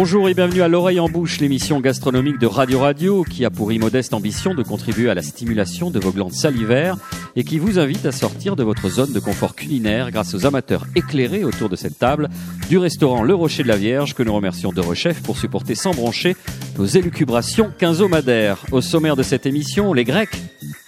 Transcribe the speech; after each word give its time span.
Bonjour 0.00 0.28
et 0.28 0.34
bienvenue 0.34 0.62
à 0.62 0.68
l'oreille 0.68 1.00
en 1.00 1.08
bouche, 1.08 1.40
l'émission 1.40 1.80
gastronomique 1.80 2.38
de 2.38 2.46
Radio 2.46 2.78
Radio 2.78 3.24
qui 3.24 3.44
a 3.44 3.50
pour 3.50 3.72
immodeste 3.72 4.14
ambition 4.14 4.54
de 4.54 4.62
contribuer 4.62 5.10
à 5.10 5.14
la 5.16 5.22
stimulation 5.22 5.90
de 5.90 5.98
vos 5.98 6.12
glandes 6.12 6.34
salivaires 6.34 6.96
et 7.34 7.42
qui 7.42 7.58
vous 7.58 7.80
invite 7.80 8.06
à 8.06 8.12
sortir 8.12 8.54
de 8.54 8.62
votre 8.62 8.88
zone 8.88 9.12
de 9.12 9.18
confort 9.18 9.56
culinaire 9.56 10.12
grâce 10.12 10.34
aux 10.34 10.46
amateurs 10.46 10.86
éclairés 10.94 11.42
autour 11.42 11.68
de 11.68 11.74
cette 11.74 11.98
table 11.98 12.28
du 12.68 12.78
restaurant 12.78 13.24
Le 13.24 13.34
Rocher 13.34 13.64
de 13.64 13.68
la 13.68 13.76
Vierge 13.76 14.14
que 14.14 14.22
nous 14.22 14.32
remercions 14.32 14.70
de 14.70 14.80
Rechef 14.80 15.20
pour 15.20 15.36
supporter 15.36 15.74
sans 15.74 15.90
broncher 15.90 16.36
nos 16.78 16.86
élucubrations 16.86 17.72
quinzomadaires. 17.76 18.64
Au 18.70 18.80
sommaire 18.80 19.16
de 19.16 19.24
cette 19.24 19.46
émission, 19.46 19.92
les 19.94 20.04
Grecs. 20.04 20.38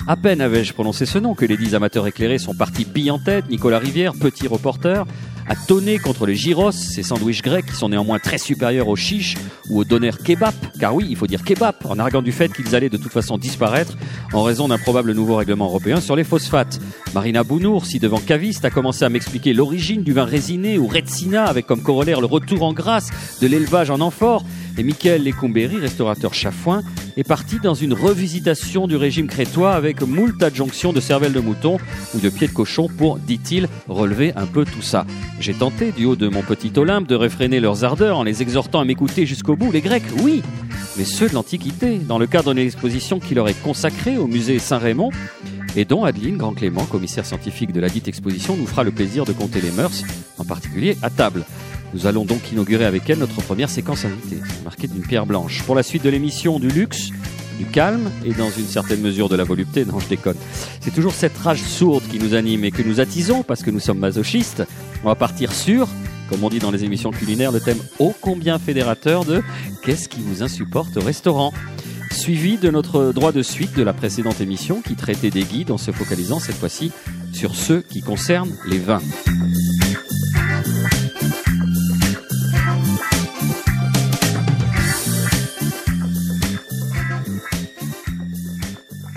À 0.07 0.15
peine 0.17 0.41
avais-je 0.41 0.73
prononcé 0.73 1.05
ce 1.05 1.19
nom 1.19 1.35
que 1.35 1.45
les 1.45 1.57
dix 1.57 1.75
amateurs 1.75 2.07
éclairés 2.07 2.39
sont 2.39 2.55
partis 2.55 2.85
billes 2.85 3.11
en 3.11 3.19
tête, 3.19 3.51
Nicolas 3.51 3.81
Rivière, 3.81 4.13
petit 4.15 4.47
reporter, 4.47 5.05
à 5.51 5.57
tonner 5.57 5.99
contre 5.99 6.27
les 6.27 6.37
gyros, 6.37 6.71
ces 6.71 7.03
sandwichs 7.03 7.43
grecs 7.43 7.67
qui 7.67 7.75
sont 7.75 7.89
néanmoins 7.89 8.21
très 8.21 8.39
supérieurs 8.39 8.87
aux 8.87 8.95
chiches 8.95 9.35
ou 9.69 9.81
aux 9.81 9.85
donners 9.85 10.13
kebab, 10.25 10.55
car 10.79 10.95
oui, 10.95 11.09
il 11.11 11.17
faut 11.17 11.27
dire 11.27 11.43
kebab, 11.43 11.75
en 11.87 11.99
arguant 11.99 12.23
du 12.23 12.31
fait 12.31 12.53
qu'ils 12.53 12.77
allaient 12.77 12.89
de 12.89 12.97
toute 12.97 13.11
façon 13.11 13.37
disparaître 13.37 13.97
en 14.33 14.45
raison 14.45 14.69
d'un 14.69 14.79
probable 14.79 15.13
nouveau 15.13 15.35
règlement 15.35 15.65
européen 15.65 16.01
sur 16.01 16.15
les 16.15 16.23
phosphates. 16.23 16.81
Marina 17.15 17.43
Bounour, 17.43 17.85
si 17.85 17.99
devant 17.99 18.21
caviste, 18.21 18.65
a 18.65 18.71
commencé 18.71 19.05
à 19.05 19.09
m'expliquer 19.09 19.53
l'origine 19.53 20.05
du 20.05 20.13
vin 20.13 20.25
résiné 20.25 20.79
ou 20.79 20.87
retsina 20.87 21.47
avec 21.47 21.67
comme 21.67 21.83
corollaire 21.83 22.21
le 22.21 22.27
retour 22.27 22.63
en 22.63 22.73
grâce 22.73 23.09
de 23.41 23.49
l'élevage 23.49 23.91
en 23.91 24.01
amphore, 24.01 24.45
et 24.79 24.85
Michael 24.85 25.25
Lecombéry, 25.25 25.79
restaurateur 25.79 26.33
chafouin, 26.33 26.83
est 27.17 27.25
parti 27.25 27.59
dans 27.61 27.75
une 27.75 27.93
revisitation 27.93 28.87
du 28.87 28.95
régime 28.95 29.27
crétois 29.27 29.73
avec 29.73 30.01
moult 30.03 30.41
adjonctions 30.43 30.93
de 30.93 31.01
cervelle 31.01 31.33
de 31.33 31.41
mouton 31.41 31.79
ou 32.15 32.21
de 32.21 32.31
pied 32.31 32.47
de 32.47 32.53
cochon 32.53 32.89
pour, 32.89 33.19
dit-il, 33.19 33.69
relever 33.89 34.33
un 34.37 34.47
peu 34.47 34.65
tout 34.65 34.83
ça. 34.83 35.05
J'ai 35.41 35.55
tenté, 35.55 35.91
du 35.91 36.05
haut 36.05 36.17
de 36.17 36.29
mon 36.29 36.43
petit 36.43 36.71
Olympe, 36.77 37.09
de 37.09 37.15
réfréner 37.15 37.61
leurs 37.61 37.83
ardeurs 37.83 38.19
en 38.19 38.25
les 38.25 38.43
exhortant 38.43 38.79
à 38.79 38.85
m'écouter 38.85 39.25
jusqu'au 39.25 39.57
bout. 39.57 39.73
Les 39.73 39.81
Grecs, 39.81 40.03
oui, 40.23 40.43
mais 40.99 41.05
ceux 41.05 41.31
de 41.31 41.35
l'Antiquité, 41.35 41.97
dans 41.97 42.19
le 42.19 42.27
cadre 42.27 42.53
d'une 42.53 42.63
exposition 42.63 43.19
qui 43.19 43.35
leur 43.35 43.49
est 43.49 43.59
consacrée 43.63 44.19
au 44.19 44.27
musée 44.27 44.59
Saint-Raymond, 44.59 45.11
et 45.77 45.87
dont 45.87 46.05
Adeline 46.05 46.37
Grand 46.37 46.53
Clément, 46.53 46.85
commissaire 46.85 47.25
scientifique 47.25 47.73
de 47.73 47.81
la 47.81 47.89
dite 47.89 48.07
exposition, 48.07 48.55
nous 48.55 48.67
fera 48.67 48.85
le 48.85 48.91
plaisir 48.91 49.25
de 49.25 49.33
compter 49.33 49.63
les 49.63 49.71
mœurs, 49.71 50.05
en 50.37 50.45
particulier 50.45 50.99
à 51.01 51.09
table. 51.09 51.47
Nous 51.95 52.07
allons 52.07 52.27
donc 52.27 52.53
inaugurer 52.53 52.85
avec 52.85 53.09
elle 53.09 53.19
notre 53.19 53.41
première 53.41 53.71
séquence 53.71 54.05
invitée, 54.05 54.43
marquée 54.63 54.89
d'une 54.89 55.03
pierre 55.03 55.25
blanche. 55.25 55.63
Pour 55.65 55.75
la 55.75 55.83
suite 55.83 56.05
de 56.05 56.11
l'émission, 56.11 56.61
du 56.61 56.69
luxe, 56.69 57.13
calme 57.65 58.11
et 58.25 58.33
dans 58.33 58.51
une 58.51 58.67
certaine 58.67 59.01
mesure 59.01 59.29
de 59.29 59.37
la 59.37 59.45
volupté. 59.45 59.85
Non, 59.85 59.99
je 59.99 60.09
déconne. 60.09 60.37
C'est 60.81 60.95
toujours 60.95 61.15
cette 61.15 61.37
rage 61.39 61.63
sourde 61.63 62.05
qui 62.11 62.19
nous 62.19 62.35
anime 62.35 62.65
et 62.65 62.71
que 62.71 62.83
nous 62.83 63.01
attisons 63.01 63.43
parce 63.43 63.63
que 63.63 63.71
nous 63.71 63.81
sommes 63.81 63.99
masochistes. 63.99 64.63
On 65.05 65.09
va 65.09 65.15
partir 65.15 65.53
sur, 65.53 65.89
comme 66.29 66.45
on 66.45 66.49
dit 66.49 66.59
dans 66.59 66.71
les 66.71 66.85
émissions 66.85 67.11
culinaires, 67.11 67.53
le 67.53 67.61
thème 67.61 67.79
ô 67.99 68.15
combien 68.21 68.59
fédérateur 68.59 69.25
de 69.25 69.43
Qu'est-ce 69.83 70.09
qui 70.09 70.21
vous 70.21 70.43
insupporte 70.43 70.97
au 70.97 71.01
restaurant? 71.01 71.53
Suivi 72.11 72.59
de 72.59 72.71
notre 72.71 73.13
droit 73.13 73.33
de 73.33 73.43
suite 73.43 73.75
de 73.77 73.83
la 73.83 73.93
précédente 73.93 74.41
émission 74.41 74.83
qui 74.83 74.95
traitait 74.95 75.31
des 75.31 75.45
guides 75.45 75.71
en 75.71 75.79
se 75.79 75.93
focalisant 75.93 76.41
cette 76.41 76.57
fois-ci 76.57 76.91
sur 77.33 77.55
ceux 77.55 77.81
qui 77.83 78.03
concernent 78.03 78.55
les 78.69 78.79
vins. 78.79 79.01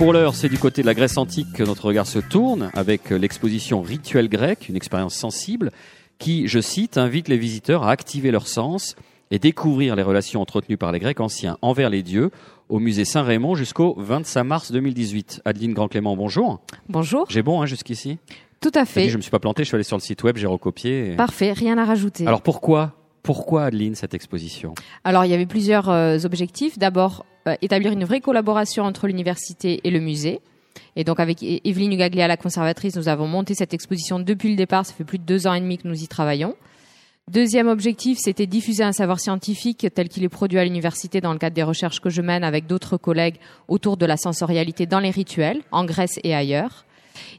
Pour 0.03 0.11
l'heure, 0.11 0.35
c'est 0.35 0.49
du 0.49 0.57
côté 0.57 0.81
de 0.81 0.85
la 0.85 0.95
Grèce 0.95 1.17
antique 1.17 1.53
que 1.53 1.63
notre 1.63 1.85
regard 1.85 2.05
se 2.05 2.19
tourne 2.19 2.71
avec 2.73 3.09
l'exposition 3.09 3.81
Rituel 3.81 4.27
grec, 4.27 4.67
une 4.67 4.75
expérience 4.75 5.15
sensible 5.15 5.71
qui, 6.19 6.49
je 6.49 6.59
cite, 6.59 6.97
invite 6.97 7.29
les 7.29 7.37
visiteurs 7.37 7.83
à 7.83 7.91
activer 7.91 8.29
leurs 8.29 8.49
sens 8.49 8.97
et 9.31 9.39
découvrir 9.39 9.95
les 9.95 10.03
relations 10.03 10.41
entretenues 10.41 10.75
par 10.75 10.91
les 10.91 10.99
Grecs 10.99 11.21
anciens 11.21 11.57
envers 11.61 11.89
les 11.89 12.03
dieux 12.03 12.31
au 12.67 12.79
musée 12.79 13.05
Saint-Raymond 13.05 13.55
jusqu'au 13.55 13.95
25 13.97 14.43
mars 14.43 14.71
2018. 14.73 15.43
Adeline 15.45 15.73
Grand-Clément, 15.73 16.17
bonjour. 16.17 16.59
Bonjour. 16.89 17.25
J'ai 17.29 17.41
bon 17.41 17.61
hein, 17.61 17.65
jusqu'ici 17.65 18.17
Tout 18.59 18.73
à 18.75 18.83
fait. 18.83 19.07
Je 19.07 19.15
me 19.15 19.21
suis 19.21 19.31
pas 19.31 19.39
planté, 19.39 19.63
je 19.63 19.69
suis 19.69 19.75
allé 19.75 19.85
sur 19.85 19.95
le 19.95 20.01
site 20.01 20.21
web, 20.23 20.35
j'ai 20.35 20.47
recopié. 20.47 21.15
Parfait, 21.15 21.53
rien 21.53 21.77
à 21.77 21.85
rajouter. 21.85 22.27
Alors 22.27 22.41
pourquoi 22.41 22.91
pourquoi, 23.23 23.63
Adeline, 23.63 23.95
cette 23.95 24.13
exposition? 24.13 24.75
Alors, 25.05 25.23
il 25.23 25.31
y 25.31 25.33
avait 25.33 25.45
plusieurs 25.45 25.89
euh, 25.89 26.17
objectifs. 26.25 26.77
D'abord, 26.77 27.25
établir 27.61 27.91
une 27.91 28.05
vraie 28.05 28.21
collaboration 28.21 28.83
entre 28.83 29.07
l'université 29.07 29.81
et 29.83 29.91
le 29.91 29.99
musée. 29.99 30.39
Et 30.95 31.03
donc, 31.03 31.19
avec 31.19 31.39
Evelyne 31.41 31.93
Ugaglia, 31.93 32.27
la 32.27 32.37
conservatrice, 32.37 32.95
nous 32.95 33.07
avons 33.07 33.27
monté 33.27 33.55
cette 33.55 33.73
exposition 33.73 34.19
depuis 34.19 34.49
le 34.49 34.55
départ. 34.55 34.85
Ça 34.85 34.93
fait 34.93 35.03
plus 35.03 35.19
de 35.19 35.23
deux 35.23 35.47
ans 35.47 35.53
et 35.53 35.61
demi 35.61 35.77
que 35.77 35.87
nous 35.87 36.03
y 36.03 36.07
travaillons. 36.07 36.55
Deuxième 37.29 37.69
objectif, 37.69 38.17
c'était 38.19 38.47
diffuser 38.47 38.83
un 38.83 38.91
savoir 38.91 39.19
scientifique 39.19 39.87
tel 39.95 40.09
qu'il 40.09 40.23
est 40.23 40.29
produit 40.29 40.59
à 40.59 40.65
l'université 40.65 41.21
dans 41.21 41.31
le 41.31 41.39
cadre 41.39 41.55
des 41.55 41.63
recherches 41.63 42.01
que 42.01 42.09
je 42.09 42.21
mène 42.21 42.43
avec 42.43 42.67
d'autres 42.67 42.97
collègues 42.97 43.37
autour 43.69 43.95
de 43.95 44.05
la 44.05 44.17
sensorialité 44.17 44.85
dans 44.85 44.99
les 44.99 45.09
rituels, 45.09 45.61
en 45.71 45.85
Grèce 45.85 46.19
et 46.23 46.35
ailleurs. 46.35 46.85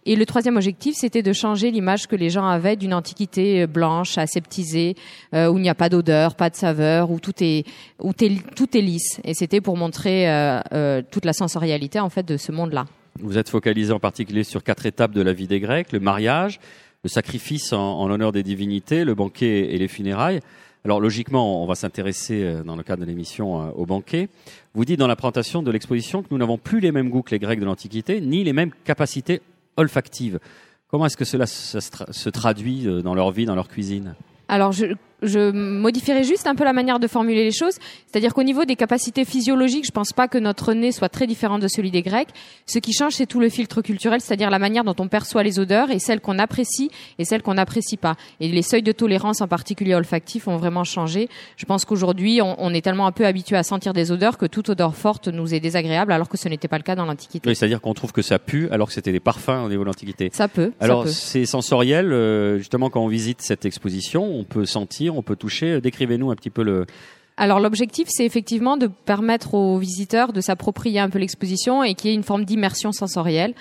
Et 0.07 0.17
le 0.17 0.27
troisième 0.27 0.57
objectif, 0.57 0.97
c'était 0.97 1.23
de 1.23 1.33
changer 1.33 1.71
l'image 1.71 2.07
que 2.07 2.17
les 2.17 2.31
gens 2.31 2.47
avaient 2.47 2.77
d'une 2.77 2.95
antiquité 2.95 3.63
euh, 3.63 3.67
blanche, 3.67 4.19
aseptisée, 4.19 4.97
euh, 5.35 5.49
où 5.49 5.59
il 5.59 5.63
n'y 5.63 5.69
a 5.69 5.75
pas 5.75 5.89
d'odeur, 5.89 6.35
pas 6.35 6.51
de 6.51 6.57
saveur, 6.57 7.11
où 7.11 7.21
tout 7.21 7.35
est, 7.41 7.65
où 8.01 8.13
tout 8.13 8.77
est 8.77 8.81
lisse. 8.81 9.21
Et 9.25 9.35
c'était 9.35 9.61
pour 9.61 9.77
montrer 9.77 10.29
euh, 10.29 11.03
toute 11.11 11.25
la 11.25 11.33
sensorialité 11.33 12.01
en 12.01 12.11
fait 12.11 12.27
de 12.27 12.37
ce 12.37 12.53
monde-là. 12.53 12.87
Vous 13.21 13.39
êtes 13.39 13.49
focalisé 13.49 13.93
en 13.93 14.01
particulier 14.01 14.45
sur 14.45 14.63
quatre 14.63 14.87
étapes 14.87 15.13
de 15.13 15.23
la 15.23 15.33
vie 15.33 15.47
des 15.47 15.61
Grecs 15.61 15.93
le 15.93 16.01
mariage, 16.01 16.59
le 17.05 17.09
sacrifice 17.09 17.73
en, 17.73 18.01
en 18.01 18.09
l'honneur 18.09 18.33
des 18.33 18.43
divinités, 18.43 19.05
le 19.05 19.15
banquet 19.15 19.73
et 19.73 19.79
les 19.79 19.89
funérailles. 19.89 20.41
Alors 20.85 21.01
logiquement, 21.01 21.63
on 21.63 21.67
va 21.67 21.77
s'intéresser 21.77 22.59
dans 22.67 22.77
le 22.77 22.83
cadre 22.83 23.03
de 23.03 23.07
l'émission 23.07 23.73
au 23.75 23.87
banquet. 23.87 24.29
Vous 24.75 24.85
dites 24.85 24.99
dans 24.99 25.07
la 25.07 25.17
présentation 25.17 25.63
de 25.63 25.71
l'exposition 25.71 26.23
que 26.23 26.29
nous 26.31 26.37
n'avons 26.37 26.59
plus 26.59 26.81
les 26.81 26.93
mêmes 26.93 27.09
goûts 27.09 27.23
que 27.23 27.31
les 27.31 27.39
Grecs 27.39 27.59
de 27.59 27.65
l'Antiquité, 27.65 28.21
ni 28.21 28.45
les 28.45 28.53
mêmes 28.53 28.71
capacités 28.85 29.41
olfactive. 29.77 30.39
Comment 30.89 31.07
est-ce 31.07 31.17
que 31.17 31.25
cela 31.25 31.47
se 31.47 32.29
traduit 32.29 32.87
euh, 32.87 33.03
dans 33.03 33.15
leur 33.15 33.31
vie, 33.31 33.47
dans 33.47 33.55
leur 33.55 33.69
cuisine? 33.69 34.15
Alors, 34.49 34.73
je, 34.73 34.87
je 35.23 35.51
modifierais 35.51 36.25
juste 36.25 36.47
un 36.47 36.55
peu 36.55 36.65
la 36.65 36.73
manière 36.73 36.99
de 36.99 37.07
formuler 37.07 37.45
les 37.45 37.53
choses. 37.53 37.75
C'est-à-dire 38.07 38.35
qu'au 38.35 38.43
niveau 38.43 38.65
des 38.65 38.77
capacités 38.77 39.25
physiologiques, 39.25 39.87
je 39.87 39.91
pense 39.91 40.13
pas 40.13 40.29
que 40.29 40.39
notre 40.39 40.73
nez 40.73 40.93
soit 40.93 41.09
très 41.09 41.27
différent 41.27 41.59
de 41.59 41.69
celui 41.69 41.91
des 41.91 42.03
Grecs. 42.03 42.29
Ce 42.67 42.79
qui 42.79 42.93
change, 42.93 43.15
c'est 43.15 43.27
tout 43.27 43.41
le 43.41 43.49
filtre 43.49 43.83
culturel, 43.83 44.21
c'est-à-dire 44.21 44.51
la 44.51 44.59
manière 44.59 44.85
dont 44.85 44.95
on 44.99 45.09
perçoit 45.09 45.43
les 45.43 45.59
odeurs 45.59 45.91
et 45.91 45.99
celles 45.99 46.21
qu'on 46.21 46.39
apprécie 46.39 46.91
et 47.19 47.25
celles 47.25 47.43
qu'on 47.43 47.55
n'apprécie 47.55 47.97
pas. 47.97 48.17
Et 48.41 48.49
les 48.49 48.63
seuils 48.63 48.83
de 48.83 48.93
tolérance, 48.93 49.41
en 49.41 49.49
particulier 49.49 49.95
olfactifs, 49.95 50.49
ont 50.49 50.57
vraiment 50.57 50.85
changé. 50.85 51.29
Je 51.57 51.65
pense 51.65 51.85
qu'aujourd'hui, 51.85 52.41
on, 52.43 52.75
est 52.75 52.81
tellement 52.81 53.07
un 53.07 53.13
peu 53.13 53.27
habitué 53.27 53.57
à 53.57 53.63
sentir 53.63 53.93
des 53.93 54.13
odeurs 54.13 54.39
que 54.39 54.47
toute 54.47 54.69
odeur 54.71 54.95
forte 54.95 55.29
nous 55.29 55.55
est 55.55 55.61
désagréable, 55.61 56.13
alors 56.13 56.29
que 56.29 56.37
ce 56.37 56.49
n'était 56.49 56.69
pas 56.69 56.79
le 56.79 56.83
cas 56.83 56.95
dans 56.95 57.07
l'Antiquité. 57.07 57.49
Oui, 57.49 57.55
c'est-à-dire 57.55 57.81
qu'on 57.81 57.95
trouve 57.95 58.13
que 58.13 58.23
ça 58.23 58.39
pue, 58.39 58.69
alors 58.71 58.89
que 58.89 58.95
c'était 58.95 59.13
des 59.13 59.21
parfums 59.21 59.65
au 59.65 59.69
niveau 59.69 59.83
de 59.83 59.89
l'Antiquité. 59.89 60.31
Ça 60.33 60.49
peut. 60.49 60.73
Alors, 60.81 61.09
c'est 61.09 61.47
sensoriel. 61.47 62.13
Euh, 62.13 62.59
justement, 62.59 62.91
quand 62.91 63.03
on 63.03 63.09
visite 63.09 63.43
cette 63.43 63.65
exposition, 63.65 64.25
on 64.25 64.45
peut 64.45 64.65
sentir, 64.65 65.04
on 65.11 65.23
peut 65.23 65.37
toucher 65.37 65.81
décrivez-nous 65.81 66.31
un 66.31 66.37
petit 66.37 66.51
peu 66.51 66.63
le, 66.63 66.87
alors 67.37 67.59
l'objectif, 67.59 68.07
c'est 68.11 68.25
effectivement 68.25 68.77
de 68.77 68.87
permettre 68.87 69.55
aux 69.55 69.79
visiteurs 69.79 70.33
de 70.33 70.41
s'approprier 70.41 71.01
un 71.01 71.11
peu 71.11 71.19
l'exposition 71.19 71.83
et 71.83 71.95
qu'il 71.95 72.11
y 72.11 72.13
ait 72.13 72.17
une 72.17 72.23
forme 72.23 72.45
d'immersion 72.45 72.93
sensorielle 72.93 73.55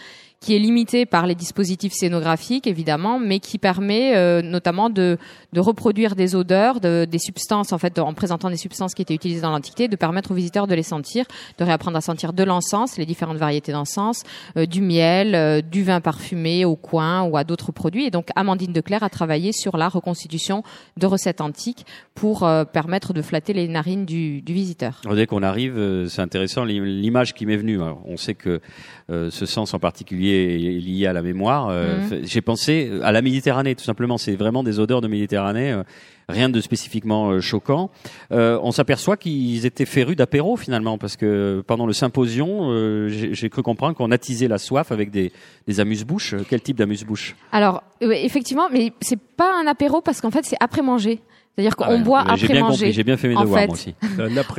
qui 0.43 0.53
est 0.53 0.59
limité 0.59 1.05
par 1.05 1.25
les 1.25 1.35
dispositifs 1.35 1.93
scénographiques 1.93 2.67
évidemment, 2.67 3.17
mais 3.17 3.39
qui 3.39 3.57
permet 3.57 4.13
euh, 4.17 4.41
notamment 4.41 4.89
de, 4.89 5.17
de, 5.53 5.59
reproduire 5.61 6.15
des 6.17 6.35
odeurs, 6.35 6.81
de, 6.81 7.05
des 7.09 7.17
substances 7.17 7.71
en 7.71 7.77
fait, 7.77 7.97
en 7.97 8.13
présentant 8.13 8.49
des 8.49 8.57
substances 8.57 8.93
qui 8.93 9.01
étaient 9.01 9.15
utilisées 9.15 9.39
dans 9.39 9.51
l'Antiquité, 9.51 9.87
de 9.87 9.95
permettre 9.95 10.31
aux 10.31 10.33
visiteurs 10.33 10.67
de 10.67 10.75
les 10.75 10.83
sentir, 10.83 11.25
de 11.57 11.63
réapprendre 11.63 11.95
à 11.95 12.01
sentir 12.01 12.33
de 12.33 12.43
l'encens, 12.43 12.97
les 12.97 13.05
différentes 13.05 13.37
variétés 13.37 13.71
d'encens, 13.71 14.23
euh, 14.57 14.65
du 14.65 14.81
miel, 14.81 15.33
euh, 15.33 15.61
du 15.61 15.81
vin 15.81 16.01
parfumé 16.01 16.65
au 16.65 16.75
coin 16.75 17.23
ou 17.23 17.37
à 17.37 17.45
d'autres 17.45 17.71
produits. 17.71 18.03
Et 18.03 18.11
donc 18.11 18.27
Amandine 18.35 18.73
Declerc 18.73 19.03
a 19.03 19.09
travaillé 19.09 19.53
sur 19.53 19.77
la 19.77 19.87
reconstitution 19.87 20.61
de 20.97 21.05
recettes 21.05 21.39
antiques 21.39 21.85
pour 22.15 22.47
permettre 22.71 23.13
de 23.13 23.21
flatter 23.21 23.53
les 23.53 23.67
narines 23.67 24.05
du 24.05 24.43
visiteur. 24.45 25.01
Dès 25.15 25.25
qu'on 25.25 25.41
arrive, 25.41 26.05
c'est 26.07 26.21
intéressant 26.21 26.63
l'image 26.63 27.33
qui 27.33 27.45
m'est 27.45 27.57
venue. 27.57 27.79
on 27.81 28.17
sait 28.17 28.35
que 28.35 28.61
ce 29.09 29.45
sens 29.45 29.73
en 29.73 29.79
particulier 29.79 30.32
lié 30.33 31.07
à 31.07 31.13
la 31.13 31.21
mémoire. 31.21 31.67
Euh, 31.69 31.97
mhm. 31.97 32.21
J'ai 32.23 32.41
pensé 32.41 32.91
à 33.03 33.11
la 33.11 33.21
Méditerranée, 33.21 33.75
tout 33.75 33.83
simplement. 33.83 34.17
C'est 34.17 34.35
vraiment 34.35 34.63
des 34.63 34.79
odeurs 34.79 35.01
de 35.01 35.07
Méditerranée. 35.07 35.71
Euh, 35.71 35.83
rien 36.29 36.49
de 36.49 36.61
spécifiquement 36.61 37.31
euh, 37.31 37.41
choquant. 37.41 37.91
on 38.31 38.71
s'aperçoit 38.71 39.17
qu'ils 39.17 39.65
étaient 39.65 39.85
férus 39.85 40.15
d'apéro 40.15 40.55
finalement, 40.55 40.97
parce 40.97 41.17
que 41.17 41.63
pendant 41.67 41.85
le 41.85 41.93
symposion, 41.93 43.07
j'ai 43.09 43.49
cru 43.49 43.61
comprendre 43.61 43.95
qu'on 43.95 44.11
attisait 44.11 44.47
la 44.47 44.57
soif 44.57 44.91
avec 44.91 45.11
des, 45.11 45.31
des 45.67 45.79
amuse-bouches. 45.79 46.35
Quel 46.49 46.61
type 46.61 46.77
d'amuse-bouche? 46.77 47.35
Alors, 47.51 47.83
effectivement, 48.01 48.69
mais 48.71 48.93
c'est 49.01 49.19
pas 49.19 49.53
un 49.61 49.67
apéro 49.67 50.01
parce 50.01 50.21
qu'en 50.21 50.31
fait, 50.31 50.45
c'est 50.45 50.57
après 50.59 50.81
manger. 50.81 51.19
C'est-à-dire 51.55 51.75
qu'on 51.75 51.83
Ah 51.85 51.91
ouais, 51.91 51.99
boit 51.99 52.21
après 52.21 52.47
bien 52.47 52.61
manger. 52.61 52.91
j'ai 52.91 53.03
bien 53.03 53.15
fait 53.15 53.27
mes 53.27 53.35
devoirs 53.43 53.67
moi 53.67 53.73
aussi. 53.75 53.93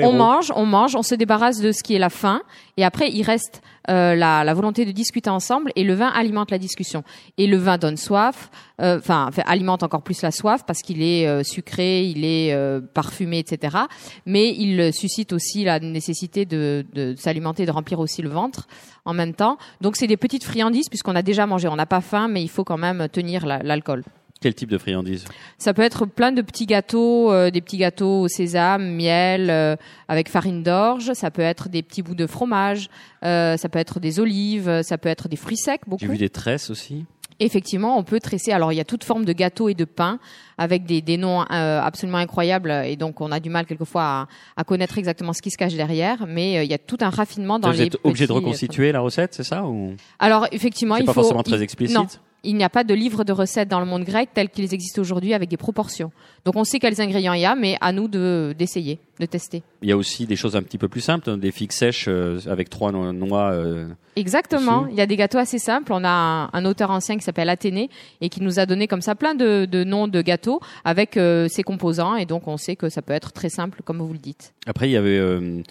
On 0.05 0.13
mange, 0.13 0.53
on 0.55 0.65
mange, 0.65 0.95
on 0.95 1.03
se 1.03 1.17
débarrasse 1.17 1.61
de 1.61 1.73
ce 1.73 1.83
qui 1.83 1.95
est 1.95 1.99
la 1.99 2.09
faim, 2.11 2.41
et 2.77 2.85
après 2.85 3.11
il 3.11 3.23
reste 3.25 3.63
euh, 3.91 4.15
la, 4.15 4.45
la 4.45 4.55
volonté 4.55 4.85
de 4.85 4.93
discuter 4.93 5.29
ensemble, 5.29 5.73
et 5.75 5.83
le 5.83 5.95
vin 5.95 6.07
alimente 6.09 6.53
la 6.53 6.59
discussion. 6.59 7.03
Et 7.37 7.49
le 7.49 7.57
vin 7.57 7.79
donne 7.79 7.97
soif, 7.97 8.49
euh, 8.81 8.99
enfin 8.99 9.31
alimente 9.45 9.83
encore 9.83 10.03
plus 10.03 10.23
la 10.23 10.31
soif 10.31 10.63
parce 10.67 10.83
qu'il 10.83 11.03
est 11.03 11.27
euh, 11.27 11.43
sucré, 11.43 12.05
il 12.05 12.25
est 12.25 12.53
euh, 12.55 12.81
parfumé, 12.81 13.41
etc. 13.41 13.77
Mais 14.25 14.51
il 14.57 14.93
suscite 14.95 15.33
aussi 15.33 15.65
la 15.65 15.81
nécessité 15.81 16.45
de, 16.47 16.87
de 16.95 17.17
s'alimenter, 17.19 17.67
de 17.67 17.73
remplir 17.73 17.99
aussi 17.99 18.23
le 18.23 18.29
ventre 18.29 18.69
en 19.05 19.15
même 19.15 19.35
temps. 19.35 19.59
Donc 19.81 19.97
c'est 19.97 20.07
des 20.07 20.17
petites 20.17 20.45
friandises 20.45 20.89
puisqu'on 20.89 21.17
a 21.17 21.23
déjà 21.23 21.45
mangé, 21.47 21.67
on 21.67 21.77
n'a 21.77 21.87
pas 21.87 22.01
faim, 22.01 22.29
mais 22.29 22.41
il 22.43 22.49
faut 22.49 22.63
quand 22.65 22.79
même 22.79 23.09
tenir 23.09 23.47
la- 23.47 23.63
l'alcool. 23.65 24.05
Quel 24.45 24.55
type 24.55 24.69
de 24.69 24.77
friandise? 24.77 25.25
Ça 25.57 25.73
peut 25.73 25.81
être 25.81 26.05
plein 26.05 26.31
de 26.31 26.43
petits 26.43 26.67
gâteaux, 26.67 27.33
euh, 27.33 27.51
des 27.51 27.63
petits 27.63 27.79
gâteaux 27.79 28.21
au 28.21 28.29
sésame, 28.29 28.95
miel, 28.95 29.49
euh, 29.49 29.75
avec 30.07 30.29
farine 30.29 30.63
d'orge. 30.63 31.13
Ça 31.15 31.31
peut 31.31 31.41
être 31.41 31.71
des 31.71 31.83
petits 31.83 32.03
bouts 32.03 32.15
de 32.15 32.27
fromage. 32.27 32.91
euh, 33.25 33.57
ça 33.57 33.71
peut 33.71 33.79
être 33.79 34.01
des 34.01 34.21
olives. 34.21 34.83
Ça 34.83 34.99
peut 34.99 35.09
être 35.09 35.29
des 35.31 35.37
fruits 35.37 35.57
secs, 35.57 35.81
J'ai 35.87 35.91
beaucoup. 35.91 36.05
vu 36.13 36.19
des 36.19 36.29
tresses 36.29 36.69
aussi. 36.69 37.07
Effectivement, 37.41 37.97
on 37.99 38.05
peut 38.05 38.21
tresser. 38.21 38.53
Alors, 38.53 38.71
il 38.71 38.77
y 38.77 38.81
a 38.81 38.85
toute 38.85 39.03
forme 39.03 39.25
de 39.25 39.33
gâteaux 39.33 39.71
et 39.71 39.75
de 39.75 39.87
pain 39.87 40.19
avec 40.59 40.85
des, 40.85 41.01
des 41.01 41.17
noms 41.17 41.41
euh, 41.51 41.81
absolument 41.81 42.19
incroyables. 42.19 42.71
Et 42.85 42.97
donc, 42.97 43.23
on 43.23 43.33
a 43.33 43.41
du 43.41 43.49
mal 43.49 43.65
quelquefois 43.65 44.03
à, 44.03 44.29
à 44.59 44.65
connaître 44.65 44.99
exactement 44.99 45.33
ce 45.33 45.41
qui 45.41 45.51
se 45.51 45.57
cache 45.57 45.73
derrière. 45.75 46.27
Mais 46.29 46.59
euh, 46.59 46.65
il 46.65 46.71
y 46.71 46.75
a 46.75 46.79
tout 46.79 46.99
un 47.01 47.09
raffinement 47.11 47.59
dans 47.59 47.71
Vous 47.73 47.79
les 47.79 47.87
êtes 47.87 47.97
obligé 48.05 48.27
de 48.27 48.33
petits- 48.35 48.39
reconstituer 48.45 48.93
la 48.93 49.01
recette, 49.01 49.33
c'est 49.33 49.43
ça 49.43 49.65
ou 49.65 49.95
Alors, 50.19 50.47
effectivement, 50.53 50.97
il 50.97 51.07
pas 51.07 51.15
faut. 51.15 51.23
forcément 51.23 51.43
très 51.43 51.63
explicite 51.63 51.97
Non, 51.97 52.07
il 52.45 52.57
n'y 52.57 52.65
a 52.65 52.69
pas 52.69 52.85
de 52.85 52.95
livre 52.95 53.25
de 53.25 53.33
recettes 53.33 53.69
dans 53.69 53.81
le 53.81 53.87
monde 53.87 54.05
grec 54.05 54.31
tels 54.35 54.49
qu'ils 54.51 54.73
existent 54.75 55.01
aujourd'hui 55.01 55.35
avec 55.35 55.49
des 55.49 55.57
proportions. 55.57 56.13
Donc 56.45 56.57
on 56.57 56.65
sait 56.65 56.79
quels 56.79 57.01
ingrédients 57.01 57.33
il 57.33 57.41
y 57.41 57.47
a, 57.47 57.55
mais 57.55 57.77
à 57.81 57.93
nous 57.93 58.07
de 58.09 58.55
d'essayer, 58.59 58.99
de 59.19 59.27
tester. 59.27 59.63
Il 59.83 59.89
y 59.89 59.93
a 59.93 59.97
aussi 59.97 60.27
des 60.27 60.37
choses 60.37 60.57
un 60.57 60.63
petit 60.63 60.79
peu 60.79 60.89
plus 60.89 61.01
simples, 61.01 61.31
hein, 61.31 61.39
des 61.39 61.51
figues 61.53 61.73
sèches 61.73 62.07
euh, 62.09 62.39
avec 62.47 62.69
trois 62.71 62.93
no- 62.93 63.13
noix. 63.13 63.51
euh, 63.53 63.89
Exactement. 64.17 64.83
Dessus. 64.83 64.93
Il 64.93 64.99
y 64.99 65.01
a 65.01 65.07
des 65.07 65.17
gâteaux 65.17 65.39
assez 65.39 65.59
simples. 65.59 65.93
On 65.93 66.05
a 66.05 66.09
un, 66.09 66.51
un 66.53 66.65
auteur 66.65 66.91
ancien 66.91 67.17
qui 67.17 67.23
s'appelle 67.25 67.49
Athénée 67.49 67.89
et 68.21 68.29
qui 68.29 68.43
nous 68.43 68.59
a 68.61 68.67
donné 68.67 68.87
comme 68.87 69.01
ça 69.03 69.15
plein 69.15 69.35
de, 69.35 69.65
de 69.65 69.83
noms 69.85 70.07
de 70.07 70.21
gâteaux 70.23 70.61
avec 70.85 71.17
euh, 71.17 71.49
ses 71.49 71.63
composants 71.63 72.15
et 72.17 72.27
donc 72.27 72.47
on 72.47 72.57
sait 72.57 72.77
que 72.77 72.89
ça 72.89 73.03
peut 73.03 73.13
être 73.15 73.33
très 73.33 73.49
simple 73.49 73.81
comme 73.85 73.99
vous 73.99 74.13
le 74.13 74.19
dites. 74.19 74.53
Après, 74.67 74.89
il 74.89 74.93
y 74.93 74.97
avait. 74.97 75.19
euh, 75.19 75.63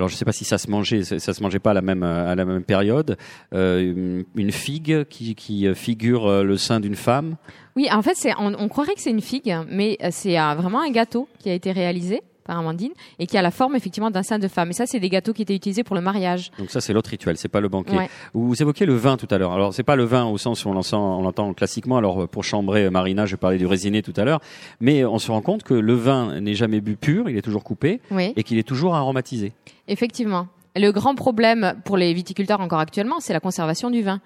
alors, 0.00 0.08
je 0.08 0.16
sais 0.16 0.24
pas 0.24 0.32
si 0.32 0.46
ça 0.46 0.56
se 0.56 0.70
mangeait, 0.70 1.02
ça, 1.02 1.18
ça 1.18 1.34
se 1.34 1.42
mangeait 1.42 1.58
pas 1.58 1.72
à 1.72 1.74
la 1.74 1.82
même 1.82 2.02
à 2.02 2.34
la 2.34 2.46
même 2.46 2.62
période. 2.64 3.18
euh, 3.52 4.22
une 4.34 4.50
figue 4.50 5.04
qui, 5.04 5.34
qui 5.34 5.74
figure 5.74 6.26
euh, 6.26 6.42
le 6.42 6.56
sein 6.56 6.80
d'une 6.80 6.94
femme? 6.94 7.36
Oui, 7.76 7.86
en 7.92 8.00
fait, 8.00 8.16
on, 8.38 8.54
on 8.58 8.68
croirait 8.68 8.94
que 8.94 9.00
c'est 9.02 9.10
une 9.10 9.20
figue, 9.20 9.54
mais 9.68 9.98
euh, 10.02 10.08
c'est 10.10 10.36
vraiment 10.56 10.80
un 10.80 10.90
gâteau 10.90 11.28
qui 11.38 11.50
a 11.50 11.52
été 11.54 11.70
réalisé 11.70 12.22
par 12.44 12.58
Amandine 12.58 12.92
et 13.18 13.26
qui 13.26 13.36
a 13.38 13.42
la 13.42 13.50
forme 13.50 13.76
effectivement 13.76 14.10
d'un 14.10 14.22
sein 14.22 14.38
de 14.38 14.48
femme. 14.48 14.70
Et 14.70 14.72
ça, 14.72 14.86
c'est 14.86 15.00
des 15.00 15.08
gâteaux 15.08 15.32
qui 15.32 15.42
étaient 15.42 15.54
utilisés 15.54 15.84
pour 15.84 15.94
le 15.96 16.02
mariage. 16.02 16.50
Donc 16.58 16.70
ça, 16.70 16.80
c'est 16.80 16.92
l'autre 16.92 17.10
rituel, 17.10 17.36
c'est 17.36 17.48
pas 17.48 17.60
le 17.60 17.68
banquet. 17.68 17.96
Ouais. 17.96 18.10
Vous 18.34 18.60
évoquiez 18.60 18.86
le 18.86 18.94
vin 18.94 19.16
tout 19.16 19.28
à 19.30 19.38
l'heure. 19.38 19.52
Alors, 19.52 19.74
c'est 19.74 19.82
pas 19.82 19.96
le 19.96 20.04
vin 20.04 20.24
au 20.26 20.38
sens 20.38 20.64
où 20.64 20.68
on 20.70 20.74
l'entend, 21.22 21.52
classiquement. 21.54 21.96
Alors, 21.96 22.28
pour 22.28 22.44
chambrer 22.44 22.86
euh, 22.86 22.90
Marina, 22.90 23.26
je 23.26 23.36
parlais 23.36 23.58
du 23.58 23.66
résiné 23.66 24.02
tout 24.02 24.14
à 24.16 24.24
l'heure, 24.24 24.40
mais 24.80 25.04
on 25.04 25.18
se 25.18 25.30
rend 25.30 25.42
compte 25.42 25.62
que 25.62 25.74
le 25.74 25.94
vin 25.94 26.40
n'est 26.40 26.54
jamais 26.54 26.80
bu 26.80 26.96
pur, 26.96 27.28
il 27.28 27.36
est 27.36 27.42
toujours 27.42 27.64
coupé 27.64 28.00
Oui. 28.10 28.32
et 28.36 28.42
qu'il 28.42 28.58
est 28.58 28.66
toujours 28.66 28.94
aromatisé. 28.94 29.52
Effectivement. 29.88 30.46
Le 30.76 30.90
grand 30.92 31.14
problème 31.16 31.74
pour 31.84 31.96
les 31.96 32.12
viticulteurs 32.14 32.60
encore 32.60 32.78
actuellement, 32.78 33.18
c'est 33.20 33.32
la 33.32 33.40
conservation 33.40 33.90
du 33.90 34.02
vin. 34.02 34.20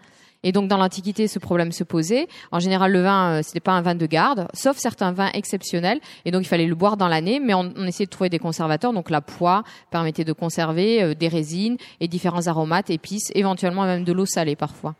Et 0.44 0.52
donc 0.52 0.68
dans 0.68 0.76
l'Antiquité, 0.76 1.26
ce 1.26 1.40
problème 1.40 1.72
se 1.72 1.82
posait. 1.82 2.28
En 2.52 2.60
général, 2.60 2.92
le 2.92 3.02
vin, 3.02 3.38
euh, 3.38 3.42
c'était 3.42 3.58
pas 3.58 3.72
un 3.72 3.82
vin 3.82 3.96
de 3.96 4.06
garde, 4.06 4.46
sauf 4.54 4.76
certains 4.76 5.10
vins 5.10 5.30
exceptionnels. 5.34 5.98
Et 6.24 6.30
donc 6.30 6.42
il 6.42 6.48
fallait 6.48 6.66
le 6.66 6.76
boire 6.76 6.96
dans 6.96 7.08
l'année, 7.08 7.40
mais 7.40 7.54
on, 7.54 7.72
on 7.76 7.86
essayait 7.86 8.06
de 8.06 8.10
trouver 8.10 8.30
des 8.30 8.38
conservateurs. 8.38 8.92
Donc 8.92 9.10
la 9.10 9.20
poix 9.20 9.64
permettait 9.90 10.24
de 10.24 10.32
conserver 10.32 11.02
euh, 11.02 11.14
des 11.14 11.26
résines 11.28 11.76
et 11.98 12.06
différents 12.06 12.46
aromates, 12.46 12.90
épices, 12.90 13.32
éventuellement 13.34 13.84
même 13.84 14.04
de 14.04 14.12
l'eau 14.12 14.26
salée 14.26 14.54
parfois. 14.54 14.94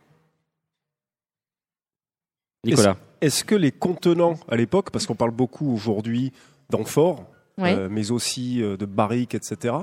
Nicolas. 2.65 2.97
Est-ce 3.21 3.45
que 3.45 3.55
les 3.55 3.73
contenants 3.73 4.35
à 4.49 4.57
l'époque, 4.57 4.91
parce 4.91 5.07
qu'on 5.07 5.15
parle 5.15 5.31
beaucoup 5.31 5.73
aujourd'hui 5.73 6.33
d'amphores, 6.71 7.25
Oui. 7.59 7.71
euh, 7.71 7.89
mais 7.91 8.11
aussi 8.11 8.63
euh, 8.63 8.77
de 8.77 8.87
barriques, 8.87 9.35
etc. 9.35 9.75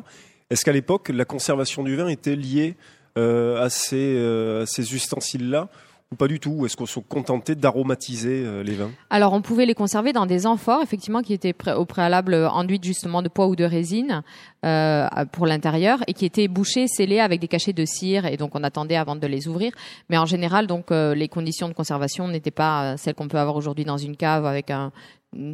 Est-ce 0.50 0.66
qu'à 0.66 0.74
l'époque, 0.74 1.10
la 1.10 1.26
conservation 1.26 1.84
du 1.84 1.96
vin 1.96 2.08
était 2.08 2.36
liée 2.36 2.76
à 3.16 3.70
ces, 3.70 4.16
euh, 4.16 4.66
ces 4.66 4.94
ustensiles-là 4.96 5.68
ou 6.14 6.18
pas 6.18 6.28
du 6.28 6.42
tout 6.42 6.50
Ou 6.52 6.66
Est-ce 6.66 6.76
qu'on 6.76 6.86
se 6.86 7.00
contentait 7.00 7.56
d'aromatiser 7.56 8.44
euh, 8.46 8.64
les 8.64 8.74
vins? 8.74 8.92
Alors, 9.10 9.32
on 9.32 9.42
pouvait 9.42 9.66
les 9.66 9.74
conserver 9.74 10.12
dans 10.12 10.26
des 10.26 10.46
amphores, 10.46 10.82
effectivement, 10.84 11.22
qui 11.22 11.32
étaient 11.32 11.54
au 11.74 11.86
préalable 11.86 12.34
euh, 12.34 12.50
enduites 12.50 12.84
justement 12.84 13.22
de 13.22 13.30
pois 13.30 13.48
ou 13.48 13.56
de 13.56 13.64
résine 13.64 14.22
euh, 14.66 15.08
pour 15.32 15.46
l'intérieur 15.46 16.00
et 16.08 16.14
qui 16.14 16.26
étaient 16.26 16.50
bouchées, 16.50 16.88
scellées 16.88 17.22
avec 17.22 17.40
des 17.40 17.48
cachets 17.48 17.72
de 17.72 17.86
cire. 17.86 18.26
Et 18.26 18.36
donc, 18.36 18.56
on 18.56 18.64
attendait 18.66 18.98
avant 18.98 19.16
de 19.16 19.26
les 19.26 19.48
ouvrir. 19.48 19.72
Mais 20.10 20.18
en 20.18 20.26
général, 20.26 20.68
donc, 20.68 20.92
euh, 20.92 21.16
les 21.16 21.30
conditions 21.30 21.70
de 21.70 21.74
conservation 21.74 22.28
n'étaient 22.28 22.52
pas 22.52 22.84
euh, 22.84 22.98
celles 22.98 23.16
qu'on 23.16 23.30
peut 23.30 23.40
avoir 23.40 23.56
aujourd'hui 23.56 23.86
dans 23.86 23.98
une 23.98 24.18
cave 24.18 24.46
avec 24.46 24.70
un- 24.70 24.92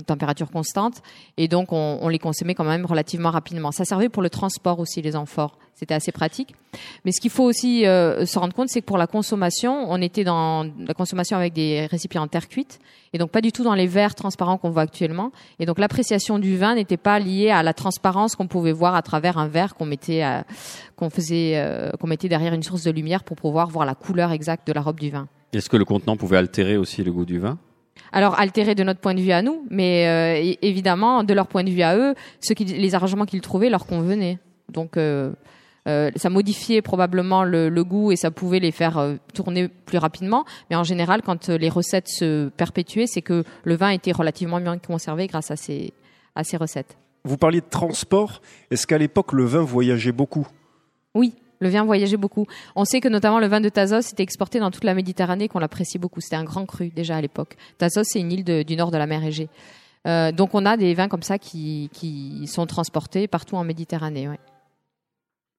température 0.05 0.49
constante. 0.49 1.01
Et 1.37 1.47
donc, 1.47 1.71
on, 1.71 2.07
les 2.09 2.19
consommait 2.19 2.55
quand 2.55 2.63
même 2.63 2.85
relativement 2.85 3.29
rapidement. 3.29 3.71
Ça 3.71 3.85
servait 3.85 4.09
pour 4.09 4.23
le 4.23 4.29
transport 4.29 4.79
aussi, 4.79 5.01
les 5.01 5.15
amphores. 5.15 5.57
C'était 5.75 5.93
assez 5.93 6.11
pratique. 6.11 6.55
Mais 7.05 7.11
ce 7.11 7.21
qu'il 7.21 7.29
faut 7.29 7.43
aussi 7.43 7.85
euh, 7.85 8.25
se 8.25 8.39
rendre 8.39 8.53
compte, 8.55 8.69
c'est 8.69 8.81
que 8.81 8.85
pour 8.85 8.97
la 8.97 9.05
consommation, 9.05 9.85
on 9.91 10.01
était 10.01 10.23
dans 10.23 10.65
la 10.79 10.93
consommation 10.95 11.37
avec 11.37 11.53
des 11.53 11.85
récipients 11.85 12.23
en 12.23 12.27
terre 12.27 12.47
cuite 12.47 12.79
et 13.13 13.17
donc 13.19 13.29
pas 13.31 13.41
du 13.41 13.51
tout 13.51 13.63
dans 13.63 13.75
les 13.75 13.87
verres 13.87 14.15
transparents 14.15 14.57
qu'on 14.57 14.71
voit 14.71 14.81
actuellement. 14.81 15.31
Et 15.59 15.65
donc 15.67 15.77
l'appréciation 15.79 16.39
du 16.39 16.57
vin 16.57 16.75
n'était 16.75 16.97
pas 16.97 17.19
liée 17.19 17.51
à 17.51 17.61
la 17.61 17.73
transparence 17.73 18.35
qu'on 18.35 18.47
pouvait 18.47 18.71
voir 18.71 18.95
à 18.95 19.01
travers 19.03 19.37
un 19.37 19.47
verre 19.47 19.75
qu'on 19.75 19.85
mettait, 19.85 20.23
à- 20.23 20.45
qu'on 20.95 21.09
faisait, 21.11 21.53
euh, 21.57 21.91
qu'on 21.99 22.07
mettait 22.07 22.29
derrière 22.29 22.53
une 22.53 22.63
source 22.63 22.83
de 22.83 22.91
lumière 22.91 23.23
pour 23.23 23.37
pouvoir 23.37 23.69
voir 23.69 23.85
la 23.85 23.93
couleur 23.95 24.31
exacte 24.31 24.67
de 24.67 24.73
la 24.73 24.81
robe 24.81 24.99
du 24.99 25.11
vin. 25.11 25.27
Est-ce 25.53 25.69
que 25.69 25.77
le 25.77 25.85
contenant 25.85 26.17
pouvait 26.17 26.37
altérer 26.37 26.75
aussi 26.77 27.03
le 27.03 27.11
goût 27.11 27.25
du 27.25 27.39
vin? 27.39 27.57
Alors 28.11 28.39
altéré 28.39 28.75
de 28.75 28.83
notre 28.83 28.99
point 28.99 29.13
de 29.13 29.21
vue 29.21 29.31
à 29.31 29.41
nous, 29.41 29.65
mais 29.69 30.07
euh, 30.07 30.55
évidemment 30.61 31.23
de 31.23 31.33
leur 31.33 31.47
point 31.47 31.63
de 31.63 31.69
vue 31.69 31.81
à 31.81 31.97
eux, 31.97 32.15
ce 32.41 32.53
qui, 32.53 32.65
les 32.65 32.95
arrangements 32.95 33.25
qu'ils 33.25 33.41
trouvaient 33.41 33.69
leur 33.69 33.85
convenaient. 33.85 34.39
Donc 34.69 34.97
euh, 34.97 35.31
euh, 35.87 36.11
ça 36.15 36.29
modifiait 36.29 36.81
probablement 36.81 37.43
le, 37.43 37.69
le 37.69 37.83
goût 37.83 38.11
et 38.11 38.15
ça 38.15 38.31
pouvait 38.31 38.59
les 38.59 38.71
faire 38.71 39.15
tourner 39.33 39.67
plus 39.67 39.97
rapidement. 39.97 40.45
Mais 40.69 40.75
en 40.75 40.83
général, 40.83 41.21
quand 41.21 41.49
les 41.49 41.69
recettes 41.69 42.09
se 42.09 42.49
perpétuaient, 42.49 43.07
c'est 43.07 43.21
que 43.21 43.43
le 43.63 43.75
vin 43.75 43.89
était 43.89 44.11
relativement 44.11 44.59
bien 44.59 44.77
conservé 44.77 45.27
grâce 45.27 45.51
à 45.51 45.55
ces, 45.55 45.93
à 46.35 46.43
ces 46.43 46.57
recettes. 46.57 46.97
Vous 47.23 47.37
parliez 47.37 47.59
de 47.59 47.69
transport. 47.69 48.41
Est-ce 48.71 48.87
qu'à 48.87 48.97
l'époque, 48.97 49.33
le 49.33 49.43
vin 49.43 49.61
voyageait 49.61 50.13
beaucoup? 50.13 50.47
Oui, 51.13 51.33
le 51.59 51.69
vin 51.69 51.83
voyageait 51.83 52.17
beaucoup. 52.17 52.45
On 52.75 52.85
sait 52.85 52.99
que 53.01 53.07
notamment 53.07 53.39
le 53.39 53.47
vin 53.47 53.61
de 53.61 53.69
Thasos 53.69 54.11
était 54.11 54.23
exporté 54.23 54.59
dans 54.59 54.71
toute 54.71 54.83
la 54.83 54.93
Méditerranée, 54.93 55.47
qu'on 55.47 55.59
l'appréciait 55.59 55.99
beaucoup. 55.99 56.21
C'était 56.21 56.35
un 56.35 56.43
grand 56.43 56.65
cru 56.65 56.89
déjà 56.89 57.15
à 57.17 57.21
l'époque. 57.21 57.55
Thasos, 57.77 58.03
c'est 58.07 58.19
une 58.19 58.31
île 58.31 58.43
de- 58.43 58.63
du 58.63 58.75
nord 58.75 58.91
de 58.91 58.97
la 58.97 59.07
mer 59.07 59.23
Égée. 59.23 59.49
Euh, 60.07 60.31
donc 60.31 60.53
on 60.53 60.65
a 60.65 60.77
des 60.77 60.93
vins 60.93 61.07
comme 61.09 61.23
ça 61.23 61.37
qui, 61.37 61.89
qui 61.93 62.47
sont 62.47 62.65
transportés 62.65 63.27
partout 63.27 63.55
en 63.55 63.63
Méditerranée. 63.63 64.29
ouais. 64.29 64.39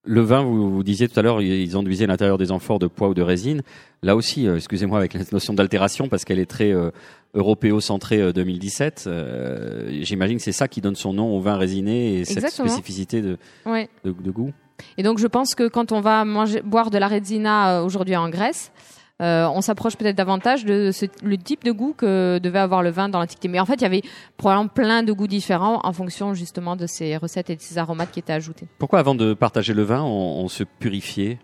Le 0.04 0.22
vin, 0.22 0.42
vous, 0.42 0.70
vous 0.70 0.82
disiez 0.84 1.06
tout 1.08 1.18
à 1.18 1.22
l'heure, 1.22 1.42
ils 1.42 1.76
enduisaient 1.76 2.06
l'intérieur 2.06 2.38
des 2.38 2.50
amphores 2.50 2.78
de 2.78 2.86
pois 2.86 3.08
ou 3.08 3.14
de 3.14 3.20
résine. 3.20 3.62
Là 4.02 4.16
aussi, 4.16 4.46
euh, 4.46 4.56
excusez-moi 4.56 4.96
avec 4.98 5.12
la 5.12 5.20
notion 5.32 5.52
d'altération, 5.52 6.08
parce 6.08 6.24
qu'elle 6.24 6.38
est 6.38 6.46
très 6.46 6.72
euh, 6.72 6.90
européo-centrée 7.34 8.20
euh, 8.22 8.32
2017. 8.32 9.04
euh, 9.06 9.88
J'imagine 10.02 10.38
que 10.38 10.42
c'est 10.42 10.52
ça 10.52 10.68
qui 10.68 10.80
donne 10.80 10.94
son 10.94 11.12
nom 11.12 11.36
au 11.36 11.40
vin 11.40 11.56
résiné 11.56 12.20
et 12.20 12.24
cette 12.24 12.48
spécificité 12.48 13.20
de, 13.20 13.36
Ouais. 13.66 13.88
de, 14.04 14.12
de 14.12 14.30
goût. 14.30 14.52
Et 14.96 15.02
donc 15.02 15.18
je 15.18 15.26
pense 15.26 15.54
que 15.54 15.68
quand 15.68 15.92
on 15.92 16.00
va 16.00 16.24
manger, 16.24 16.60
boire 16.62 16.90
de 16.90 16.98
la 16.98 17.08
redzina 17.08 17.78
euh, 17.80 17.84
aujourd'hui 17.84 18.16
en 18.16 18.28
Grèce, 18.28 18.72
euh, 19.20 19.48
on 19.52 19.60
s'approche 19.60 19.96
peut-être 19.96 20.14
davantage 20.16 20.64
de 20.64 20.92
ce- 20.92 21.06
le 21.24 21.36
type 21.36 21.64
de 21.64 21.72
goût 21.72 21.92
que 21.96 22.38
devait 22.38 22.60
avoir 22.60 22.84
le 22.84 22.90
vin 22.90 23.08
dans 23.08 23.18
l'Antiquité. 23.18 23.48
Mais 23.48 23.58
en 23.58 23.66
fait, 23.66 23.74
il 23.74 23.82
y 23.82 23.86
avait 23.86 24.02
probablement 24.36 24.68
plein 24.68 25.02
de 25.02 25.12
goûts 25.12 25.26
différents 25.26 25.80
en 25.82 25.92
fonction 25.92 26.34
justement 26.34 26.76
de 26.76 26.86
ces 26.86 27.16
recettes 27.16 27.50
et 27.50 27.56
de 27.56 27.60
ces 27.60 27.78
aromates 27.78 28.12
qui 28.12 28.20
étaient 28.20 28.32
ajoutés. 28.32 28.66
Pourquoi 28.78 29.00
avant 29.00 29.16
de 29.16 29.34
partager 29.34 29.74
le 29.74 29.82
vin, 29.82 30.02
on, 30.02 30.44
on 30.44 30.48
se 30.48 30.62
purifiait? 30.62 31.38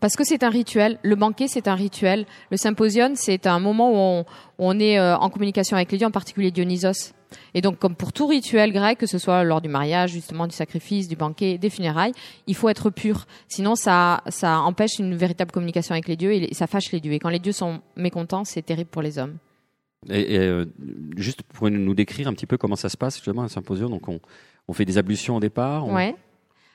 Parce 0.00 0.16
que 0.16 0.24
c'est 0.24 0.42
un 0.42 0.50
rituel. 0.50 0.98
Le 1.02 1.14
banquet, 1.14 1.46
c'est 1.46 1.68
un 1.68 1.74
rituel. 1.74 2.26
Le 2.50 2.56
symposium, 2.56 3.12
c'est 3.14 3.46
un 3.46 3.60
moment 3.60 3.90
où 3.90 3.96
on, 3.96 4.20
où 4.22 4.24
on 4.58 4.78
est 4.80 4.98
euh, 4.98 5.16
en 5.16 5.30
communication 5.30 5.76
avec 5.76 5.92
les 5.92 5.98
dieux, 5.98 6.06
en 6.06 6.12
particulier 6.12 6.50
Dionysos. 6.50 7.12
Et 7.54 7.60
donc, 7.60 7.78
comme 7.78 7.94
pour 7.94 8.12
tout 8.12 8.26
rituel 8.26 8.72
grec, 8.72 8.98
que 8.98 9.06
ce 9.06 9.18
soit 9.18 9.44
lors 9.44 9.60
du 9.60 9.68
mariage, 9.68 10.10
justement, 10.10 10.46
du 10.46 10.54
sacrifice, 10.54 11.08
du 11.08 11.16
banquet, 11.16 11.58
des 11.58 11.70
funérailles, 11.70 12.12
il 12.46 12.54
faut 12.54 12.68
être 12.68 12.90
pur. 12.90 13.26
Sinon, 13.48 13.74
ça, 13.74 14.22
ça 14.28 14.60
empêche 14.60 14.98
une 14.98 15.14
véritable 15.14 15.50
communication 15.50 15.92
avec 15.94 16.08
les 16.08 16.16
dieux 16.16 16.32
et 16.32 16.52
ça 16.54 16.66
fâche 16.66 16.90
les 16.92 17.00
dieux. 17.00 17.12
Et 17.12 17.18
quand 17.18 17.28
les 17.30 17.38
dieux 17.38 17.52
sont 17.52 17.80
mécontents, 17.96 18.44
c'est 18.44 18.62
terrible 18.62 18.90
pour 18.90 19.02
les 19.02 19.18
hommes. 19.18 19.36
Et, 20.10 20.34
et, 20.34 20.38
euh, 20.38 20.66
juste 21.16 21.42
pour 21.42 21.70
nous 21.70 21.94
décrire 21.94 22.28
un 22.28 22.34
petit 22.34 22.46
peu 22.46 22.58
comment 22.58 22.76
ça 22.76 22.88
se 22.88 22.96
passe 22.96 23.14
justement 23.16 23.42
un 23.42 23.48
symposium. 23.48 23.90
Donc 23.90 24.06
on, 24.08 24.20
on 24.68 24.72
fait 24.74 24.84
des 24.84 24.98
ablutions 24.98 25.36
au 25.36 25.40
départ. 25.40 25.86
on- 25.86 25.94
Ouais. 25.94 26.14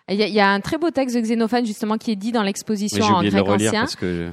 Il 0.10 0.20
y, 0.20 0.30
y 0.32 0.40
a 0.40 0.50
un 0.50 0.60
très 0.60 0.78
beau 0.78 0.90
texte 0.92 1.16
de 1.16 1.22
Xénophane 1.22 1.66
justement 1.66 1.98
qui 1.98 2.12
est 2.12 2.16
dit 2.16 2.32
dans 2.32 2.44
l'exposition 2.44 3.06
en 3.06 3.24
grec 3.24 3.48
ancien. 3.48 3.86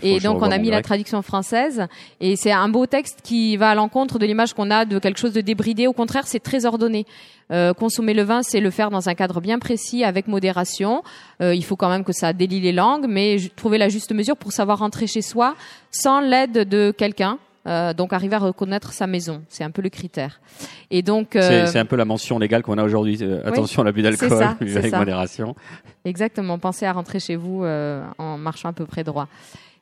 Et 0.02 0.20
donc 0.20 0.40
on 0.42 0.50
a 0.50 0.58
mis 0.58 0.70
la 0.70 0.82
traduction 0.82 1.22
française 1.22 1.86
et 2.20 2.36
c'est 2.36 2.52
un 2.52 2.68
beau 2.68 2.86
texte 2.86 3.20
qui 3.22 3.56
va 3.56 3.70
à 3.70 3.74
l'encontre 3.74 4.18
de 4.18 4.26
l'image 4.26 4.54
qu'on 4.54 4.70
a 4.70 4.84
de 4.84 4.98
quelque 4.98 5.18
chose 5.18 5.32
de 5.32 5.40
débridé. 5.40 5.86
Au 5.86 5.92
contraire, 5.92 6.26
c'est 6.26 6.40
très 6.40 6.64
ordonné. 6.64 7.06
Euh, 7.52 7.72
consommer 7.74 8.12
le 8.12 8.22
vin, 8.22 8.42
c'est 8.42 8.60
le 8.60 8.70
faire 8.70 8.90
dans 8.90 9.08
un 9.08 9.14
cadre 9.14 9.40
bien 9.40 9.58
précis, 9.58 10.02
avec 10.02 10.26
modération. 10.26 11.02
Euh, 11.40 11.54
il 11.54 11.64
faut 11.64 11.76
quand 11.76 11.88
même 11.88 12.02
que 12.02 12.12
ça 12.12 12.32
délie 12.32 12.60
les 12.60 12.72
langues, 12.72 13.06
mais 13.08 13.36
trouver 13.54 13.78
la 13.78 13.88
juste 13.88 14.12
mesure 14.12 14.36
pour 14.36 14.52
savoir 14.52 14.80
rentrer 14.80 15.06
chez 15.06 15.22
soi 15.22 15.54
sans 15.92 16.20
l'aide 16.20 16.68
de 16.68 16.92
quelqu'un. 16.96 17.38
Euh, 17.66 17.92
donc 17.92 18.12
arriver 18.12 18.36
à 18.36 18.38
reconnaître 18.38 18.92
sa 18.92 19.06
maison, 19.06 19.42
c'est 19.48 19.64
un 19.64 19.70
peu 19.70 19.82
le 19.82 19.88
critère. 19.88 20.40
Et 20.90 21.02
donc 21.02 21.30
C'est 21.32 21.62
euh, 21.62 21.66
c'est 21.66 21.78
un 21.78 21.84
peu 21.84 21.96
la 21.96 22.04
mention 22.04 22.38
légale 22.38 22.62
qu'on 22.62 22.78
a 22.78 22.84
aujourd'hui. 22.84 23.18
Euh, 23.22 23.40
oui, 23.44 23.48
attention 23.48 23.82
à 23.82 23.84
l'abus 23.84 24.02
d'alcool, 24.02 24.32
avec 24.60 24.90
ça. 24.90 24.98
modération. 24.98 25.56
Exactement, 26.04 26.58
pensez 26.58 26.86
à 26.86 26.92
rentrer 26.92 27.18
chez 27.18 27.36
vous 27.36 27.64
en 27.64 28.38
marchant 28.38 28.68
à 28.68 28.72
peu 28.72 28.86
près 28.86 29.02
droit. 29.02 29.28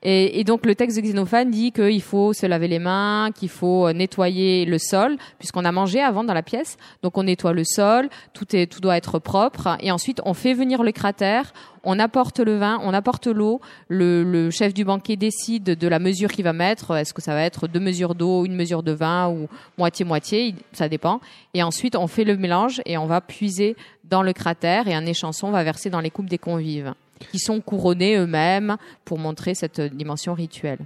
Et, 0.06 0.44
donc 0.44 0.66
le 0.66 0.74
texte 0.74 0.98
de 0.98 1.02
Xénophane 1.02 1.50
dit 1.50 1.72
qu'il 1.72 2.02
faut 2.02 2.34
se 2.34 2.44
laver 2.44 2.68
les 2.68 2.78
mains, 2.78 3.30
qu'il 3.34 3.48
faut 3.48 3.86
euh, 3.86 3.94
nettoyer 3.94 4.66
le 4.66 4.76
sol, 4.76 5.16
puisqu'on 5.38 5.64
a 5.64 5.72
mangé 5.72 6.02
avant 6.02 6.24
dans 6.24 6.34
la 6.34 6.42
pièce. 6.42 6.76
Donc 7.02 7.16
on 7.16 7.22
nettoie 7.22 7.54
le 7.54 7.64
sol, 7.64 8.10
tout, 8.34 8.54
est, 8.54 8.70
tout 8.70 8.80
doit 8.80 8.98
être 8.98 9.18
propre. 9.18 9.78
Et 9.80 9.90
ensuite 9.90 10.20
on 10.26 10.34
fait 10.34 10.52
venir 10.52 10.82
le 10.82 10.92
cratère, 10.92 11.54
on 11.84 11.98
apporte 11.98 12.40
le 12.40 12.58
vin, 12.58 12.80
on 12.82 12.92
apporte 12.92 13.28
l'eau. 13.28 13.62
Le, 13.88 14.24
le 14.24 14.50
chef 14.50 14.74
du 14.74 14.84
banquet 14.84 15.16
décide 15.16 15.64
de 15.64 15.88
la 15.88 15.98
mesure 15.98 16.30
qu'il 16.30 16.44
va 16.44 16.52
mettre. 16.52 16.94
Est-ce 16.94 17.14
que 17.14 17.22
ça 17.22 17.32
va 17.32 17.40
être 17.42 17.66
deux 17.66 17.80
mesures 17.80 18.14
d'eau, 18.14 18.44
une 18.44 18.56
mesure 18.56 18.82
de 18.82 18.92
vin 18.92 19.30
ou 19.30 19.48
moitié-moitié? 19.78 20.54
Ça 20.72 20.90
dépend. 20.90 21.20
Et 21.54 21.62
ensuite 21.62 21.96
on 21.96 22.08
fait 22.08 22.24
le 22.24 22.36
mélange 22.36 22.82
et 22.84 22.98
on 22.98 23.06
va 23.06 23.22
puiser 23.22 23.74
dans 24.04 24.22
le 24.22 24.34
cratère 24.34 24.86
et 24.86 24.94
un 24.94 25.06
échanson 25.06 25.50
va 25.50 25.64
verser 25.64 25.88
dans 25.88 26.00
les 26.00 26.10
coupes 26.10 26.28
des 26.28 26.36
convives 26.36 26.92
qui 27.32 27.38
sont 27.38 27.60
couronnés 27.60 28.16
eux-mêmes 28.16 28.76
pour 29.04 29.18
montrer 29.18 29.54
cette 29.54 29.80
dimension 29.80 30.34
rituelle. 30.34 30.78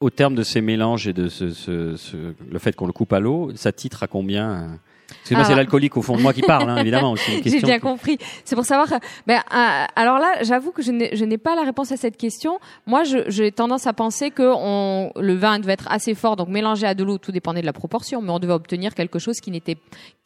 Au 0.00 0.10
terme 0.10 0.34
de 0.36 0.42
ces 0.44 0.60
mélanges 0.60 1.08
et 1.08 1.12
de 1.12 1.28
ce, 1.28 1.50
ce- 1.50 1.96
ce- 1.96 2.34
le 2.50 2.58
fait 2.58 2.76
qu'on 2.76 2.86
le 2.86 2.92
coupe 2.92 3.12
à 3.12 3.18
l'eau, 3.20 3.50
ça 3.56 3.72
titre 3.72 4.02
à 4.02 4.06
combien 4.06 4.50
euh? 4.50 4.66
Excusez-moi, 5.10 5.44
Ah. 5.46 5.48
c'est 5.48 5.56
l'alcoolique 5.56 5.96
au 5.96 6.02
fond 6.02 6.18
de 6.18 6.22
moi 6.22 6.34
qui 6.34 6.42
parle, 6.42 6.68
hein, 6.68 6.76
évidemment. 6.76 7.16
J'ai 7.26 7.40
question. 7.40 7.66
bien 7.66 7.78
compris. 7.78 8.18
C'est 8.44 8.54
pour 8.54 8.66
savoir. 8.66 8.88
Ben, 9.26 9.38
euh, 9.38 9.84
alors 9.96 10.18
là, 10.18 10.42
j'avoue 10.42 10.70
que 10.70 10.82
je 10.82 10.92
n'ai 11.24 11.38
pas 11.38 11.54
la 11.56 11.62
réponse 11.62 11.90
à 11.92 11.96
cette 11.96 12.18
question. 12.18 12.58
Moi, 12.86 13.04
j'ai 13.04 13.50
tendance 13.50 13.86
à 13.86 13.94
penser 13.94 14.30
que 14.30 14.42
on, 14.54 15.10
le 15.16 15.34
vin 15.34 15.58
devait 15.60 15.72
être 15.72 15.90
assez 15.90 16.14
fort, 16.14 16.36
donc 16.36 16.48
mélangé 16.48 16.86
à 16.86 16.92
de 16.94 17.02
l'eau, 17.04 17.16
tout 17.16 17.32
dépendait 17.32 17.62
de 17.62 17.66
la 17.66 17.72
proportion, 17.72 18.20
mais 18.20 18.30
on 18.30 18.38
devait 18.38 18.52
obtenir 18.52 18.94
quelque 18.94 19.18
chose 19.18 19.40
qui 19.40 19.50
n'était, 19.50 19.78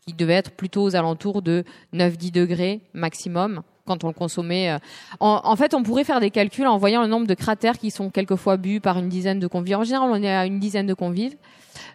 qui 0.05 0.15
devait 0.15 0.35
être 0.35 0.51
plutôt 0.51 0.83
aux 0.83 0.97
alentours 0.97 1.43
de 1.43 1.63
9-10 1.95 2.33
degrés 2.33 2.81
maximum 2.93 3.63
quand 3.93 4.05
on 4.05 4.09
le 4.09 4.15
consommait. 4.15 4.71
euh. 4.71 4.79
En, 5.21 5.41
en 5.45 5.57
fait, 5.57 5.75
on 5.75 5.83
pourrait 5.83 6.05
faire 6.05 6.21
des 6.21 6.31
calculs 6.31 6.67
en 6.67 6.79
voyant 6.79 7.03
le 7.03 7.09
nombre 7.09 7.27
de 7.27 7.35
cratères 7.35 7.79
qui 7.79 7.91
sont 7.91 8.11
quelquefois 8.11 8.57
bu 8.57 8.81
par 8.81 8.99
une 8.99 9.09
dizaine 9.09 9.39
de 9.39 9.47
convives. 9.47 9.77
En 9.77 9.85
général, 9.85 10.09
on 10.11 10.23
est 10.23 10.35
à 10.35 10.47
une 10.47 10.59
dizaine 10.59 10.87
de 10.87 10.95
convives. 10.95 11.37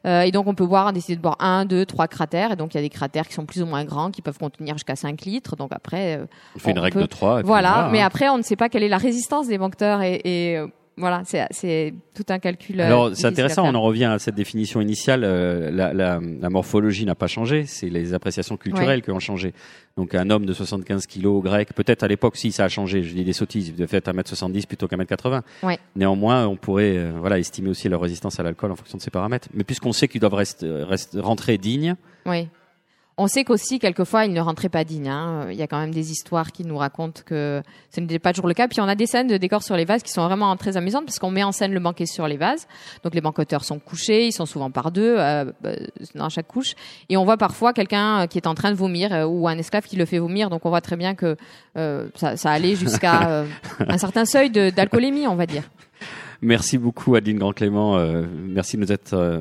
Euh, 0.06 0.22
et 0.22 0.32
donc 0.32 0.48
on 0.48 0.56
peut 0.56 0.66
boire, 0.66 0.92
décider 0.94 1.16
de 1.18 1.22
boire 1.22 1.38
un, 1.40 1.66
deux, 1.66 1.86
trois 1.86 2.08
cratères. 2.08 2.52
Et 2.52 2.56
donc 2.56 2.74
il 2.74 2.78
y 2.78 2.80
a 2.80 2.84
des 2.84 2.90
cratères 2.90 3.28
qui 3.28 3.34
sont 3.34 3.46
plus 3.46 3.62
ou 3.62 3.66
moins 3.66 3.84
grands, 3.86 4.10
qui 4.12 4.22
peuvent 4.22 4.38
contenir 4.38 4.76
jusqu'à 4.76 4.96
5 4.96 5.22
litres. 5.26 5.56
Donc 5.56 5.70
après, 5.72 6.18
euh, 6.18 6.26
On 6.56 6.60
fait 6.60 6.72
une 6.72 6.80
règle 6.80 6.96
peut- 6.96 7.02
de 7.04 7.08
3. 7.08 7.42
voilà. 7.44 7.90
Mais 7.92 8.02
après, 8.02 8.30
on 8.30 8.38
ne 8.38 8.44
sait 8.44 8.56
pas 8.56 8.70
quelle 8.70 8.84
est 8.84 8.90
la 8.90 8.98
résistance 8.98 9.48
des 9.48 9.58
banqueteurs 9.58 10.02
et, 10.02 10.22
et, 10.24 10.58
euh, 10.58 10.68
voilà, 10.98 11.22
c'est 11.26 11.94
tout 12.16 12.26
un 12.30 12.40
calcul. 12.40 12.82
euh, 12.82 12.86
Alors 12.86 13.12
c'est 13.14 13.28
intéressant, 13.28 13.66
on 13.68 13.76
en 13.76 13.82
revient 13.82 14.06
à 14.06 14.20
cette 14.20 14.36
définition 14.36 14.82
initiale. 14.82 15.24
euh, 15.24 15.70
la, 15.72 15.94
la- 15.94 16.20
la 16.20 16.50
morphologie 16.50 17.06
n'a 17.06 17.16
pas 17.16 17.28
changé, 17.28 17.66
c'est 17.66 17.90
les 17.90 18.14
appréciations 18.14 18.58
culturelles 18.58 19.02
qui 19.04 19.12
ont 19.12 19.20
changé. 19.20 19.54
Donc 19.96 20.14
un 20.16 20.30
homme 20.30 20.46
de 20.46 20.54
75 20.54 21.06
kilos 21.08 21.44
grec, 21.44 21.74
peut-être 21.74 22.04
à 22.04 22.08
l'époque 22.08 22.36
si 22.38 22.52
ça 22.52 22.66
a 22.66 22.70
changé, 22.70 23.04
je 23.04 23.14
dis 23.14 23.24
des 23.24 23.34
sottises, 23.34 23.76
de 23.76 23.86
fait 23.86 24.08
1m70 24.08 24.66
plutôt 24.68 24.88
qu'à 24.88 24.96
1m80. 24.98 25.42
Ouais. 25.64 25.80
Néanmoins, 25.96 26.48
on 26.48 26.56
pourrait 26.56 26.98
euh, 26.98 27.12
voilà 27.20 27.40
estimer 27.40 27.70
aussi 27.70 27.90
leur 27.90 28.02
résistance 28.02 28.40
à 28.40 28.44
l'alcool 28.44 28.72
en 28.72 28.76
fonction 28.76 28.98
de 28.98 29.04
ces 29.04 29.12
paramètres. 29.12 29.48
Mais 29.54 29.64
puisqu'on 29.64 29.94
sait 29.94 30.08
qu'ils 30.08 30.22
doivent 30.22 30.34
rester, 30.36 30.68
rester- 30.84 31.20
rentrer 31.20 31.58
dignes, 31.58 31.96
Oui. 32.26 32.48
On 33.20 33.26
sait 33.26 33.44
qu'aussi, 33.44 33.80
quelquefois, 33.80 34.26
il 34.26 34.34
ne 34.34 34.40
rentrait 34.40 34.70
pas 34.70 34.84
digne. 34.84 35.10
hein. 35.10 35.48
Il 35.50 35.56
y 35.58 35.64
a 35.64 35.68
quand 35.68 35.80
même 35.80 35.92
des 35.94 36.12
histoires 36.12 36.52
qui 36.52 36.64
nous 36.64 36.78
racontent 36.78 37.22
que 37.26 37.64
ce 37.90 38.00
n'était 38.00 38.20
pas 38.20 38.32
toujours 38.32 38.48
le 38.48 38.54
cas. 38.54 38.68
Puis 38.68 38.80
on 38.80 38.88
a 38.88 38.94
des 38.94 39.08
scènes 39.08 39.26
de 39.28 39.38
décors 39.38 39.64
sur 39.64 39.76
les 39.76 39.86
vases 39.86 40.04
qui 40.04 40.12
sont 40.12 40.24
vraiment 40.24 40.56
très 40.56 40.78
amusantes 40.78 41.06
parce 41.06 41.18
qu'on 41.18 41.32
met 41.32 41.44
en 41.44 41.52
scène 41.52 41.74
le 41.74 41.80
banquet 41.80 42.06
sur 42.06 42.28
les 42.28 42.38
vases. 42.38 42.68
Donc 43.04 43.16
les 43.16 43.22
banqueteurs 43.22 43.64
sont 43.64 43.80
couchés, 43.80 44.28
ils 44.28 44.34
sont 44.34 44.46
souvent 44.46 44.70
par 44.70 44.92
deux 44.92 45.16
euh, 45.18 45.46
euh, 45.66 45.76
dans 46.14 46.30
chaque 46.30 46.46
couche. 46.48 46.76
Et 47.10 47.18
on 47.18 47.26
voit 47.26 47.38
parfois 47.38 47.74
quelqu'un 47.74 48.22
euh, 48.22 48.28
qui 48.28 48.38
est 48.38 48.46
en 48.46 48.54
train 48.54 48.70
de 48.70 48.78
vomir 48.78 49.12
euh, 49.12 49.26
ou 49.26 49.48
un 49.48 49.58
esclave 49.58 49.86
qui 49.86 49.96
le 49.96 50.06
fait 50.06 50.20
vomir. 50.20 50.52
Donc 50.52 50.68
on 50.68 50.70
voit 50.70 50.82
très 50.82 50.96
bien 50.96 51.16
que 51.16 51.38
euh, 51.76 52.10
ça, 52.14 52.38
ça 52.38 52.52
allait 52.52 52.76
jusqu'à 52.76 53.28
euh, 53.30 53.46
un 53.88 53.98
certain 53.98 54.26
seuil 54.26 54.52
d'alcoolémie, 54.52 55.26
on 55.26 55.36
va 55.36 55.48
dire. 55.48 55.64
Merci 56.42 56.78
beaucoup 56.78 57.16
Adeline 57.16 57.40
Grand 57.40 57.54
Clément. 57.54 57.98
Euh, 57.98 58.24
merci 58.32 58.78
de 58.78 58.82
nous 58.82 58.92
être, 58.92 59.14
euh, 59.14 59.40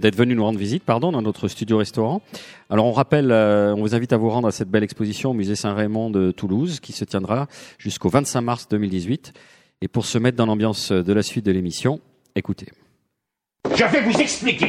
d'être 0.00 0.16
venu 0.16 0.34
nous 0.34 0.44
rendre 0.44 0.58
visite, 0.58 0.82
pardon, 0.82 1.12
dans 1.12 1.22
notre 1.22 1.46
studio 1.48 1.78
restaurant. 1.78 2.22
Alors 2.70 2.86
on 2.86 2.92
rappelle, 2.92 3.30
euh, 3.30 3.74
on 3.74 3.82
vous 3.82 3.94
invite 3.94 4.12
à 4.12 4.16
vous 4.16 4.28
rendre 4.28 4.48
à 4.48 4.52
cette 4.52 4.68
belle 4.68 4.82
exposition 4.82 5.30
au 5.30 5.34
musée 5.34 5.54
Saint-Raymond 5.54 6.10
de 6.10 6.32
Toulouse, 6.32 6.80
qui 6.80 6.92
se 6.92 7.04
tiendra 7.04 7.46
jusqu'au 7.78 8.08
25 8.08 8.40
mars 8.40 8.68
2018. 8.68 9.32
Et 9.80 9.88
pour 9.88 10.06
se 10.06 10.18
mettre 10.18 10.36
dans 10.36 10.46
l'ambiance 10.46 10.90
de 10.90 11.12
la 11.12 11.22
suite 11.22 11.46
de 11.46 11.52
l'émission, 11.52 12.00
écoutez. 12.34 12.66
Je 13.76 13.84
vais 13.84 14.00
vous 14.00 14.18
expliquer. 14.18 14.68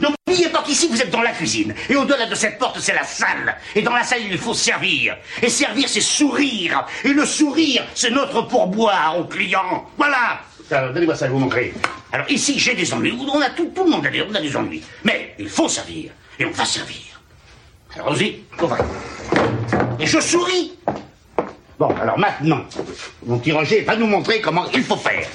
N'oubliez 0.00 0.48
pas 0.48 0.62
qu'ici 0.62 0.88
vous 0.88 0.98
êtes 0.98 1.10
dans 1.10 1.20
la 1.20 1.32
cuisine. 1.32 1.74
Et 1.90 1.96
au-delà 1.96 2.26
de 2.26 2.34
cette 2.34 2.58
porte, 2.58 2.78
c'est 2.80 2.94
la 2.94 3.04
salle. 3.04 3.54
Et 3.74 3.82
dans 3.82 3.92
la 3.92 4.02
salle, 4.02 4.20
il 4.30 4.38
faut 4.38 4.54
servir. 4.54 5.18
Et 5.42 5.50
servir, 5.50 5.90
c'est 5.90 6.00
sourire. 6.00 6.86
Et 7.04 7.12
le 7.12 7.26
sourire, 7.26 7.84
c'est 7.94 8.10
notre 8.10 8.42
pourboire 8.42 9.18
aux 9.18 9.24
clients. 9.24 9.84
Voilà. 9.98 10.40
Alors, 10.70 10.92
Donnez-moi 10.92 11.14
ça, 11.14 11.26
je 11.26 11.32
vais 11.32 11.36
vous 11.36 11.44
montrer. 11.44 11.74
Alors 12.12 12.30
ici, 12.30 12.58
j'ai 12.58 12.74
des 12.74 12.92
ennuis. 12.92 13.12
On 13.12 13.40
a 13.40 13.50
tout, 13.50 13.70
tout 13.74 13.84
le 13.84 13.90
monde 13.90 14.06
a 14.06 14.10
des, 14.10 14.22
on 14.22 14.34
a 14.34 14.40
des 14.40 14.56
ennuis. 14.56 14.82
Mais 15.04 15.34
il 15.38 15.48
faut 15.48 15.68
servir. 15.68 16.12
Et 16.38 16.44
on 16.44 16.50
va 16.50 16.64
servir. 16.64 17.20
Alors, 17.94 18.08
Rosie, 18.08 18.36
ouvrez. 18.62 18.80
Et 19.98 20.06
je 20.06 20.20
souris. 20.20 20.72
Bon, 21.78 21.88
alors 22.00 22.18
maintenant, 22.18 22.64
mon 23.26 23.38
petit 23.38 23.52
Roger 23.52 23.80
va 23.82 23.96
nous 23.96 24.06
montrer 24.06 24.40
comment 24.40 24.66
il 24.72 24.82
faut 24.82 24.96
faire. 24.96 25.26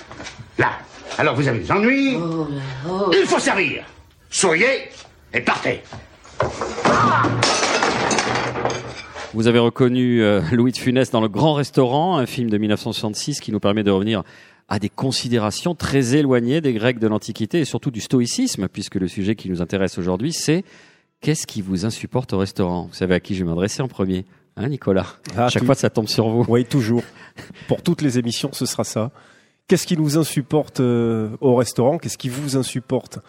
Là. 0.58 0.72
Alors, 1.18 1.36
vous 1.36 1.48
avez 1.48 1.60
des 1.60 1.72
ennuis. 1.72 2.18
Il 3.14 3.26
faut 3.26 3.40
servir. 3.40 3.84
Souriez 4.30 4.90
et 5.34 5.42
partez. 5.42 5.82
Vous 9.34 9.48
avez 9.48 9.60
reconnu 9.60 10.24
euh, 10.24 10.42
Louis 10.54 10.72
de 10.72 10.78
Funès 10.78 11.12
dans 11.12 11.20
Le 11.20 11.28
Grand 11.28 11.56
Restaurant, 11.56 12.18
un 12.18 12.26
film 12.26 12.50
de 12.50 12.58
1966 12.58 13.42
qui 13.42 13.52
nous 13.52 13.60
permet 13.60 13.84
de 13.84 13.92
revenir 13.92 14.24
à 14.68 14.80
des 14.80 14.90
considérations 14.90 15.76
très 15.76 16.16
éloignées 16.16 16.60
des 16.62 16.74
Grecs 16.74 17.00
de 17.00 17.08
l'Antiquité 17.08 17.60
et 17.60 17.66
surtout 17.66 17.92
du 17.92 18.02
stoïcisme, 18.02 18.68
puisque 18.68 18.96
le 18.96 19.08
sujet 19.08 19.36
qui 19.36 19.50
nous 19.50 19.62
intéresse 19.62 19.98
aujourd'hui, 19.98 20.34
c'est 20.34 20.64
qu'est-ce 21.22 21.46
qui 21.46 21.62
vous 21.62 21.86
insupporte 21.86 22.34
au 22.34 22.40
restaurant? 22.40 22.88
Vous 22.88 22.94
savez 22.96 23.14
à 23.16 23.20
qui 23.20 23.36
je 23.36 23.44
vais 23.44 23.50
m'adresser 23.50 23.82
en 23.82 23.88
premier 23.88 24.26
Hein, 24.58 24.70
Nicolas? 24.70 25.06
Ah, 25.36 25.48
À 25.48 25.50
chaque 25.50 25.60
tout- 25.62 25.66
fois, 25.66 25.76
ça 25.76 25.90
tombe 25.90 26.08
sur 26.08 26.30
vous. 26.30 26.46
Oui, 26.48 26.64
toujours. 26.64 27.04
Pour 27.68 27.82
toutes 27.82 28.02
les 28.02 28.18
émissions, 28.18 28.50
ce 28.54 28.66
sera 28.66 28.86
ça. 28.86 29.12
Qu'est-ce 29.68 29.86
qui 29.86 29.98
nous 29.98 30.18
insupporte 30.18 30.80
euh, 30.80 31.30
au 31.42 31.56
restaurant? 31.56 31.98
Qu'est-ce 31.98 32.18
qui 32.18 32.30
vous 32.30 32.56
insupporte? 32.56 33.20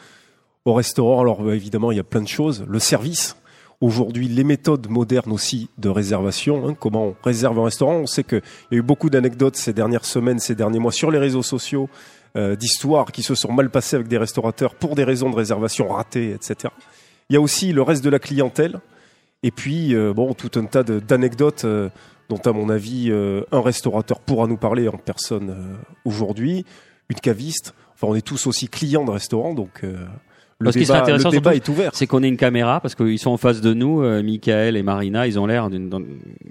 Au 0.65 0.75
restaurant 0.75 1.21
Alors 1.21 1.43
euh, 1.43 1.55
évidemment, 1.55 1.91
il 1.91 1.97
y 1.97 2.01
a 2.01 2.05
plein 2.05 2.23
de 2.23 2.29
choses. 2.29 2.65
Le 2.69 2.79
service. 2.79 3.37
Aujourd'hui, 3.83 4.29
les 4.29 4.45
méthodes 4.45 4.89
modernes 4.89 5.33
aussi 5.33 5.69
de 5.77 5.91
réservation. 5.91 6.67
hein, 6.67 6.75
comment 6.79 7.09
on 7.09 7.17
réserve 7.23 7.59
un 7.59 7.65
restaurant 7.65 7.97
On 7.97 8.07
sait 8.07 8.25
qu'il 8.25 8.41
y 8.71 8.75
a 8.75 8.79
eu 8.79 8.83
beaucoup 8.83 9.11
d'anecdotes 9.11 9.57
ces 9.57 9.75
dernières 9.75 10.07
semaines, 10.07 10.39
ces 10.39 10.55
derniers 10.55 10.79
mois 10.79 10.93
sur 10.93 11.11
les 11.11 11.19
réseaux 11.19 11.43
sociaux, 11.43 11.91
euh, 12.37 12.57
d'histoires 12.57 13.13
qui 13.13 13.23
se 13.23 13.35
sont 13.35 13.53
mal 13.53 13.69
passées 13.69 13.97
avec 13.97 14.09
des 14.09 14.17
restaurateurs 14.17 14.75
pour 14.75 14.95
des 14.95 15.05
raisons 15.05 15.29
de 15.29 15.37
réservation 15.37 15.89
ratées, 15.89 16.31
etc. 16.31 16.73
Il 17.29 17.35
y 17.35 17.37
a 17.37 17.41
aussi 17.41 17.73
le 17.73 17.83
reste 17.83 18.03
de 18.03 18.09
la 18.09 18.19
clientèle. 18.19 18.81
Et 19.43 19.51
puis, 19.51 19.95
euh, 19.95 20.15
bon, 20.15 20.33
tout 20.33 20.59
un 20.59 20.65
tas 20.65 20.83
d'anecdotes 20.83 21.67
euh, 21.67 21.91
dont, 22.31 22.39
à 22.39 22.53
mon 22.53 22.71
avis, 22.71 23.13
un 23.53 23.61
restaurateur 23.61 24.21
pourra 24.21 24.47
nous 24.47 24.57
parler 24.57 24.89
en 24.89 24.97
personne 24.97 25.55
aujourd'hui, 26.05 26.65
une 27.09 27.21
caviste. 27.21 27.75
Enfin, 27.95 28.09
on 28.09 28.15
est 28.15 28.27
tous 28.27 28.47
aussi 28.47 28.69
clients 28.69 29.05
de 29.05 29.13
restaurants, 29.13 29.55
donc 29.55 29.83
le 30.59 30.65
Parce 30.65 30.77
qu'il 30.77 30.87
serait 30.87 30.99
débat, 30.99 31.05
intéressant, 31.05 31.29
le 31.31 31.37
débat 31.37 31.53
surtout, 31.53 31.71
est 31.71 31.75
ouvert. 31.75 31.91
C'est 31.95 32.07
qu'on 32.07 32.23
ait 32.23 32.29
une 32.29 32.37
caméra, 32.39 32.81
parce 32.81 32.95
qu'ils 32.95 33.19
sont 33.19 33.31
en 33.31 33.37
face 33.37 33.61
de 33.61 33.75
nous, 33.75 34.03
euh, 34.03 34.23
Michael 34.23 34.77
et 34.77 34.83
Marina, 34.83 35.27
ils 35.27 35.39
ont 35.39 35.45
l'air 35.47 35.69
d'une 35.69 35.91
d'un- 35.91 36.01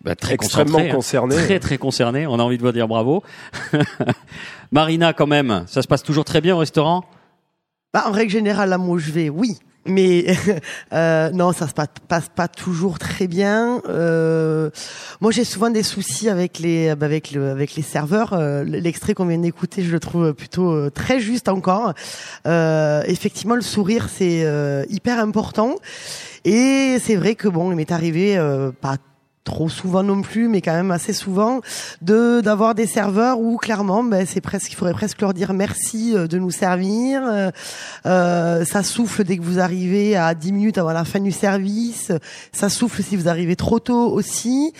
bah, 0.03 0.15
très 0.15 0.35
Extrêmement 0.35 0.77
hein. 0.77 0.89
concerné. 0.91 1.35
très 1.35 1.59
très 1.59 1.77
concernés. 1.79 2.27
On 2.27 2.37
a 2.39 2.43
envie 2.43 2.57
de 2.57 2.63
vous 2.63 2.71
dire 2.71 2.87
bravo. 2.87 3.23
Marina, 4.71 5.13
quand 5.13 5.27
même, 5.27 5.63
ça 5.67 5.81
se 5.81 5.87
passe 5.87 6.03
toujours 6.03 6.25
très 6.25 6.41
bien 6.41 6.55
au 6.55 6.59
restaurant? 6.59 7.03
Bah, 7.93 8.03
en 8.07 8.11
règle 8.11 8.31
générale, 8.31 8.69
là, 8.69 8.77
moi, 8.77 8.97
je 8.99 9.11
vais, 9.11 9.29
oui. 9.29 9.57
Mais 9.85 10.25
euh, 10.93 11.29
non, 11.31 11.51
ça 11.53 11.67
se 11.67 11.73
passe, 11.73 12.29
pas 12.35 12.47
toujours 12.47 12.97
très 12.97 13.27
bien. 13.27 13.81
Euh, 13.87 14.69
moi, 15.21 15.31
j'ai 15.31 15.43
souvent 15.43 15.69
des 15.69 15.83
soucis 15.83 16.29
avec 16.29 16.59
les 16.59 16.95
bah, 16.95 17.05
avec 17.05 17.31
le 17.31 17.49
avec 17.49 17.75
les 17.75 17.83
serveurs. 17.83 18.33
Euh, 18.33 18.63
L'extrait 18.63 19.13
qu'on 19.13 19.25
vient 19.25 19.37
d'écouter, 19.37 19.83
je 19.83 19.91
le 19.91 19.99
trouve 19.99 20.33
plutôt 20.33 20.71
euh, 20.71 20.89
très 20.89 21.19
juste 21.19 21.49
encore. 21.49 21.93
Euh, 22.47 23.03
effectivement, 23.05 23.55
le 23.55 23.61
sourire, 23.61 24.09
c'est 24.09 24.45
hyper 24.89 25.19
important. 25.19 25.75
Et 26.45 26.97
c'est 26.99 27.15
vrai 27.15 27.35
que 27.35 27.47
bon, 27.47 27.71
il 27.71 27.75
m'est 27.75 27.91
arrivé 27.91 28.37
pas 28.81 28.97
trop 29.45 29.69
souvent 29.69 30.03
non 30.03 30.21
plus, 30.21 30.49
mais 30.49 30.61
quand 30.61 30.73
même 30.73 30.91
assez 30.91 31.13
souvent, 31.13 31.61
de 32.01 32.41
d'avoir 32.41 32.75
des 32.75 32.87
serveurs 32.87 33.39
où 33.39 33.55
clairement, 33.55 34.03
ben, 34.03 34.25
c'est 34.27 34.41
presque, 34.41 34.71
il 34.71 34.75
faudrait 34.75 34.93
presque 34.93 35.21
leur 35.21 35.33
dire 35.33 35.53
merci 35.53 36.13
euh, 36.13 36.27
de 36.27 36.37
nous 36.37 36.51
servir. 36.51 37.21
Euh, 38.05 38.65
ça 38.65 38.83
souffle 38.83 39.23
dès 39.23 39.37
que 39.37 39.43
vous 39.43 39.59
arrivez 39.59 40.17
à 40.17 40.33
10 40.33 40.51
minutes 40.51 40.77
avant 40.77 40.91
la 40.91 41.05
fin 41.05 41.19
du 41.19 41.31
service. 41.31 42.11
Ça 42.51 42.67
souffle 42.69 43.01
si 43.03 43.15
vous 43.15 43.29
arrivez 43.29 43.55
trop 43.55 43.79
tôt 43.79 44.11
aussi. 44.11 44.73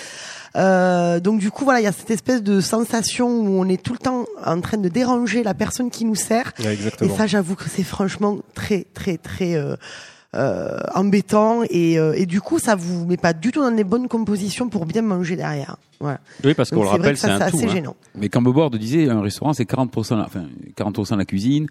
Euh, 0.55 1.19
donc 1.19 1.39
du 1.39 1.51
coup 1.51 1.65
voilà, 1.65 1.81
il 1.81 1.83
y 1.83 1.87
a 1.87 1.91
cette 1.91 2.11
espèce 2.11 2.41
de 2.41 2.61
sensation 2.61 3.27
où 3.27 3.59
on 3.59 3.67
est 3.67 3.81
tout 3.81 3.93
le 3.93 3.99
temps 3.99 4.25
en 4.43 4.61
train 4.61 4.77
de 4.77 4.87
déranger 4.87 5.43
la 5.43 5.53
personne 5.53 5.89
qui 5.89 6.05
nous 6.05 6.15
sert. 6.15 6.53
Ouais. 6.59 6.77
Et 7.01 7.09
ça, 7.09 7.27
j'avoue 7.27 7.55
que 7.55 7.65
c'est 7.69 7.83
franchement 7.83 8.37
très 8.53 8.85
très 8.93 9.17
très 9.17 9.55
euh, 9.55 9.75
euh, 10.35 10.77
embêtant 10.93 11.61
et, 11.69 11.97
euh, 11.97 12.13
et 12.15 12.25
du 12.25 12.41
coup 12.41 12.59
ça 12.59 12.75
vous 12.75 13.05
met 13.05 13.17
pas 13.17 13.33
du 13.33 13.51
tout 13.51 13.61
dans 13.61 13.69
les 13.69 13.83
bonnes 13.83 14.07
compositions 14.07 14.69
pour 14.69 14.85
bien 14.85 15.01
manger 15.01 15.35
derrière. 15.35 15.77
Voilà. 16.01 16.19
Oui, 16.43 16.53
parce 16.53 16.71
qu'on 16.71 16.83
le 16.83 16.89
rappelle, 16.89 17.15
c'est 17.17 17.29
un 17.29 17.37
tout. 17.39 17.55
assez 17.55 17.65
hein. 17.65 17.69
gênant. 17.69 17.95
Mais 18.15 18.27
quand 18.27 18.41
Bobord 18.41 18.69
disait, 18.71 19.09
un 19.09 19.21
restaurant, 19.21 19.53
c'est 19.53 19.63
40%, 19.63 20.17
la- 20.17 20.25
enfin, 20.25 20.43
40% 20.75 21.15
la 21.17 21.23
cuisine, 21.23 21.67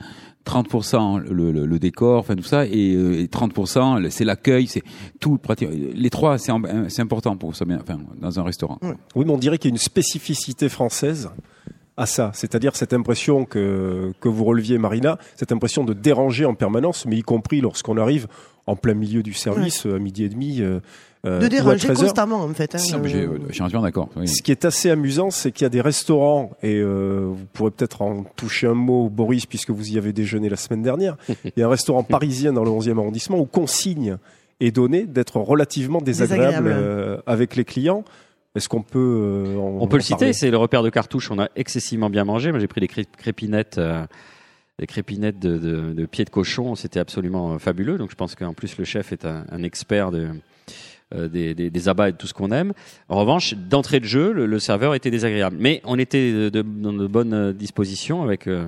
30% 0.46 1.18
le, 1.18 1.50
le, 1.52 1.66
le 1.66 1.78
décor, 1.78 2.20
enfin 2.20 2.34
tout 2.34 2.42
ça, 2.42 2.64
et, 2.66 2.94
euh, 2.94 3.20
et 3.20 3.26
30% 3.26 4.00
le- 4.00 4.10
c'est 4.10 4.24
l'accueil, 4.24 4.66
c'est 4.66 4.82
tout. 5.20 5.36
pratique- 5.38 5.68
Les 5.94 6.10
trois, 6.10 6.38
c'est 6.38 6.52
important 7.02 7.36
pour 7.36 7.54
ça 7.54 7.64
bien, 7.64 7.78
enfin, 7.82 7.98
dans 8.20 8.38
un 8.38 8.42
restaurant. 8.42 8.78
Oui, 9.14 9.24
mais 9.26 9.30
on 9.32 9.38
dirait 9.38 9.58
qu'il 9.58 9.70
y 9.70 9.72
a 9.72 9.74
une 9.74 9.78
spécificité 9.78 10.68
française 10.68 11.30
à 11.96 12.06
ça, 12.06 12.30
c'est-à-dire 12.34 12.74
cette 12.76 12.92
impression 12.92 13.44
que, 13.44 14.12
que 14.20 14.28
vous 14.28 14.44
releviez, 14.44 14.78
Marina, 14.78 15.18
cette 15.36 15.52
impression 15.52 15.84
de 15.84 15.92
déranger 15.92 16.44
en 16.44 16.54
permanence, 16.54 17.06
mais 17.06 17.16
y 17.18 17.22
compris 17.22 17.60
lorsqu'on 17.60 17.96
arrive 17.98 18.26
en 18.66 18.76
plein 18.76 18.94
milieu 18.94 19.22
du 19.22 19.32
service, 19.34 19.84
à 19.86 19.98
midi 19.98 20.24
et 20.24 20.28
demi, 20.28 20.60
euh, 20.60 20.80
euh, 21.26 21.38
De 21.40 21.48
déranger 21.48 21.86
13 21.88 21.90
heures. 21.98 22.04
constamment 22.08 22.40
en 22.42 22.48
fait. 22.54 22.74
hein. 22.74 22.78
J'ai- 23.04 23.22
Euh, 23.24 23.38
Je 23.48 23.54
suis 23.54 23.62
entièrement 23.62 23.84
d'accord. 23.86 24.08
oui. 24.16 24.26
Ce 24.28 24.42
qui 24.42 24.50
est 24.50 24.64
assez 24.64 24.90
amusant, 24.90 25.30
c'est 25.30 25.52
qu'il 25.52 25.64
y 25.64 25.66
a 25.66 25.70
des 25.70 25.80
restaurants, 25.80 26.50
et 26.62 26.76
euh, 26.76 27.26
vous 27.28 27.44
pourrez 27.52 27.70
peut-être 27.70 28.02
en 28.02 28.24
toucher 28.36 28.66
un 28.66 28.74
mot, 28.74 29.08
Boris, 29.08 29.46
puisque 29.46 29.70
vous 29.70 29.90
y 29.92 29.98
avez 29.98 30.12
déjeuné 30.12 30.48
la 30.48 30.56
semaine 30.56 30.82
dernière. 30.82 31.16
Il 31.44 31.52
y 31.56 31.62
a 31.62 31.66
un 31.66 31.70
restaurant 31.70 32.02
parisien 32.02 32.52
dans 32.52 32.64
le 32.64 32.70
11e 32.70 32.98
arrondissement 32.98 33.38
où 33.38 33.44
consigne 33.46 34.16
est 34.60 34.70
donnée 34.70 35.04
d'être 35.04 35.36
relativement 35.40 36.00
désagréable, 36.00 36.64
Désagréable. 36.64 36.68
euh, 36.72 37.16
avec 37.26 37.56
les 37.56 37.64
clients. 37.64 38.04
Est-ce 38.54 38.68
qu'on 38.68 38.82
peut 38.82 38.98
euh, 38.98 39.56
en- 39.58 39.78
On 39.80 39.86
peut 39.88 39.94
en 39.94 39.98
le 39.98 40.02
citer, 40.02 40.32
c'est 40.32 40.50
le 40.50 40.56
repère 40.56 40.82
de 40.84 40.90
cartouche. 40.90 41.30
On 41.30 41.38
a 41.40 41.48
excessivement 41.56 42.08
bien 42.08 42.24
mangé. 42.24 42.50
Moi, 42.52 42.60
j'ai 42.60 42.68
pris 42.68 42.80
des 42.80 42.86
cré- 42.86 43.04
crépinettes, 43.18 43.78
euh, 43.78 44.04
des 44.78 44.86
crépinettes 44.86 45.38
de, 45.38 45.58
de, 45.58 45.92
de 45.92 46.06
pieds 46.06 46.24
de 46.24 46.30
cochon. 46.30 46.74
C'était 46.74 47.00
absolument 47.00 47.54
euh, 47.54 47.58
fabuleux. 47.58 47.98
Donc, 47.98 48.10
je 48.10 48.16
pense 48.16 48.34
qu'en 48.34 48.54
plus, 48.54 48.76
le 48.78 48.84
chef 48.84 49.12
est 49.12 49.24
un, 49.24 49.44
un 49.50 49.62
expert 49.62 50.10
de, 50.10 50.28
euh, 51.14 51.28
des, 51.28 51.54
des, 51.54 51.70
des 51.70 51.88
abats 51.88 52.08
et 52.08 52.12
de 52.12 52.16
tout 52.16 52.26
ce 52.26 52.34
qu'on 52.34 52.50
aime. 52.50 52.72
En 53.08 53.18
revanche, 53.18 53.54
d'entrée 53.54 54.00
de 54.00 54.04
jeu, 54.04 54.32
le, 54.32 54.46
le 54.46 54.58
serveur 54.58 54.94
était 54.94 55.10
désagréable. 55.10 55.56
Mais 55.60 55.80
on 55.84 55.98
était 55.98 56.50
de, 56.50 56.62
dans 56.62 56.92
de 56.92 57.06
bonnes 57.06 57.52
dispositions 57.52 58.22
avec 58.22 58.46
euh, 58.46 58.66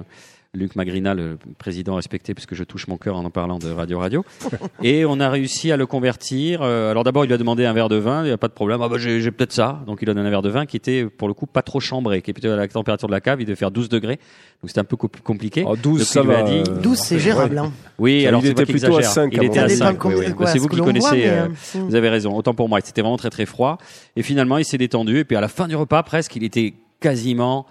Luc 0.57 0.75
Magrina, 0.77 1.15
le 1.15 1.39
président 1.59 1.95
respecté, 1.97 2.35
puisque 2.35 2.55
je 2.55 2.65
touche 2.65 2.89
mon 2.89 2.97
cœur 2.97 3.17
en 3.17 3.25
en 3.25 3.31
parlant 3.31 3.59
de 3.59 3.71
Radio 3.71 3.99
Radio. 3.99 4.25
Et 4.83 5.05
on 5.05 5.21
a 5.21 5.29
réussi 5.31 5.71
à 5.73 5.77
le 5.77 5.87
convertir. 5.87 6.61
Euh, 6.63 6.91
alors 6.91 7.05
d'abord, 7.05 7.25
il 7.25 7.29
lui 7.29 7.35
a 7.35 7.39
demandé 7.39 7.65
un 7.65 7.73
verre 7.73 7.89
de 7.89 7.97
vin, 7.97 8.23
il 8.23 8.27
n'y 8.27 8.31
a 8.33 8.39
pas 8.39 8.49
de 8.49 8.53
problème. 8.53 8.81
Ah 8.83 8.89
bah 8.89 8.97
j'ai 8.99 9.21
j'ai 9.21 9.31
peut-être 9.31 9.53
ça. 9.53 9.81
Donc 9.87 9.99
il 10.03 10.07
donne 10.07 10.19
un 10.19 10.29
verre 10.31 10.43
de 10.43 10.49
vin 10.49 10.67
qui 10.67 10.77
était 10.77 11.05
pour 11.07 11.29
le 11.29 11.35
coup 11.35 11.47
pas 11.47 11.63
trop 11.63 11.79
chambré, 11.81 12.23
qui 12.23 12.31
est 12.31 12.35
plutôt 12.35 12.49
à 12.51 12.57
la 12.57 12.67
température 12.69 13.09
de 13.09 13.13
la 13.13 13.21
cave, 13.21 13.41
il 13.41 13.45
devait 13.45 13.57
faire 13.57 13.71
12 13.71 13.89
degrés. 13.89 14.17
Donc 14.63 14.71
c'était 14.71 14.81
un 14.81 14.85
peu 14.85 14.97
co- 14.97 15.11
compliqué. 15.23 15.65
Oh, 15.67 15.77
12, 15.77 15.99
Donc, 15.99 16.07
ça 16.09 16.21
il 16.23 16.27
lui 16.27 16.35
a 16.35 16.43
va. 16.43 16.51
dit- 16.51 16.71
euh, 16.71 16.81
12 16.83 16.99
c'est 16.99 17.19
gérable. 17.19 17.59
Hein. 17.59 17.73
Oui, 17.99 18.23
Ça, 18.23 18.29
alors 18.29 18.41
il 18.41 18.47
c'est 18.47 18.53
était 18.53 18.65
plutôt 18.67 18.87
à 18.87 18.89
exagère. 18.89 19.11
5 19.11 19.31
Il 19.35 19.45
était 19.45 19.59
à 19.59 19.63
avis. 19.65 19.77
Ça 19.77 19.85
dépend 19.85 19.91
5. 19.93 19.99
combien- 19.99 20.19
oui, 20.19 20.25
oui. 20.29 20.35
quoi, 20.35 20.47
C'est 20.47 20.59
ce 20.59 20.63
vous 20.63 20.69
qui 20.69 20.77
voit, 20.77 20.87
connaissez. 20.87 21.11
mais, 21.17 21.29
euh, 21.29 21.47
euh, 21.77 21.81
vous 21.89 21.95
avez 21.95 22.09
raison. 22.09 22.35
Autant 22.37 22.55
pour 22.55 22.69
moi, 22.69 22.81
c'était 22.83 23.03
vraiment 23.03 23.17
très 23.19 23.31
très 23.31 23.45
froid. 23.47 23.79
Et 24.17 24.23
finalement, 24.23 24.57
il 24.59 24.65
s'est 24.65 24.79
détendu. 24.79 25.19
Et 25.19 25.25
puis 25.25 25.37
à 25.37 25.41
la 25.41 25.49
fin 25.49 25.69
du 25.69 25.77
repas, 25.77 26.03
presque, 26.03 26.35
il 26.37 26.45
était 26.45 26.75
quasiment 27.01 27.67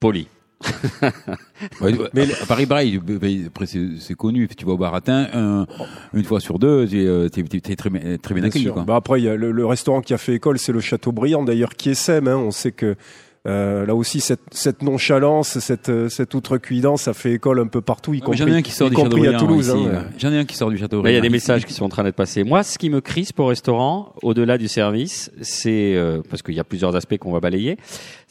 poli. 0.00 0.26
Mais 2.14 2.32
à 2.40 2.46
Paris, 2.46 2.66
pareil, 2.66 3.00
après 3.46 3.66
c'est 3.66 3.80
c'est 3.98 4.14
connu. 4.14 4.48
Tu 4.48 4.64
vas 4.64 4.72
au 4.72 4.78
baratin, 4.78 5.26
un- 5.32 5.66
une 6.12 6.24
fois 6.24 6.40
sur 6.40 6.58
deux, 6.58 6.86
tu 6.88 7.02
es, 7.02 7.06
euh, 7.06 7.28
t'es- 7.28 7.42
t'es- 7.42 7.60
t'es 7.60 7.76
très, 7.76 7.90
bien- 7.90 8.16
très 8.18 8.34
bien 8.34 8.44
accueilli. 8.44 8.66
Quoi. 8.66 8.84
Bah 8.84 8.96
après, 8.96 9.20
il 9.20 9.24
y 9.24 9.28
a 9.28 9.36
le, 9.36 9.52
le 9.52 9.66
restaurant 9.66 10.00
qui 10.00 10.14
a 10.14 10.18
fait 10.18 10.34
école, 10.34 10.58
c'est 10.58 10.72
le 10.72 10.80
Château 10.80 11.12
Briand, 11.12 11.42
d'ailleurs, 11.42 11.74
qui 11.74 11.90
essaime. 11.90 12.28
Hein. 12.28 12.36
On 12.36 12.50
sait 12.50 12.72
que 12.72 12.96
euh, 13.46 13.84
là 13.84 13.94
aussi, 13.94 14.20
cette, 14.20 14.40
cette 14.52 14.80
nonchalance, 14.82 15.58
cette, 15.58 15.90
euh, 15.90 16.08
cette 16.08 16.32
outrecuidance, 16.32 17.02
ça 17.02 17.12
fait 17.12 17.32
école 17.34 17.60
un 17.60 17.66
peu 17.66 17.82
partout, 17.82 18.14
y 18.14 18.22
Ouais, 18.22 18.24
mais 18.30 18.36
J'en 18.38 18.44
ai 18.46 18.46
compris, 18.46 18.58
un 18.58 18.62
qui 18.62 18.72
sort 18.72 18.86
y 18.86 18.90
du 18.90 18.96
compris 18.96 19.10
Châteaubriand 19.24 19.36
à 19.36 19.38
Toulouse. 19.38 19.70
hein. 19.70 20.04
J'en 20.16 20.32
ai 20.32 20.38
un 20.38 20.44
qui 20.46 20.56
sort 20.56 20.70
du 20.70 20.76
Là, 20.76 20.78
il 20.78 20.80
y 20.80 20.84
a 20.84 20.86
Châteaubriand. 20.86 21.20
des 21.20 21.28
messages 21.28 21.66
qui 21.66 21.74
sont 21.74 21.84
en 21.84 21.90
train 21.90 22.04
d'être 22.04 22.16
passés. 22.16 22.42
Moi, 22.42 22.62
ce 22.62 22.78
qui 22.78 22.88
me 22.88 23.02
crispe 23.02 23.38
au 23.40 23.44
restaurant, 23.46 24.14
au-delà 24.22 24.56
du 24.56 24.66
service, 24.66 25.30
c'est 25.42 25.94
euh, 25.94 26.22
parce 26.30 26.40
qu'il 26.42 26.54
y 26.54 26.60
a 26.60 26.64
plusieurs 26.64 26.96
aspects 26.96 27.18
qu'on 27.18 27.32
va 27.32 27.40
balayer. 27.40 27.76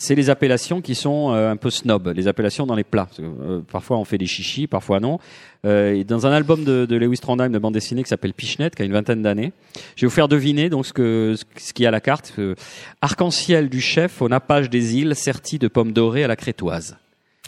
C'est 0.03 0.15
les 0.15 0.29
appellations 0.29 0.81
qui 0.81 0.95
sont 0.95 1.31
euh, 1.31 1.49
un 1.49 1.55
peu 1.55 1.69
snob, 1.69 2.11
les 2.13 2.27
appellations 2.27 2.65
dans 2.65 2.75
les 2.75 2.83
plats. 2.83 3.05
Parce 3.05 3.19
que, 3.19 3.23
euh, 3.23 3.61
parfois, 3.71 3.97
on 3.97 4.03
fait 4.03 4.17
des 4.17 4.25
chichis, 4.25 4.67
parfois 4.67 4.99
non. 4.99 5.17
Euh, 5.65 5.93
et 5.93 6.03
dans 6.03 6.27
un 6.27 6.31
album 6.33 6.65
de, 6.65 6.85
de 6.85 6.95
Lewis 6.97 7.19
Trondheim 7.19 7.49
de 7.49 7.57
bande 7.57 7.73
dessinée 7.73 8.03
qui 8.03 8.09
s'appelle 8.09 8.33
Pichenette, 8.33 8.75
qui 8.75 8.81
a 8.81 8.85
une 8.85 8.91
vingtaine 8.91 9.21
d'années, 9.21 9.53
je 9.95 10.01
vais 10.01 10.07
vous 10.07 10.13
faire 10.13 10.27
deviner 10.27 10.69
donc 10.69 10.85
ce 10.85 10.91
que 10.91 11.35
ce 11.55 11.71
qu'il 11.71 11.83
y 11.83 11.85
a 11.85 11.89
à 11.89 11.91
la 11.93 12.01
carte. 12.01 12.33
Euh, 12.37 12.53
Arc-en-ciel 13.01 13.69
du 13.69 13.79
chef 13.79 14.21
au 14.21 14.27
nappage 14.27 14.69
des 14.69 14.97
îles, 14.97 15.15
serti 15.15 15.57
de 15.57 15.69
pommes 15.69 15.93
dorées 15.93 16.25
à 16.25 16.27
la 16.27 16.35
crétoise. 16.35 16.97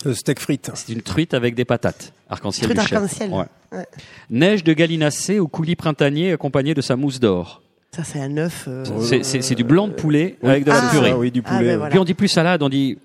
Euh, 0.06 0.14
steak 0.14 0.40
frites. 0.40 0.72
C'est 0.76 0.94
une 0.94 1.02
truite 1.02 1.34
avec 1.34 1.56
des 1.56 1.66
patates. 1.66 2.14
Arc-en-ciel 2.30 2.70
Truite 2.70 2.80
du 2.80 2.88
chef. 2.88 2.98
arc-en-ciel. 2.98 3.32
Ouais. 3.32 3.46
Ouais. 3.74 3.86
Neige 4.30 4.64
de 4.64 4.72
gallinacé 4.72 5.40
au 5.40 5.50
coulis 5.50 5.76
printanier 5.76 6.32
accompagné 6.32 6.74
de 6.74 6.80
sa 6.80 6.96
mousse 6.96 7.20
d'or. 7.20 7.62
Ça 7.96 8.04
c'est 8.04 8.20
un 8.20 8.36
œuf. 8.38 8.66
euh, 8.68 8.84
C'est- 9.22 9.56
du 9.56 9.64
blanc 9.64 9.88
de 9.88 9.94
poulet 9.94 10.36
avec 10.44 10.66
de 10.66 10.72
la 10.72 10.80
Ah, 10.86 10.92
purée. 10.92 11.12
Ah 11.14 11.18
oui, 11.18 11.32
du 11.32 11.42
Ah, 11.46 11.50
poulet. 11.58 11.66
ben 11.72 11.78
voilà. 11.78 11.90
Puis 11.92 12.00
on 12.00 12.04
dit 12.04 12.14
plus 12.14 12.28
salade, 12.28 12.62
on 12.62 12.68
dit 12.70 12.98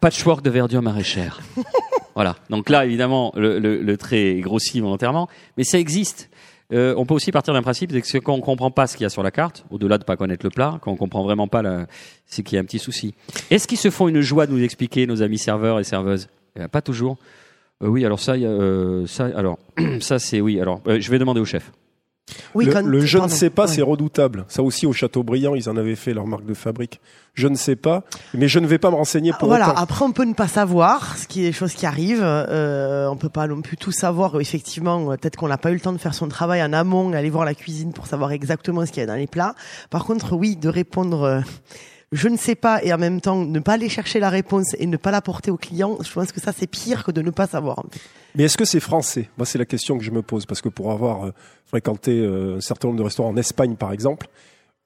patchwork 0.00 0.42
de 0.44 0.50
verdure 0.50 0.82
maraîchère. 0.82 1.40
voilà. 2.14 2.36
Donc 2.50 2.68
là, 2.68 2.84
évidemment, 2.84 3.32
le, 3.36 3.58
le, 3.58 3.80
le 3.82 3.96
trait 3.96 4.36
est 4.36 4.40
grossi 4.40 4.80
volontairement, 4.80 5.28
mais 5.56 5.64
ça 5.64 5.78
existe. 5.78 6.28
Euh, 6.72 6.94
on 6.96 7.06
peut 7.06 7.14
aussi 7.14 7.30
partir 7.32 7.54
d'un 7.54 7.62
principe, 7.62 7.90
c'est 7.92 8.18
que 8.18 8.24
quand 8.24 8.34
on 8.34 8.40
comprend 8.40 8.70
pas 8.70 8.86
ce 8.86 8.96
qu'il 8.96 9.04
y 9.04 9.06
a 9.06 9.10
sur 9.10 9.22
la 9.22 9.30
carte, 9.30 9.64
au-delà 9.70 9.96
de 9.98 10.04
pas 10.04 10.16
connaître 10.16 10.44
le 10.44 10.50
plat, 10.50 10.78
quand 10.82 10.90
on 10.92 10.96
comprend 10.96 11.22
vraiment 11.22 11.46
pas, 11.48 11.62
la- 11.62 11.86
c'est 12.26 12.42
qu'il 12.42 12.56
y 12.56 12.58
a 12.58 12.60
un 12.60 12.64
petit 12.64 12.78
souci. 12.78 13.14
Est-ce 13.50 13.66
qu'ils 13.68 13.78
se 13.78 13.90
font 13.90 14.08
une 14.08 14.20
joie 14.20 14.46
de 14.46 14.52
nous 14.52 14.62
expliquer, 14.62 15.06
nos 15.06 15.22
amis 15.22 15.38
serveurs 15.38 15.78
et 15.80 15.84
serveuses? 15.84 16.28
Euh, 16.58 16.68
Pas 16.68 16.82
toujours. 16.82 17.16
Euh, 17.82 17.88
oui, 17.88 18.04
alors 18.04 18.20
ça, 18.20 18.36
il 18.36 18.42
y 18.42 18.46
a, 18.46 18.50
euh, 18.50 19.06
ça, 19.06 19.26
alors 19.36 19.58
ça 20.00 20.18
c'est 20.18 20.40
oui. 20.40 20.60
Alors, 20.60 20.80
euh, 20.86 20.98
je 21.00 21.10
vais 21.10 21.18
demander 21.18 21.40
au 21.40 21.44
chef. 21.44 21.70
Oui, 22.54 22.64
le, 22.64 22.72
quand- 22.72 22.86
le 22.86 23.00
je 23.00 23.18
ne 23.18 23.28
sais 23.28 23.50
pas, 23.50 23.66
Ouais. 23.66 23.68
c'est 23.68 23.82
redoutable. 23.82 24.44
Ça 24.48 24.62
aussi, 24.62 24.86
au 24.86 24.92
Châteaubriand, 24.92 25.54
ils 25.54 25.68
en 25.68 25.76
avaient 25.76 25.94
fait 25.96 26.14
leur 26.14 26.26
marque 26.26 26.46
de 26.46 26.54
fabrique. 26.54 27.00
Je 27.34 27.48
ne 27.48 27.54
sais 27.54 27.76
pas, 27.76 28.02
mais 28.32 28.48
je 28.48 28.58
ne 28.60 28.66
vais 28.66 28.78
pas 28.78 28.90
me 28.90 28.96
renseigner 28.96 29.32
pour 29.38 29.48
voilà. 29.48 29.70
autant. 29.70 29.78
Après, 29.80 30.04
on 30.04 30.12
peut 30.12 30.24
ne 30.24 30.32
pas 30.34 30.48
savoir, 30.48 31.18
ce 31.18 31.26
qui 31.26 31.42
est 31.42 31.46
des 31.48 31.52
choses 31.52 31.74
qui 31.74 31.84
arrivent. 31.84 32.22
Euh, 32.22 33.08
on 33.08 33.16
peut 33.16 33.28
pas 33.28 33.46
non 33.46 33.60
plus 33.60 33.76
tout 33.76 33.92
savoir. 33.92 34.40
Effectivement, 34.40 35.06
peut-être 35.16 35.36
qu'on 35.36 35.48
n'a 35.48 35.58
pas 35.58 35.70
eu 35.70 35.74
le 35.74 35.80
temps 35.80 35.92
de 35.92 35.98
faire 35.98 36.14
son 36.14 36.28
travail 36.28 36.62
en 36.62 36.72
amont, 36.72 37.12
aller 37.12 37.28
voir 37.30 37.44
la 37.44 37.54
cuisine 37.54 37.92
pour 37.92 38.06
savoir 38.06 38.32
exactement 38.32 38.86
ce 38.86 38.90
qu'il 38.92 39.00
y 39.00 39.04
a 39.04 39.06
dans 39.06 39.16
les 39.16 39.26
plats. 39.26 39.54
Par 39.90 40.04
contre, 40.04 40.34
oui, 40.34 40.56
de 40.56 40.68
répondre. 40.68 41.22
euh, 41.24 41.40
je 42.12 42.28
ne 42.28 42.36
sais 42.36 42.54
pas 42.54 42.80
et 42.84 42.92
en 42.94 42.98
même 42.98 43.20
temps 43.20 43.44
ne 43.44 43.58
pas 43.58 43.72
aller 43.72 43.88
chercher 43.88 44.20
la 44.20 44.30
réponse 44.30 44.76
et 44.78 44.86
ne 44.86 44.96
pas 44.96 45.10
l'apporter 45.10 45.50
au 45.50 45.56
client, 45.56 45.98
je 46.00 46.12
pense 46.12 46.30
que 46.30 46.40
ça 46.40 46.52
c'est 46.56 46.68
pire 46.68 47.02
que 47.02 47.10
de 47.10 47.20
ne 47.22 47.30
pas 47.30 47.48
savoir. 47.48 47.82
Mais 48.36 48.44
est-ce 48.44 48.56
que 48.58 48.64
c'est 48.64 48.80
français? 48.80 49.28
Moi, 49.38 49.46
c'est 49.46 49.58
la 49.58 49.64
question 49.64 49.96
que 49.98 50.04
je 50.04 50.10
me 50.10 50.22
pose 50.22 50.44
parce 50.46 50.60
que 50.60 50.68
pour 50.68 50.90
avoir 50.90 51.26
euh, 51.26 51.30
fréquenté 51.66 52.18
euh, 52.20 52.56
un 52.56 52.60
certain 52.60 52.88
nombre 52.88 52.98
de 52.98 53.04
restaurants 53.04 53.30
en 53.30 53.36
Espagne, 53.36 53.76
par 53.76 53.92
exemple, 53.92 54.26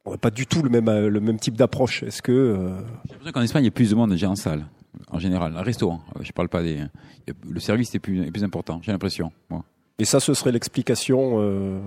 on 0.05 0.11
n'a 0.13 0.19
pas 0.19 0.31
du 0.31 0.47
tout 0.47 0.63
le 0.63 0.69
même 0.71 0.89
euh, 0.89 1.09
le 1.09 1.21
même 1.21 1.39
type 1.39 1.57
d'approche. 1.57 2.03
Est-ce 2.03 2.21
que 2.23 2.33
euh, 2.33 2.69
J'ai 3.07 3.13
l'impression 3.13 3.33
qu'en 3.33 3.43
Espagne, 3.43 3.63
il 3.65 3.67
y 3.67 3.69
a 3.69 3.73
plus 3.73 3.91
de 3.91 3.95
monde 3.95 4.11
déjà 4.11 4.29
en 4.29 4.37
salle, 4.37 4.67
en 5.11 5.19
général. 5.19 5.57
Un 5.57 5.63
restaurant, 5.63 6.01
je 6.21 6.31
parle 6.33 6.49
pas 6.49 6.63
des. 6.63 6.79
Le 7.49 7.61
service 7.61 7.95
est 7.95 7.99
plus, 7.99 8.23
est 8.27 8.31
plus 8.31 8.45
important, 8.45 8.81
j'ai 8.83 8.93
l'impression. 8.93 9.33
moi. 9.51 9.65
et 9.99 10.05
ça, 10.05 10.21
ce 10.21 10.35
serait 10.35 10.53
l'explication 10.53 11.37
euh, 11.41 11.81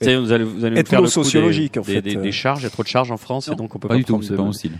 Vous 0.00 0.06
allez, 0.08 0.44
vous 0.44 0.64
allez 0.64 0.80
nous 0.80 0.86
faire 0.86 1.00
le 1.02 1.08
coup 1.08 1.22
des, 1.22 1.78
en 1.78 1.82
fait. 1.82 2.00
des, 2.02 2.14
des, 2.14 2.16
des 2.16 2.32
charges, 2.32 2.60
il 2.60 2.64
y 2.64 2.66
a 2.66 2.70
trop 2.70 2.82
de 2.82 2.88
charges 2.88 3.10
en 3.10 3.16
France, 3.16 3.48
et 3.48 3.54
donc 3.54 3.74
on 3.74 3.78
peut 3.78 3.88
Pas 3.88 3.94
pas, 3.94 3.98
du 3.98 4.04
tout, 4.04 4.20
c'est 4.22 4.30
de- 4.32 4.36
pas 4.36 4.42
mon 4.44 4.52
style. 4.52 4.72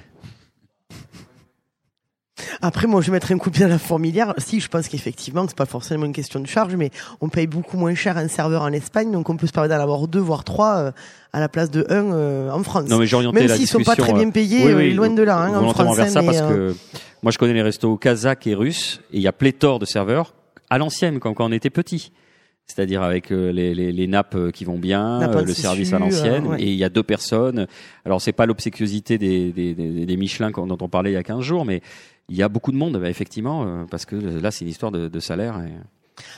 Après, 2.62 2.86
moi, 2.86 3.00
je 3.00 3.10
mettrais 3.10 3.34
un 3.34 3.38
coup 3.38 3.50
de 3.50 3.54
pied 3.56 3.64
à 3.64 3.68
la 3.68 3.78
fourmilière. 3.78 4.34
Si, 4.38 4.60
je 4.60 4.68
pense 4.68 4.88
qu'effectivement, 4.88 5.44
c'est 5.48 5.56
pas 5.56 5.66
forcément 5.66 6.04
une 6.04 6.12
question 6.12 6.40
de 6.40 6.46
charge, 6.46 6.74
mais 6.76 6.90
on 7.20 7.28
paye 7.28 7.46
beaucoup 7.46 7.76
moins 7.76 7.94
cher 7.94 8.16
un 8.16 8.28
serveur 8.28 8.62
en 8.62 8.72
Espagne, 8.72 9.10
donc 9.10 9.28
on 9.30 9.36
peut 9.36 9.46
se 9.46 9.52
permettre 9.52 9.74
d'en 9.74 9.82
avoir 9.82 10.08
deux, 10.08 10.20
voire 10.20 10.44
trois, 10.44 10.76
euh, 10.78 10.90
à 11.32 11.40
la 11.40 11.48
place 11.48 11.70
de 11.70 11.84
un 11.90 12.12
euh, 12.12 12.50
en 12.50 12.62
France. 12.62 12.88
Non, 12.88 12.98
mais 12.98 13.06
Même 13.06 13.48
s'ils 13.48 13.66
sont 13.66 13.78
discussion. 13.78 13.84
pas 13.84 13.96
très 13.96 14.12
bien 14.12 14.28
euh, 14.28 14.32
payés, 14.32 14.66
oui, 14.66 14.72
euh, 14.72 14.76
oui, 14.76 14.94
loin 14.94 15.10
de 15.10 15.22
là, 15.22 15.38
hein, 15.38 15.54
en 15.54 15.72
France. 15.72 15.96
vers 15.96 16.08
ça 16.08 16.20
hein, 16.20 16.24
parce 16.24 16.38
mais, 16.38 16.44
euh, 16.44 16.72
que 16.72 16.76
moi 17.22 17.32
je 17.32 17.38
connais 17.38 17.52
les 17.52 17.62
restos 17.62 17.96
kazakhs 17.96 18.46
et 18.46 18.54
russes 18.54 19.00
et 19.12 19.16
il 19.16 19.22
y 19.22 19.28
a 19.28 19.32
pléthore 19.32 19.78
de 19.78 19.84
serveurs 19.84 20.34
à 20.70 20.78
l'ancienne 20.78 21.18
comme 21.18 21.34
quand 21.34 21.46
on 21.46 21.52
était 21.52 21.70
petit. 21.70 22.12
C'est-à-dire 22.66 23.02
avec 23.02 23.30
les, 23.30 23.74
les, 23.74 23.92
les 23.92 24.06
nappes 24.06 24.50
qui 24.52 24.66
vont 24.66 24.78
bien, 24.78 25.26
le 25.26 25.44
tissu, 25.46 25.62
service 25.62 25.94
à 25.94 25.98
l'ancienne, 25.98 26.44
euh, 26.44 26.50
ouais. 26.50 26.62
et 26.62 26.66
il 26.66 26.74
y 26.76 26.84
a 26.84 26.90
deux 26.90 27.02
personnes. 27.02 27.66
Alors 28.04 28.20
c'est 28.20 28.32
pas 28.32 28.44
l'obséquiosité 28.44 29.16
des, 29.16 29.52
des, 29.52 29.72
des, 29.72 30.04
des 30.04 30.16
Michelin 30.18 30.50
dont 30.50 30.76
on 30.78 30.88
parlait 30.88 31.10
il 31.12 31.14
y 31.14 31.16
a 31.16 31.22
15 31.22 31.40
jours, 31.40 31.64
mais 31.64 31.80
il 32.28 32.36
y 32.36 32.42
a 32.42 32.48
beaucoup 32.48 32.72
de 32.72 32.76
monde, 32.76 32.98
bah, 32.98 33.08
effectivement, 33.08 33.64
euh, 33.64 33.84
parce 33.90 34.04
que 34.04 34.16
là 34.16 34.50
c'est 34.50 34.64
une 34.64 34.70
histoire 34.70 34.92
de, 34.92 35.08
de 35.08 35.20
salaire. 35.20 35.60
Et... 35.60 35.72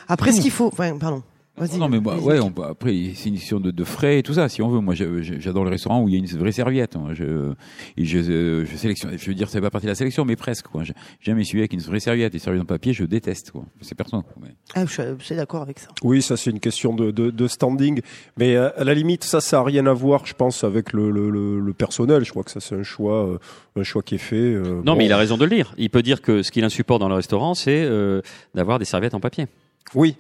Après, 0.09 0.33
ce 0.33 0.41
qu'il 0.41 0.51
faut, 0.51 0.69
enfin, 0.69 0.97
pardon. 0.99 1.23
Vas-y. 1.61 1.79
Non, 1.79 1.89
mais 1.89 2.01
moi, 2.01 2.15
vas-y. 2.17 2.25
ouais, 2.25 2.41
on, 2.41 2.63
après, 2.63 3.13
c'est 3.15 3.29
une 3.29 3.37
question 3.37 3.61
de, 3.61 3.71
de 3.71 3.85
frais 3.85 4.19
et 4.19 4.23
tout 4.23 4.35
ça, 4.35 4.49
si 4.49 4.63
on 4.63 4.69
veut. 4.71 4.81
Moi, 4.81 4.95
je- 4.95 5.23
je- 5.23 5.35
j'adore 5.39 5.65
les 5.65 5.71
restaurants 5.71 6.03
où 6.03 6.09
il 6.09 6.15
y 6.15 6.17
a 6.17 6.19
une 6.19 6.27
vraie 6.39 6.53
serviette. 6.53 6.97
hein. 6.97 7.09
Je, 7.13 7.53
et 7.97 8.05
je, 8.05 8.19
euh, 8.19 8.65
je 8.65 8.77
sélectionne, 8.77 9.17
je 9.19 9.27
veux 9.27 9.35
dire, 9.35 9.49
c'est 9.49 9.61
pas 9.61 9.71
partie 9.71 9.87
de 9.87 9.91
la 9.91 9.95
sélection, 9.95 10.25
mais 10.25 10.37
presque, 10.37 10.67
quoi. 10.69 10.83
J'ai 10.85 10.95
jamais 11.21 11.45
suivi 11.45 11.61
avec 11.61 11.73
une 11.75 11.81
vraie 11.81 12.01
serviette. 12.01 12.33
Les 12.33 12.39
serviettes 12.39 12.63
en 12.63 12.67
papier, 12.67 12.93
je 12.95 13.05
déteste, 13.05 13.51
quoi. 13.51 13.65
C'est 13.83 13.95
personne, 13.95 14.23
quoi. 14.23 14.33
Mais- 14.43 14.55
Ah, 14.75 14.87
je, 14.87 14.91
suis- 14.93 15.03
je 15.19 15.25
suis 15.25 15.37
d'accord 15.37 15.63
avec 15.63 15.79
ça. 15.79 15.89
Oui, 16.03 16.23
ça 16.23 16.37
c'est 16.37 16.51
une 16.51 16.61
question 16.61 16.95
de, 16.95 17.11
de, 17.11 17.31
de 17.31 17.47
standing, 17.47 18.01
mais 18.39 18.57
euh, 18.57 18.71
à 18.81 18.85
la 18.85 18.95
limite, 18.95 19.25
ça, 19.25 19.41
ça 19.43 19.59
a 19.59 19.63
rien 19.63 19.85
à 19.87 19.93
voir, 19.93 20.25
je 20.27 20.35
pense, 20.35 20.65
avec 20.65 20.93
le, 20.95 21.11
le, 21.11 21.29
le, 21.31 21.61
le 21.61 21.73
personnel. 21.75 22.25
Je 22.25 22.31
crois 22.31 22.43
que 22.43 22.51
ça 22.51 22.61
c'est 22.61 22.75
un 22.75 22.83
choix, 22.83 23.27
euh, 23.27 23.39
un 23.77 23.83
choix 23.83 24.03
qui 24.03 24.15
est 24.15 24.19
fait. 24.19 24.37
euh, 24.37 24.77
Non, 24.85 24.93
bon. 24.93 24.97
mais 24.97 25.05
il 25.07 25.13
a 25.13 25.19
raison 25.19 25.37
de 25.37 25.45
le 25.45 25.55
dire. 25.55 25.75
Il 25.77 25.91
peut 25.91 26.03
dire 26.03 26.23
que 26.23 26.43
ce 26.43 26.51
qu'il 26.51 26.65
insupporte 26.65 27.01
dans 27.01 27.09
le 27.09 27.15
restaurant, 27.17 27.53
c'est 27.55 27.83
euh, 27.85 28.23
d'avoir 28.55 28.79
des 28.79 28.87
serviettes 28.87 29.13
en 29.15 29.21
papier. 29.21 29.47
Oui, 29.95 30.17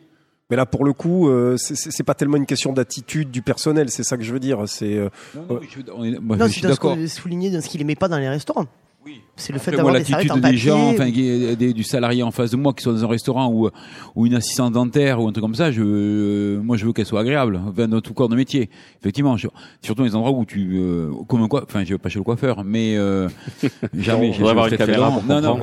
mais 0.50 0.56
là 0.56 0.66
pour 0.66 0.84
le 0.84 0.92
coup, 0.92 1.28
euh, 1.28 1.56
c'est- 1.56 2.02
pas 2.02 2.14
tellement 2.14 2.36
une 2.36 2.46
question 2.46 2.72
d'attitude 2.72 3.30
du 3.30 3.42
personnel, 3.42 3.90
c'est 3.90 4.02
ça 4.02 4.16
que 4.16 4.22
je 4.24 4.32
veux 4.32 4.40
dire. 4.40 4.62
C'est 4.66 4.96
euh, 4.96 5.08
Non, 5.34 5.42
non, 5.48 5.58
mais 5.60 5.68
je, 5.70 5.80
on 5.94 6.04
est- 6.04 6.18
moi, 6.18 6.36
non, 6.36 6.46
je 6.46 6.52
suis 6.52 6.62
d'accord. 6.62 6.96
souligné 7.08 7.50
dans 7.50 7.60
ce 7.60 7.68
qu'il 7.68 7.80
aimait 7.80 7.94
pas 7.94 8.08
dans 8.08 8.18
les 8.18 8.28
restaurants. 8.28 8.66
Oui. 9.06 9.22
C'est 9.34 9.54
le 9.54 9.58
fait 9.58 9.70
d'avoir 9.70 9.94
des 9.94 10.00
l'attitude 10.00 10.28
papier. 10.28 10.50
des 10.50 10.56
gens, 10.58 10.90
enfin, 10.90 11.08
des- 11.10 11.72
du 11.72 11.82
salarié 11.82 12.22
en 12.22 12.30
face 12.30 12.50
de 12.50 12.56
moi, 12.58 12.74
qui 12.74 12.82
soit 12.82 12.92
dans 12.92 13.02
un 13.02 13.08
restaurant 13.08 13.50
ou, 13.50 13.70
ou 14.14 14.26
une 14.26 14.34
assistante 14.34 14.74
dentaire 14.74 15.22
ou 15.22 15.26
un 15.26 15.32
truc 15.32 15.42
comme 15.42 15.54
ça, 15.54 15.70
je, 15.70 15.80
euh, 15.82 16.60
moi, 16.60 16.76
je 16.76 16.84
veux 16.84 16.92
qu'elle 16.92 17.06
soit 17.06 17.20
agréable, 17.20 17.58
enfin, 17.66 17.88
dans 17.88 18.02
tout 18.02 18.12
corps 18.12 18.28
de 18.28 18.36
métier. 18.36 18.68
Effectivement, 19.00 19.38
je- 19.38 19.48
surtout 19.82 20.02
dans 20.02 20.06
les 20.08 20.14
endroits 20.14 20.32
où 20.32 20.44
tu, 20.44 20.72
euh, 20.74 21.10
comme 21.28 21.40
un 21.42 21.48
quoi, 21.48 21.62
enfin, 21.66 21.82
je 21.82 21.94
vais 21.94 21.98
pas 21.98 22.10
chez 22.10 22.18
le 22.18 22.24
coiffeur, 22.24 22.62
mais 22.62 22.94
euh, 22.98 23.26
jamais. 23.98 24.34
Je 24.34 24.44
avoir 24.44 24.66
une 24.66 24.76
caméra 24.76 25.10
pour 25.10 25.24
Non, 25.24 25.40
non. 25.40 25.60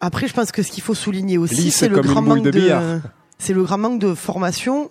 Après, 0.00 0.28
je 0.28 0.32
pense 0.34 0.52
que 0.52 0.62
ce 0.62 0.70
qu'il 0.70 0.84
faut 0.84 0.94
souligner 0.94 1.36
aussi, 1.38 1.72
c'est 1.72 1.88
le 1.88 1.96
comme 1.96 2.04
une 2.06 2.12
grand 2.12 2.22
boule 2.22 2.34
manque 2.36 2.44
de 2.44 2.50
de, 2.52 2.60
billard. 2.60 3.00
C'est 3.38 3.52
le 3.52 3.62
grand 3.62 3.78
manque 3.78 4.00
de 4.00 4.14
formation 4.14 4.90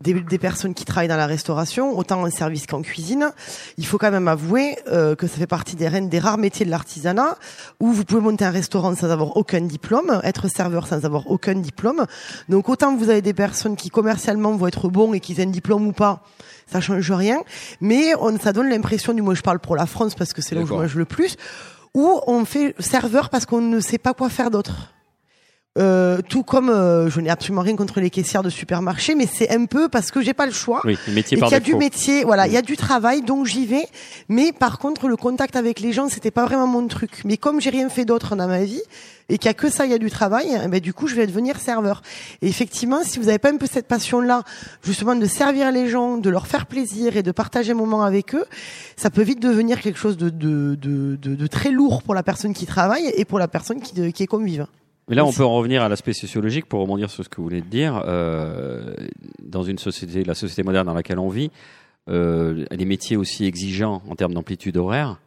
des, 0.00 0.14
des 0.14 0.38
personnes 0.38 0.74
qui 0.74 0.84
travaillent 0.84 1.08
dans 1.08 1.16
la 1.16 1.26
restauration, 1.26 1.98
autant 1.98 2.22
en 2.22 2.30
service 2.30 2.66
qu'en 2.68 2.82
cuisine. 2.82 3.32
Il 3.78 3.84
faut 3.86 3.98
quand 3.98 4.12
même 4.12 4.28
avouer 4.28 4.76
euh, 4.86 5.16
que 5.16 5.26
ça 5.26 5.38
fait 5.38 5.48
partie 5.48 5.74
des, 5.74 5.88
reines- 5.88 6.08
des 6.08 6.20
rares 6.20 6.38
métiers 6.38 6.64
de 6.64 6.70
l'artisanat 6.70 7.36
où 7.80 7.90
vous 7.90 8.04
pouvez 8.04 8.20
monter 8.20 8.44
un 8.44 8.50
restaurant 8.52 8.94
sans 8.94 9.10
avoir 9.10 9.36
aucun 9.36 9.60
diplôme, 9.60 10.20
être 10.22 10.46
serveur 10.46 10.86
sans 10.86 11.04
avoir 11.04 11.28
aucun 11.28 11.56
diplôme. 11.56 12.06
Donc 12.48 12.68
autant 12.68 12.94
vous 12.96 13.10
avez 13.10 13.22
des 13.22 13.34
personnes 13.34 13.74
qui 13.74 13.90
commercialement 13.90 14.52
vont 14.56 14.68
être 14.68 14.88
bons 14.88 15.14
et 15.14 15.18
qu'ils 15.20 15.40
aient 15.40 15.46
un 15.46 15.50
diplôme 15.50 15.88
ou 15.88 15.92
pas, 15.92 16.22
ça 16.70 16.80
change 16.80 17.10
rien. 17.10 17.40
Mais 17.80 18.14
on, 18.20 18.38
ça 18.38 18.52
donne 18.52 18.68
l'impression, 18.68 19.14
du 19.14 19.22
moins 19.22 19.34
je 19.34 19.42
parle 19.42 19.58
pour 19.58 19.74
la 19.74 19.86
France 19.86 20.14
parce 20.14 20.32
que 20.32 20.42
c'est 20.42 20.54
là 20.54 20.60
où 20.62 20.66
je 20.66 20.74
mange 20.82 20.94
le 20.94 21.06
plus, 21.06 21.36
où 21.94 22.20
on 22.28 22.44
fait 22.44 22.76
serveur 22.78 23.30
parce 23.30 23.46
qu'on 23.46 23.60
ne 23.60 23.80
sait 23.80 23.98
pas 23.98 24.14
quoi 24.14 24.28
faire 24.28 24.52
d'autre. 24.52 24.92
Euh, 25.78 26.18
tout 26.28 26.42
comme 26.42 26.70
euh, 26.70 27.08
je 27.08 27.20
n'ai 27.20 27.30
absolument 27.30 27.62
rien 27.62 27.76
contre 27.76 28.00
les 28.00 28.10
caissières 28.10 28.42
de 28.42 28.50
supermarché, 28.50 29.14
mais 29.14 29.28
c'est 29.32 29.50
un 29.50 29.66
peu 29.66 29.88
parce 29.88 30.10
que 30.10 30.20
j'ai 30.20 30.34
pas 30.34 30.46
le 30.46 30.52
choix. 30.52 30.80
Oui, 30.84 30.98
le 31.06 31.14
métier 31.14 31.36
Et 31.36 31.40
par 31.40 31.48
qu'il 31.48 31.56
y 31.56 31.60
a 31.60 31.60
du 31.60 31.74
métier, 31.76 32.24
voilà, 32.24 32.46
il 32.48 32.52
y 32.52 32.56
a 32.56 32.62
du 32.62 32.76
travail, 32.76 33.22
donc 33.22 33.46
j'y 33.46 33.64
vais. 33.64 33.86
Mais 34.28 34.52
par 34.52 34.78
contre, 34.78 35.06
le 35.06 35.16
contact 35.16 35.54
avec 35.54 35.78
les 35.78 35.92
gens, 35.92 36.08
c'était 36.08 36.32
pas 36.32 36.46
vraiment 36.46 36.66
mon 36.66 36.86
truc. 36.88 37.22
Mais 37.24 37.36
comme 37.36 37.60
j'ai 37.60 37.70
rien 37.70 37.88
fait 37.88 38.04
d'autre 38.04 38.34
dans 38.34 38.48
ma 38.48 38.64
vie 38.64 38.82
et 39.28 39.38
qu'il 39.38 39.46
y 39.46 39.50
a 39.50 39.54
que 39.54 39.70
ça, 39.70 39.84
il 39.84 39.92
y 39.92 39.94
a 39.94 39.98
du 39.98 40.10
travail, 40.10 40.58
eh 40.64 40.68
ben 40.68 40.80
du 40.80 40.92
coup, 40.92 41.06
je 41.06 41.14
vais 41.14 41.26
devenir 41.26 41.60
serveur. 41.60 42.02
Et 42.42 42.48
effectivement, 42.48 43.04
si 43.04 43.18
vous 43.18 43.26
n'avez 43.26 43.38
pas 43.38 43.52
un 43.52 43.56
peu 43.56 43.66
cette 43.70 43.86
passion-là, 43.86 44.42
justement, 44.82 45.14
de 45.14 45.26
servir 45.26 45.70
les 45.70 45.88
gens, 45.88 46.16
de 46.16 46.30
leur 46.30 46.48
faire 46.48 46.66
plaisir 46.66 47.16
et 47.16 47.22
de 47.22 47.30
partager 47.30 47.72
un 47.72 47.76
moment 47.76 48.02
avec 48.02 48.34
eux, 48.34 48.46
ça 48.96 49.10
peut 49.10 49.22
vite 49.22 49.40
devenir 49.40 49.80
quelque 49.80 49.98
chose 49.98 50.16
de 50.16 50.30
de, 50.30 50.74
de, 50.74 51.16
de, 51.16 51.34
de 51.36 51.46
très 51.46 51.70
lourd 51.70 52.02
pour 52.02 52.14
la 52.14 52.22
personne 52.22 52.52
qui 52.52 52.66
travaille 52.66 53.12
et 53.16 53.24
pour 53.24 53.38
la 53.38 53.48
personne 53.48 53.80
qui, 53.80 54.12
qui 54.12 54.22
est 54.22 54.26
convive. 54.26 54.66
Mais 55.08 55.14
là, 55.14 55.24
on 55.24 55.32
peut 55.32 55.44
en 55.44 55.54
revenir 55.54 55.82
à 55.82 55.88
l'aspect 55.88 56.12
sociologique 56.12 56.66
pour 56.66 56.80
rebondir 56.80 57.10
sur 57.10 57.24
ce 57.24 57.28
que 57.28 57.40
vous 57.40 57.48
de 57.48 57.60
dire. 57.60 58.02
Euh, 58.06 58.94
dans 59.42 59.62
une 59.62 59.78
société, 59.78 60.22
la 60.22 60.34
société 60.34 60.62
moderne 60.62 60.86
dans 60.86 60.94
laquelle 60.94 61.18
on 61.18 61.30
vit, 61.30 61.50
euh, 62.10 62.66
les 62.70 62.84
métiers 62.84 63.16
aussi 63.16 63.46
exigeants 63.46 64.02
en 64.08 64.14
termes 64.16 64.34
d'amplitude 64.34 64.76
horaire, 64.76 65.18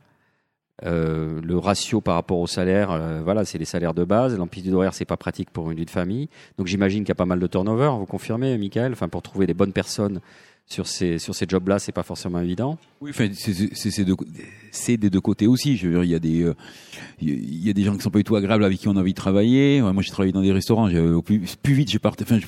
euh, 0.84 1.40
le 1.44 1.58
ratio 1.58 2.02
par 2.02 2.16
rapport 2.16 2.40
au 2.40 2.48
salaire, 2.48 2.90
euh, 2.92 3.22
voilà, 3.24 3.46
c'est 3.46 3.58
les 3.58 3.66
salaires 3.66 3.94
de 3.94 4.04
base. 4.04 4.36
L'amplitude 4.38 4.74
horaire, 4.74 4.94
c'est 4.94 5.06
pas 5.06 5.18
pratique 5.18 5.50
pour 5.52 5.70
une 5.70 5.78
vie 5.78 5.86
de 5.86 5.90
famille. 5.92 6.28
Donc, 6.58 6.68
j'imagine 6.68 7.04
qu'il 7.04 7.10
y 7.10 7.12
a 7.12 7.16
pas 7.16 7.26
mal 7.26 7.40
de 7.40 7.48
turnover. 7.48 7.92
Vous 8.00 8.06
confirmez, 8.06 8.58
Michael? 8.58 8.94
Enfin, 8.94 9.08
pour 9.10 9.22
trouver 9.22 9.46
des 9.48 9.54
bonnes 9.54 9.74
personnes 9.74 10.20
sur 10.68 10.88
ces 10.88 11.20
sur 11.20 11.36
ces 11.36 11.46
jobs-là, 11.50 11.80
c'est 11.80 11.92
pas 11.92 12.04
forcément 12.04 12.40
évident. 12.40 12.78
Oui, 13.02 13.10
enfin, 13.10 13.28
c'est- 13.34 13.52
c'est 13.54 13.76
c'est- 13.76 13.92
c'est 13.92 14.06
de- 14.06 14.16
c'est 14.72 14.96
des 14.96 15.10
deux 15.10 15.20
côtés 15.20 15.46
aussi. 15.46 15.76
Je 15.76 15.88
veux 15.88 15.94
dire, 15.96 16.04
il 16.06 16.10
y 16.12 16.16
a 16.16 16.20
des, 16.20 16.44
euh, 16.44 16.54
y 17.20 17.70
a 17.70 17.74
des 17.74 17.84
gens 17.84 17.96
qui 17.96 18.02
sont 18.02 18.10
pas 18.10 18.20
du 18.20 18.24
tout 18.24 18.36
agréables 18.38 18.64
avec 18.64 18.78
qui 18.80 18.88
on 18.88 18.96
a 18.96 19.00
envie 19.02 19.12
de 19.12 19.18
travailler. 19.18 19.82
Moi, 19.82 20.02
j'ai 20.02 20.12
travaillé 20.12 20.32
dans 20.32 20.42
des 20.42 20.52
restaurants. 20.54 20.88
j'ai- 20.90 21.00
Au 21.00 21.22
plus, 21.22 21.40
vite, 21.66 21.92
je 21.92 21.98
partais. 21.98 22.24
Enfin. 22.24 22.40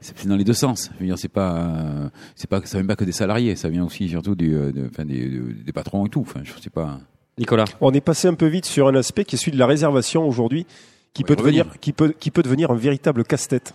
C'est 0.00 0.26
dans 0.26 0.36
les 0.36 0.42
deux 0.44 0.52
sens. 0.52 0.90
Je 0.94 1.00
veux 1.00 1.06
dire, 1.06 1.18
c'est 1.18 1.28
pas, 1.28 2.10
c'est 2.34 2.48
pas, 2.50 2.60
ça 2.64 2.78
vient 2.78 2.86
pas 2.86 2.96
que 2.96 3.04
des 3.04 3.12
salariés. 3.12 3.54
Ça 3.56 3.68
vient 3.68 3.84
aussi 3.84 4.08
surtout 4.08 4.34
du, 4.34 4.56
enfin, 4.90 5.04
des, 5.04 5.28
de- 5.28 5.52
des 5.64 5.72
patrons 5.72 6.04
et 6.06 6.08
tout. 6.10 6.20
Enfin, 6.22 6.40
je 6.42 6.52
sais 6.60 6.70
pas. 6.70 6.98
Nicolas 7.40 7.64
on 7.80 7.92
est 7.92 8.02
passé 8.02 8.28
un 8.28 8.34
peu 8.34 8.46
vite 8.46 8.66
sur 8.66 8.86
un 8.86 8.94
aspect 8.94 9.24
qui 9.24 9.34
est 9.34 9.38
celui 9.38 9.52
de 9.52 9.58
la 9.58 9.66
réservation 9.66 10.28
aujourd'hui, 10.28 10.66
qui 11.14 11.24
peut 11.24 11.34
devenir, 11.34 11.66
qui 11.80 11.92
peut, 11.92 12.14
qui 12.16 12.30
peut 12.30 12.42
devenir 12.42 12.70
un 12.70 12.76
véritable 12.76 13.24
casse-tête. 13.24 13.74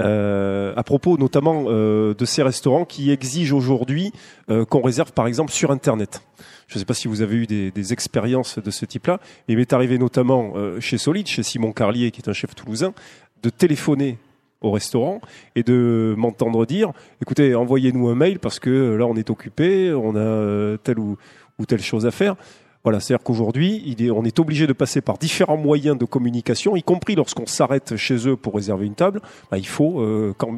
Euh, 0.00 0.72
à 0.76 0.82
propos 0.82 1.18
notamment 1.18 1.64
euh, 1.66 2.14
de 2.14 2.24
ces 2.24 2.42
restaurants 2.42 2.86
qui 2.86 3.10
exigent 3.10 3.54
aujourd'hui 3.54 4.12
euh, 4.48 4.64
qu'on 4.64 4.80
réserve 4.80 5.12
par 5.12 5.26
exemple 5.26 5.52
sur 5.52 5.70
Internet. 5.70 6.22
Je 6.68 6.76
ne 6.76 6.78
sais 6.78 6.84
pas 6.84 6.94
si 6.94 7.06
vous 7.06 7.20
avez 7.20 7.36
eu 7.36 7.46
des, 7.46 7.70
des 7.70 7.92
expériences 7.92 8.58
de 8.58 8.70
ce 8.70 8.86
type-là. 8.86 9.20
Il 9.48 9.58
m'est 9.58 9.72
arrivé 9.72 9.98
notamment 9.98 10.54
chez 10.78 10.98
Solide, 10.98 11.26
chez 11.26 11.42
Simon 11.42 11.72
Carlier, 11.72 12.10
qui 12.12 12.20
est 12.22 12.28
un 12.28 12.32
chef 12.32 12.54
toulousain, 12.54 12.94
de 13.42 13.50
téléphoner 13.50 14.18
au 14.60 14.70
restaurant 14.70 15.20
et 15.56 15.62
de 15.62 16.14
m'entendre 16.16 16.66
dire 16.66 16.92
écoutez, 17.20 17.54
envoyez-nous 17.54 18.08
un 18.08 18.14
mail 18.14 18.38
parce 18.38 18.58
que 18.58 18.94
là 18.94 19.06
on 19.06 19.16
est 19.16 19.30
occupé, 19.30 19.92
on 19.92 20.14
a 20.16 20.78
telle 20.78 20.98
ou, 20.98 21.16
ou 21.58 21.66
telle 21.66 21.82
chose 21.82 22.06
à 22.06 22.10
faire. 22.10 22.36
Voilà, 22.82 22.98
c'est-à-dire 22.98 23.22
qu'aujourd'hui, 23.22 23.94
on 24.14 24.24
est 24.24 24.38
obligé 24.38 24.66
de 24.66 24.72
passer 24.72 25.02
par 25.02 25.18
différents 25.18 25.58
moyens 25.58 25.98
de 25.98 26.06
communication, 26.06 26.76
y 26.76 26.82
compris 26.82 27.14
lorsqu'on 27.14 27.44
s'arrête 27.44 27.96
chez 27.96 28.26
eux 28.26 28.36
pour 28.36 28.54
réserver 28.54 28.86
une 28.86 28.94
table. 28.94 29.20
Bah, 29.50 29.58
il 29.58 29.66
faut, 29.66 30.00
euh, 30.00 30.32
quand, 30.38 30.50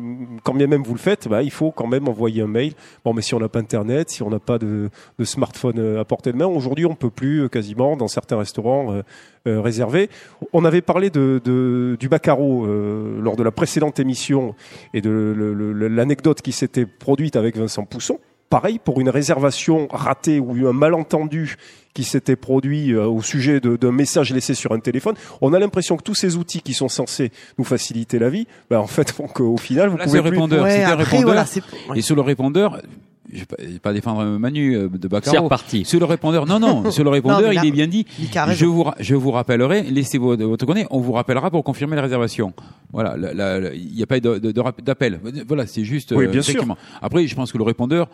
quand 0.44 0.54
bien 0.54 0.68
même 0.68 0.84
vous 0.84 0.94
le 0.94 1.00
faites, 1.00 1.26
bah, 1.26 1.42
il 1.42 1.50
faut 1.50 1.72
quand 1.72 1.88
même 1.88 2.06
envoyer 2.06 2.42
un 2.42 2.46
mail. 2.46 2.74
Bon, 3.04 3.12
mais 3.12 3.22
si 3.22 3.34
on 3.34 3.40
n'a 3.40 3.48
pas 3.48 3.58
Internet, 3.58 4.10
si 4.10 4.22
on 4.22 4.30
n'a 4.30 4.38
pas 4.38 4.58
de, 4.58 4.88
smartphone 5.24 5.78
euh, 5.78 6.00
à 6.00 6.04
portée 6.04 6.30
de 6.30 6.36
main, 6.36 6.46
aujourd'hui, 6.46 6.86
on 6.86 6.94
peut 6.94 7.10
plus 7.10 7.42
euh, 7.42 7.48
quasiment 7.48 7.96
dans 7.96 8.08
certains 8.08 8.38
restaurants 8.38 8.92
euh, 8.92 9.02
euh, 9.48 9.60
réserver. 9.60 10.08
On 10.52 10.64
avait 10.64 10.80
parlé 10.80 11.10
de, 11.10 11.40
de- 11.44 11.96
du 11.98 12.08
Bacaro 12.08 12.66
euh, 12.66 13.20
lors 13.20 13.34
de 13.34 13.42
la 13.42 13.50
précédente 13.50 13.98
émission 13.98 14.54
et 14.94 15.00
de 15.00 15.34
l'anecdote 15.88 16.40
qui 16.40 16.52
s'était 16.52 16.86
produite 16.86 17.34
avec 17.34 17.56
Vincent 17.56 17.84
Pousson. 17.84 18.18
Pareil, 18.52 18.78
pour 18.78 19.00
une 19.00 19.08
réservation 19.08 19.88
ratée 19.90 20.38
ou 20.38 20.68
un 20.68 20.72
malentendu 20.74 21.56
qui 21.94 22.04
s'était 22.04 22.36
produit 22.36 22.92
euh, 22.92 23.06
au 23.06 23.22
sujet 23.22 23.60
de- 23.60 23.76
d'un 23.76 23.92
message 23.92 24.30
laissé 24.32 24.52
sur 24.54 24.72
un 24.72 24.78
téléphone, 24.78 25.14
on 25.40 25.54
a 25.54 25.58
l'impression 25.58 25.96
que 25.96 26.02
tous 26.02 26.14
ces 26.14 26.36
outils 26.36 26.60
qui 26.60 26.74
sont 26.74 26.88
censés 26.90 27.32
nous 27.58 27.64
faciliter 27.64 28.18
la 28.18 28.28
vie, 28.28 28.46
bah, 28.70 28.78
en 28.80 28.86
fait, 28.86 29.10
font 29.10 29.26
qu'au 29.26 29.56
final, 29.56 29.88
vous 29.88 29.96
Là, 29.96 30.04
pouvez 30.04 30.20
plus... 30.20 30.30
répondeur. 30.30 30.64
Ouais, 30.64 30.82
après, 30.84 31.02
répondeur. 31.04 31.24
voilà, 31.24 31.46
c'est- 31.46 31.62
ouais. 31.90 31.98
Et 31.98 32.02
sur 32.02 32.14
le 32.14 32.20
répondeur, 32.22 32.80
je 33.32 33.38
vais 33.40 33.46
pas, 33.46 33.56
je 33.58 33.66
vais 33.68 33.78
pas 33.78 33.92
défendre 33.92 34.24
Manu 34.38 34.76
euh, 34.76 34.88
de 34.88 34.98
C'est 35.02 35.08
Bacaro. 35.08 35.44
reparti. 35.44 35.84
Sur 35.84 35.98
le 36.00 36.04
répondeur, 36.06 36.46
non, 36.46 36.58
non, 36.60 36.90
sur 36.90 37.02
le 37.04 37.10
répondeur, 37.18 37.40
Non, 37.40 37.48
mais 37.48 37.54
là- 37.54 37.62
il 37.64 37.68
est 37.68 37.72
bien 37.72 37.86
dit. 37.88 38.06
Je 38.18 38.66
vous, 38.66 38.84
je 39.00 39.14
vous 39.14 39.30
rappellerai, 39.30 39.82
laissez 39.84 40.18
votre, 40.18 40.44
votre 40.44 40.66
coordonnée, 40.66 40.86
on 40.90 41.00
vous 41.00 41.12
rappellera 41.12 41.50
pour 41.50 41.64
confirmer 41.64 41.96
la 41.96 42.02
réservation. 42.02 42.52
Voilà, 42.92 43.16
il 43.74 43.94
n'y 43.94 44.02
a 44.02 44.06
pas 44.06 44.20
d'appel. 44.20 45.20
Voilà, 45.48 45.66
c'est 45.66 45.84
juste. 45.84 46.12
Oui, 46.12 46.26
euh, 46.26 46.28
bien 46.28 46.42
sûr. 46.42 46.64
Après, 47.00 47.26
je 47.26 47.34
pense 47.34 47.50
que 47.52 47.58
le 47.58 47.64
répondeur, 47.64 48.08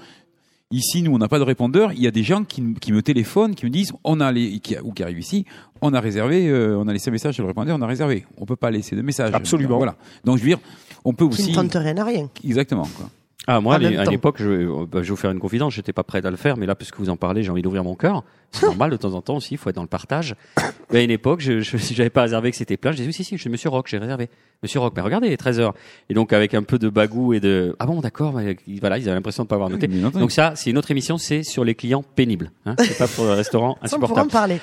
ici, 0.71 1.03
nous, 1.03 1.13
on 1.15 1.19
n'a 1.19 1.29
pas 1.29 1.39
de 1.39 1.45
répondeur. 1.45 1.93
Il 1.93 2.01
y 2.03 2.07
a 2.07 2.11
des 2.11 2.23
gens 2.23 2.45
qui, 2.45 2.63
qui 2.81 2.93
me 2.93 3.03
téléphonent, 3.03 3.55
qui 3.55 3.65
me 3.67 3.71
disent, 3.71 3.93
on 4.05 4.21
a 4.21 4.31
les, 4.33 4.59
qui, 4.61 4.77
ou 4.83 4.93
qui 4.93 5.03
arrivent 5.03 5.19
ici, 5.19 5.45
on 5.83 5.95
a 5.95 6.01
réservé, 6.01 6.49
euh, 6.49 6.77
on 6.79 6.87
a 6.89 6.93
laissé 6.93 7.09
un 7.11 7.13
message 7.13 7.35
sur 7.35 7.43
le 7.43 7.49
répondeur, 7.49 7.77
on 7.79 7.83
a 7.83 7.87
réservé. 7.87 8.25
On 8.37 8.45
peut 8.47 8.57
pas 8.57 8.71
laisser 8.71 8.95
de 8.95 9.03
message. 9.03 9.33
Absolument. 9.35 9.79
Voilà. 9.79 9.97
Donc, 10.25 10.37
je 10.39 10.43
veux 10.43 10.49
dire, 10.49 10.59
on 11.05 11.13
peut 11.13 11.27
Qui 11.29 11.43
aussi. 11.43 11.51
ne 11.51 11.55
tente 11.57 11.73
rien 11.75 11.97
à 11.97 12.05
rien. 12.05 12.29
Exactement. 12.45 12.87
Quoi. 12.97 13.09
Ah, 13.51 13.63
moi, 13.63 13.79
même 13.79 13.99
à 13.99 14.05
l'époque, 14.05 14.37
je, 14.39 14.51
euh, 14.51 14.87
bah, 14.87 14.99
je 14.99 15.05
vais 15.05 15.09
vous 15.09 15.17
faire 15.17 15.31
une 15.31 15.39
confidence, 15.39 15.73
j'étais 15.73 15.95
pas 15.95 16.05
prêt 16.05 16.25
à 16.25 16.31
le 16.31 16.37
faire, 16.37 16.59
mais 16.59 16.67
là, 16.67 16.75
puisque 16.75 16.99
vous 16.99 17.09
en 17.09 17.17
parlez, 17.17 17.43
j'ai 17.43 17.51
envie 17.51 17.63
d'ouvrir 17.63 17.83
mon 17.83 17.95
cœur. 17.95 18.23
C'est 18.53 18.67
normal, 18.67 18.91
de 18.91 18.97
temps 18.97 19.13
en 19.15 19.21
temps 19.21 19.37
aussi, 19.37 19.55
il 19.55 19.59
faut 19.59 19.69
être 19.71 19.77
dans 19.77 19.83
le 19.83 19.89
partage. 19.89 20.35
Mais 20.91 21.01
à 21.01 21.03
une 21.03 21.11
époque, 21.11 21.41
je, 21.41 21.61
j'avais 21.93 22.11
pas 22.11 22.23
réservé 22.23 22.51
que 22.51 22.57
c'était 22.57 22.77
plein, 22.77 22.93
je 22.93 22.97
disais, 22.97 23.09
oui, 23.09 23.13
si, 23.13 23.25
si, 23.25 23.37
je 23.37 23.41
suis 23.41 23.51
Monsieur 23.51 23.69
Rock, 23.69 23.87
j'ai 23.91 23.99
réservé. 23.99 24.29
Monsieur 24.63 24.81
Rock, 24.81 24.95
mais 24.97 25.03
regardez, 25.03 25.29
il 25.29 25.33
est 25.33 25.37
13 25.37 25.61
heures. 25.61 25.75
Et 26.11 26.15
donc, 26.15 26.33
avec 26.33 26.53
un 26.55 26.63
peu 26.65 26.79
de 26.81 26.89
bagou 26.89 27.33
et 27.33 27.39
de, 27.41 27.77
ah 27.79 27.87
bon, 27.87 28.01
d'accord, 28.01 28.33
voilà, 28.81 28.99
ils 28.99 29.05
avaient 29.05 29.15
l'impression 29.15 29.45
de 29.45 29.49
pas 29.49 29.55
avoir 29.55 29.71
noté. 29.71 29.87
Donc 29.87 30.33
ça, 30.33 30.55
c'est 30.57 30.71
une 30.71 30.79
autre 30.79 30.91
émission, 30.91 31.17
c'est 31.19 31.43
sur 31.45 31.63
les 31.63 31.75
clients 31.77 32.03
pénibles. 32.03 32.51
Hein 32.67 32.75
c'est 32.79 32.99
pas 32.99 33.07
pour 33.07 33.25
le 33.27 33.33
restaurant 33.33 33.79
Ça, 33.85 33.97
on 33.97 34.01
pourra 34.01 34.15
en 34.23 34.27
insupportable. 34.27 34.31
parler. 34.31 34.61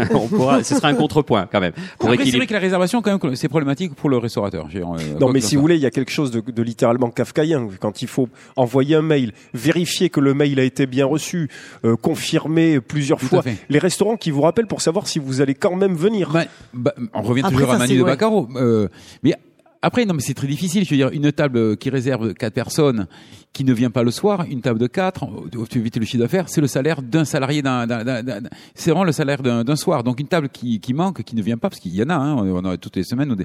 Un- 0.00 0.06
on 0.14 0.28
pourra, 0.28 0.62
ce 0.64 0.74
sera 0.76 0.88
un 0.88 0.94
contrepoint 0.94 1.46
quand 1.50 1.60
même. 1.60 1.72
Pour 1.98 2.10
Après, 2.10 2.24
c'est 2.24 2.36
vrai 2.36 2.46
que 2.46 2.52
la 2.54 2.58
réservation, 2.60 3.02
quand 3.02 3.22
même, 3.22 3.36
c'est 3.36 3.48
problématique 3.48 3.94
pour 3.94 4.08
le 4.08 4.16
restaurateur. 4.16 4.68
Euh, 4.74 4.80
Non, 5.20 5.30
mais 5.30 5.40
si 5.40 5.56
vous 5.56 5.60
voulez, 5.62 5.74
il 5.76 5.82
y 5.82 5.86
a 5.86 5.90
quelque 5.90 6.12
chose 6.12 6.30
de, 6.30 6.40
de 6.40 6.62
littéralement 6.62 7.10
kafkaïen. 7.10 7.68
Quand 7.80 8.00
il 8.00 8.08
faut 8.08 8.28
envoyer 8.56 8.94
un 8.96 9.02
mail, 9.02 9.32
vérifier 9.52 10.08
que 10.08 10.20
le 10.20 10.32
mail 10.32 10.58
a 10.58 10.64
été 10.64 10.86
bien 10.86 11.04
reçu, 11.04 11.50
euh, 11.84 11.96
confirmer 11.96 12.80
plusieurs 12.92 13.18
Tout 13.18 13.26
fois. 13.26 13.42
Les 13.70 13.78
restaurants 13.78 14.16
qui 14.16 14.30
vous 14.30 14.42
rappellent 14.42 14.66
pour 14.66 14.82
savoir 14.82 15.06
si 15.06 15.18
vous 15.18 15.40
allez 15.40 15.54
quand 15.54 15.74
même 15.76 15.94
venir. 15.94 16.30
Bah, 16.30 16.44
bah, 16.74 16.94
on 17.14 17.22
revient 17.22 17.42
Après, 17.42 17.54
toujours 17.54 17.70
à 17.72 17.78
Manu 17.78 17.96
de 17.96 18.02
ouais. 18.02 18.10
Baccaro. 18.10 18.48
Euh, 18.56 18.88
mais 19.22 19.34
Après, 19.80 20.04
non, 20.04 20.14
mais 20.14 20.20
c'est 20.20 20.34
très 20.34 20.46
difficile. 20.46 20.84
Je 20.84 20.90
veux 20.90 20.96
dire, 20.96 21.08
une 21.10 21.32
table 21.32 21.76
qui 21.78 21.88
réserve 21.88 22.34
quatre 22.34 22.52
personnes, 22.52 23.06
qui 23.52 23.64
ne 23.64 23.72
vient 23.74 23.90
pas 23.90 24.02
le 24.02 24.10
soir, 24.10 24.46
une 24.48 24.62
table 24.62 24.78
de 24.78 24.86
quatre, 24.86 25.26
tu 25.68 25.78
évites 25.78 25.96
le 25.98 26.06
chiffre 26.06 26.22
d'affaires, 26.22 26.48
c'est 26.48 26.62
le 26.62 26.66
salaire 26.66 27.02
d'un 27.02 27.26
salarié 27.26 27.60
d'un, 27.60 27.86
d'un- 27.86 28.02
d'un- 28.02 28.22
d'un- 28.22 28.40
c'est 28.74 28.90
vraiment 28.90 29.04
le 29.04 29.12
salaire 29.12 29.42
d'un, 29.42 29.62
d'un 29.62 29.76
soir. 29.76 30.02
Donc 30.04 30.20
une 30.20 30.26
table 30.26 30.48
qui, 30.48 30.80
qui 30.80 30.94
manque, 30.94 31.22
qui 31.22 31.36
ne 31.36 31.42
vient 31.42 31.58
pas, 31.58 31.68
parce 31.68 31.78
qu'il 31.78 31.94
y 31.94 32.02
en 32.02 32.08
a, 32.08 32.14
hein, 32.14 32.36
on 32.38 32.64
a 32.64 32.78
toutes 32.78 32.96
les 32.96 33.02
semaines, 33.04 33.36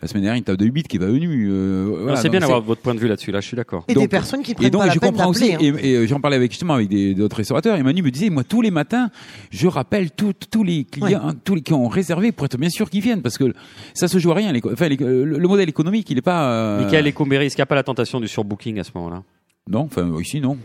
la 0.00 0.06
semaine 0.08 0.22
dernière, 0.22 0.38
une 0.38 0.44
table 0.44 0.58
de 0.58 0.66
8 0.66 0.86
qui 0.86 0.96
est 0.96 1.00
pas 1.00 1.06
venue. 1.06 1.48
euh, 1.50 1.98
voilà. 2.02 2.16
c'est 2.16 2.24
Donc, 2.28 2.30
bien 2.32 2.40
d'avoir 2.40 2.60
votre 2.62 2.80
point 2.80 2.94
de 2.94 3.00
vue 3.00 3.08
là-dessus. 3.08 3.32
Là, 3.32 3.40
je 3.40 3.46
suis 3.48 3.56
d'accord. 3.56 3.84
Et 3.88 3.94
Donc- 3.94 4.04
des 4.04 4.08
personnes 4.08 4.42
qui 4.42 4.52
Et 4.52 4.54
prennent 4.54 4.70
donc, 4.70 4.82
pas 4.82 4.86
la 4.86 4.92
je 4.94 4.98
peine 5.00 5.10
comprends 5.10 5.30
aussi, 5.30 5.52
hein. 5.54 5.58
et, 5.60 5.66
et 5.94 6.06
j'en 6.06 6.20
parlais 6.20 6.36
avec 6.36 6.52
justement 6.52 6.74
avec 6.74 6.88
des- 6.88 7.14
d'autres 7.14 7.36
restaurateurs, 7.36 7.76
et 7.76 7.82
Manu 7.82 8.02
me 8.02 8.10
disait, 8.12 8.30
moi, 8.30 8.44
tous 8.44 8.62
les 8.62 8.70
matins, 8.70 9.10
je 9.50 9.66
rappelle 9.66 10.12
tout- 10.12 10.32
tous 10.50 10.62
les 10.62 10.84
clients, 10.84 11.32
tous 11.44 11.56
les 11.56 11.62
qui 11.62 11.72
ont 11.72 11.88
réservé 11.88 12.30
pour 12.30 12.46
être 12.46 12.56
bien 12.56 12.70
sûr 12.70 12.88
qu'ils 12.88 13.02
viennent, 13.02 13.22
parce 13.22 13.36
que 13.36 13.52
ça 13.94 14.06
se 14.06 14.18
joue 14.18 14.30
à 14.30 14.34
rien. 14.34 14.52
l'éco- 14.52 14.70
Enfin, 14.72 14.88
le, 14.88 15.24
le 15.24 15.48
modèle 15.48 15.68
économique, 15.68 16.08
il 16.10 16.18
est 16.18 16.22
pas. 16.22 16.50
euh, 16.52 16.84
Michael 16.84 17.08
Ecomberi, 17.08 17.46
est-ce 17.46 17.56
qu'il 17.56 17.60
n'y 17.62 17.64
a 17.64 17.66
pas 17.66 17.74
la 17.74 17.82
tentation 17.82 18.20
du 18.20 18.28
surbooking 18.28 18.78
à 18.78 18.84
ce 18.84 18.90
moment-là? 18.94 19.24
Non, 19.68 19.80
enfin 19.80 20.08
ici 20.20 20.40
non. 20.40 20.56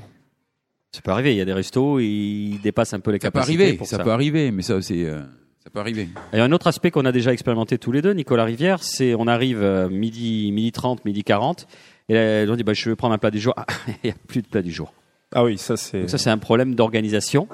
Ça 0.93 1.01
peut 1.01 1.11
arriver. 1.11 1.33
Il 1.33 1.37
y 1.37 1.41
a 1.41 1.45
des 1.45 1.53
restos, 1.53 1.99
ils 1.99 2.59
dépassent 2.61 2.93
un 2.93 2.99
peu 2.99 3.11
les 3.11 3.19
Ça 3.19 3.31
peut 3.31 3.39
capacités. 3.39 3.63
arriver, 3.63 3.77
pour 3.77 3.87
ça, 3.87 3.97
ça. 3.97 4.03
peut 4.03 4.11
arriver, 4.11 4.51
mais 4.51 4.61
ça 4.61 4.81
c'est, 4.81 5.05
euh, 5.05 5.21
ça 5.63 5.69
peut 5.69 5.79
arriver. 5.79 6.09
Et 6.33 6.39
un 6.39 6.51
autre 6.51 6.67
aspect 6.67 6.91
qu'on 6.91 7.05
a 7.05 7.11
déjà 7.11 7.31
expérimenté 7.31 7.77
tous 7.77 7.91
les 7.91 8.01
deux, 8.01 8.11
Nicolas 8.13 8.43
Rivière, 8.43 8.83
c'est 8.83 9.15
on 9.15 9.27
arrive 9.27 9.61
euh, 9.61 9.89
midi, 9.89 10.51
midi 10.51 10.71
30, 10.71 11.05
midi 11.05 11.23
40, 11.23 11.65
et 12.09 12.13
là, 12.45 12.51
on 12.51 12.55
dit 12.55 12.63
bah, 12.63 12.73
je 12.73 12.89
vais 12.89 12.95
prendre 12.95 13.13
un 13.13 13.17
plat 13.17 13.31
du 13.31 13.39
jour. 13.39 13.53
Ah, 13.55 13.65
il 14.03 14.07
n'y 14.07 14.11
a 14.11 14.15
plus 14.27 14.41
de 14.41 14.47
plat 14.47 14.61
du 14.61 14.71
jour. 14.71 14.93
Ah 15.33 15.45
oui, 15.45 15.57
ça 15.57 15.77
c'est. 15.77 16.01
Donc 16.01 16.09
ça, 16.09 16.17
c'est 16.17 16.29
un 16.29 16.37
problème 16.37 16.75
d'organisation. 16.75 17.47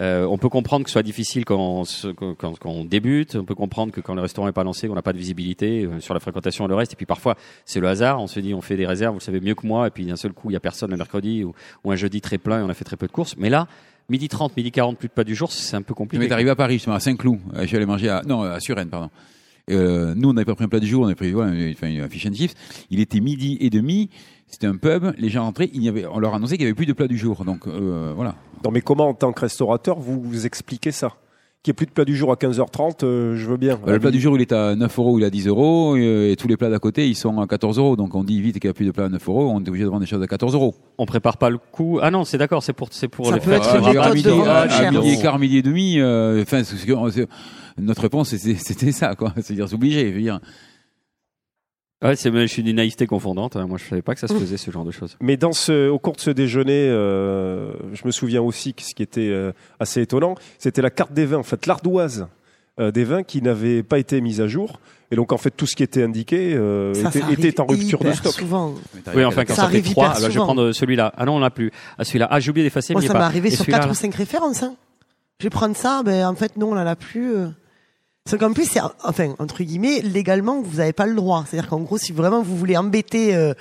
Euh, 0.00 0.24
on 0.24 0.38
peut 0.38 0.48
comprendre 0.48 0.84
que 0.84 0.90
ce 0.90 0.94
soit 0.94 1.02
difficile 1.02 1.44
quand 1.44 1.58
on, 1.58 2.12
quand, 2.14 2.34
quand- 2.34 2.70
on 2.70 2.84
débute. 2.84 3.36
On 3.36 3.44
peut 3.44 3.54
comprendre 3.54 3.92
que 3.92 4.00
quand 4.00 4.14
le 4.14 4.22
restaurant 4.22 4.46
n'est 4.46 4.52
pas 4.54 4.64
lancé, 4.64 4.88
on 4.88 4.94
n'a 4.94 5.02
pas 5.02 5.12
de 5.12 5.18
visibilité 5.18 5.84
euh, 5.84 6.00
sur 6.00 6.14
la 6.14 6.20
fréquentation 6.20 6.64
et 6.64 6.68
le 6.68 6.74
reste. 6.74 6.94
Et 6.94 6.96
puis 6.96 7.04
parfois, 7.04 7.36
c'est 7.66 7.78
le 7.80 7.88
hasard. 7.88 8.20
On 8.22 8.26
se 8.26 8.40
dit, 8.40 8.54
on 8.54 8.62
fait 8.62 8.76
des 8.76 8.86
réserves, 8.86 9.12
vous 9.12 9.18
le 9.20 9.24
savez 9.24 9.40
mieux 9.40 9.54
que 9.54 9.66
moi. 9.66 9.86
Et 9.88 9.90
puis 9.90 10.06
d'un 10.06 10.16
seul 10.16 10.32
coup, 10.32 10.48
il 10.50 10.54
y 10.54 10.56
a 10.56 10.60
personne 10.60 10.90
le 10.90 10.96
mercredi 10.96 11.44
ou, 11.44 11.54
un 11.90 11.96
jeudi 11.96 12.22
très 12.22 12.38
plein 12.38 12.60
et 12.60 12.62
on 12.62 12.70
a 12.70 12.74
fait 12.74 12.84
très 12.84 12.96
peu 12.96 13.06
de 13.06 13.12
courses. 13.12 13.36
Mais 13.36 13.50
là, 13.50 13.66
midi 14.08 14.28
30, 14.28 14.56
midi 14.56 14.70
40, 14.72 14.96
plus 14.98 15.08
de 15.08 15.12
pas 15.12 15.24
du 15.24 15.34
jour, 15.34 15.52
c'est 15.52 15.76
un 15.76 15.82
peu 15.82 15.92
compliqué. 15.92 16.24
m'est 16.24 16.32
arrivé 16.32 16.48
à 16.48 16.56
Paris, 16.56 16.74
justement, 16.74 16.96
à 16.96 17.00
Saint-Cloud. 17.00 17.38
Euh, 17.54 17.62
Je 17.62 17.66
suis 17.66 17.76
allé 17.76 17.84
manger 17.86 18.08
à, 18.08 18.22
non, 18.26 18.42
à 18.42 18.60
Suresnes, 18.60 18.88
pardon. 18.88 19.10
Euh, 19.70 20.14
nous, 20.16 20.30
on 20.30 20.32
n'avait 20.32 20.44
pas 20.44 20.54
pris 20.54 20.64
un 20.64 20.68
plat 20.68 20.80
du 20.80 20.86
jour, 20.86 21.02
on 21.02 21.06
avait 21.06 21.14
pris 21.14 21.32
voilà, 21.32 21.52
enfin, 21.70 21.88
un 21.88 22.08
fish 22.08 22.26
and 22.26 22.34
chips. 22.34 22.54
Il 22.90 23.00
était 23.00 23.20
midi 23.20 23.56
et 23.60 23.70
demi. 23.70 24.10
C'était 24.46 24.66
un 24.66 24.76
pub. 24.76 25.14
Les 25.16 25.30
gens 25.30 25.44
rentraient. 25.44 25.70
Il 25.72 25.82
y 25.82 25.88
avait, 25.88 26.04
on 26.06 26.18
leur 26.18 26.34
annonçait 26.34 26.56
qu'il 26.56 26.64
y 26.64 26.66
avait 26.66 26.74
plus 26.74 26.86
de 26.86 26.92
plat 26.92 27.08
du 27.08 27.16
jour. 27.16 27.44
Donc 27.44 27.66
euh, 27.66 28.12
voilà. 28.14 28.34
Non, 28.64 28.70
mais 28.70 28.80
comment 28.80 29.08
en 29.08 29.14
tant 29.14 29.32
que 29.32 29.40
restaurateur 29.40 29.98
vous 29.98 30.46
expliquez 30.46 30.92
ça? 30.92 31.16
Qu'il 31.62 31.70
n'y 31.70 31.74
ait 31.74 31.76
plus 31.76 31.86
de 31.86 31.92
plat 31.92 32.04
du 32.04 32.16
jour 32.16 32.32
à 32.32 32.34
15h30, 32.34 33.04
euh, 33.04 33.36
je 33.36 33.46
veux 33.46 33.56
bien. 33.56 33.78
Euh, 33.86 33.92
le 33.92 34.00
plat 34.00 34.10
du 34.10 34.20
jour, 34.20 34.34
il 34.36 34.40
est 34.42 34.50
à 34.50 34.74
9 34.74 34.98
euros, 34.98 35.16
il 35.20 35.22
est 35.22 35.26
à 35.26 35.30
10 35.30 35.46
euros, 35.46 35.96
et, 35.96 36.32
et 36.32 36.36
tous 36.36 36.48
les 36.48 36.56
plats 36.56 36.68
d'à 36.70 36.80
côté, 36.80 37.06
ils 37.08 37.14
sont 37.14 37.40
à 37.40 37.46
14 37.46 37.78
euros. 37.78 37.94
Donc 37.94 38.16
on 38.16 38.24
dit 38.24 38.40
vite 38.42 38.58
qu'il 38.58 38.66
n'y 38.68 38.72
a 38.72 38.74
plus 38.74 38.84
de 38.84 38.90
plats 38.90 39.04
à 39.04 39.08
9 39.08 39.28
euros, 39.28 39.48
on 39.48 39.62
est 39.62 39.68
obligé 39.68 39.84
de 39.84 39.88
vendre 39.88 40.00
des 40.00 40.06
choses 40.06 40.20
à 40.20 40.26
14 40.26 40.54
euros. 40.54 40.74
On 40.98 41.06
prépare 41.06 41.36
pas 41.36 41.50
le 41.50 41.58
coup. 41.58 42.00
Ah 42.02 42.10
non, 42.10 42.24
c'est 42.24 42.36
d'accord, 42.36 42.64
c'est 42.64 42.72
pour, 42.72 42.88
c'est 42.90 43.06
pour 43.06 43.26
Ça 43.28 43.34
les 43.34 43.40
peut 43.40 43.50
faire. 43.52 43.60
être 43.60 43.68
Ah, 43.74 44.08
une 44.08 44.14
méthode 44.14 44.38
de 44.38 44.48
à- 44.48 44.60
à 44.62 44.68
chère. 44.68 44.90
midi 44.92 45.10
et 45.12 45.22
quart, 45.22 45.38
midi 45.38 45.58
et 45.58 45.62
demi, 45.62 46.00
euh, 46.00 46.42
enfin, 46.42 46.64
c'est 46.64 46.74
ce 46.74 46.84
que- 46.84 47.10
c'est- 47.12 47.28
notre 47.78 48.02
réponse, 48.02 48.30
c'était 48.30 48.56
c'était 48.58 48.90
ça, 48.90 49.14
quoi. 49.14 49.32
C'est-à-dire, 49.40 49.68
c'est 49.68 49.76
obligé. 49.76 50.08
Je 50.10 50.14
veux 50.16 50.20
dire. 50.20 50.40
Ouais, 52.02 52.16
c'est, 52.16 52.32
je 52.32 52.46
suis 52.46 52.62
d'une 52.62 52.76
naïveté 52.76 53.06
confondante. 53.06 53.56
hein. 53.56 53.66
Moi, 53.66 53.78
je 53.78 53.88
savais 53.88 54.02
pas 54.02 54.14
que 54.14 54.20
ça 54.20 54.28
se 54.28 54.34
faisait 54.34 54.56
ce 54.56 54.70
genre 54.70 54.84
de 54.84 54.90
choses. 54.90 55.16
Mais 55.20 55.36
dans 55.36 55.52
ce, 55.52 55.88
au 55.88 55.98
cours 55.98 56.14
de 56.14 56.20
ce 56.20 56.30
déjeuner, 56.30 56.88
euh, 56.88 57.72
je 57.92 58.02
me 58.04 58.10
souviens 58.10 58.42
aussi 58.42 58.74
que 58.74 58.82
ce 58.82 58.94
qui 58.94 59.02
était 59.02 59.28
euh, 59.30 59.52
assez 59.78 60.00
étonnant, 60.02 60.34
c'était 60.58 60.82
la 60.82 60.90
carte 60.90 61.12
des 61.12 61.26
vins, 61.26 61.38
en 61.38 61.42
fait, 61.44 61.66
l'ardoise 61.66 62.26
euh, 62.80 62.90
des 62.90 63.04
vins 63.04 63.22
qui 63.22 63.40
n'avait 63.42 63.82
pas 63.82 63.98
été 63.98 64.20
mise 64.20 64.40
à 64.40 64.48
jour. 64.48 64.80
Et 65.10 65.14
donc, 65.16 65.30
en 65.32 65.36
fait, 65.36 65.50
tout 65.50 65.66
ce 65.66 65.76
qui 65.76 65.82
était 65.82 66.02
indiqué 66.02 66.54
euh, 66.54 66.94
Ça, 66.94 67.08
était, 67.10 67.18
ça 67.20 67.24
arrive 67.26 67.44
était 67.46 67.60
en 67.60 67.66
rupture 67.66 67.98
de 68.00 68.12
stock. 68.12 68.32
Souvent. 68.32 68.74
Oui, 69.14 69.24
enfin, 69.24 69.44
quand 69.44 69.54
Ça 69.54 69.62
ça, 69.62 69.68
fait 69.68 69.76
arrive 69.78 69.90
trois, 69.90 70.08
alors 70.08 70.30
je 70.30 70.38
vais 70.38 70.44
prendre 70.44 70.72
celui-là. 70.72 71.12
Ah 71.16 71.26
non, 71.26 71.36
on 71.36 71.38
l'a 71.38 71.50
plus. 71.50 71.70
Ah, 71.98 72.04
celui-là. 72.04 72.28
Ah, 72.30 72.40
j'ai 72.40 72.50
oublié 72.50 72.64
d'effacer, 72.66 72.94
Moi, 72.94 73.02
mais 73.02 73.08
ça 73.08 73.14
m'est 73.14 73.20
arrivé 73.20 73.48
Et 73.48 73.50
sur 73.52 73.60
celui-là, 73.60 73.78
4 73.80 73.86
là 73.86 73.92
ou 73.92 73.94
5 73.94 74.14
références. 74.14 74.62
Hein. 74.62 74.74
Je 75.38 75.44
vais 75.46 75.50
prendre 75.50 75.76
ça, 75.76 76.02
ben 76.04 76.26
en 76.26 76.34
fait 76.34 76.56
non, 76.56 76.68
on 76.70 76.76
en 76.76 76.86
a 76.86 76.96
plus. 76.96 77.34
C'est 78.24 78.38
qu'en 78.38 78.52
plus, 78.52 78.66
c'est 78.70 78.78
enfin 79.02 79.34
entre 79.40 79.64
guillemets 79.64 80.00
légalement, 80.00 80.62
vous 80.62 80.76
n'avez 80.76 80.92
pas 80.92 81.06
le 81.06 81.14
droit. 81.16 81.44
C'est-à-dire 81.46 81.68
qu'en 81.68 81.80
gros, 81.80 81.98
si 81.98 82.12
vraiment 82.12 82.40
vous 82.40 82.56
voulez 82.56 82.76
embêter 82.76 83.34
euh, 83.34 83.52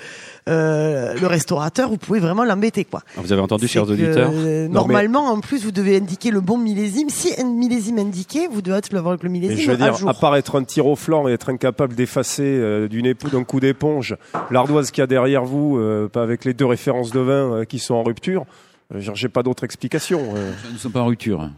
euh, 0.48 1.16
le 1.20 1.26
restaurateur, 1.26 1.90
vous 1.90 1.98
pouvez 1.98 2.20
vraiment 2.20 2.44
l'embêter, 2.44 2.86
quoi. 2.86 3.02
Ah, 3.18 3.22
Vous 3.24 3.34
avez 3.34 3.42
entendu, 3.42 3.68
chers 3.68 3.86
que, 3.86 3.92
auditeurs? 3.92 4.30
euh, 4.32 4.68
Non, 4.68 4.74
normalement, 4.82 5.26
en 5.26 5.40
plus, 5.40 5.64
vous 5.64 5.72
devez 5.72 5.98
indiquer 5.98 6.30
le 6.30 6.42
bon 6.42 6.60
millésime. 6.60 7.10
Si 7.10 7.34
un 7.42 7.46
millésime 7.46 7.98
indiqué, 7.98 8.48
vous 8.52 8.62
devez 8.62 8.78
être 8.78 8.96
avoir 8.96 9.14
le 9.16 9.20
Mais 9.24 9.30
millésime 9.30 9.58
je 9.58 9.72
veux 9.72 9.78
dire, 9.78 9.96
jour. 9.96 10.10
à 10.10 10.14
part 10.14 10.36
être 10.36 10.56
un 10.60 10.64
tir 10.64 10.86
au 10.86 10.96
flanc 10.96 11.28
et 11.28 11.32
être 11.34 11.50
incapable 11.50 11.96
d'effacer 11.96 12.44
euh, 12.44 12.88
d'une 12.88 13.08
époux 13.08 13.30
d'un 13.30 13.44
coup 13.44 13.60
d'éponge 13.60 14.16
l'ardoise 14.52 14.92
qu'il 14.92 15.02
y 15.02 15.04
a 15.04 15.08
derrière 15.08 15.44
vous, 15.44 15.78
euh, 15.80 16.08
avec 16.14 16.46
les 16.46 16.54
deux 16.54 16.68
références 16.68 17.10
de 17.10 17.20
vin 17.20 17.34
euh, 17.52 17.66
qui 17.66 17.80
sont 17.80 17.96
en 17.96 18.04
rupture, 18.04 18.46
euh, 18.94 19.00
j'ai 19.16 19.28
pas 19.30 19.42
d'autre 19.42 19.64
explication. 19.64 20.22
euh. 20.36 20.52
Nous 20.68 20.74
ne 20.74 20.78
sommes 20.78 20.92
pas 20.92 21.02
en 21.02 21.08
rupture. 21.08 21.50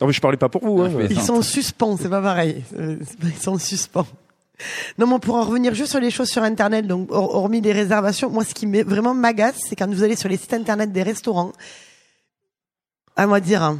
Non, 0.00 0.06
mais 0.06 0.12
je 0.12 0.20
parlais 0.20 0.36
pas 0.36 0.48
pour 0.48 0.62
vous. 0.66 0.82
Hein. 0.82 0.90
Ah, 1.00 1.06
Ils 1.08 1.20
sont 1.20 1.34
en 1.34 1.42
suspens, 1.42 1.96
c'est 1.96 2.08
pas 2.10 2.20
pareil. 2.22 2.62
Euh, 2.78 2.96
Ils 3.22 3.32
sont 3.42 3.52
en 3.52 3.58
suspens. 3.58 4.06
Non, 4.98 5.06
mais 5.06 5.18
pour 5.18 5.34
en 5.36 5.42
revenir 5.44 5.74
juste 5.74 5.90
sur 5.90 6.00
les 6.00 6.10
choses 6.10 6.28
sur 6.30 6.42
Internet, 6.42 6.86
donc 6.86 7.10
hor- 7.10 7.34
hormis 7.34 7.60
les 7.60 7.72
réservations, 7.72 8.30
moi, 8.30 8.44
ce 8.44 8.54
qui 8.54 8.66
vraiment 8.82 9.14
m'agace, 9.14 9.56
c'est 9.68 9.76
quand 9.76 9.88
vous 9.88 10.02
allez 10.02 10.16
sur 10.16 10.28
les 10.28 10.36
sites 10.36 10.54
Internet 10.54 10.92
des 10.92 11.02
restaurants, 11.02 11.52
à 13.16 13.26
moi 13.26 13.40
dire, 13.40 13.62
hein, 13.62 13.78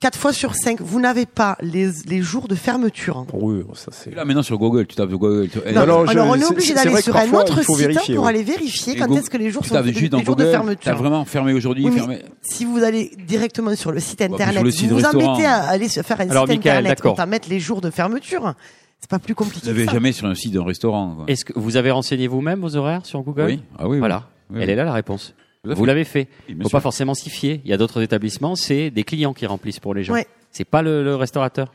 quatre 0.00 0.18
fois 0.18 0.32
sur 0.32 0.54
cinq, 0.54 0.80
vous 0.80 1.00
n'avez 1.00 1.26
pas 1.26 1.56
les, 1.60 1.90
les 2.06 2.20
jours 2.22 2.48
de 2.48 2.54
fermeture. 2.54 3.26
Oui, 3.32 3.62
ça 3.74 3.90
c'est. 3.92 4.14
Là, 4.14 4.24
maintenant, 4.24 4.42
sur 4.42 4.58
Google, 4.58 4.86
tu 4.86 4.96
tapes 4.96 5.10
Google. 5.10 5.48
Tu, 5.48 5.58
Non, 5.72 5.86
non, 5.86 6.04
je- 6.06 6.10
alors 6.10 6.28
on 6.28 6.34
est 6.36 6.44
obligé 6.44 6.74
d'aller 6.74 7.00
sur 7.02 7.16
un 7.16 7.28
autre 7.32 7.60
site 7.62 7.70
hein, 7.70 7.76
vérifier, 7.78 8.14
pour 8.16 8.26
aller 8.26 8.42
vérifier 8.42 8.92
Et 8.94 8.96
quand 8.96 9.06
Go- 9.06 9.16
est-ce 9.18 9.30
que 9.30 9.36
les 9.36 9.50
jours 9.50 9.62
tu 9.62 9.68
sont 9.68 9.74
tapes 9.74 9.86
juste 9.86 10.10
dans 10.12 10.18
les 10.18 10.24
jours 10.24 10.36
de 10.36 10.42
Google, 10.44 10.52
t'as 10.52 10.58
fermeture. 10.58 10.96
vraiment 10.96 11.24
fermé 11.24 11.52
aujourd'hui, 11.52 11.84
Oui, 11.84 11.90
mais 11.92 11.98
fermé. 11.98 12.22
si 12.42 12.64
vous 12.64 12.82
allez 12.82 13.10
directement 13.26 13.74
sur 13.76 13.92
le 13.92 14.00
site 14.00 14.22
sur 14.22 14.32
internet, 14.32 14.62
le 14.62 14.70
site 14.70 14.84
vous 14.90 14.98
vous 14.98 15.02
restaurant. 15.02 15.32
embêtez 15.34 15.46
à 15.46 15.56
aller 15.64 15.88
se 15.88 16.02
faire 16.02 16.20
un 16.20 16.28
Alors, 16.30 16.44
site 16.46 16.56
Michael, 16.58 16.86
internet 16.86 17.18
à 17.18 17.26
mettre 17.26 17.48
les 17.48 17.60
jours 17.60 17.80
de 17.80 17.90
fermeture. 17.90 18.54
C'est 19.00 19.10
pas 19.10 19.18
plus 19.20 19.34
compliqué. 19.36 19.70
Vous 19.70 19.72
n'avez 19.78 19.86
jamais 19.86 20.10
sur 20.12 20.26
un 20.26 20.34
site 20.34 20.52
d'un 20.54 20.64
restaurant. 20.64 21.18
Est-ce 21.28 21.44
que 21.44 21.52
vous 21.54 21.76
avez 21.76 21.92
renseigné 21.92 22.26
vous-même 22.26 22.60
vos 22.60 22.74
horaires 22.74 23.06
sur 23.06 23.22
Google? 23.22 23.44
Oui. 23.46 23.62
Ah 23.78 23.88
oui. 23.88 23.98
Voilà. 24.00 24.24
Oui, 24.50 24.58
Elle 24.60 24.70
est 24.70 24.74
là 24.74 24.82
la 24.84 24.92
réponse. 24.92 25.34
Vous 25.74 25.84
l'avez 25.84 26.04
fait. 26.04 26.28
Oui, 26.48 26.54
bien 26.54 26.64
Faut 26.64 26.70
pas 26.70 26.80
forcément 26.80 27.14
s'y 27.14 27.30
fier. 27.30 27.60
Il 27.64 27.70
y 27.70 27.74
a 27.74 27.76
d'autres 27.76 28.02
établissements, 28.02 28.56
c'est 28.56 28.90
des 28.90 29.04
clients 29.04 29.34
qui 29.34 29.46
remplissent 29.46 29.80
pour 29.80 29.94
les 29.94 30.04
gens. 30.04 30.14
Ouais. 30.14 30.26
C'est 30.52 30.64
pas 30.64 30.82
le, 30.82 31.02
le 31.04 31.14
restaurateur. 31.16 31.72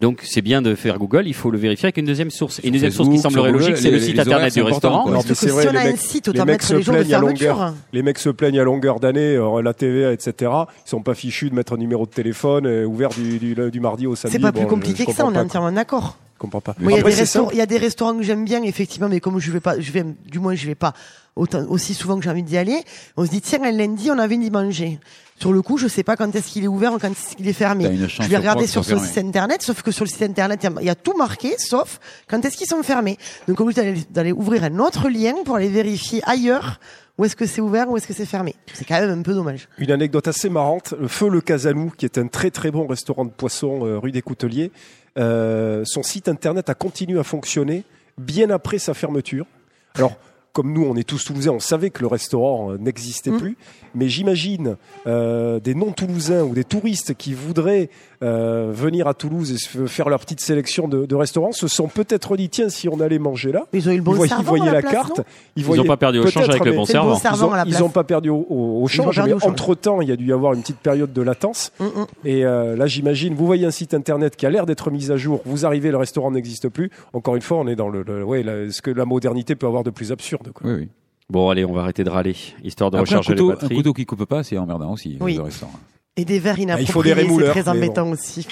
Donc 0.00 0.22
c'est 0.24 0.40
bien 0.40 0.62
de 0.62 0.74
faire 0.74 0.98
Google, 0.98 1.24
il 1.26 1.34
faut 1.34 1.50
le 1.50 1.58
vérifier 1.58 1.84
avec 1.88 1.98
une 1.98 2.06
deuxième 2.06 2.30
source. 2.30 2.58
Et 2.60 2.68
une 2.68 2.72
deuxième 2.72 2.90
source 2.90 3.10
qui 3.10 3.18
semblerait 3.18 3.52
logique, 3.52 3.76
c'est 3.76 3.90
le 3.90 4.00
site 4.00 4.18
internet 4.18 4.54
du 4.54 4.62
restaurant. 4.62 5.04
Parce 5.12 5.26
que 5.26 5.34
c'est 5.34 5.48
si 5.48 5.52
on 5.52 5.58
a 5.58 5.72
les 5.72 5.78
un 5.78 5.84
mecs- 5.84 5.96
site, 5.98 6.28
autant 6.28 6.46
mettre 6.46 6.64
se 6.64 6.74
les 6.74 6.82
jours 6.82 6.94
de 6.94 7.00
plaignent 7.00 7.14
à 7.14 7.18
fermeture. 7.18 7.54
longueur. 7.56 7.74
Les 7.92 8.02
mecs 8.02 8.18
se 8.18 8.30
plaignent 8.30 8.60
à 8.60 8.64
longueur 8.64 8.98
d'année, 8.98 9.36
euh, 9.36 9.60
la 9.60 9.74
TVA, 9.74 10.12
etc. 10.14 10.50
Ils 10.86 10.88
sont 10.88 11.02
pas 11.02 11.12
fichus 11.12 11.50
de 11.50 11.54
mettre 11.54 11.74
un 11.74 11.76
numéro 11.76 12.06
de 12.06 12.10
téléphone 12.10 12.64
euh, 12.66 12.86
ouvert 12.86 13.10
du, 13.10 13.38
du, 13.38 13.54
du 13.70 13.80
mardi 13.80 14.06
au 14.06 14.16
samedi. 14.16 14.36
C'est 14.38 14.40
pas 14.42 14.52
Bon, 14.52 14.60
plus 14.60 14.68
compliqué 14.70 15.02
je 15.02 15.08
que 15.10 15.12
ça, 15.14 15.26
on 15.26 15.34
est 15.34 15.38
entièrement 15.38 15.70
d'accord. 15.70 16.16
Je 16.36 16.38
comprends 16.40 16.62
pas. 16.62 16.74
Il 16.80 16.86
il 16.90 17.58
y 17.58 17.60
a 17.60 17.66
des 17.66 17.76
restaurants 17.76 18.16
que 18.16 18.22
j'aime 18.22 18.46
bien, 18.46 18.62
effectivement, 18.62 19.10
mais 19.10 19.20
comme 19.20 19.38
je 19.38 19.50
vais 19.52 19.60
pas, 19.60 19.78
je 19.78 19.92
vais, 19.92 20.06
du 20.26 20.38
moins, 20.38 20.54
je 20.54 20.66
vais 20.66 20.74
pas 20.74 20.94
autant, 21.36 21.64
aussi 21.68 21.94
souvent 21.94 22.16
que 22.18 22.24
j'ai 22.24 22.30
envie 22.30 22.42
d'y 22.42 22.56
aller. 22.56 22.82
On 23.16 23.24
se 23.24 23.30
dit, 23.30 23.40
tiens, 23.40 23.62
un 23.62 23.70
lundi, 23.72 24.10
on 24.10 24.18
a 24.18 24.24
envie 24.24 24.38
d'y 24.38 24.50
manger. 24.50 24.98
Sur 25.38 25.52
le 25.54 25.62
coup, 25.62 25.78
je 25.78 25.88
sais 25.88 26.02
pas 26.02 26.16
quand 26.16 26.34
est-ce 26.34 26.48
qu'il 26.48 26.64
est 26.64 26.68
ouvert 26.68 26.92
ou 26.92 26.98
quand 26.98 27.10
est-ce 27.10 27.34
qu'il 27.34 27.48
est 27.48 27.54
fermé. 27.54 27.84
T'as 27.84 27.92
une 27.92 28.08
chance 28.08 28.26
Je 28.26 28.30
vais 28.30 28.36
sur 28.36 28.38
regarder 28.38 28.66
sur 28.66 28.84
c'est 28.84 28.98
site 28.98 29.18
internet, 29.18 29.62
sauf 29.62 29.80
que 29.82 29.90
sur 29.90 30.04
le 30.04 30.10
site 30.10 30.22
internet, 30.22 30.60
il 30.62 30.66
y 30.66 30.68
a- 30.76 30.80
il 30.82 30.86
y, 30.86 30.90
a 30.90 30.94
tout 30.94 31.16
marqué, 31.16 31.54
sauf 31.58 31.98
quand 32.28 32.44
est-ce 32.44 32.58
qu'ils 32.58 32.66
sont 32.66 32.82
fermés. 32.82 33.16
Donc, 33.48 33.58
obligé 33.60 33.80
d'aller, 33.80 34.00
d'aller 34.10 34.32
ouvrir 34.32 34.64
un 34.64 34.78
autre 34.80 35.08
lien 35.08 35.34
pour 35.44 35.56
aller 35.56 35.68
vérifier 35.70 36.20
ailleurs 36.26 36.78
où 37.16 37.24
est-ce 37.24 37.36
que 37.36 37.46
c'est 37.46 37.60
ouvert, 37.62 37.88
où 37.90 37.96
est-ce 37.96 38.06
que 38.06 38.12
c'est 38.14 38.26
fermé. 38.26 38.54
C'est 38.74 38.84
quand 38.86 39.00
même 39.00 39.18
un 39.18 39.22
peu 39.22 39.32
dommage. 39.32 39.68
Une 39.78 39.90
anecdote 39.90 40.28
assez 40.28 40.48
marrante. 40.50 40.94
Le 41.00 41.08
Feu 41.08 41.28
Le 41.30 41.40
Casanou, 41.40 41.90
qui 41.96 42.04
est 42.06 42.18
un 42.18 42.26
très 42.28 42.50
très 42.50 42.70
bon 42.70 42.86
restaurant 42.86 43.24
de 43.24 43.30
poissons 43.30 43.86
euh, 43.86 43.98
rue 43.98 44.10
des 44.12 44.22
Couteliers, 44.22 44.72
euh, 45.18 45.82
son 45.86 46.02
site 46.02 46.28
internet 46.28 46.68
a 46.70 46.74
continué 46.74 47.18
à 47.18 47.22
fonctionner 47.24 47.84
bien 48.18 48.50
après 48.50 48.78
sa 48.78 48.92
fermeture. 48.94 49.46
Alors, 49.94 50.12
comme 50.52 50.72
nous, 50.72 50.84
on 50.84 50.96
est 50.96 51.04
tous 51.08 51.24
toulousains, 51.24 51.52
on 51.52 51.60
savait 51.60 51.90
que 51.90 52.00
le 52.00 52.06
restaurant 52.08 52.72
euh, 52.72 52.76
n'existait 52.78 53.30
Mm. 53.30 53.38
plus. 53.38 53.56
Mais 53.94 54.08
j'imagine 54.08 54.76
euh, 55.08 55.58
des 55.60 55.74
non-toulousains 55.74 56.42
ou 56.44 56.54
des 56.54 56.62
touristes 56.64 57.14
qui 57.14 57.34
voudraient 57.34 57.90
euh, 58.22 58.70
venir 58.72 59.08
à 59.08 59.14
Toulouse 59.14 59.52
et 59.52 59.86
faire 59.88 60.08
leur 60.08 60.20
petite 60.20 60.40
sélection 60.40 60.86
de, 60.86 61.06
de 61.06 61.14
restaurants 61.16 61.50
se 61.52 61.66
sont 61.68 61.88
peut-être 61.88 62.36
dit 62.36 62.48
tiens, 62.48 62.68
si 62.68 62.88
on 62.88 63.00
allait 63.00 63.18
manger 63.18 63.50
là, 63.50 63.66
Mais 63.72 63.80
ils 63.80 63.88
ont 63.88 63.92
eu 63.92 63.96
le 63.96 64.02
bon 64.02 64.12
ils 64.12 64.16
voyaient, 64.16 64.34
ils 64.38 64.44
voyaient 64.44 64.70
la, 64.70 64.80
place, 64.80 64.92
carte, 64.92 65.20
ils 65.56 65.66
n'ont 65.66 65.84
pas 65.84 65.96
perdu 65.96 66.18
au 66.20 66.26
change 66.28 66.48
avec 66.48 66.64
le 66.64 66.72
bon 66.72 66.84
C'est 66.84 66.94
le 66.94 67.00
bon 67.00 67.14
servant. 67.16 67.36
ils 67.36 67.44
ont, 67.44 67.52
à 67.52 67.56
la 67.56 67.62
ils 67.64 67.70
place. 67.70 67.82
ont 67.82 67.88
pas 67.88 68.04
perdu 68.04 68.28
au, 68.30 68.86
change, 68.88 69.14
perdu 69.16 69.30
mais 69.30 69.34
au 69.36 69.40
change. 69.40 69.50
entre 69.50 69.74
temps, 69.74 70.00
il 70.02 70.08
y 70.08 70.12
a 70.12 70.16
dû 70.16 70.26
y 70.26 70.32
avoir 70.32 70.52
une 70.52 70.60
petite 70.60 70.78
période 70.78 71.12
de 71.12 71.22
latence. 71.22 71.72
Mm, 71.80 71.84
mm. 71.84 72.06
Et 72.26 72.44
euh, 72.44 72.76
là, 72.76 72.86
j'imagine, 72.86 73.34
vous 73.34 73.46
voyez 73.46 73.66
un 73.66 73.70
site 73.72 73.94
internet 73.94 74.36
qui 74.36 74.46
a 74.46 74.50
l'air 74.50 74.66
d'être 74.66 74.90
mis 74.90 75.10
à 75.10 75.16
jour, 75.16 75.40
vous 75.46 75.66
arrivez, 75.66 75.90
le 75.90 75.96
restaurant 75.96 76.30
n'existe 76.30 76.68
plus. 76.68 76.90
Encore 77.12 77.34
une 77.36 77.42
fois, 77.42 77.58
on 77.58 77.66
est 77.66 77.76
dans 77.76 77.88
le, 77.88 78.02
le- 78.02 78.22
ouais, 78.22 78.42
la- 78.42 78.70
ce 78.70 78.82
que 78.82 78.90
la 78.92 79.04
modernité 79.04 79.54
peut 79.56 79.66
avoir 79.66 79.82
de 79.82 79.90
plus 79.90 80.12
absurde. 80.12 80.39
Quoi. 80.54 80.70
Oui, 80.70 80.76
oui. 80.80 80.88
Bon, 81.28 81.48
allez, 81.50 81.64
on 81.64 81.72
va 81.72 81.82
arrêter 81.82 82.02
de 82.02 82.10
râler, 82.10 82.34
histoire 82.64 82.90
de 82.90 82.96
Après, 82.98 83.14
un 83.14 83.18
recharger 83.18 83.34
couteau, 83.34 83.46
les 83.50 83.52
un 83.52 83.60
batteries. 83.60 83.76
couteau 83.76 83.92
qui 83.92 84.06
coupe 84.06 84.24
pas, 84.24 84.42
c'est 84.42 84.58
emmerdant 84.58 84.92
aussi, 84.92 85.16
Oui. 85.20 85.36
le 85.36 85.42
restaurant. 85.42 85.72
Et 86.16 86.24
des 86.24 86.38
verres 86.40 86.56
Ah, 86.58 86.62
inappropriés, 86.62 87.14
c'est 87.14 87.50
très 87.50 87.68
embêtant 87.68 88.10
aussi. 88.10 88.46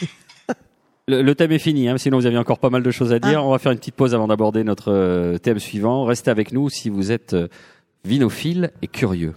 le, 1.09 1.23
le 1.23 1.35
thème 1.35 1.51
est 1.53 1.59
fini, 1.59 1.89
hein, 1.89 1.99
sinon 1.99 2.19
vous 2.19 2.27
aviez 2.27 2.39
encore 2.39 2.61
pas 2.61 2.71
mal 2.71 2.83
de 2.85 2.91
choses 2.93 3.13
à 3.13 3.19
dire. 3.19 3.45
On 3.45 3.51
va 3.51 3.59
faire 3.59 3.73
une 3.73 3.79
petite 3.79 3.97
pause 3.97 4.15
avant 4.15 4.29
d'aborder 4.29 4.63
notre 4.63 4.93
euh, 4.93 5.39
thème 5.39 5.59
suivant. 5.59 6.05
Restez 6.05 6.31
avec 6.31 6.53
nous 6.53 6.69
si 6.71 6.89
vous 6.89 7.11
êtes 7.11 7.35
euh, 7.35 7.49
vinophile 8.05 8.71
et 8.81 8.87
curieux. 8.87 9.35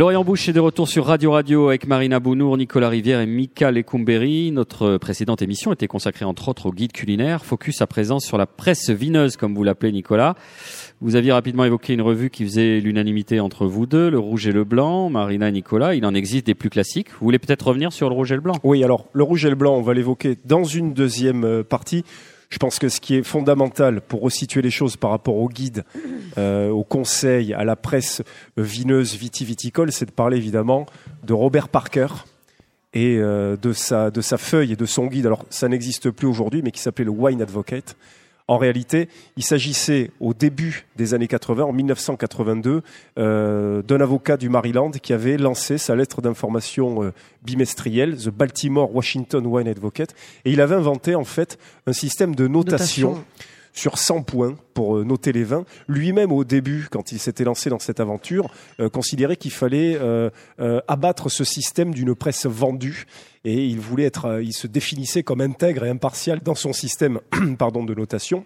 Lorient 0.00 0.24
Bouche 0.24 0.48
est 0.48 0.54
de 0.54 0.60
retour 0.60 0.88
sur 0.88 1.04
Radio 1.04 1.32
Radio 1.32 1.68
avec 1.68 1.86
Marina 1.86 2.20
Bounour, 2.20 2.56
Nicolas 2.56 2.88
Rivière 2.88 3.20
et 3.20 3.26
Mika 3.26 3.70
Lecumberi. 3.70 4.50
Notre 4.50 4.96
précédente 4.96 5.42
émission 5.42 5.74
était 5.74 5.88
consacrée 5.88 6.24
entre 6.24 6.48
autres 6.48 6.64
au 6.64 6.72
guide 6.72 6.92
culinaire. 6.92 7.44
Focus 7.44 7.82
à 7.82 7.86
présent 7.86 8.18
sur 8.18 8.38
la 8.38 8.46
presse 8.46 8.88
vineuse, 8.88 9.36
comme 9.36 9.54
vous 9.54 9.62
l'appelez 9.62 9.92
Nicolas. 9.92 10.36
Vous 11.02 11.16
aviez 11.16 11.32
rapidement 11.32 11.66
évoqué 11.66 11.92
une 11.92 12.00
revue 12.00 12.30
qui 12.30 12.44
faisait 12.44 12.80
l'unanimité 12.80 13.40
entre 13.40 13.66
vous 13.66 13.84
deux, 13.84 14.08
le 14.08 14.18
rouge 14.18 14.46
et 14.46 14.52
le 14.52 14.64
blanc. 14.64 15.10
Marina 15.10 15.50
et 15.50 15.52
Nicolas, 15.52 15.94
il 15.94 16.06
en 16.06 16.14
existe 16.14 16.46
des 16.46 16.54
plus 16.54 16.70
classiques. 16.70 17.10
Vous 17.10 17.26
voulez 17.26 17.38
peut-être 17.38 17.66
revenir 17.66 17.92
sur 17.92 18.08
le 18.08 18.14
rouge 18.14 18.32
et 18.32 18.36
le 18.36 18.40
blanc? 18.40 18.54
Oui, 18.64 18.82
alors 18.82 19.04
le 19.12 19.22
rouge 19.22 19.44
et 19.44 19.50
le 19.50 19.54
blanc, 19.54 19.76
on 19.76 19.82
va 19.82 19.92
l'évoquer 19.92 20.38
dans 20.46 20.64
une 20.64 20.94
deuxième 20.94 21.44
euh, 21.44 21.62
partie. 21.62 22.06
Je 22.50 22.58
pense 22.58 22.80
que 22.80 22.88
ce 22.88 23.00
qui 23.00 23.14
est 23.14 23.22
fondamental 23.22 24.00
pour 24.00 24.22
resituer 24.22 24.60
les 24.60 24.70
choses 24.70 24.96
par 24.96 25.10
rapport 25.10 25.36
au 25.36 25.48
guide, 25.48 25.84
euh, 26.36 26.68
au 26.68 26.82
conseil, 26.82 27.54
à 27.54 27.64
la 27.64 27.76
presse 27.76 28.22
vineuse 28.56 29.14
vitiviticole, 29.14 29.92
c'est 29.92 30.06
de 30.06 30.10
parler 30.10 30.36
évidemment 30.36 30.86
de 31.22 31.32
Robert 31.32 31.68
Parker 31.68 32.08
et 32.92 33.18
euh, 33.18 33.56
de 33.56 33.72
sa 33.72 34.10
de 34.10 34.20
sa 34.20 34.36
feuille 34.36 34.72
et 34.72 34.76
de 34.76 34.84
son 34.84 35.06
guide. 35.06 35.26
Alors 35.26 35.46
ça 35.48 35.68
n'existe 35.68 36.10
plus 36.10 36.26
aujourd'hui, 36.26 36.60
mais 36.62 36.72
qui 36.72 36.80
s'appelait 36.80 37.04
le 37.04 37.12
Wine 37.12 37.40
Advocate. 37.40 37.96
En 38.50 38.58
réalité, 38.58 39.08
il 39.36 39.44
s'agissait 39.44 40.10
au 40.18 40.34
début 40.34 40.84
des 40.96 41.14
années 41.14 41.28
80, 41.28 41.62
en 41.62 41.72
1982, 41.72 42.82
euh, 43.16 43.80
d'un 43.82 44.00
avocat 44.00 44.36
du 44.36 44.48
Maryland 44.48 44.90
qui 44.90 45.12
avait 45.12 45.36
lancé 45.36 45.78
sa 45.78 45.94
lettre 45.94 46.20
d'information 46.20 47.04
euh, 47.04 47.12
bimestrielle, 47.44 48.16
The 48.16 48.30
Baltimore 48.30 48.92
Washington 48.92 49.46
Wine 49.46 49.68
Advocate, 49.68 50.16
et 50.44 50.50
il 50.50 50.60
avait 50.60 50.74
inventé 50.74 51.14
en 51.14 51.22
fait 51.22 51.60
un 51.86 51.92
système 51.92 52.34
de 52.34 52.48
notation, 52.48 53.10
Notation. 53.10 53.24
Sur 53.72 53.98
100 53.98 54.22
points 54.22 54.56
pour 54.74 54.96
euh, 54.96 55.04
noter 55.04 55.32
les 55.32 55.44
vins. 55.44 55.64
Lui-même, 55.88 56.32
au 56.32 56.44
début, 56.44 56.88
quand 56.90 57.12
il 57.12 57.18
s'était 57.18 57.44
lancé 57.44 57.70
dans 57.70 57.78
cette 57.78 58.00
aventure, 58.00 58.50
euh, 58.80 58.88
considérait 58.88 59.36
qu'il 59.36 59.50
fallait 59.50 59.96
euh, 60.00 60.30
abattre 60.88 61.30
ce 61.30 61.44
système 61.44 61.94
d'une 61.94 62.14
presse 62.14 62.46
vendue. 62.46 63.06
Et 63.44 63.66
il 63.66 63.80
voulait 63.80 64.04
être, 64.04 64.40
il 64.42 64.52
se 64.52 64.66
définissait 64.66 65.22
comme 65.22 65.40
intègre 65.40 65.84
et 65.84 65.90
impartial 65.90 66.40
dans 66.40 66.54
son 66.54 66.72
système, 66.72 67.20
pardon, 67.58 67.84
de 67.84 67.94
notation. 67.94 68.44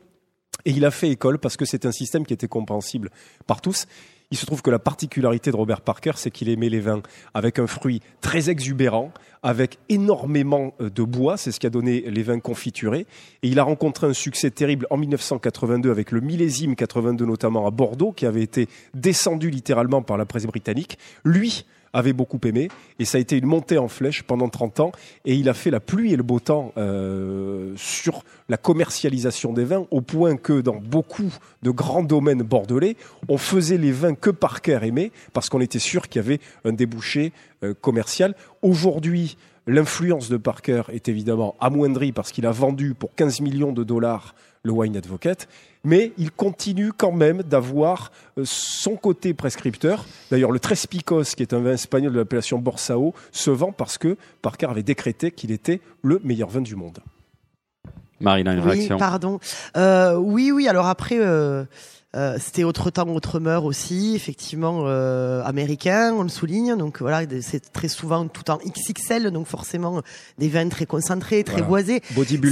Et 0.65 0.71
il 0.71 0.85
a 0.85 0.91
fait 0.91 1.11
école 1.11 1.39
parce 1.39 1.57
que 1.57 1.65
c'est 1.65 1.85
un 1.85 1.93
système 1.93 2.25
qui 2.25 2.33
était 2.33 2.49
compréhensible 2.49 3.11
par 3.47 3.61
tous. 3.61 3.87
Il 4.35 4.37
se 4.37 4.47
trouve 4.47 4.63
que 4.63 4.71
la 4.71 4.81
particularité 4.81 5.53
de 5.53 5.57
Robert 5.57 5.81
Parker, 5.81 6.11
c'est 6.17 6.33
qu'il 6.33 6.49
aimait 6.49 6.69
les 6.69 6.81
vins 6.81 7.03
avec 7.35 7.61
un 7.61 7.69
fruit 7.69 8.01
très 8.21 8.51
exubérant, 8.51 9.13
avec 9.45 9.79
énormément 9.89 10.75
euh, 10.81 10.91
de 10.91 11.05
bois, 11.05 11.37
c'est 11.37 11.53
ce 11.53 11.61
qui 11.61 11.69
a 11.69 11.71
donné 11.71 12.01
les 12.01 12.25
vins 12.25 12.41
confiturés. 12.41 13.07
Et 13.45 13.49
il 13.49 13.61
a 13.61 13.63
rencontré 13.63 14.09
un 14.09 14.13
succès 14.13 14.51
terrible 14.51 14.89
en 14.91 14.97
1982 14.97 15.89
avec 15.89 16.11
le 16.11 16.21
millésime 16.21 16.75
82 16.75 17.25
notamment 17.25 17.65
à 17.65 17.71
Bordeaux, 17.71 18.11
qui 18.11 18.27
avait 18.27 18.43
été 18.43 18.69
descendu 18.93 19.51
littéralement 19.51 20.03
par 20.03 20.17
la 20.17 20.27
presse 20.27 20.47
britannique. 20.47 20.99
Lui, 21.25 21.65
avait 21.95 22.13
beaucoup 22.13 22.41
aimé. 22.45 22.69
Et 22.99 23.07
ça 23.07 23.17
a 23.17 23.21
été 23.21 23.39
une 23.39 23.47
montée 23.47 23.79
en 23.79 23.89
flèche 23.89 24.23
pendant 24.23 24.51
30 24.51 24.81
ans. 24.81 24.93
Et 25.25 25.35
il 25.35 25.49
a 25.49 25.55
fait 25.55 25.71
la 25.71 25.81
pluie 25.81 26.13
et 26.13 26.17
le 26.17 26.23
beau 26.23 26.41
temps 26.41 26.73
euh, 26.77 27.73
sur 27.77 28.25
la 28.51 28.59
commercialisation 28.59 29.55
des 29.55 29.65
vins 29.65 29.87
au 29.91 30.03
point 30.03 30.37
que 30.37 30.61
dans 30.61 30.77
beaucoup 30.77 31.33
de 31.63 31.71
grands 31.71 32.03
domaines 32.03 32.43
bordelais, 32.43 32.97
on 33.29 33.39
faisait 33.39 33.79
les 33.79 33.93
vins 33.93 34.15
que 34.15 34.31
Parker 34.31 34.81
aimait 34.83 35.13
parce 35.33 35.49
qu'on 35.49 35.61
était 35.61 35.79
sûr 35.79 36.09
qu'il 36.09 36.21
y 36.21 36.25
avait 36.25 36.41
un 36.65 36.73
débouché 36.73 37.33
euh, 37.63 37.73
commercial. 37.81 38.35
Aujourd'hui, 38.61 39.39
l'influence 39.67 40.29
de 40.29 40.37
Parker 40.37 40.83
est 40.93 41.09
évidemment 41.09 41.55
amoindrie 41.61 42.13
parce 42.13 42.33
qu'il 42.33 42.47
a 42.47 42.51
vendu 42.51 42.95
pour 42.95 43.15
15 43.15 43.41
millions 43.41 43.73
de 43.73 43.85
dollars 43.85 44.35
le 44.63 44.73
Wine 44.73 44.97
Advocate, 44.97 45.47
mais 45.85 46.13
il 46.19 46.31
continue 46.31 46.93
quand 46.93 47.13
même 47.13 47.43
d'avoir 47.43 48.11
euh, 48.39 48.43
son 48.45 48.97
côté 48.97 49.35
prescripteur. 49.35 50.07
D'ailleurs, 50.31 50.51
le 50.51 50.59
Trespicos, 50.59 51.25
qui 51.37 51.43
est 51.43 51.53
un 51.53 51.61
vin 51.61 51.73
espagnol 51.73 52.13
de 52.13 52.19
l'appellation 52.19 52.59
Borsao, 52.59 53.15
se 53.33 53.51
vend 53.51 53.73
parce 53.73 53.99
que 53.99 54.17
Parker 54.43 54.67
avait 54.67 54.83
décrété 54.83 55.31
qu'il 55.31 55.51
était 55.53 55.81
le 56.03 56.21
meilleur 56.25 56.49
vin 56.49 56.61
du 56.63 56.75
monde. 56.77 56.99
Marina, 58.21 58.53
une 58.55 58.61
Oui, 58.61 58.71
réaction? 58.71 58.97
pardon. 58.97 59.39
Euh, 59.77 60.17
oui, 60.17 60.51
oui. 60.53 60.69
Alors 60.69 60.87
après, 60.87 61.19
euh, 61.19 61.65
euh, 62.15 62.37
c'était 62.39 62.63
autre 62.65 62.91
temps, 62.91 63.09
autre 63.09 63.41
mœurs 63.41 63.65
aussi, 63.65 64.15
effectivement 64.15 64.85
euh, 64.87 65.43
américain, 65.45 66.15
on 66.17 66.23
le 66.23 66.29
souligne. 66.29 66.77
Donc 66.77 67.01
voilà, 67.01 67.23
c'est 67.41 67.73
très 67.73 67.89
souvent 67.89 68.27
tout 68.29 68.51
en 68.51 68.59
XXL, 68.59 69.31
donc 69.31 69.47
forcément 69.47 70.01
des 70.39 70.49
vins 70.49 70.69
très 70.69 70.87
concentrés, 70.87 71.43
très 71.43 71.63
Voilà. 71.63 71.67
boisés. 71.69 72.03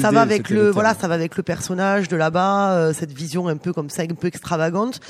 Ça 0.01 0.11
va 0.11 0.23
avec 0.23 0.51
le, 0.51 0.71
voilà, 0.71 0.95
ça 0.95 1.07
va 1.07 1.15
avec 1.15 1.37
le 1.37 1.43
personnage 1.43 2.09
de 2.09 2.17
là-bas, 2.17 2.73
euh, 2.73 2.93
cette 2.93 3.13
vision 3.13 3.47
un 3.47 3.57
peu 3.57 3.73
comme 3.73 3.91
ça, 3.91 4.03
un 4.03 4.07
peu 4.15 4.27
extravagante 4.27 5.01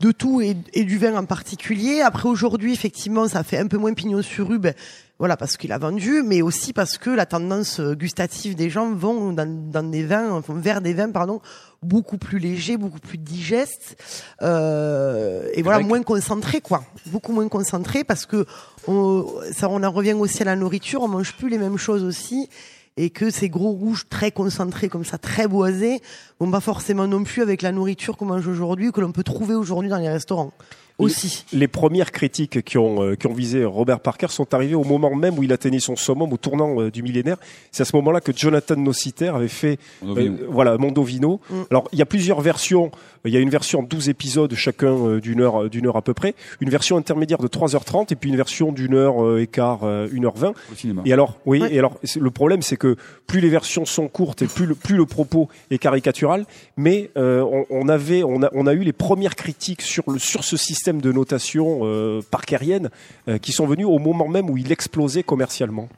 de 0.00 0.10
tout 0.10 0.40
et, 0.40 0.56
et 0.72 0.84
du 0.84 0.96
vin 0.96 1.14
en 1.16 1.24
particulier. 1.24 2.00
Après 2.00 2.28
aujourd'hui, 2.28 2.72
effectivement, 2.72 3.28
ça 3.28 3.42
fait 3.42 3.58
un 3.58 3.66
peu 3.66 3.76
moins 3.76 3.92
pignon 3.92 4.22
sur 4.22 4.48
rue. 4.48 4.58
ben, 4.58 4.74
voilà, 5.18 5.36
parce 5.36 5.56
qu'il 5.56 5.72
a 5.72 5.78
vendu, 5.78 6.22
mais 6.24 6.42
aussi 6.42 6.72
parce 6.72 6.96
que 6.96 7.10
la 7.10 7.26
tendance 7.26 7.80
gustative 7.80 8.54
des 8.54 8.70
gens 8.70 8.92
vont 8.94 9.32
dans, 9.32 9.48
dans 9.72 9.82
des 9.82 10.04
vins, 10.04 10.30
enfin, 10.30 10.54
vers 10.56 10.80
des 10.80 10.94
vins, 10.94 11.10
pardon, 11.10 11.40
beaucoup 11.82 12.18
plus 12.18 12.38
légers, 12.38 12.76
beaucoup 12.76 12.98
plus 12.98 13.18
digestes, 13.18 13.96
euh, 14.42 15.48
et 15.54 15.62
voilà, 15.62 15.80
moins 15.80 16.02
concentrés, 16.02 16.60
quoi. 16.60 16.84
Beaucoup 17.06 17.32
moins 17.32 17.48
concentrés, 17.48 18.04
parce 18.04 18.26
que 18.26 18.46
on, 18.86 19.26
ça, 19.52 19.68
on 19.68 19.82
en 19.82 19.90
revient 19.90 20.14
aussi 20.14 20.42
à 20.42 20.46
la 20.46 20.56
nourriture, 20.56 21.02
on 21.02 21.08
mange 21.08 21.34
plus 21.36 21.48
les 21.48 21.58
mêmes 21.58 21.78
choses 21.78 22.02
aussi, 22.02 22.48
et 22.96 23.10
que 23.10 23.30
ces 23.30 23.48
gros 23.48 23.70
rouges 23.70 24.08
très 24.10 24.32
concentrés 24.32 24.88
comme 24.88 25.04
ça, 25.04 25.18
très 25.18 25.46
boisés, 25.46 26.00
vont 26.40 26.50
pas 26.50 26.60
forcément 26.60 27.06
non 27.06 27.22
plus 27.22 27.42
avec 27.42 27.62
la 27.62 27.70
nourriture 27.70 28.16
qu'on 28.16 28.26
mange 28.26 28.48
aujourd'hui, 28.48 28.90
que 28.90 29.00
l'on 29.00 29.12
peut 29.12 29.22
trouver 29.22 29.54
aujourd'hui 29.54 29.88
dans 29.88 29.98
les 29.98 30.08
restaurants. 30.08 30.52
Aussi. 30.98 31.44
Les 31.52 31.68
premières 31.68 32.10
critiques 32.10 32.62
qui 32.64 32.76
ont, 32.76 33.02
euh, 33.04 33.14
qui 33.14 33.28
ont 33.28 33.32
visé 33.32 33.64
Robert 33.64 34.00
Parker 34.00 34.26
sont 34.30 34.52
arrivées 34.52 34.74
au 34.74 34.82
moment 34.84 35.14
même 35.14 35.38
où 35.38 35.42
il 35.44 35.52
atteignait 35.52 35.78
son 35.78 35.94
summum, 35.94 36.32
au 36.32 36.36
tournant 36.36 36.80
euh, 36.80 36.90
du 36.90 37.02
millénaire. 37.04 37.36
C'est 37.70 37.82
à 37.82 37.84
ce 37.84 37.94
moment-là 37.96 38.20
que 38.20 38.32
Jonathan 38.36 38.74
Nociter 38.76 39.28
avait 39.28 39.46
fait 39.48 39.78
Mondovino. 40.02 40.34
euh, 40.34 40.46
voilà, 40.50 40.76
Mondovino. 40.76 41.40
Mm. 41.50 41.54
Alors, 41.70 41.88
il 41.92 41.98
y 41.98 42.02
a 42.02 42.06
plusieurs 42.06 42.40
versions. 42.40 42.90
Il 43.24 43.32
y 43.32 43.36
a 43.36 43.40
une 43.40 43.50
version 43.50 43.80
en 43.80 43.82
12 43.82 44.08
épisodes, 44.08 44.52
chacun 44.54 44.88
euh, 44.92 45.20
d'une 45.20 45.40
heure, 45.40 45.68
d'une 45.70 45.86
heure 45.86 45.96
à 45.96 46.02
peu 46.02 46.14
près. 46.14 46.34
Une 46.60 46.70
version 46.70 46.96
intermédiaire 46.96 47.38
de 47.38 47.48
3h30 47.48 48.12
et 48.12 48.16
puis 48.16 48.30
une 48.30 48.36
version 48.36 48.72
d'une 48.72 48.94
heure 48.94 49.24
euh, 49.24 49.40
et 49.42 49.46
quart, 49.46 49.80
euh, 49.84 50.08
1h20. 50.08 50.50
Au 50.50 50.74
cinéma. 50.74 51.02
Et 51.04 51.12
alors, 51.12 51.38
oui, 51.46 51.60
Ouais. 51.60 51.74
et 51.74 51.78
alors 51.78 51.98
le 52.18 52.30
problème, 52.30 52.62
c'est 52.62 52.76
que 52.76 52.96
plus 53.26 53.40
les 53.40 53.48
versions 53.50 53.84
sont 53.84 54.08
courtes 54.08 54.42
et 54.42 54.46
plus 54.46 54.66
le, 54.66 54.74
plus 54.74 54.96
le 54.96 55.06
propos 55.06 55.48
est 55.70 55.78
caricatural. 55.78 56.44
Mais 56.76 57.10
euh, 57.16 57.42
on, 57.42 57.66
on 57.70 57.88
avait, 57.88 58.22
on 58.24 58.42
a, 58.42 58.50
on 58.52 58.66
a 58.66 58.72
eu 58.72 58.80
les 58.80 58.92
premières 58.92 59.36
critiques 59.36 59.82
sur 59.82 60.04
le 60.10 60.18
sur 60.18 60.42
ce 60.44 60.56
système 60.56 60.87
de 60.92 61.12
notation 61.12 61.80
euh, 61.82 62.20
parkerienne 62.30 62.90
euh, 63.28 63.38
qui 63.38 63.52
sont 63.52 63.66
venues 63.66 63.84
au 63.84 63.98
moment 63.98 64.28
même 64.28 64.48
où 64.50 64.56
il 64.56 64.72
explosait 64.72 65.22
commercialement. 65.22 65.88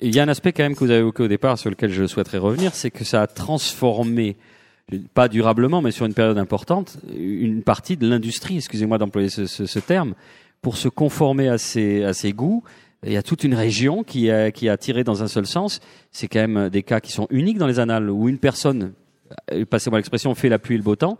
Il 0.00 0.14
y 0.14 0.20
a 0.20 0.22
un 0.22 0.28
aspect 0.28 0.52
quand 0.52 0.62
même 0.62 0.74
que 0.74 0.80
vous 0.80 0.90
avez 0.90 1.00
évoqué 1.00 1.24
au 1.24 1.28
départ 1.28 1.58
sur 1.58 1.70
lequel 1.70 1.90
je 1.90 2.06
souhaiterais 2.06 2.38
revenir, 2.38 2.74
c'est 2.74 2.90
que 2.90 3.02
ça 3.02 3.22
a 3.22 3.26
transformé, 3.26 4.36
pas 5.14 5.28
durablement, 5.28 5.82
mais 5.82 5.90
sur 5.90 6.06
une 6.06 6.14
période 6.14 6.38
importante, 6.38 6.98
une 7.16 7.62
partie 7.62 7.96
de 7.96 8.06
l'industrie, 8.06 8.58
excusez-moi 8.58 8.98
d'employer 8.98 9.28
ce 9.28 9.78
terme, 9.80 10.14
pour 10.62 10.76
se 10.76 10.88
conformer 10.88 11.48
à 11.48 11.58
ses, 11.58 12.04
à 12.04 12.12
ses 12.12 12.32
goûts. 12.32 12.62
Il 13.04 13.12
y 13.12 13.16
a 13.16 13.22
toute 13.22 13.44
une 13.44 13.54
région 13.54 14.02
qui 14.02 14.30
a, 14.30 14.50
qui 14.50 14.68
a 14.68 14.76
tiré 14.76 15.04
dans 15.04 15.22
un 15.22 15.28
seul 15.28 15.46
sens. 15.46 15.80
C'est 16.10 16.26
quand 16.26 16.46
même 16.46 16.68
des 16.68 16.82
cas 16.82 17.00
qui 17.00 17.12
sont 17.12 17.28
uniques 17.30 17.58
dans 17.58 17.68
les 17.68 17.78
annales 17.78 18.10
où 18.10 18.28
une 18.28 18.38
personne, 18.38 18.92
euh, 19.52 19.64
passez-moi 19.64 19.98
l'expression, 19.98 20.34
fait 20.34 20.48
la 20.48 20.58
pluie 20.58 20.74
et 20.74 20.78
le 20.78 20.84
beau 20.84 20.96
temps 20.96 21.16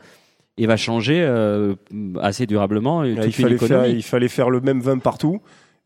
et 0.58 0.66
va 0.66 0.76
changer 0.76 1.20
euh, 1.22 1.74
assez 2.20 2.46
durablement 2.46 3.04
fallait 3.32 3.58
faire, 3.58 3.86
il 3.86 4.02
fallait 4.02 4.28
faire 4.28 4.50
le 4.50 4.60
même 4.60 4.80
vin 4.80 4.98
partout. 4.98 5.40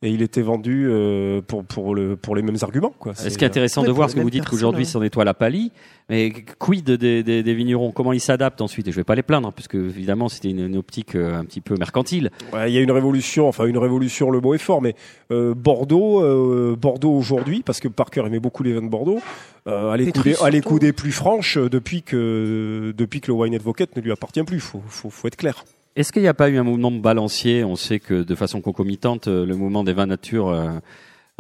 Et 0.05 0.11
il 0.11 0.21
était 0.21 0.43
vendu 0.43 0.89
euh, 0.91 1.41
pour, 1.47 1.65
pour, 1.65 1.95
le, 1.95 2.17
pour 2.17 2.35
les 2.35 2.43
mêmes 2.43 2.57
arguments. 2.63 2.93
Quoi. 2.99 3.15
Ce 3.15 3.31
C'est- 3.31 3.37
qui 3.39 3.45
est 3.45 3.47
intéressant 3.47 3.83
Oui, 3.83 3.87
de 3.87 3.93
voir, 3.93 4.11
ce 4.11 4.17
que 4.17 4.21
vous 4.21 4.31
dites 4.31 4.45
qu'aujourd'hui 4.45 4.83
ouais. 4.83 4.89
c'en 4.91 4.99
nettoie 4.99 5.25
la 5.25 5.33
palie, 5.33 5.71
mais 6.11 6.33
quid 6.59 6.85
des, 6.91 7.23
des, 7.23 7.43
des 7.45 7.55
vignerons? 7.55 7.93
Comment 7.93 8.13
ils 8.13 8.19
s'adaptent 8.21 8.61
ensuite? 8.63 8.89
Et 8.89 8.91
je 8.91 8.97
vais 8.97 9.05
pas 9.05 9.15
les 9.15 9.23
plaindre, 9.23 9.53
puisque 9.53 9.77
évidemment 9.77 10.29
c'était 10.29 10.51
une, 10.51 10.67
une 10.67 10.77
optique 10.77 11.15
euh, 11.15 11.39
un 11.39 11.45
petit 11.45 11.61
peu 11.61 11.77
mercantile. 11.77 12.31
Ouais, 12.53 12.69
il 12.71 12.75
y 12.75 12.79
a 12.79 12.81
une 12.81 12.91
révolution, 12.91 13.47
enfin 13.47 13.67
une 13.67 13.79
révolution, 13.79 14.31
le 14.31 14.41
mot 14.41 14.55
est 14.55 14.59
fort, 14.59 14.83
mais 14.83 14.97
euh, 15.31 15.55
Bordeaux, 15.55 16.21
euh, 16.21 16.75
Bordeaux 16.77 17.13
aujourd'hui, 17.13 17.63
parce 17.65 17.79
que 17.79 17.87
Parker 17.87 18.25
aimait 18.27 18.41
beaucoup 18.41 18.65
les 18.65 18.73
vins 18.73 18.83
de 18.83 18.89
Bordeaux, 18.89 19.21
euh, 19.69 19.91
a 19.93 19.97
les 19.97 20.07
Les 20.07 20.61
coups 20.61 20.81
des, 20.81 20.93
plus 20.93 21.13
franches 21.13 21.59
euh, 21.59 21.69
depuis 21.71 22.03
que 22.03 22.93
depuis 22.97 23.21
que 23.21 23.29
le 23.29 23.35
Wine 23.35 23.55
Advocate 23.55 23.95
ne 23.97 24.03
lui 24.03 24.11
appartient 24.11 24.43
plus. 24.43 24.59
Faut, 24.59 24.83
faut, 24.89 25.11
faut 25.11 25.29
être 25.29 25.37
clair. 25.37 25.65
Est-ce 25.95 26.13
qu'il 26.13 26.23
n'y 26.23 26.29
a 26.29 26.35
pas 26.35 26.49
eu 26.49 26.57
un 26.59 26.63
mouvement 26.63 26.91
balancier? 26.91 27.65
On 27.65 27.77
sait 27.77 27.99
que 28.01 28.23
de 28.23 28.35
façon 28.35 28.61
concomitante, 28.61 29.29
euh, 29.29 29.45
le 29.45 29.55
mouvement 29.57 29.85
des 29.85 29.93
vins 29.93 30.07
nature. 30.07 30.49
euh, 30.49 30.71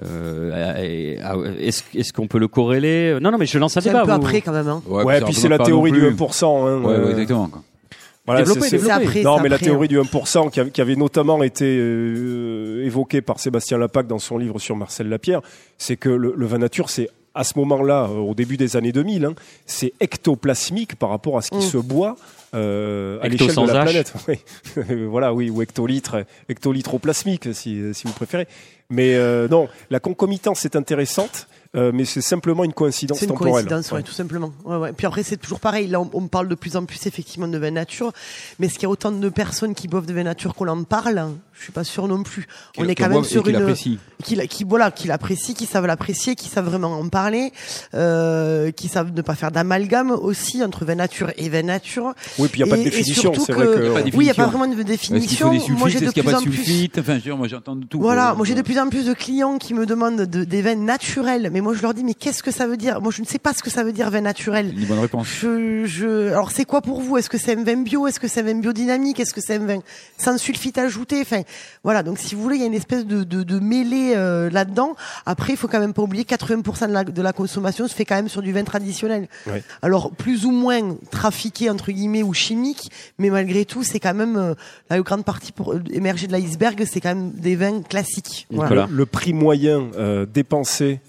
euh, 0.05 0.77
est- 0.77 1.19
est-ce 1.99 2.13
qu'on 2.13 2.27
peut 2.27 2.39
le 2.39 2.49
corréler? 2.49 3.19
Non, 3.21 3.31
non, 3.31 3.39
mais 3.39 3.47
je 3.47 3.59
lance 3.59 3.77
un 3.77 3.81
C'est 3.81 3.91
débat. 3.91 4.03
un 4.03 4.05
peu 4.07 4.11
vous- 4.13 4.17
après 4.27 4.41
quand 4.41 4.53
même. 4.53 4.69
Hein. 4.69 4.83
Ouais, 4.89 5.21
puis 5.21 5.35
c'est 5.35 5.49
la 5.49 5.59
théorie 5.59 5.93
du 5.93 5.99
plus. 6.01 6.09
1%. 6.09 6.67
Hein, 6.67 6.83
Ouais, 6.83 6.93
euh, 6.95 7.05
ouais, 7.07 7.11
exactement. 7.13 7.49
quoi. 7.49 7.63
voilà, 8.27 8.45
c'est- 8.45 8.61
c'est- 8.61 8.79
C'est 8.79 8.91
après. 8.91 9.23
Non, 9.23 9.37
c'est 9.37 9.43
mais 9.45 9.49
la 9.49 9.59
théorie 9.59 9.87
hein. 9.87 9.89
du 9.89 9.99
1% 9.99 10.49
qui 10.51 10.61
avait, 10.61 10.71
qui 10.71 10.81
avait 10.81 10.97
notamment 10.97 11.43
été 11.43 11.65
euh, 11.79 12.85
évoquée 12.85 13.21
par 13.21 13.39
Sébastien 13.39 13.79
Lapac 13.79 14.07
dans 14.07 14.19
son 14.19 14.39
livre 14.39 14.59
sur 14.59 14.77
Marcel 14.77 15.09
Lapierre, 15.09 15.41
c'est 15.79 15.97
que 15.97 16.09
le, 16.09 16.35
le 16.37 16.47
vin 16.47 16.59
nature, 16.59 16.89
c'est 16.91 17.09
à 17.35 17.45
ce 17.45 17.59
moment-là, 17.59 18.09
au 18.09 18.35
début 18.35 18.57
des 18.57 18.77
années 18.77 18.93
2000, 18.93 19.25
hein, 19.25 19.35
c'est 19.67 19.93
ectoplasmique 20.01 20.97
par 20.97 21.11
rapport 21.11 21.37
à 21.39 21.43
ce 21.43 21.51
qui 21.51 21.57
Mm. 21.59 21.63
se 21.63 21.79
boit 21.79 22.17
euh, 22.55 23.19
à 23.23 23.29
l'échelle 23.29 23.55
de 23.55 23.73
la 23.73 23.85
H. 23.85 23.85
planète. 23.85 24.13
Oui. 24.29 25.05
voilà, 25.07 25.33
oui, 25.33 25.51
ou 25.51 25.63
hectolitre, 25.63 26.25
hectolitroplasmique, 26.49 27.55
si, 27.55 27.95
si 27.95 28.07
vous 28.07 28.13
préférez. 28.13 28.47
Mais 28.91 29.15
euh, 29.15 29.49
non, 29.49 29.69
la 29.91 30.01
concomitance 30.01 30.65
est 30.65 30.77
intéressante, 30.77 31.49
euh, 31.77 31.91
mais 31.95 32.05
c'est 32.05 32.21
simplement 32.21 32.65
une 32.65 32.73
coïncidence 32.73 33.19
C'est 33.19 33.25
une 33.27 33.31
temporelle. 33.33 33.53
coïncidence, 33.67 33.91
ouais, 33.93 33.97
Ouais. 33.99 34.03
tout 34.03 34.13
simplement. 34.13 34.53
Ouais, 34.65 34.77
ouais. 34.77 34.93
Puis 34.93 35.07
après, 35.07 35.23
c'est 35.23 35.37
toujours 35.37 35.61
pareil. 35.61 35.87
Là, 35.89 36.01
on, 36.01 36.11
on 36.13 36.29
parle 36.29 36.49
de 36.49 36.55
plus 36.55 36.77
en 36.77 36.85
plus 36.85 37.07
effectivement 37.07 37.49
de 37.49 37.59
vin 37.59 37.71
nature, 37.71 38.13
mais 38.59 38.67
est-ce 38.67 38.75
qu'il 38.75 38.83
y 38.85 38.87
a 38.87 38.91
autant 38.91 39.13
de 39.13 39.29
personnes 39.29 39.75
qui 39.75 39.89
boivent 39.89 40.07
de 40.07 40.13
vin 40.13 40.25
nature 40.25 40.55
qu'on 40.55 40.69
en 40.69 40.85
parle? 40.85 41.31
Je 41.55 41.65
suis 41.65 41.73
pas 41.73 41.85
sûr 41.85 42.09
non 42.09 42.23
plus. 42.25 42.47
on 42.79 42.85
Qui- 42.85 42.91
est 42.91 42.95
quand 42.95 43.09
même 43.09 43.25
sur 43.25 43.47
une 43.47 43.75
qui, 44.25 44.37
qui 44.49 44.65
voilà, 44.65 44.91
qui 44.91 45.07
l'apprécient, 45.07 45.55
qui 45.55 45.67
savent 45.67 45.87
l'apprécier, 45.87 46.35
qui 46.35 46.49
savent 46.49 46.65
vraiment 46.69 46.93
en 46.99 47.09
parler, 47.09 47.53
euh, 47.95 48.71
qui 48.73 48.89
savent 48.89 49.13
ne 49.13 49.23
pas 49.23 49.35
faire 49.35 49.51
d'amalgame 49.53 50.11
aussi 50.11 50.63
entre 50.65 50.85
vin 50.85 50.95
nature 50.97 51.31
et 51.37 51.49
vin 51.49 51.63
nature. 51.63 52.15
Oui, 52.39 52.49
puis 52.49 52.61
il 52.61 52.65
n'y 52.65 52.71
a 52.71 52.75
pas 52.75 52.79
de 52.79 52.85
définition. 52.85 53.33
C'est 53.35 53.53
vrai 53.53 53.67
que- 53.67 54.03
Oui, 54.17 54.25
il 54.25 54.25
n'y 54.25 54.31
a 54.31 54.35
pas 54.35 54.47
vraiment 54.47 54.67
de 54.67 54.83
définition. 54.83 55.53
Moi, 55.71 55.89
j'ai 55.89 56.01
de 56.01 56.11
plus 56.11 56.23
n'y 56.23 56.33
a 56.33 56.39
en 56.39 56.43
plus. 56.43 56.89
Enfin, 56.99 57.13
je 57.13 57.15
veux 57.17 57.21
dire, 57.21 57.37
moi 57.37 57.49
j'entends 57.49 57.77
de 57.77 57.85
tout. 57.85 58.01
Voilà, 58.01 58.35
moi 58.35 58.45
j'ai 58.45 58.55
de 58.55 58.63
plus 58.63 58.79
en 58.79 58.89
plus 58.89 59.07
de 59.07 59.13
clients 59.15 59.59
qui 59.59 59.75
me 59.75 59.87
demandent 59.87 60.23
de- 60.23 60.45
des 60.45 60.63
vins 60.63 60.75
naturels, 60.75 61.51
mais 61.53 61.61
moi 61.63 61.75
je 61.75 61.83
leur 61.83 61.95
dis 61.95 62.05
mais 62.05 62.15
qu'est-ce 62.15 62.43
que 62.43 62.51
ça 62.51 62.67
veut 62.67 62.77
dire? 62.77 63.01
Moi 63.01 63.11
je 63.11 63.23
ne 63.23 63.27
sais 63.27 63.39
pas 63.39 63.55
ce 63.55 63.63
que 63.63 63.71
ça 63.71 63.85
veut 63.85 63.93
dire 63.93 64.11
vin 64.11 64.21
naturel. 64.21 64.75
Une 64.77 64.87
bonne 64.87 64.99
réponse. 64.99 65.27
Je, 65.41 65.85
je, 65.87 66.29
alors 66.29 66.51
c'est 66.51 66.65
quoi 66.65 66.83
pour 66.83 67.01
vous? 67.01 67.17
Est-ce 67.17 67.31
que 67.31 67.39
c'est 67.39 67.57
un 67.57 67.65
vin 67.65 67.83
bio? 67.83 68.07
Est-ce 68.07 68.21
que 68.21 68.29
c'est 68.29 68.41
un 68.41 68.45
vin 68.45 68.61
biodynamique? 68.61 69.21
Est-ce 69.21 69.33
que 69.33 69.41
c'est 69.41 69.57
un 69.57 69.67
vin 69.67 69.79
sans 70.19 70.37
sulfite 70.39 70.79
ajouté? 70.79 71.21
Enfin, 71.21 71.43
voilà. 71.85 72.03
Donc 72.03 72.19
si 72.19 72.35
vous 72.35 72.43
voulez, 72.43 72.57
il 72.57 72.61
y 72.61 72.65
a 72.65 72.69
une 72.69 72.75
espèce 72.75 73.07
de, 73.07 73.25
de, 73.25 73.43
de 73.43 73.59
mêlée 73.59 74.15
euh, 74.17 74.51
là-dedans. 74.51 74.97
Après, 75.27 75.53
il 75.53 75.57
faut 75.57 75.69
quand 75.69 75.81
même 75.81 75.95
pas 75.95 76.03
oublier 76.03 76.25
80% 76.25 76.89
de 76.89 76.93
la, 76.93 77.05
de 77.05 77.23
la 77.23 77.33
consommation 77.33 77.89
se 77.89 77.95
fait 77.95 78.05
quand 78.05 78.17
même 78.17 78.29
sur 78.29 78.43
du 78.43 78.53
vin 78.53 78.65
traditionnel. 78.65 79.29
Ouais. 79.47 79.63
Alors 79.83 80.11
plus 80.11 80.45
ou 80.45 80.51
moins 80.51 80.97
trafiqué 81.11 81.71
entre 81.71 81.93
guillemets 81.93 82.23
ou 82.23 82.35
chimique, 82.35 82.91
mais 83.19 83.31
malgré 83.31 83.65
tout, 83.65 83.83
c'est 83.83 84.01
quand 84.01 84.15
même 84.15 84.37
euh, 84.37 84.55
la 84.91 85.01
grande 85.01 85.25
partie 85.25 85.53
pour 85.53 85.73
euh, 85.75 85.83
émerger 85.93 86.27
de 86.27 86.33
l'iceberg, 86.33 86.85
c'est 86.85 87.01
quand 87.01 87.15
même 87.15 87.31
des 87.33 87.57
vins 87.57 87.83
classiques. 87.83 88.47
Voilà. 88.51 88.71
Nicolas. 88.71 88.89
Le 88.91 89.07
prix 89.07 89.33
moyen 89.33 89.91
euh, 89.97 90.27
dépensé 90.27 91.01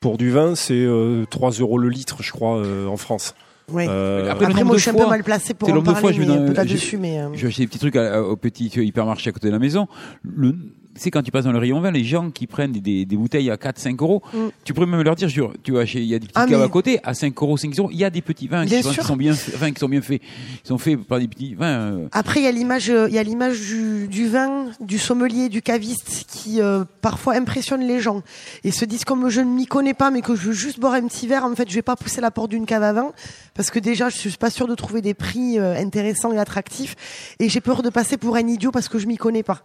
pour 0.00 0.18
du 0.18 0.30
vin, 0.30 0.54
c'est 0.54 0.74
euh, 0.74 1.24
3 1.30 1.50
euros 1.52 1.78
le 1.78 1.88
litre, 1.88 2.22
je 2.22 2.30
crois, 2.32 2.58
euh, 2.58 2.86
en 2.86 2.96
France. 2.96 3.34
Ouais. 3.72 3.86
Euh, 3.88 4.30
Après, 4.30 4.46
Après, 4.46 4.62
moi, 4.64 4.76
je 4.76 4.82
suis 4.82 4.90
un 4.90 4.94
peu 4.94 5.06
mal 5.08 5.24
placé 5.24 5.52
pour 5.54 5.68
en 5.80 5.82
parler, 5.82 6.00
fois, 6.00 6.12
je 6.12 6.20
vais 6.20 6.26
mais 6.26 6.36
dans- 6.36 6.42
un 6.42 6.46
peu 6.46 6.52
je- 6.52 6.96
mais. 6.96 7.18
euh, 7.18 7.28
Je 7.32 7.42
vais 7.42 7.48
acheter 7.48 7.62
des 7.62 7.66
petits 7.66 7.78
trucs 7.80 7.96
à- 7.96 8.22
au 8.22 8.36
petit 8.36 8.66
hypermarché 8.66 9.30
à 9.30 9.32
côté 9.32 9.48
de 9.48 9.52
la 9.52 9.58
maison. 9.58 9.88
Le, 10.22 10.54
c'est 10.96 11.10
quand 11.10 11.22
tu 11.22 11.30
passes 11.30 11.44
dans 11.44 11.52
le 11.52 11.58
rayon 11.58 11.80
vin, 11.80 11.90
les 11.90 12.04
gens 12.04 12.30
qui 12.30 12.46
prennent 12.46 12.72
des, 12.72 13.04
des 13.04 13.16
bouteilles 13.16 13.50
à 13.50 13.56
4, 13.56 13.78
5 13.78 14.00
euros, 14.02 14.22
Mm. 14.32 14.38
tu 14.64 14.74
pourrais 14.74 14.86
même 14.86 15.02
leur 15.02 15.14
dire, 15.16 15.28
tu 15.62 15.70
vois, 15.72 15.84
il 15.84 16.04
y 16.04 16.14
a 16.14 16.18
des 16.18 16.26
petites 16.26 16.32
Ah, 16.36 16.46
caves 16.46 16.58
mais- 16.58 16.64
à 16.64 16.68
côté, 16.68 17.00
à 17.04 17.14
5 17.14 17.34
euros, 17.42 17.56
5 17.56 17.78
euros, 17.78 17.88
il 17.92 17.98
y 17.98 18.04
a 18.04 18.10
des 18.10 18.22
petits 18.22 18.48
vins 18.48 18.64
qui, 18.66 18.82
sont, 18.82 18.92
sûr. 18.92 19.02
qui 19.02 19.08
sont 19.08 19.16
bien, 19.16 19.32
enfin, 19.32 19.70
qui 19.72 19.78
sont 19.80 19.88
bien 19.88 20.00
faits. 20.02 20.20
Ils 20.64 20.68
sont 20.68 20.78
faits 20.78 20.98
par 21.04 21.18
des 21.18 21.28
petits 21.28 21.54
vins. 21.54 21.66
euh, 21.92 22.08
Après, 22.12 22.40
il 22.40 22.44
y 22.44 22.46
a 22.46 22.52
l'image, 22.52 22.90
euh, 22.90 23.08
il 23.08 23.14
y 23.14 23.18
a 23.18 23.22
l'image 23.22 23.60
du, 23.60 24.08
du 24.08 24.26
vin, 24.28 24.66
du 24.80 24.98
sommelier, 24.98 25.48
du 25.48 25.62
caviste 25.62 26.24
qui 26.28 26.60
euh, 26.60 26.84
parfois 27.00 27.34
impressionne 27.34 27.82
les 27.86 28.00
gens 28.00 28.22
et 28.64 28.70
se 28.70 28.84
disent 28.84 29.04
comme 29.04 29.28
je 29.28 29.40
ne 29.40 29.50
m'y 29.50 29.66
connais 29.66 29.94
pas, 29.94 30.10
mais 30.10 30.22
que 30.22 30.34
je 30.34 30.48
veux 30.48 30.52
juste 30.52 30.80
boire 30.80 30.94
un 30.94 31.06
petit 31.06 31.26
verre. 31.26 31.44
En 31.44 31.54
fait, 31.54 31.68
je 31.68 31.74
vais 31.74 31.82
pas 31.82 31.96
pousser 31.96 32.20
la 32.20 32.30
porte 32.30 32.50
d'une 32.50 32.66
cave 32.66 32.82
à 32.82 32.92
vin 32.92 33.12
parce 33.54 33.70
que 33.70 33.78
déjà, 33.78 34.08
je 34.08 34.16
suis 34.16 34.30
pas 34.32 34.50
sûre 34.50 34.66
de 34.68 34.74
trouver 34.74 35.02
des 35.02 35.14
prix 35.14 35.58
euh, 35.58 35.74
intéressants 35.80 36.32
et 36.32 36.38
attractifs 36.38 36.94
et 37.38 37.48
j'ai 37.48 37.60
peur 37.60 37.82
de 37.82 37.90
passer 37.90 38.16
pour 38.16 38.36
un 38.36 38.46
idiot 38.46 38.70
parce 38.70 38.88
que 38.88 38.98
je 38.98 39.06
m'y 39.06 39.16
connais 39.16 39.42
pas. 39.42 39.60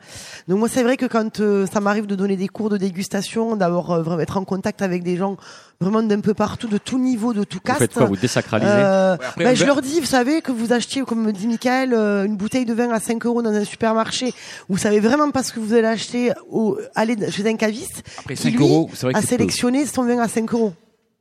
Donc 0.47 0.59
moi, 0.59 0.69
c'est 0.69 0.83
vrai 0.83 0.97
que 0.97 1.05
quand 1.05 1.20
euh, 1.39 1.65
ça 1.65 1.79
m'arrive 1.79 2.05
de 2.05 2.15
donner 2.15 2.35
des 2.35 2.47
cours 2.47 2.69
de 2.69 2.77
dégustation, 2.77 3.55
d'avoir 3.55 3.91
euh, 3.91 4.01
vraiment 4.01 4.21
être 4.21 4.37
en 4.37 4.43
contact 4.43 4.81
avec 4.81 5.03
des 5.03 5.17
gens 5.17 5.37
vraiment 5.79 6.01
d'un 6.03 6.19
peu 6.19 6.33
partout, 6.33 6.67
de 6.67 6.77
tout 6.77 6.99
niveau, 6.99 7.33
de 7.33 7.43
tout 7.43 7.57
Vous 7.57 7.63
caste. 7.63 7.79
faites 7.79 7.93
quoi 7.93 8.05
Vous 8.05 8.15
désacralisez 8.17 8.69
Euh, 8.71 9.17
Ouais, 9.17 9.25
après, 9.25 9.43
ben, 9.43 9.55
je 9.55 9.65
leur 9.65 9.81
dis, 9.81 9.99
vous 9.99 10.05
savez, 10.05 10.41
que 10.41 10.51
vous 10.51 10.73
achetiez, 10.73 11.01
comme 11.03 11.23
me 11.23 11.31
dit 11.31 11.47
Michael, 11.47 11.93
euh, 11.93 12.25
une 12.25 12.37
bouteille 12.37 12.65
de 12.65 12.73
vin 12.73 12.89
à 12.91 12.99
5 12.99 13.25
euros 13.25 13.41
dans 13.41 13.51
un 13.53 13.63
supermarché, 13.63 14.33
vous 14.69 14.77
savez 14.77 14.99
vraiment 14.99 15.31
pas 15.31 15.43
ce 15.43 15.51
que 15.53 15.59
vous 15.59 15.73
allez 15.73 15.87
acheter 15.87 16.31
au, 16.49 16.77
aller 16.95 17.15
chez 17.31 17.47
un 17.49 17.55
caviste, 17.55 18.03
Après 18.19 18.35
qui 18.35 18.43
5 18.43 18.51
lui 18.53 18.63
euros, 18.63 18.89
c'est 18.93 19.07
vrai 19.07 19.15
a 19.15 19.21
sélectionné 19.21 19.85
son 19.85 20.03
vin 20.05 20.19
à 20.19 20.27
5 20.27 20.53
euros. 20.53 20.73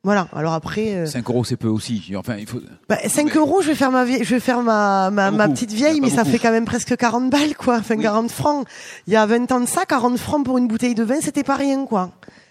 Voilà. 0.03 0.29
Alors 0.33 0.55
après, 0.55 0.95
euh, 0.95 1.07
5 1.07 1.29
euros, 1.29 1.45
c'est 1.45 1.59
peu 1.59 1.69
aussi. 1.69 2.13
Enfin, 2.17 2.37
il 2.39 2.47
faut. 2.47 2.61
bah, 2.89 2.97
5 3.07 3.37
euros, 3.37 3.61
je 3.61 3.69
vais 3.69 3.75
faire 3.75 3.91
ma, 3.91 4.07
je 4.07 4.35
vais 4.35 4.41
faire 4.41 4.63
ma, 4.63 5.11
ma, 5.11 5.49
petite 5.49 5.73
vieille, 5.73 6.01
mais 6.01 6.09
ça 6.09 6.25
fait 6.25 6.39
quand 6.39 6.51
même 6.51 6.65
presque 6.65 6.97
40 6.97 7.29
balles, 7.29 7.55
quoi. 7.55 7.77
Enfin, 7.79 7.97
Oui. 7.97 8.03
40 8.03 8.31
francs. 8.31 8.67
Il 9.07 9.13
y 9.13 9.17
a 9.17 9.27
20 9.27 9.53
ans 9.53 9.61
de 9.61 9.67
ça, 9.67 9.85
40 9.87 10.17
francs 10.17 10.45
pour 10.45 10.57
une 10.57 10.69
bouteille 10.69 10.95
de 10.95 11.05
vin, 11.05 11.21
c'était 11.21 11.45
pas 11.45 11.57
rien, 11.57 11.85
quoi. 11.85 12.11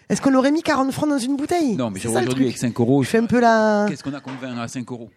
Est-ce 0.10 0.22
qu'on 0.22 0.34
aurait 0.36 0.52
mis 0.52 0.62
40 0.62 0.92
francs 0.92 1.10
dans 1.10 1.18
une 1.18 1.38
bouteille? 1.38 1.76
Non, 1.76 1.90
mais 1.90 2.06
aujourd'hui 2.06 2.46
avec 2.46 2.58
5 2.58 2.80
euros. 2.80 3.02
Je 3.04 3.10
fais 3.10 3.20
un 3.20 3.26
peu 3.26 3.40
la. 3.40 3.88
Qu'est-ce 3.90 4.04
qu'on 4.04 4.14
a 4.14 4.22
comme 4.22 4.34
vin 4.42 4.58
à 4.58 4.68
5 4.68 4.92
euros? 4.92 5.10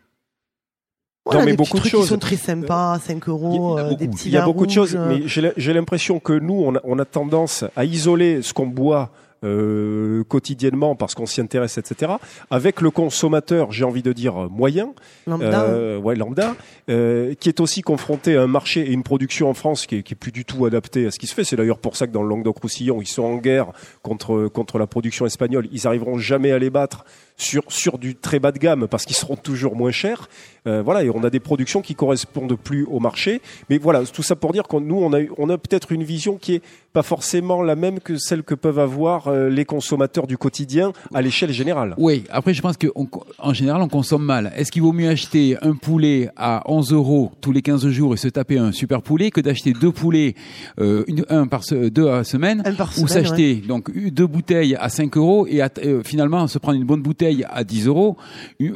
Voilà, 1.25 1.41
Non, 1.41 1.45
mais 1.47 1.53
des 1.53 1.57
beaucoup 1.57 1.79
de 1.79 1.85
choses. 1.87 2.03
qui 2.03 2.09
sont 2.09 2.19
très 2.19 2.37
sympas, 2.37 2.99
5 2.99 3.29
euros, 3.29 3.53
Il 3.53 3.57
y 3.57 3.61
en 3.61 3.77
a 3.77 3.81
euh, 3.83 3.95
des 3.95 4.07
beaucoup. 4.07 4.17
petits 4.17 4.29
Il 4.29 4.33
y 4.33 4.37
a 4.39 4.45
beaucoup 4.45 4.67
de 4.67 4.71
choses, 4.71 4.97
mais 4.97 5.23
j'ai 5.27 5.53
j'ai 5.57 5.73
l'impression 5.73 6.19
que 6.19 6.33
nous, 6.33 6.55
on 6.55 6.75
a, 6.77 6.81
on 6.85 6.99
a 6.99 7.05
tendance 7.05 7.65
à 7.77 7.85
isoler 7.85 8.43
ce 8.43 8.53
qu'on 8.53 8.67
boit 8.67 9.11
euh, 9.45 10.25
quotidiennement 10.25 10.95
parce 10.95 11.15
qu'on 11.15 11.27
s'y 11.27 11.41
intéresse, 11.41 11.79
etc. 11.79 12.13
Avec 12.51 12.81
le 12.81 12.91
consommateur, 12.91 13.73
j'ai 13.73 13.85
envie 13.85 14.03
de 14.03 14.13
dire 14.13 14.35
moyen, 14.51 14.93
lambda. 15.27 15.63
euh, 15.63 15.99
ouais, 15.99 16.15
lambda, 16.15 16.55
euh, 16.89 17.35
qui 17.39 17.49
est 17.49 17.61
aussi 17.61 17.83
confronté 17.83 18.37
à 18.37 18.43
un 18.43 18.47
marché 18.47 18.81
et 18.81 18.93
une 18.93 19.03
production 19.03 19.49
en 19.51 19.55
France 19.55 19.87
qui 19.87 19.97
est, 19.97 20.03
qui 20.03 20.15
est 20.15 20.17
plus 20.17 20.33
du 20.33 20.45
tout 20.45 20.65
adaptée 20.67 21.07
à 21.07 21.11
ce 21.11 21.19
qui 21.19 21.27
se 21.27 21.35
fait. 21.35 21.45
C'est 21.45 21.57
d'ailleurs 21.57 21.79
pour 21.79 21.97
ça 21.97 22.07
que 22.07 22.13
dans 22.13 22.23
le 22.23 22.29
Languedoc-Roussillon, 22.29 23.01
ils 23.01 23.07
sont 23.07 23.25
en 23.25 23.37
guerre 23.37 23.67
contre 24.03 24.49
contre 24.49 24.79
la 24.79 24.87
production 24.87 25.27
espagnole. 25.27 25.69
Ils 25.73 25.87
arriveront 25.87 26.19
jamais 26.19 26.53
à 26.53 26.59
les 26.59 26.71
battre 26.71 27.05
sur 27.37 27.63
sur 27.69 27.99
du 27.99 28.15
très 28.15 28.39
bas 28.39 28.53
de 28.53 28.59
gamme 28.59 28.87
parce 28.89 29.05
qu'ils 29.05 29.17
seront 29.17 29.37
toujours 29.37 29.77
moins 29.77 29.91
chers. 29.91 30.29
Euh, 30.69 30.81
voilà, 30.81 31.03
et 31.03 31.11
on 31.11 31.25
a 31.25 31.31
des 31.31 31.41
productions 31.41 31.83
qui 31.83 31.97
correspondent 31.97 32.57
plus 32.57 32.85
au 32.85 33.01
marché. 33.01 33.41
Mais 33.69 33.79
voilà, 33.79 34.05
tout 34.05 34.23
ça 34.23 34.37
pour 34.37 34.53
dire 34.53 34.69
que 34.69 34.77
nous, 34.77 34.95
on 34.97 35.13
a 35.13 35.19
on 35.39 35.49
a 35.51 35.59
peut-être 35.59 35.91
une 35.91 36.05
vision 36.05 36.37
qui 36.37 36.55
est 36.55 36.63
pas 36.93 37.03
forcément 37.03 37.63
la 37.63 37.75
même 37.75 37.99
que 38.01 38.17
celle 38.17 38.43
que 38.45 38.55
peuvent 38.55 38.79
avoir 38.79 39.27
euh, 39.27 39.49
les 39.49 39.65
consommateurs 39.65 40.27
du 40.29 40.37
quotidien 40.39 40.93
à 41.15 41.21
l'échelle 41.23 41.51
générale. 41.53 41.95
Oui, 41.99 42.25
après 42.31 42.55
je 42.55 42.63
pense 42.63 42.77
qu'en 42.77 43.53
général 43.53 43.83
on 43.83 43.89
consomme 43.89 44.25
mal. 44.25 44.53
Est-ce 44.57 44.71
qu'il 44.71 44.83
vaut 44.83 44.93
mieux 44.93 45.09
acheter 45.09 45.57
un 45.63 45.73
poulet 45.75 46.29
à 46.37 46.63
11 46.71 46.93
euros 46.93 47.33
tous 47.41 47.51
les 47.51 47.63
15 47.63 47.89
jours 47.89 48.15
et 48.15 48.17
se 48.19 48.29
taper 48.29 48.59
un 48.59 48.71
super 48.73 49.03
poulet 49.03 49.31
que 49.31 49.41
d'acheter 49.41 49.73
deux 49.73 49.91
poulets, 49.91 50.35
euh, 50.81 51.03
une, 51.09 51.25
un 51.29 51.47
par 51.49 51.65
se- 51.65 51.89
deux 51.89 52.09
à 52.09 52.23
semaine, 52.25 52.63
Un 52.67 52.75
par 52.75 52.91
ou 52.91 53.09
semaine, 53.09 53.09
s'acheter 53.25 53.55
donc 53.57 53.89
eu- 53.95 54.11
deux 54.11 54.27
bouteilles 54.27 54.77
à 54.77 54.89
5 54.91 55.17
euros 55.17 55.47
et 55.49 55.61
à- 55.63 55.71
euh, 55.85 56.03
finalement 56.05 56.47
se 56.47 56.59
prendre 56.59 56.77
une 56.79 56.85
bonne 56.87 57.03
bouteille 57.03 57.22
à 57.51 57.65
10 57.65 57.87
euros, 57.87 58.17
euh, 58.61 58.71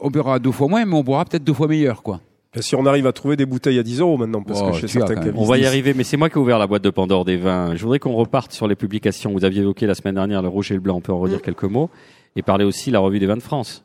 on 0.00 0.10
boira 0.10 0.38
deux 0.38 0.52
fois 0.52 0.68
moins, 0.68 0.84
mais 0.84 0.94
on 0.94 1.02
boira 1.02 1.24
peut-être 1.24 1.44
deux 1.44 1.52
fois 1.54 1.68
meilleur, 1.68 2.02
quoi. 2.02 2.20
Et 2.56 2.62
Si 2.62 2.76
on 2.76 2.86
arrive 2.86 3.06
à 3.06 3.12
trouver 3.12 3.36
des 3.36 3.46
bouteilles 3.46 3.78
à 3.78 3.82
10 3.82 4.00
euros 4.00 4.16
maintenant, 4.16 4.42
parce 4.42 4.60
Oh, 4.62 4.70
que 4.70 4.76
chez 4.78 4.84
as 4.84 4.88
certains 4.88 5.14
cavistes 5.16 5.34
On 5.36 5.44
va 5.44 5.58
y 5.58 5.66
arriver, 5.66 5.92
mais 5.92 6.04
c'est 6.04 6.16
moi 6.16 6.28
qui 6.30 6.36
ai 6.36 6.40
ouvert 6.40 6.58
la 6.58 6.66
boîte 6.68 6.84
de 6.84 6.90
Pandore 6.90 7.24
des 7.24 7.36
vins. 7.36 7.74
Je 7.74 7.82
voudrais 7.82 7.98
qu'on 7.98 8.12
reparte 8.14 8.52
sur 8.52 8.68
les 8.68 8.76
publications. 8.76 9.32
Vous 9.32 9.44
aviez 9.44 9.62
évoqué 9.62 9.86
la 9.86 9.94
semaine 9.94 10.14
dernière 10.14 10.40
le 10.40 10.48
rouge 10.48 10.70
et 10.70 10.74
le 10.74 10.80
blanc. 10.80 10.96
On 10.96 11.00
peut 11.00 11.12
en 11.12 11.18
redire 11.18 11.42
quelques 11.42 11.64
mots 11.64 11.90
et 12.36 12.42
parler 12.42 12.64
aussi 12.64 12.90
de 12.90 12.92
la 12.94 13.00
revue 13.00 13.18
des 13.18 13.26
vins 13.26 13.36
de 13.36 13.42
France. 13.42 13.84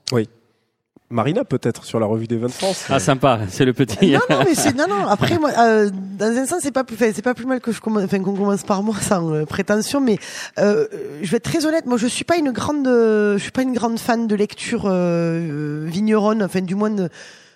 Marina 1.11 1.43
peut-être 1.43 1.85
sur 1.85 1.99
la 1.99 2.05
revue 2.05 2.27
des 2.27 2.37
vins 2.37 2.47
de 2.47 2.51
France. 2.51 2.85
Ah 2.89 2.99
sympa, 2.99 3.39
c'est 3.49 3.65
le 3.65 3.73
petit. 3.73 4.11
Non, 4.11 4.19
non, 4.29 4.43
mais 4.45 4.53
c'est 4.53 4.75
non, 4.75 4.85
non. 4.87 5.07
Après, 5.07 5.39
moi, 5.39 5.51
euh, 5.57 5.89
dans 6.17 6.27
un 6.37 6.45
sens, 6.45 6.59
c'est 6.61 6.71
pas 6.71 6.83
plus, 6.83 6.95
enfin, 6.95 7.11
c'est 7.13 7.23
pas 7.23 7.33
plus 7.33 7.45
mal 7.45 7.59
que 7.59 7.71
je 7.71 7.81
commence, 7.81 8.03
enfin, 8.03 8.19
qu'on 8.19 8.35
commence 8.35 8.63
par 8.63 8.83
moi 8.83 8.95
sans 9.01 9.33
euh, 9.33 9.45
prétention, 9.45 10.01
mais 10.01 10.19
euh, 10.59 10.87
je 11.21 11.31
vais 11.31 11.37
être 11.37 11.43
très 11.43 11.65
honnête. 11.65 11.85
Moi, 11.87 11.97
je 11.97 12.07
suis 12.07 12.25
pas 12.25 12.37
une 12.37 12.51
grande, 12.51 12.87
euh, 12.87 13.37
je 13.37 13.43
suis 13.43 13.51
pas 13.51 13.63
une 13.63 13.73
grande 13.73 13.99
fan 13.99 14.27
de 14.27 14.35
lecture 14.35 14.83
euh, 14.85 15.85
vigneronne, 15.87 16.43
enfin, 16.43 16.61
du 16.61 16.75
moins 16.75 16.91
de, 16.91 17.09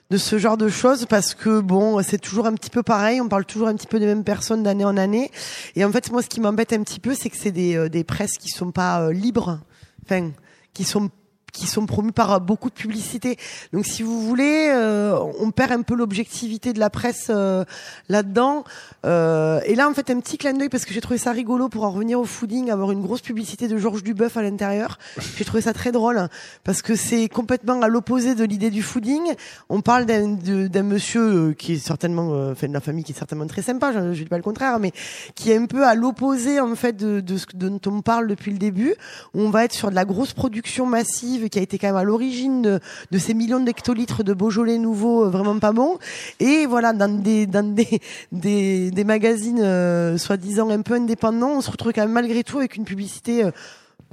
de 0.09 0.17
ce 0.17 0.37
genre 0.37 0.57
de 0.57 0.67
choses, 0.69 1.05
parce 1.05 1.33
que 1.33 1.59
bon, 1.59 2.01
c'est 2.03 2.19
toujours 2.19 2.45
un 2.45 2.53
petit 2.53 2.69
peu 2.69 2.83
pareil. 2.83 3.21
On 3.21 3.27
parle 3.27 3.45
toujours 3.45 3.67
un 3.67 3.75
petit 3.75 3.87
peu 3.87 3.99
des 3.99 4.05
mêmes 4.05 4.23
personnes 4.23 4.63
d'année 4.63 4.85
en 4.85 4.97
année. 4.97 5.31
Et 5.75 5.85
en 5.85 5.91
fait, 5.91 6.11
moi, 6.11 6.21
ce 6.21 6.27
qui 6.27 6.39
m'embête 6.39 6.73
un 6.73 6.83
petit 6.83 6.99
peu, 6.99 7.13
c'est 7.13 7.29
que 7.29 7.37
c'est 7.37 7.51
des, 7.51 7.75
euh, 7.75 7.89
des 7.89 8.03
presses 8.03 8.37
qui 8.37 8.49
sont 8.49 8.71
pas 8.71 9.01
euh, 9.01 9.13
libres, 9.13 9.59
enfin, 10.05 10.31
qui 10.73 10.83
sont 10.83 11.09
qui 11.53 11.67
sont 11.67 11.85
promus 11.85 12.11
par 12.11 12.41
beaucoup 12.41 12.69
de 12.69 12.75
publicité. 12.75 13.37
Donc 13.71 13.85
si 13.85 14.03
vous 14.03 14.21
voulez, 14.21 14.67
euh, 14.71 15.17
on 15.39 15.51
perd 15.51 15.71
un 15.71 15.83
peu 15.83 15.95
l'objectivité 15.95 16.73
de 16.73 16.79
la 16.79 16.89
presse 16.89 17.27
euh, 17.29 17.63
là-dedans. 18.09 18.65
Euh, 19.05 19.61
et 19.65 19.75
là, 19.75 19.87
en 19.89 19.93
fait, 19.93 20.09
un 20.09 20.19
petit 20.19 20.37
clin 20.37 20.53
d'œil 20.53 20.69
parce 20.69 20.85
que 20.85 20.93
j'ai 20.93 21.01
trouvé 21.01 21.17
ça 21.17 21.31
rigolo 21.31 21.69
pour 21.69 21.83
en 21.83 21.91
revenir 21.91 22.19
au 22.19 22.25
fooding, 22.25 22.71
avoir 22.71 22.91
une 22.91 23.01
grosse 23.01 23.21
publicité 23.21 23.67
de 23.67 23.77
Georges 23.77 24.03
Duboeuf 24.03 24.35
à 24.35 24.41
l'intérieur. 24.41 24.97
J'ai 25.37 25.45
trouvé 25.45 25.61
ça 25.61 25.73
très 25.73 25.91
drôle 25.91 26.27
parce 26.63 26.81
que 26.81 26.95
c'est 26.95 27.29
complètement 27.29 27.81
à 27.81 27.87
l'opposé 27.87 28.35
de 28.35 28.43
l'idée 28.43 28.71
du 28.71 28.81
fooding. 28.81 29.21
On 29.69 29.81
parle 29.81 30.05
d'un 30.05 30.83
monsieur 30.83 31.21
euh, 31.21 31.53
qui 31.53 31.73
est 31.73 31.77
certainement, 31.77 32.33
euh, 32.33 32.53
enfin 32.53 32.67
de 32.67 32.73
la 32.73 32.81
famille 32.81 33.03
qui 33.03 33.11
est 33.11 33.17
certainement 33.17 33.47
très 33.47 33.61
sympa. 33.61 33.91
Je, 33.93 34.13
je 34.13 34.23
dis 34.23 34.29
pas 34.29 34.37
le 34.37 34.43
contraire, 34.43 34.79
mais 34.79 34.91
qui 35.35 35.51
est 35.51 35.57
un 35.57 35.65
peu 35.65 35.85
à 35.85 35.93
l'opposé 35.93 36.59
en 36.59 36.75
fait 36.75 36.95
de, 36.95 37.19
de 37.19 37.37
ce 37.37 37.45
dont 37.53 37.79
on 37.85 38.01
parle 38.01 38.27
depuis 38.27 38.51
le 38.51 38.57
début. 38.57 38.95
Où 39.33 39.41
on 39.41 39.49
va 39.49 39.65
être 39.65 39.73
sur 39.73 39.89
de 39.89 39.95
la 39.95 40.05
grosse 40.05 40.33
production 40.33 40.85
massive 40.85 41.42
qui 41.49 41.59
a 41.59 41.61
été 41.61 41.77
quand 41.77 41.87
même 41.87 41.95
à 41.95 42.03
l'origine 42.03 42.61
de, 42.61 42.79
de 43.11 43.17
ces 43.17 43.33
millions 43.33 43.59
d'hectolitres 43.59 44.23
de 44.23 44.33
Beaujolais 44.33 44.77
nouveaux 44.77 45.25
euh, 45.25 45.29
vraiment 45.29 45.59
pas 45.59 45.71
bons. 45.71 45.97
Et 46.39 46.65
voilà, 46.65 46.93
dans 46.93 47.21
des 47.21 47.45
dans 47.47 47.73
des 47.73 47.99
des, 48.31 48.91
des 48.91 49.03
magazines 49.03 49.61
euh, 49.61 50.17
soi-disant 50.17 50.69
un 50.69 50.81
peu 50.81 50.95
indépendants, 50.95 51.51
on 51.57 51.61
se 51.61 51.71
retrouve 51.71 51.93
quand 51.93 52.01
même 52.01 52.11
malgré 52.11 52.43
tout 52.43 52.59
avec 52.59 52.75
une 52.75 52.85
publicité. 52.85 53.43
euh, 53.43 53.51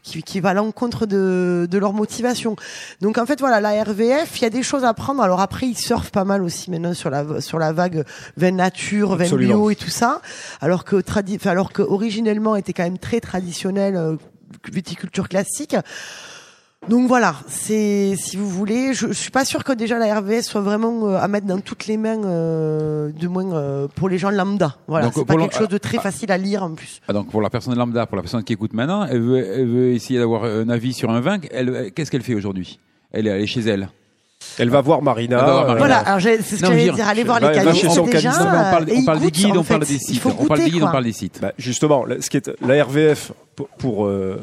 qui, 0.02 0.22
qui 0.22 0.40
va 0.40 0.50
à 0.50 0.54
l'encontre 0.54 1.06
de, 1.06 1.68
de 1.70 1.78
leur 1.78 1.92
motivation. 1.92 2.56
Donc 3.00 3.18
en 3.18 3.26
fait 3.26 3.40
voilà 3.40 3.60
la 3.60 3.82
RVF, 3.84 4.38
il 4.38 4.42
y 4.42 4.46
a 4.46 4.50
des 4.50 4.62
choses 4.62 4.84
à 4.84 4.94
prendre. 4.94 5.22
Alors 5.22 5.40
après 5.40 5.66
ils 5.66 5.76
surfent 5.76 6.10
pas 6.10 6.24
mal 6.24 6.42
aussi 6.42 6.70
maintenant 6.70 6.94
sur 6.94 7.10
la 7.10 7.40
sur 7.40 7.58
la 7.58 7.72
vague 7.72 8.04
vin 8.36 8.52
nature, 8.52 9.16
vin 9.16 9.28
bio 9.36 9.70
et 9.70 9.76
tout 9.76 9.90
ça. 9.90 10.20
Alors 10.60 10.84
que 10.84 10.96
tradi 10.96 11.38
alors 11.44 11.72
que 11.72 11.82
originellement 11.82 12.56
était 12.56 12.72
quand 12.72 12.84
même 12.84 12.98
très 12.98 13.20
traditionnel 13.20 13.96
euh, 13.96 14.16
viticulture 14.72 15.28
classique. 15.28 15.76
Donc 16.88 17.08
voilà, 17.08 17.36
c'est 17.46 18.14
si 18.16 18.38
vous 18.38 18.48
voulez, 18.48 18.94
je, 18.94 19.08
je 19.08 19.12
suis 19.12 19.30
pas 19.30 19.44
sûr 19.44 19.64
que 19.64 19.72
déjà 19.72 19.98
la 19.98 20.18
RVS 20.18 20.42
soit 20.42 20.62
vraiment 20.62 21.06
euh, 21.08 21.18
à 21.18 21.28
mettre 21.28 21.46
dans 21.46 21.60
toutes 21.60 21.86
les 21.86 21.98
mains, 21.98 22.24
euh, 22.24 23.10
du 23.12 23.28
moins 23.28 23.52
euh, 23.52 23.86
pour 23.94 24.08
les 24.08 24.16
gens 24.16 24.30
lambda. 24.30 24.76
Voilà, 24.88 25.10
c'est 25.12 25.26
pas 25.26 25.36
quelque 25.36 25.54
chose 25.54 25.68
de 25.68 25.76
très 25.76 25.98
ah, 25.98 26.02
facile 26.02 26.32
à 26.32 26.38
lire 26.38 26.62
en 26.62 26.70
plus. 26.74 27.02
Ah, 27.06 27.12
donc 27.12 27.30
pour 27.30 27.42
la 27.42 27.50
personne 27.50 27.76
lambda, 27.76 28.06
pour 28.06 28.16
la 28.16 28.22
personne 28.22 28.42
qui 28.44 28.54
écoute 28.54 28.72
maintenant, 28.72 29.04
elle 29.04 29.20
veut, 29.20 29.36
elle 29.46 29.68
veut 29.68 29.92
essayer 29.92 30.18
d'avoir 30.18 30.44
un 30.44 30.70
avis 30.70 30.94
sur 30.94 31.10
un 31.10 31.20
vin. 31.20 31.38
Qu'est-ce 31.38 32.10
qu'elle 32.10 32.22
fait 32.22 32.34
aujourd'hui? 32.34 32.80
Elle, 33.12 33.26
est- 33.26 33.30
elle 33.30 33.42
est 33.42 33.46
chez 33.46 33.60
elle. 33.60 33.90
Elle 34.58 34.70
va 34.70 34.80
voir 34.80 35.02
Marina. 35.02 35.38
Elle 35.38 35.44
va 35.44 35.50
voir 35.50 35.64
euh, 35.64 35.66
Marina. 35.66 35.78
Voilà, 35.86 35.98
alors 35.98 36.20
c'est 36.20 36.42
ce 36.42 36.60
que 36.60 36.66
j'allais 36.66 36.90
dire, 36.90 37.06
aller 37.08 37.24
voir 37.24 37.40
les 37.40 37.48
déjà. 37.48 37.62
mais 37.64 38.58
on 38.58 38.70
parle, 38.70 38.86
on 38.94 39.04
parle 39.04 39.20
des 39.20 39.30
guides, 39.30 39.56
en 39.56 39.60
on 39.60 39.64
parle 39.64 39.84
des 39.84 39.94
Il 39.94 40.00
sites. 40.00 40.20
faut 40.20 40.30
On 40.30 40.46
parle 40.46 40.58
des 40.60 40.64
goûter, 40.64 40.70
guides, 40.70 40.82
on 40.82 40.90
parle 40.90 41.04
des 41.04 41.12
sites. 41.12 41.38
Bah, 41.40 41.52
justement, 41.58 42.04
ce 42.20 42.30
qui 42.30 42.36
est 42.36 42.50
la 42.66 42.84
RVF 42.84 43.32
pour 43.56 43.68
pour, 43.68 44.06
euh, 44.06 44.38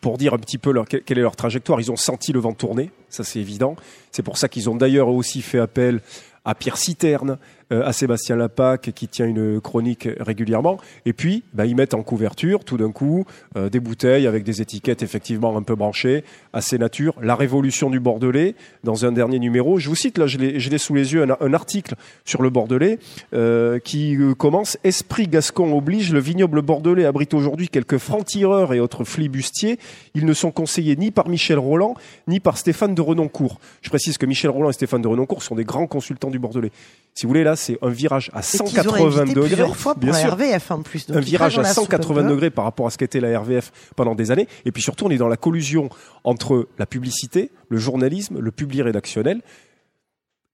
pour 0.00 0.18
dire 0.18 0.34
un 0.34 0.38
petit 0.38 0.58
peu 0.58 0.70
leur, 0.70 0.86
quelle 0.86 1.18
est 1.18 1.22
leur 1.22 1.36
trajectoire, 1.36 1.80
ils 1.80 1.90
ont 1.90 1.96
senti 1.96 2.32
le 2.32 2.40
vent 2.40 2.52
tourner, 2.52 2.90
ça 3.08 3.24
c'est 3.24 3.40
évident. 3.40 3.76
C'est 4.12 4.22
pour 4.22 4.38
ça 4.38 4.48
qu'ils 4.48 4.70
ont 4.70 4.76
d'ailleurs 4.76 5.08
aussi 5.08 5.42
fait 5.42 5.58
appel 5.58 6.00
à 6.44 6.54
Pierre 6.54 6.76
Citerne, 6.76 7.38
à 7.82 7.92
Sébastien 7.92 8.36
Lapac 8.36 8.92
qui 8.94 9.08
tient 9.08 9.26
une 9.26 9.60
chronique 9.60 10.08
régulièrement. 10.20 10.78
Et 11.06 11.12
puis, 11.12 11.42
bah, 11.52 11.66
ils 11.66 11.74
mettent 11.74 11.94
en 11.94 12.02
couverture 12.02 12.64
tout 12.64 12.76
d'un 12.76 12.92
coup 12.92 13.24
euh, 13.56 13.68
des 13.68 13.80
bouteilles 13.80 14.26
avec 14.26 14.44
des 14.44 14.60
étiquettes 14.60 15.02
effectivement 15.02 15.56
un 15.56 15.62
peu 15.62 15.74
branchées, 15.74 16.24
assez 16.52 16.78
nature. 16.78 17.14
La 17.20 17.34
révolution 17.34 17.90
du 17.90 18.00
Bordelais, 18.00 18.54
dans 18.82 19.04
un 19.04 19.12
dernier 19.12 19.38
numéro. 19.38 19.78
Je 19.78 19.88
vous 19.88 19.94
cite, 19.94 20.18
là, 20.18 20.26
je 20.26 20.38
l'ai 20.38 20.78
sous 20.78 20.94
les 20.94 21.12
yeux, 21.12 21.24
un, 21.40 21.54
article 21.54 21.94
sur 22.24 22.42
le 22.42 22.50
Bordelais 22.50 22.98
euh, 23.32 23.78
qui 23.78 24.16
euh, 24.16 24.34
commence 24.34 24.78
«Esprit 24.84 25.28
gascon 25.28 25.76
oblige, 25.76 26.12
le 26.12 26.20
vignoble 26.20 26.62
bordelais 26.62 27.04
abrite 27.04 27.34
aujourd'hui 27.34 27.68
quelques 27.68 27.98
francs-tireurs 27.98 28.74
et 28.74 28.80
autres 28.80 29.04
flibustiers. 29.04 29.78
Ils 30.14 30.26
ne 30.26 30.32
sont 30.32 30.50
conseillés 30.50 30.96
ni 30.96 31.10
par 31.10 31.28
Michel 31.28 31.58
Roland, 31.58 31.94
ni 32.28 32.40
par 32.40 32.58
Stéphane 32.58 32.94
de 32.94 33.00
Renoncourt.» 33.00 33.60
Je 33.82 33.88
précise 33.88 34.18
que 34.18 34.26
Michel 34.26 34.50
Roland 34.50 34.70
et 34.70 34.74
Stéphane 34.74 35.02
de 35.02 35.08
Renoncourt 35.08 35.42
sont 35.42 35.54
des 35.54 35.64
grands 35.64 35.86
consultants 35.86 36.30
du 36.30 36.38
Bordelais. 36.38 36.72
Si 37.14 37.26
vous 37.26 37.30
voulez, 37.30 37.44
là, 37.44 37.54
c'est 37.64 37.78
un 37.82 37.88
virage 37.88 38.30
à 38.34 38.40
Et 38.40 38.42
qu'ils 38.42 38.62
ont 38.62 38.66
180 38.66 39.18
invité 39.20 39.34
degrés. 39.34 39.48
plusieurs 39.48 39.76
fois 39.76 39.94
pour 39.94 40.02
bien 40.04 40.12
la 40.12 40.18
sûr. 40.18 40.32
RVF 40.32 40.70
en 40.70 40.82
plus. 40.82 41.06
Donc 41.06 41.16
un 41.16 41.20
virage 41.20 41.54
à 41.54 41.62
dans 41.62 41.62
la 41.68 41.74
soupe 41.74 41.84
un 41.92 41.96
180 41.96 42.22
peu. 42.22 42.28
degrés 42.30 42.50
par 42.50 42.64
rapport 42.64 42.86
à 42.86 42.90
ce 42.90 42.98
qu'était 42.98 43.20
la 43.20 43.38
RVF 43.40 43.72
pendant 43.96 44.14
des 44.14 44.30
années. 44.30 44.46
Et 44.64 44.72
puis 44.72 44.82
surtout, 44.82 45.06
on 45.06 45.10
est 45.10 45.16
dans 45.18 45.28
la 45.28 45.36
collusion 45.36 45.88
entre 46.24 46.68
la 46.78 46.86
publicité, 46.86 47.50
le 47.68 47.78
journalisme, 47.78 48.38
le 48.38 48.50
public 48.50 48.82
rédactionnel. 48.82 49.40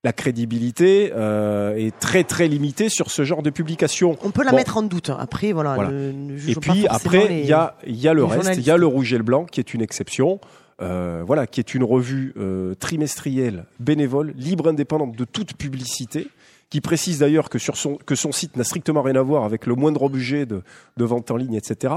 La 0.02 0.14
crédibilité 0.14 1.12
euh, 1.14 1.76
est 1.76 1.98
très 1.98 2.24
très 2.24 2.48
limitée 2.48 2.88
sur 2.88 3.10
ce 3.10 3.22
genre 3.22 3.42
de 3.42 3.50
publication. 3.50 4.16
On 4.24 4.30
peut 4.30 4.44
la 4.44 4.50
Bon. 4.52 4.56
mettre 4.56 4.78
en 4.78 4.82
doute. 4.82 5.10
Après, 5.10 5.52
voilà. 5.52 5.74
Voilà. 5.74 5.90
ne- 5.90 6.12
ne 6.12 6.48
Et 6.48 6.54
puis 6.54 6.86
après, 6.88 7.40
il 7.42 7.46
y 7.46 7.52
a, 7.52 7.76
il 7.86 7.96
y 8.00 8.08
a 8.08 8.14
le 8.14 8.24
reste, 8.24 8.56
il 8.56 8.62
y 8.62 8.70
a 8.70 8.78
le 8.78 8.86
rouge 8.86 9.12
et 9.12 9.18
le 9.18 9.24
blanc 9.24 9.44
qui 9.44 9.60
est 9.60 9.74
une 9.74 9.82
exception. 9.82 10.40
Euh, 10.80 11.22
voilà, 11.26 11.46
qui 11.46 11.60
est 11.60 11.74
une 11.74 11.84
revue 11.84 12.32
euh, 12.38 12.74
trimestrielle, 12.74 13.66
bénévole, 13.80 14.32
libre, 14.38 14.66
indépendante 14.70 15.14
de 15.14 15.26
toute 15.26 15.52
publicité, 15.52 16.28
qui 16.70 16.80
précise 16.80 17.18
d'ailleurs 17.18 17.50
que 17.50 17.58
sur 17.58 17.76
son 17.76 17.96
que 17.96 18.14
son 18.14 18.32
site 18.32 18.56
n'a 18.56 18.64
strictement 18.64 19.02
rien 19.02 19.16
à 19.16 19.22
voir 19.22 19.44
avec 19.44 19.66
le 19.66 19.74
moindre 19.74 20.02
objet 20.02 20.46
de, 20.46 20.62
de 20.96 21.04
vente 21.04 21.30
en 21.30 21.36
ligne, 21.36 21.54
etc. 21.54 21.94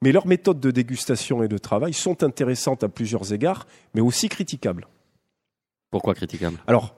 Mais 0.00 0.12
leurs 0.12 0.26
méthodes 0.26 0.60
de 0.60 0.70
dégustation 0.70 1.42
et 1.42 1.48
de 1.48 1.58
travail 1.58 1.92
sont 1.92 2.22
intéressantes 2.22 2.84
à 2.84 2.88
plusieurs 2.88 3.32
égards, 3.32 3.66
mais 3.94 4.00
aussi 4.00 4.28
critiquables. 4.28 4.86
Pourquoi 5.90 6.14
critiquable 6.14 6.58
Alors, 6.66 6.94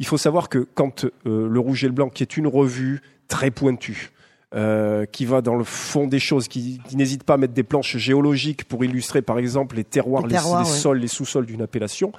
il 0.00 0.06
faut 0.06 0.18
savoir 0.18 0.48
que 0.48 0.66
quand 0.74 1.04
euh, 1.04 1.48
le 1.48 1.60
Rouge 1.60 1.84
et 1.84 1.88
le 1.88 1.94
Blanc, 1.94 2.10
qui 2.10 2.22
est 2.22 2.36
une 2.36 2.46
revue 2.46 3.02
très 3.26 3.50
pointue, 3.50 4.12
euh, 4.54 5.04
qui 5.06 5.24
va 5.24 5.42
dans 5.42 5.56
le 5.56 5.64
fond 5.64 6.06
des 6.06 6.18
choses, 6.18 6.48
qui, 6.48 6.80
qui 6.88 6.96
n'hésite 6.96 7.24
pas 7.24 7.34
à 7.34 7.36
mettre 7.36 7.54
des 7.54 7.62
planches 7.62 7.96
géologiques 7.96 8.64
pour 8.64 8.84
illustrer, 8.84 9.22
par 9.22 9.38
exemple, 9.38 9.76
les 9.76 9.84
terroirs, 9.84 10.22
Les 10.22 10.28
les, 10.28 10.34
terroirs, 10.34 10.62
les 10.62 10.70
ouais. 10.70 10.76
sols, 10.76 10.98
les 10.98 11.08
sous-sols 11.08 11.46
d'une 11.46 11.62
appellation, 11.62 12.12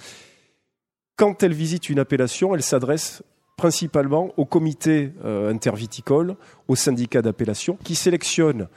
quand 1.16 1.44
elle 1.44 1.54
visite 1.54 1.90
une 1.90 2.00
appellation, 2.00 2.56
elle 2.56 2.64
s'adresse 2.64 3.24
principalement 3.60 4.32
au 4.38 4.46
comité 4.46 5.12
euh, 5.26 5.52
interviticole, 5.54 6.36
au 6.70 6.76
syndicat 6.76 7.22
d'appellation, 7.22 7.78
qui 7.84 7.94
sélectionne 7.96 8.68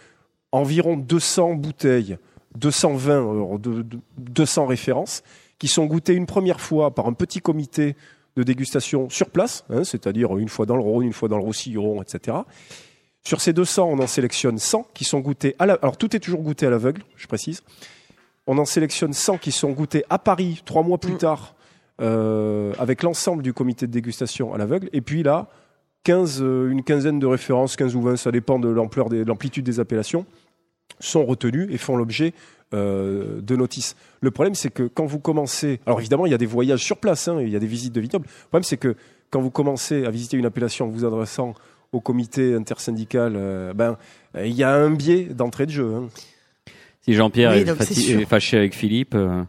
environ 0.51 0.97
200 0.97 1.55
bouteilles, 1.55 2.19
220, 2.59 3.55
euh, 3.55 3.59
de- 3.59 3.83
de- 3.83 3.99
200 4.19 4.67
références, 4.67 5.23
qui 5.59 5.69
sont 5.69 5.87
goûtées 5.87 6.15
une 6.15 6.27
première 6.27 6.61
fois 6.61 6.93
par 6.95 7.07
un 7.07 7.13
petit 7.13 7.41
comité 7.41 7.95
de 8.37 8.43
dégustation 8.43 9.09
sur 9.09 9.31
place, 9.31 9.65
hein, 9.71 9.85
c'est-à-dire 9.85 10.37
une 10.37 10.49
fois 10.49 10.67
dans 10.67 10.77
le 10.77 10.83
Rhône, 10.83 11.05
une 11.07 11.13
fois 11.13 11.29
dans 11.29 11.37
le 11.37 11.45
Roussillon, 11.45 12.03
etc. 12.03 12.39
Sur 13.23 13.41
ces 13.41 13.53
200, 13.53 13.89
on 13.89 13.99
en 14.01 14.07
sélectionne 14.09 14.59
100 14.59 14.87
qui 14.95 15.05
sont 15.05 15.21
goûtés 15.21 15.55
à 15.61 15.67
la... 15.67 15.75
Alors 15.75 15.97
tout 15.97 16.17
est 16.17 16.19
toujours 16.19 16.43
goûté 16.43 16.67
à 16.67 16.71
l'aveugle, 16.71 17.03
je 17.17 17.27
précise. 17.29 17.63
On 18.49 18.59
en 18.59 18.65
sélectionne 18.65 19.13
100 19.13 19.39
qui 19.39 19.53
sont 19.53 19.71
goûtés 19.71 20.05
à 20.11 20.19
Paris 20.19 20.63
trois 20.65 20.83
mois 20.83 20.99
plus 20.99 21.13
Mm. 21.15 21.19
tard 21.19 21.55
euh, 22.01 22.73
avec 22.79 23.03
l'ensemble 23.03 23.43
du 23.43 23.53
comité 23.53 23.87
de 23.87 23.93
dégustation 23.93 24.55
à 24.55 24.59
l'aveugle. 24.59 24.89
Et 24.93 25.01
puis 25.01 25.23
là, 25.23 25.49
15, 26.05 26.41
euh, 26.43 26.71
une 26.71 26.83
quinzaine 26.83 27.19
de 27.19 27.27
références, 27.27 27.77
15 27.77 27.95
ou 27.97 28.03
20, 28.03 28.17
ça 28.17 28.31
dépend 28.33 28.59
de 28.59 28.69
l'ampleur 28.69 29.09
de 29.09 29.23
l'amplitude 29.25 29.65
des 29.65 29.81
appellations, 29.81 30.27
sont 31.01 31.25
retenues 31.25 31.69
et 31.71 31.79
font 31.79 31.97
l'objet 31.97 32.33
euh, 32.75 33.41
de 33.41 33.57
notices. 33.57 33.97
Le 34.21 34.31
problème, 34.31 34.55
c'est 34.55 34.71
que 34.71 34.85
quand 34.85 35.05
vous 35.05 35.19
commencez... 35.19 35.81
Alors 35.87 36.01
évidemment, 36.01 36.27
il 36.27 36.33
y 36.33 36.35
a 36.35 36.39
des 36.39 36.47
voyages 36.47 36.83
sur 36.83 36.97
place, 36.97 37.29
hein, 37.29 37.39
il 37.41 37.51
y 37.51 37.57
a 37.57 37.59
des 37.59 37.67
visites 37.67 37.93
de 37.93 38.01
vignobles. 38.01 38.27
Le 38.27 38.49
problème, 38.49 38.65
c'est 38.65 38.79
que 38.79 38.97
quand 39.31 39.41
vous 39.41 39.51
commencez 39.51 40.05
à 40.05 40.11
visiter 40.11 40.37
une 40.37 40.47
appellation 40.47 40.87
en 40.87 40.89
vous 40.89 41.05
adressant 41.05 41.55
au 41.93 42.01
comité 42.01 42.55
intersyndical, 42.55 43.35
euh, 43.37 43.75
ben, 43.75 43.99
il 44.43 44.53
y 44.53 44.63
a 44.63 44.73
un 44.75 44.91
biais 44.91 45.25
d'entrée 45.25 45.67
de 45.67 45.71
jeu. 45.73 45.95
hein. 45.95 46.09
Si 47.03 47.15
Jean-Pierre 47.15 47.53
Oui, 47.53 47.59
est, 47.59 48.25
fâché 48.25 48.57
avec 48.57 48.75
Philippe, 48.75 49.15
euh, 49.15 49.43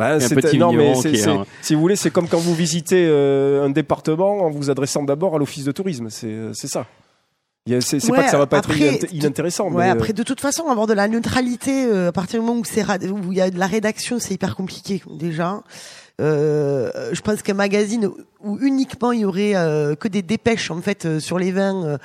Bah, 0.00 0.14
un 0.14 0.20
c'est- 0.20 0.34
petit 0.34 0.56
non, 0.58 0.72
mais 0.72 0.90
est 0.92 1.28
un- 1.28 1.44
si 1.62 1.74
vous 1.74 1.80
voulez, 1.80 1.94
c'est 1.96 2.10
comme 2.10 2.26
quand 2.26 2.38
vous 2.38 2.54
visitez 2.54 3.06
euh, 3.08 3.64
un 3.64 3.70
département 3.70 4.38
en 4.44 4.50
vous 4.50 4.70
adressant 4.70 5.02
d'abord 5.04 5.34
à 5.34 5.38
l'office 5.38 5.64
de 5.64 5.72
tourisme. 5.72 6.08
C'est 6.10 6.26
euh, 6.28 6.52
c'est 6.54 6.68
ça. 6.68 6.86
C'est 7.68 8.00
c'est 8.00 8.08
pas 8.10 8.18
Ouais, 8.20 8.24
que 8.24 8.30
ça 8.30 8.38
va 8.38 8.46
pas 8.46 8.58
être 8.58 8.70
après, 8.70 8.98
inintéressant, 9.12 9.68
Ouais, 9.70 9.84
mais 9.84 9.90
euh, 9.90 9.92
après, 9.92 10.12
de 10.14 10.22
toute 10.22 10.40
façon, 10.40 10.66
avoir 10.68 10.86
de 10.86 10.94
la 10.94 11.06
neutralité, 11.06 11.84
euh, 11.84 12.08
à 12.08 12.12
partir 12.12 12.40
du 12.40 12.46
moment 12.46 12.58
où 12.60 12.64
c'est 12.64 12.82
ra- 12.82 12.96
où 12.96 13.30
il 13.30 13.36
y 13.38 13.40
a 13.42 13.50
de 13.50 13.58
la 13.58 13.66
rédaction, 13.66 14.18
c'est 14.18 14.34
hyper 14.34 14.56
compliqué 14.56 15.02
déjà. 15.12 15.62
Euh, 16.20 16.90
je 17.12 17.20
pense 17.20 17.42
qu'un 17.42 17.54
magazine 17.54 18.10
où 18.42 18.58
uniquement 18.60 19.12
il 19.12 19.20
y 19.20 19.24
aurait 19.24 19.54
euh, 19.56 19.94
que 19.94 20.08
des 20.08 20.22
dépêches 20.22 20.70
en 20.70 20.80
fait 20.80 21.04
euh, 21.06 21.20
sur 21.20 21.38
les 21.38 21.52
vins. 21.52 21.98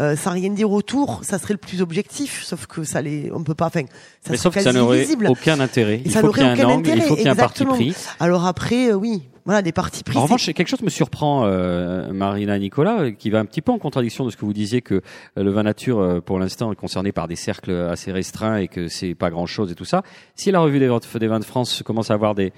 Euh, 0.00 0.16
sans 0.16 0.32
rien 0.32 0.50
dire 0.50 0.70
autour, 0.70 1.24
ça 1.24 1.38
serait 1.38 1.54
le 1.54 1.58
plus 1.58 1.82
objectif. 1.82 2.42
Sauf 2.44 2.66
que 2.66 2.84
ça 2.84 3.02
les, 3.02 3.30
on 3.32 3.42
peut 3.44 3.54
pas. 3.54 3.66
Enfin, 3.66 3.82
ça 4.22 4.30
mais 4.30 4.36
sauf 4.36 4.54
que 4.54 4.60
ça 4.60 4.72
n'aurait 4.72 5.06
aucun 5.28 5.60
intérêt. 5.60 6.02
Il 6.04 6.12
faut 6.12 6.32
qu'il 6.32 6.42
y 6.42 6.46
ait 6.46 6.48
un 6.48 6.54
aucun 6.54 6.68
angle, 6.68 6.92
il 6.94 7.02
faut 7.02 7.14
qu'il 7.14 7.24
y 7.24 7.26
ait 7.26 7.30
un 7.30 7.36
parti 7.36 7.64
pris. 7.64 7.94
Alors 8.20 8.46
après, 8.46 8.90
euh, 8.90 8.94
oui, 8.94 9.22
voilà, 9.44 9.60
des 9.62 9.72
partis 9.72 10.04
pris. 10.04 10.16
En 10.16 10.22
revanche, 10.22 10.46
quelque 10.52 10.68
chose 10.68 10.82
me 10.82 10.90
surprend, 10.90 11.44
euh, 11.46 12.12
Marina 12.12 12.58
Nicolas, 12.58 13.10
qui 13.10 13.30
va 13.30 13.40
un 13.40 13.44
petit 13.44 13.60
peu 13.60 13.72
en 13.72 13.78
contradiction 13.78 14.24
de 14.24 14.30
ce 14.30 14.36
que 14.36 14.44
vous 14.44 14.52
disiez 14.52 14.82
que 14.82 14.94
euh, 14.94 15.00
le 15.36 15.50
vin 15.50 15.64
nature, 15.64 15.98
euh, 15.98 16.20
pour 16.20 16.38
l'instant, 16.38 16.70
est 16.70 16.76
concerné 16.76 17.10
par 17.10 17.26
des 17.26 17.34
cercles 17.34 17.72
assez 17.72 18.12
restreints 18.12 18.58
et 18.58 18.68
que 18.68 18.86
c'est 18.86 19.14
pas 19.14 19.30
grand-chose 19.30 19.72
et 19.72 19.74
tout 19.74 19.84
ça. 19.84 20.02
Si 20.36 20.52
la 20.52 20.60
revue 20.60 20.78
des 20.78 20.86
vins 21.26 21.40
de 21.40 21.44
France 21.44 21.82
commence 21.84 22.12
à 22.12 22.14
avoir 22.14 22.36
des 22.36 22.52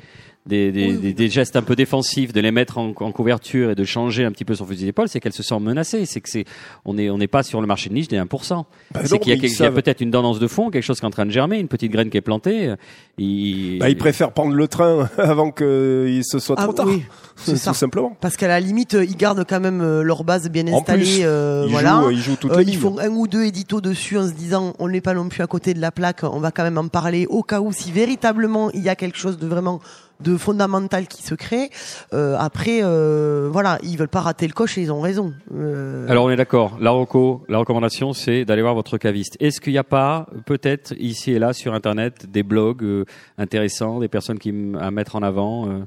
des, 0.47 0.70
des, 0.72 0.86
Oui, 0.88 0.92
oui. 0.92 0.99
des, 0.99 1.12
des 1.14 1.28
gestes 1.30 1.57
un 1.57 1.62
peu 1.62 1.74
défensifs, 1.74 2.32
de 2.34 2.40
les 2.40 2.51
mettre 2.51 2.76
en, 2.78 2.88
en 3.01 3.12
couverture 3.12 3.70
et 3.70 3.74
de 3.74 3.84
changer 3.84 4.24
un 4.26 4.30
petit 4.32 4.45
peu 4.45 4.55
son 4.55 4.66
fusil 4.66 4.84
d'épaule, 4.84 5.09
c'est 5.09 5.18
qu'elle 5.20 5.32
se 5.32 5.42
sent 5.42 5.59
menacée. 5.59 6.05
C'est 6.05 6.20
que 6.20 6.28
c'est, 6.28 6.45
on 6.84 6.99
est, 6.99 7.09
on 7.09 7.16
n'est 7.18 7.28
pas 7.28 7.42
sur 7.42 7.61
le 7.62 7.66
marché 7.66 7.88
de 7.88 7.95
niche 7.95 8.09
des 8.09 8.18
1%. 8.18 8.64
bah 8.92 9.01
c'est 9.05 9.18
qu'il 9.18 9.32
y 9.32 9.36
a, 9.36 9.40
quelque- 9.40 9.53
il 9.59 9.62
y 9.62 9.66
a 9.66 9.70
peut-être 9.72 10.01
une 10.03 10.11
tendance 10.11 10.38
de 10.38 10.47
fond, 10.47 10.70
quelque 10.70 10.82
chose 10.82 10.99
qui 11.01 11.05
est 11.05 11.09
en 11.09 11.11
train 11.11 11.24
de 11.26 11.30
germer, 11.30 11.59
une 11.59 11.68
petite 11.68 11.90
graine 11.92 12.11
qui 12.11 12.18
est 12.18 12.20
plantée. 12.20 12.74
Il, 13.18 13.78
Bah, 13.78 13.88
ils 13.88 13.97
préfèrent 13.97 14.32
prendre 14.32 14.55
le 14.55 14.68
train 14.68 15.09
avant 15.18 15.51
qu'il 15.51 16.22
se 16.24 16.38
soit 16.38 16.57
Ah, 16.59 16.64
trop 16.64 16.72
tard. 16.72 16.86
oui, 16.88 17.05
c'est 17.36 17.53
tout 17.53 17.59
ça. 17.59 17.72
simplement. 17.72 18.16
Parce 18.20 18.36
qu'à 18.36 18.49
la 18.49 18.61
limite, 18.61 18.95
euh, 18.95 19.05
ils 19.05 19.16
gardent 19.16 19.45
quand 19.49 19.61
même 19.61 19.80
euh, 19.80 20.03
leur 20.03 20.24
base 20.24 20.51
bien 20.51 20.66
En 20.72 20.78
installée. 20.80 21.03
plus, 21.05 21.20
euh, 21.22 21.64
ils, 21.66 21.70
voilà. 21.72 22.03
jouent, 22.03 22.11
ils 22.11 22.20
jouent 22.20 22.36
toutes 22.36 22.53
Euh, 22.53 22.57
les 22.59 22.64
ils 22.64 22.70
lignes. 22.72 22.80
font 22.80 22.99
un 22.99 23.09
ou 23.11 23.26
deux 23.28 23.45
éditos 23.45 23.80
dessus 23.80 24.18
en 24.18 24.26
se 24.28 24.32
disant 24.32 24.74
on 24.78 24.88
n'est 24.88 25.01
pas 25.01 25.14
non 25.14 25.28
plus 25.28 25.42
à 25.42 25.47
côté 25.47 25.72
de 25.74 25.80
la 25.80 25.90
plaque, 25.92 26.22
on 26.22 26.40
va 26.40 26.51
quand 26.51 26.64
même 26.64 26.78
en 26.78 26.88
parler 26.88 27.26
au 27.30 27.42
cas 27.42 27.61
où 27.61 27.72
si 27.72 27.92
véritablement 27.92 28.70
il 28.72 28.82
y 28.82 28.88
a 28.88 28.95
quelque 28.97 29.16
chose 29.18 29.38
de 29.38 29.47
vraiment 29.47 29.80
de 30.21 30.37
fondamental 30.37 31.07
qui 31.07 31.23
se 31.23 31.35
crée. 31.35 31.71
Euh, 32.12 32.37
après, 32.39 32.81
euh, 32.83 33.49
voilà, 33.53 33.79
ils 33.83 33.97
veulent 33.99 34.09
pas 34.09 34.21
rater 34.21 34.47
le 34.47 34.53
coche 34.53 34.79
et 34.79 34.83
ils 34.83 34.93
ont 34.93 35.01
raison. 35.01 35.33
Euh, 35.55 36.07
Alors 36.09 36.25
on 36.27 36.31
est 36.31 36.37
d'accord. 36.37 36.77
La 36.81 36.91
reco, 36.91 37.45
la 37.49 37.59
recommandation, 37.59 38.12
c'est 38.12 38.45
d'aller 38.45 38.62
voir 38.62 38.75
votre 38.75 38.97
caviste. 38.99 39.37
Est-ce 39.41 39.61
qu'il 39.61 39.73
n'y 39.73 39.79
a 39.79 39.85
pas 39.85 40.27
peut-être 40.47 40.95
ici 40.99 41.33
et 41.33 41.39
là 41.39 41.53
sur 41.53 41.75
Internet 41.75 42.27
des 42.31 42.43
blogs 42.43 42.83
euh, 42.85 43.05
intéressants, 43.39 43.99
des 44.01 44.09
personnes 44.09 44.39
qui 44.39 44.53
à 44.81 44.91
mettre 44.91 45.17
en 45.17 45.23
avant 45.23 45.69
euh 45.69 45.81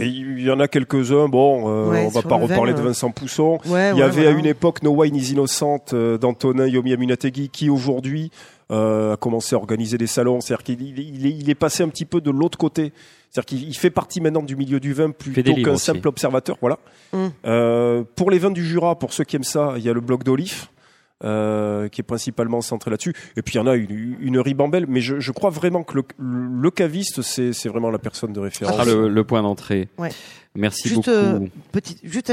Et 0.00 0.06
il 0.06 0.40
y 0.42 0.50
en 0.50 0.58
a 0.58 0.68
quelques-uns. 0.68 1.28
Bon, 1.28 1.68
euh, 1.68 1.90
Ouais, 1.90 2.04
on 2.06 2.08
va 2.08 2.22
pas 2.22 2.36
reparler 2.36 2.72
de 2.72 2.78
euh. 2.78 2.82
Vincent 2.84 3.10
Pousson. 3.10 3.58
ouais, 3.66 3.90
Il 3.90 3.98
y 3.98 4.00
ouais, 4.00 4.02
avait 4.02 4.22
voilà. 4.22 4.30
à 4.36 4.38
une 4.38 4.46
époque 4.46 4.82
No 4.82 4.90
Wine 4.92 5.14
is 5.14 5.32
Innocent 5.32 5.84
euh, 5.92 6.16
d'Antonin 6.16 6.66
Yomi 6.66 6.94
Amunategui 6.94 7.50
qui 7.50 7.68
aujourd'hui 7.68 8.30
euh, 8.30 8.61
a 8.72 9.16
commencé 9.16 9.54
à 9.54 9.58
organiser 9.58 9.98
des 9.98 10.06
salons. 10.06 10.40
C'est-à-dire 10.40 10.64
qu'il 10.64 10.82
il, 10.82 10.98
il 10.98 11.26
est, 11.26 11.30
il 11.30 11.50
est 11.50 11.54
passé 11.54 11.82
un 11.82 11.88
petit 11.88 12.04
peu 12.06 12.20
de 12.20 12.30
l'autre 12.30 12.58
côté. 12.58 12.92
C'est-à-dire 13.30 13.46
qu'il 13.46 13.68
il 13.68 13.74
fait 13.76 13.90
partie 13.90 14.20
maintenant 14.20 14.42
du 14.42 14.56
milieu 14.56 14.80
du 14.80 14.92
vin 14.92 15.10
plutôt 15.10 15.54
qu'un 15.54 15.72
aussi. 15.72 15.84
simple 15.84 16.08
observateur. 16.08 16.56
Voilà. 16.60 16.78
Mm. 17.12 17.26
Euh, 17.46 18.02
pour 18.16 18.30
les 18.30 18.38
vins 18.38 18.50
du 18.50 18.64
Jura, 18.64 18.98
pour 18.98 19.12
ceux 19.12 19.24
qui 19.24 19.36
aiment 19.36 19.44
ça, 19.44 19.74
il 19.76 19.82
y 19.84 19.88
a 19.88 19.92
le 19.92 20.00
blog 20.00 20.22
d'Olif. 20.24 20.68
euh, 21.24 21.88
qui 21.88 22.00
est 22.00 22.04
principalement 22.04 22.60
centré 22.60 22.90
là-dessus. 22.90 23.14
Et 23.36 23.42
puis 23.42 23.54
il 23.54 23.58
y 23.58 23.60
en 23.60 23.66
a 23.66 23.76
une, 23.76 24.16
une 24.20 24.38
ribambelle, 24.38 24.86
mais 24.88 25.00
je, 25.00 25.20
je 25.20 25.32
crois 25.32 25.50
vraiment 25.50 25.82
que 25.84 25.94
le, 25.96 26.02
le 26.18 26.70
caviste, 26.70 27.22
c'est 27.22 27.52
c'est 27.52 27.68
vraiment 27.68 27.90
la 27.90 27.98
personne 27.98 28.32
de 28.32 28.40
référence. 28.40 28.76
Ce 28.76 28.82
sera 28.82 28.92
le, 28.92 29.08
le 29.08 29.24
point 29.24 29.42
d'entrée. 29.42 29.88
Ouais. 29.98 30.10
Merci 30.54 30.88
Juste, 30.88 30.96
beaucoup. 31.08 31.10
euh, 31.10 31.40
Petite, 31.72 31.98
juste 32.04 32.30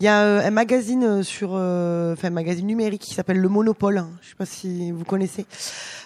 il 0.00 0.04
y 0.04 0.08
a 0.08 0.22
euh, 0.22 0.46
un 0.46 0.50
magazine 0.50 1.04
euh, 1.04 1.22
sur, 1.22 1.50
enfin 1.50 2.28
un 2.28 2.30
magazine 2.30 2.66
numérique 2.66 3.02
qui 3.02 3.14
s'appelle 3.14 3.38
Le 3.38 3.48
Monopole. 3.48 3.98
hein. 3.98 4.08
Je 4.22 4.30
sais 4.30 4.34
pas 4.36 4.46
si 4.46 4.90
vous 4.90 5.04
connaissez. 5.04 5.44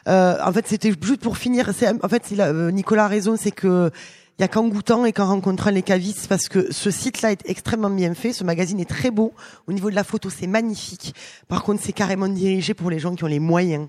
En 0.07 0.53
fait, 0.53 0.67
c'était 0.67 0.91
juste 1.01 1.21
pour 1.21 1.37
finir. 1.37 1.71
En 2.03 2.09
fait, 2.09 2.31
il 2.33 2.41
a- 2.41 2.53
Nicolas 2.73 3.05
a 3.05 3.09
raison, 3.09 3.37
c'est 3.37 3.53
que 3.53 3.91
il 4.39 4.43
y 4.43 4.45
a 4.45 4.49
qu'en 4.49 4.67
goûtant 4.67 5.05
et 5.05 5.13
qu'en 5.13 5.27
rencontrant 5.27 5.71
les 5.71 5.83
cavistes, 5.83 6.27
parce 6.27 6.49
que 6.49 6.73
ce 6.73 6.91
site-là 6.91 7.33
est 7.33 7.43
extrêmement 7.49 7.91
bien 7.91 8.13
fait. 8.15 8.33
Ce 8.33 8.43
magazine 8.43 8.81
est 8.81 8.89
très 8.89 9.11
beau. 9.13 9.33
Au 9.69 9.73
niveau 9.73 9.89
de 9.91 9.95
la 9.95 10.05
photo, 10.05 10.31
c'est 10.31 10.47
magnifique. 10.49 11.15
Par 11.49 11.63
contre, 11.63 11.83
c'est 11.85 11.93
carrément 11.93 12.27
dirigé 12.29 12.73
pour 12.75 12.91
les 12.91 12.99
gens 12.99 13.15
qui 13.15 13.23
ont 13.23 13.29
les 13.29 13.39
moyens. 13.39 13.87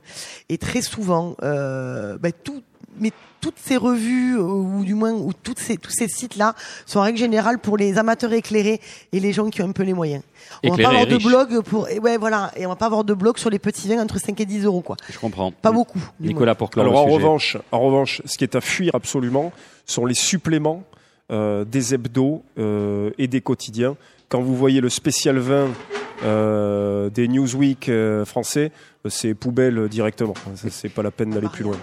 Et 0.50 0.58
très 0.60 0.82
souvent, 0.82 1.36
euh, 1.42 2.18
ben, 2.20 2.34
tout, 2.44 2.62
mais 3.00 3.12
toutes 3.44 3.60
ces 3.60 3.76
revues, 3.76 4.38
euh, 4.38 4.42
ou 4.42 4.86
du 4.86 4.94
moins, 4.94 5.12
ou 5.12 5.34
toutes 5.34 5.60
ces, 5.60 5.76
tous 5.76 5.92
ces 5.92 6.08
sites-là, 6.08 6.56
sont 6.86 7.00
en 7.00 7.02
règle 7.02 7.18
générale 7.20 7.60
pour 7.60 7.76
les 7.76 7.98
amateurs 7.98 8.32
éclairés 8.32 8.80
et 9.12 9.20
les 9.20 9.34
gens 9.34 9.50
qui 9.50 9.62
ont 9.62 9.68
un 9.68 9.74
peu 9.74 9.84
les 9.84 9.94
moyens. 9.94 10.24
On 10.64 10.70
va 10.70 10.82
pas 10.82 10.90
avoir 10.90 11.08
de 11.08 11.18
blog 11.18 11.62
pour, 11.64 11.90
et 11.90 12.00
ouais, 12.00 12.18
voilà, 12.18 12.52
et 12.56 12.66
on 12.66 12.70
va 12.70 12.78
pas 12.78 12.86
avoir 12.86 13.04
de 13.04 13.14
blog 13.14 13.38
sur 13.38 13.50
les 13.50 13.60
petits 13.60 13.90
vins 13.90 14.02
entre 14.02 14.18
5 14.18 14.40
et 14.40 14.46
10 14.46 14.64
euros, 14.64 14.80
quoi. 14.80 14.96
Je 15.12 15.20
comprends. 15.20 15.52
Pas 15.52 15.74
beaucoup. 15.74 16.00
Nicolas, 16.22 16.56
pour 16.56 16.70
clore 16.70 16.86
Alors 16.86 17.02
en 17.02 17.04
sujet. 17.04 17.16
revanche, 17.18 17.58
en 17.74 17.82
revanche, 17.82 18.22
ce 18.24 18.38
qui 18.38 18.46
est 18.46 18.56
à 18.56 18.62
fuir 18.62 18.96
absolument 18.96 19.52
sont 19.86 20.06
les 20.06 20.16
suppléments 20.16 20.84
euh, 21.32 21.66
des 21.66 21.94
hebdos 21.94 22.44
euh, 22.58 23.12
et 23.18 23.28
des 23.28 23.42
quotidiens. 23.42 23.98
Quand 24.30 24.42
vous 24.42 24.56
voyez 24.56 24.80
le 24.80 24.90
spécial 24.90 25.38
vin 25.38 25.68
euh, 26.24 27.10
des 27.10 27.28
Newsweek 27.28 27.90
euh, 27.90 28.26
français, 28.26 28.72
c'est 29.10 29.34
poubelle 29.34 29.90
directement. 29.90 30.34
C'est 30.56 30.90
pas 30.90 31.04
la 31.04 31.12
peine 31.12 31.32
d'aller 31.32 31.50
plus 31.50 31.64
loin. 31.64 31.78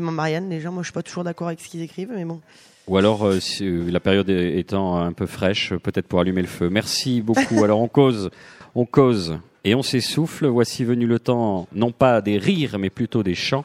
Marianne, 0.00 0.48
les 0.50 0.60
gens, 0.60 0.72
moi 0.72 0.82
je 0.82 0.86
suis 0.86 0.92
pas 0.92 1.02
toujours 1.02 1.24
d'accord 1.24 1.48
avec 1.48 1.60
ce 1.60 1.68
qu'ils 1.68 1.82
écrivent, 1.82 2.12
mais 2.14 2.24
bon. 2.24 2.40
Ou 2.86 2.98
alors, 2.98 3.24
euh, 3.24 3.40
si, 3.40 3.64
euh, 3.64 3.90
la 3.90 4.00
période 4.00 4.28
étant 4.28 4.96
un 4.98 5.12
peu 5.12 5.26
fraîche, 5.26 5.72
peut-être 5.74 6.06
pour 6.06 6.20
allumer 6.20 6.42
le 6.42 6.48
feu. 6.48 6.68
Merci 6.68 7.22
beaucoup. 7.22 7.64
alors, 7.64 7.80
on 7.80 7.88
cause, 7.88 8.30
on 8.74 8.84
cause 8.84 9.38
et 9.64 9.74
on 9.74 9.82
s'essouffle. 9.82 10.46
Voici 10.46 10.84
venu 10.84 11.06
le 11.06 11.18
temps, 11.18 11.66
non 11.74 11.92
pas 11.92 12.20
des 12.20 12.36
rires, 12.36 12.78
mais 12.78 12.90
plutôt 12.90 13.22
des 13.22 13.34
chants, 13.34 13.64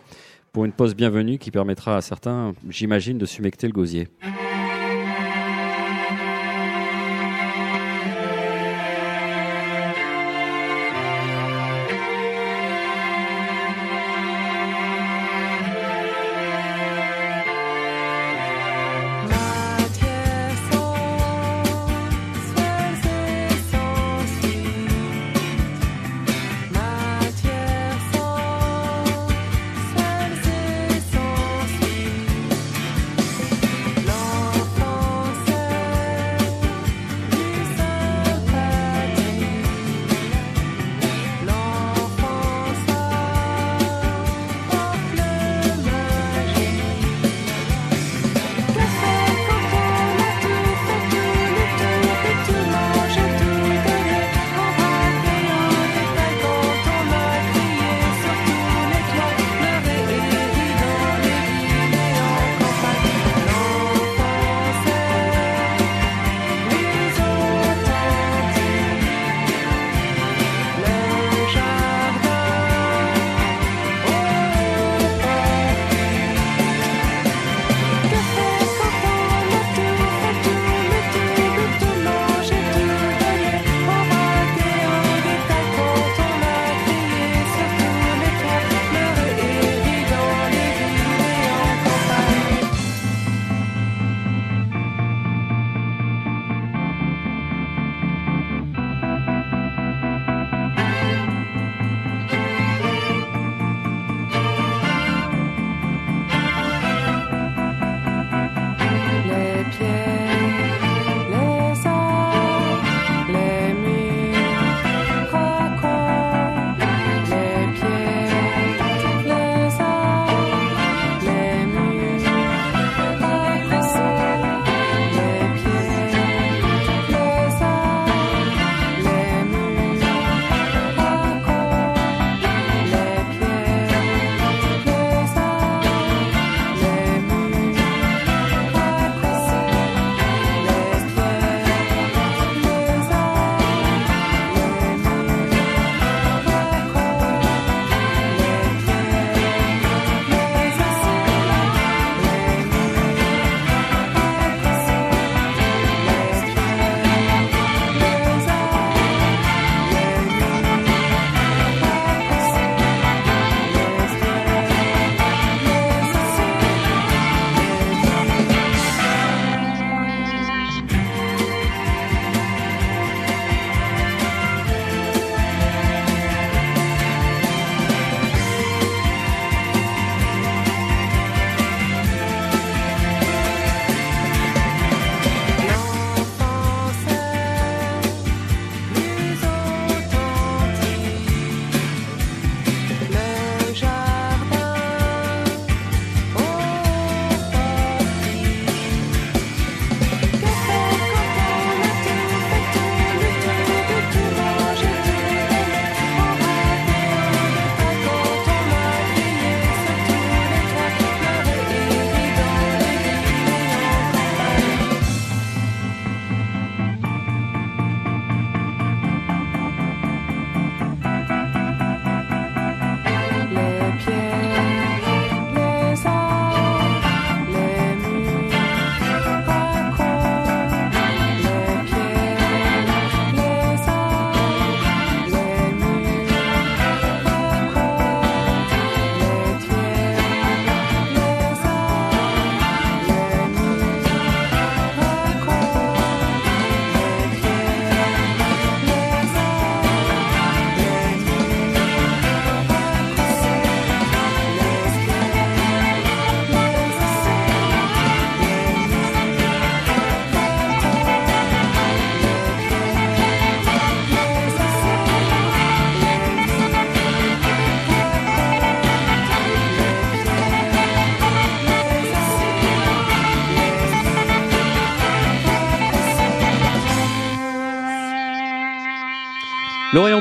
pour 0.53 0.63
une 0.63 0.71
pause 0.71 0.95
bienvenue 0.95 1.37
qui 1.37 1.51
permettra 1.51 1.97
à 1.97 2.01
certains, 2.01 2.53
j'imagine, 2.69 3.17
de 3.17 3.25
sumecter 3.25 3.67
le 3.67 3.73
gosier. 3.73 4.07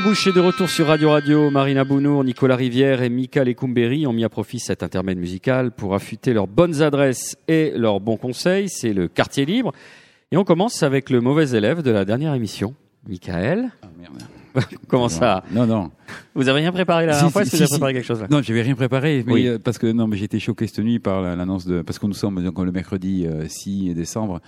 Bouche 0.09 0.25
est 0.25 0.33
de 0.33 0.39
retour 0.39 0.67
sur 0.67 0.87
Radio 0.87 1.11
Radio. 1.11 1.51
Marina 1.51 1.83
Bounour, 1.83 2.23
Nicolas 2.23 2.55
Rivière 2.55 3.03
et 3.03 3.09
Mika 3.09 3.43
Lecumberi 3.43 4.07
ont 4.07 4.11
mis 4.11 4.23
à 4.23 4.29
profit 4.29 4.57
cet 4.57 4.81
intermède 4.81 5.19
musical 5.19 5.69
pour 5.69 5.93
affûter 5.93 6.33
leurs 6.33 6.47
bonnes 6.47 6.81
adresses 6.81 7.37
et 7.47 7.71
leurs 7.75 7.99
bons 7.99 8.17
conseils. 8.17 8.69
C'est 8.69 8.91
le 8.91 9.07
quartier 9.07 9.45
libre. 9.45 9.71
Et 10.31 10.37
on 10.37 10.43
commence 10.43 10.81
avec 10.81 11.11
le 11.11 11.21
mauvais 11.21 11.51
élève 11.55 11.83
de 11.83 11.91
la 11.91 12.05
dernière 12.05 12.33
émission, 12.33 12.73
Michael. 13.07 13.69
Ah, 13.83 13.87
merde. 13.99 14.23
Comment 14.87 15.09
ça 15.09 15.43
Non, 15.51 15.67
non. 15.67 15.91
Vous 16.33 16.49
avez 16.49 16.61
rien 16.61 16.71
préparé 16.71 17.05
la 17.05 17.13
Si, 17.13 17.19
dernière 17.19 17.31
fois 17.31 17.45
si, 17.45 17.49
Est-ce 17.49 17.51
que 17.51 17.57
si, 17.57 17.63
vous 17.65 17.73
avez 17.75 17.79
préparé 17.79 17.93
quelque 17.93 18.07
chose 18.07 18.21
là 18.21 18.27
Non, 18.31 18.41
j'avais 18.41 18.63
rien 18.63 18.73
préparé, 18.75 19.23
mais 19.27 19.33
Oui. 19.33 19.47
euh, 19.47 19.59
parce 19.63 19.77
que 19.77 19.91
non, 19.91 20.07
mais 20.07 20.17
j'étais 20.17 20.39
choqué 20.39 20.65
cette 20.65 20.79
nuit 20.79 20.97
par 20.97 21.21
la- 21.21 21.35
l'annonce 21.35 21.67
de 21.67 21.83
parce 21.83 21.99
que 21.99 22.07
nous 22.07 22.13
sommes 22.15 22.43
donc 22.43 22.57
le 22.57 22.71
mercredi 22.71 23.27
euh, 23.27 23.47
6 23.47 23.93
décembre 23.93 24.39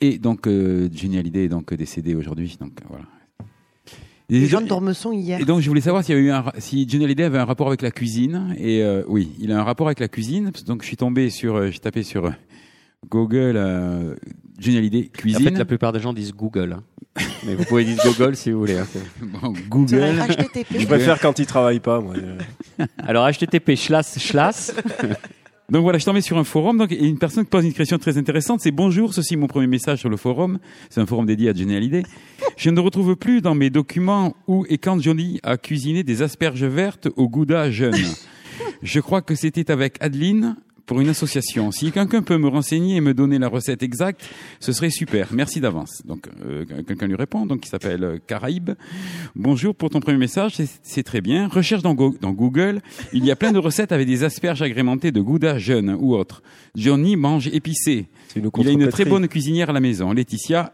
et 0.00 0.18
donc 0.18 0.46
euh, 0.46 0.88
Johnny 0.92 1.18
Hallyday 1.18 1.46
est 1.46 1.48
donc 1.48 1.74
décédé 1.74 2.14
aujourd'hui, 2.14 2.56
donc 2.60 2.78
euh, 2.82 2.84
voilà. 2.88 3.04
Et, 4.34 4.40
Les 4.40 4.46
gens 4.46 4.62
de 4.62 4.66
Dormesson 4.66 5.12
hier. 5.12 5.38
et 5.40 5.44
donc 5.44 5.60
je 5.60 5.68
voulais 5.68 5.82
savoir 5.82 6.02
s'il 6.02 6.14
y 6.14 6.18
avait 6.18 6.26
eu 6.26 6.30
un, 6.30 6.44
si 6.58 6.88
Johnny 6.88 7.04
Hallyday 7.04 7.24
avait 7.24 7.38
un 7.38 7.44
rapport 7.44 7.68
avec 7.68 7.82
la 7.82 7.90
cuisine 7.90 8.54
et 8.58 8.82
euh, 8.82 9.02
oui, 9.06 9.30
il 9.38 9.52
a 9.52 9.58
un 9.60 9.62
rapport 9.62 9.88
avec 9.88 10.00
la 10.00 10.08
cuisine. 10.08 10.52
Donc 10.66 10.80
je 10.82 10.86
suis 10.86 10.96
tombé 10.96 11.28
sur, 11.28 11.56
euh, 11.56 11.70
j'ai 11.70 11.78
tapé 11.80 12.02
sur 12.02 12.24
euh, 12.26 12.30
Google 13.10 13.54
euh, 13.56 14.14
Johnny 14.58 14.78
Hallyday 14.78 15.10
En 15.14 15.18
cuisine. 15.18 15.42
fait, 15.50 15.58
la 15.58 15.64
plupart 15.66 15.92
des 15.92 16.00
gens 16.00 16.14
disent 16.14 16.32
Google. 16.32 16.76
hein. 16.78 16.82
Mais 17.46 17.54
vous 17.56 17.64
pouvez 17.64 17.84
dire 17.84 17.98
Google 18.02 18.34
si 18.36 18.50
vous 18.52 18.60
voulez. 18.60 18.78
hein. 18.78 18.86
Bon, 19.20 19.52
Google. 19.68 20.14
Je 20.70 20.86
préfère 20.86 21.20
quand 21.20 21.38
il 21.38 21.44
travaille 21.44 21.80
pas, 21.80 22.00
moi. 22.00 22.14
Alors 22.98 23.28
http 23.30 23.76
schlass 23.76 24.18
schlass. 24.18 24.74
Donc 25.72 25.84
voilà, 25.84 25.96
je 25.96 26.02
suis 26.02 26.10
tombé 26.10 26.20
sur 26.20 26.36
un 26.36 26.44
forum, 26.44 26.76
donc, 26.76 26.92
et 26.92 27.02
une 27.02 27.16
personne 27.16 27.44
qui 27.44 27.50
pose 27.50 27.64
une 27.64 27.72
question 27.72 27.96
très 27.96 28.18
intéressante, 28.18 28.60
c'est 28.60 28.70
bonjour, 28.70 29.14
ceci 29.14 29.32
est 29.32 29.36
mon 29.38 29.46
premier 29.46 29.66
message 29.66 30.00
sur 30.00 30.10
le 30.10 30.18
forum, 30.18 30.58
c'est 30.90 31.00
un 31.00 31.06
forum 31.06 31.24
dédié 31.24 31.48
à 31.48 31.54
Johnny 31.54 31.74
Hallyday. 31.74 32.02
Je 32.58 32.68
ne 32.68 32.78
retrouve 32.78 33.16
plus 33.16 33.40
dans 33.40 33.54
mes 33.54 33.70
documents 33.70 34.36
où 34.46 34.66
et 34.68 34.76
quand 34.76 35.00
Johnny 35.00 35.40
a 35.42 35.56
cuisiné 35.56 36.02
des 36.02 36.20
asperges 36.20 36.64
vertes 36.64 37.08
au 37.16 37.26
gouda 37.26 37.70
jeune. 37.70 37.94
Je 38.82 39.00
crois 39.00 39.22
que 39.22 39.34
c'était 39.34 39.70
avec 39.70 39.96
Adeline 40.02 40.56
pour 40.86 41.00
une 41.00 41.08
association. 41.08 41.70
Si 41.70 41.92
quelqu'un 41.92 42.22
peut 42.22 42.38
me 42.38 42.48
renseigner 42.48 42.96
et 42.96 43.00
me 43.00 43.14
donner 43.14 43.38
la 43.38 43.48
recette 43.48 43.82
exacte, 43.82 44.22
ce 44.60 44.72
serait 44.72 44.90
super. 44.90 45.28
Merci 45.32 45.60
d'avance. 45.60 46.02
Donc 46.04 46.28
euh, 46.44 46.64
quelqu'un 46.86 47.06
lui 47.06 47.14
répond, 47.16 47.46
donc 47.46 47.64
il 47.64 47.68
s'appelle 47.68 48.04
euh, 48.04 48.18
Caraïbe. 48.26 48.70
Bonjour 49.36 49.74
pour 49.74 49.90
ton 49.90 50.00
premier 50.00 50.18
message, 50.18 50.54
c'est- 50.82 51.02
très 51.02 51.20
bien. 51.20 51.48
Recherche 51.48 51.82
dans, 51.82 51.94
Go- 51.94 52.14
dans 52.20 52.32
Google, 52.32 52.80
il 53.12 53.24
y 53.24 53.30
a 53.30 53.36
plein 53.36 53.52
de 53.52 53.58
recettes 53.58 53.92
avec 53.92 54.06
des 54.06 54.24
asperges 54.24 54.62
agrémentées 54.62 55.12
de 55.12 55.20
gouda 55.20 55.58
jeune 55.58 55.96
ou 55.98 56.14
autre. 56.14 56.42
Johnny 56.76 57.16
mange 57.16 57.48
épicé. 57.48 58.08
Il 58.36 58.68
a 58.68 58.70
une 58.72 58.88
très 58.88 59.04
bonne 59.04 59.28
cuisinière 59.28 59.70
à 59.70 59.72
la 59.72 59.80
maison. 59.80 60.12
Laetitia. 60.12 60.72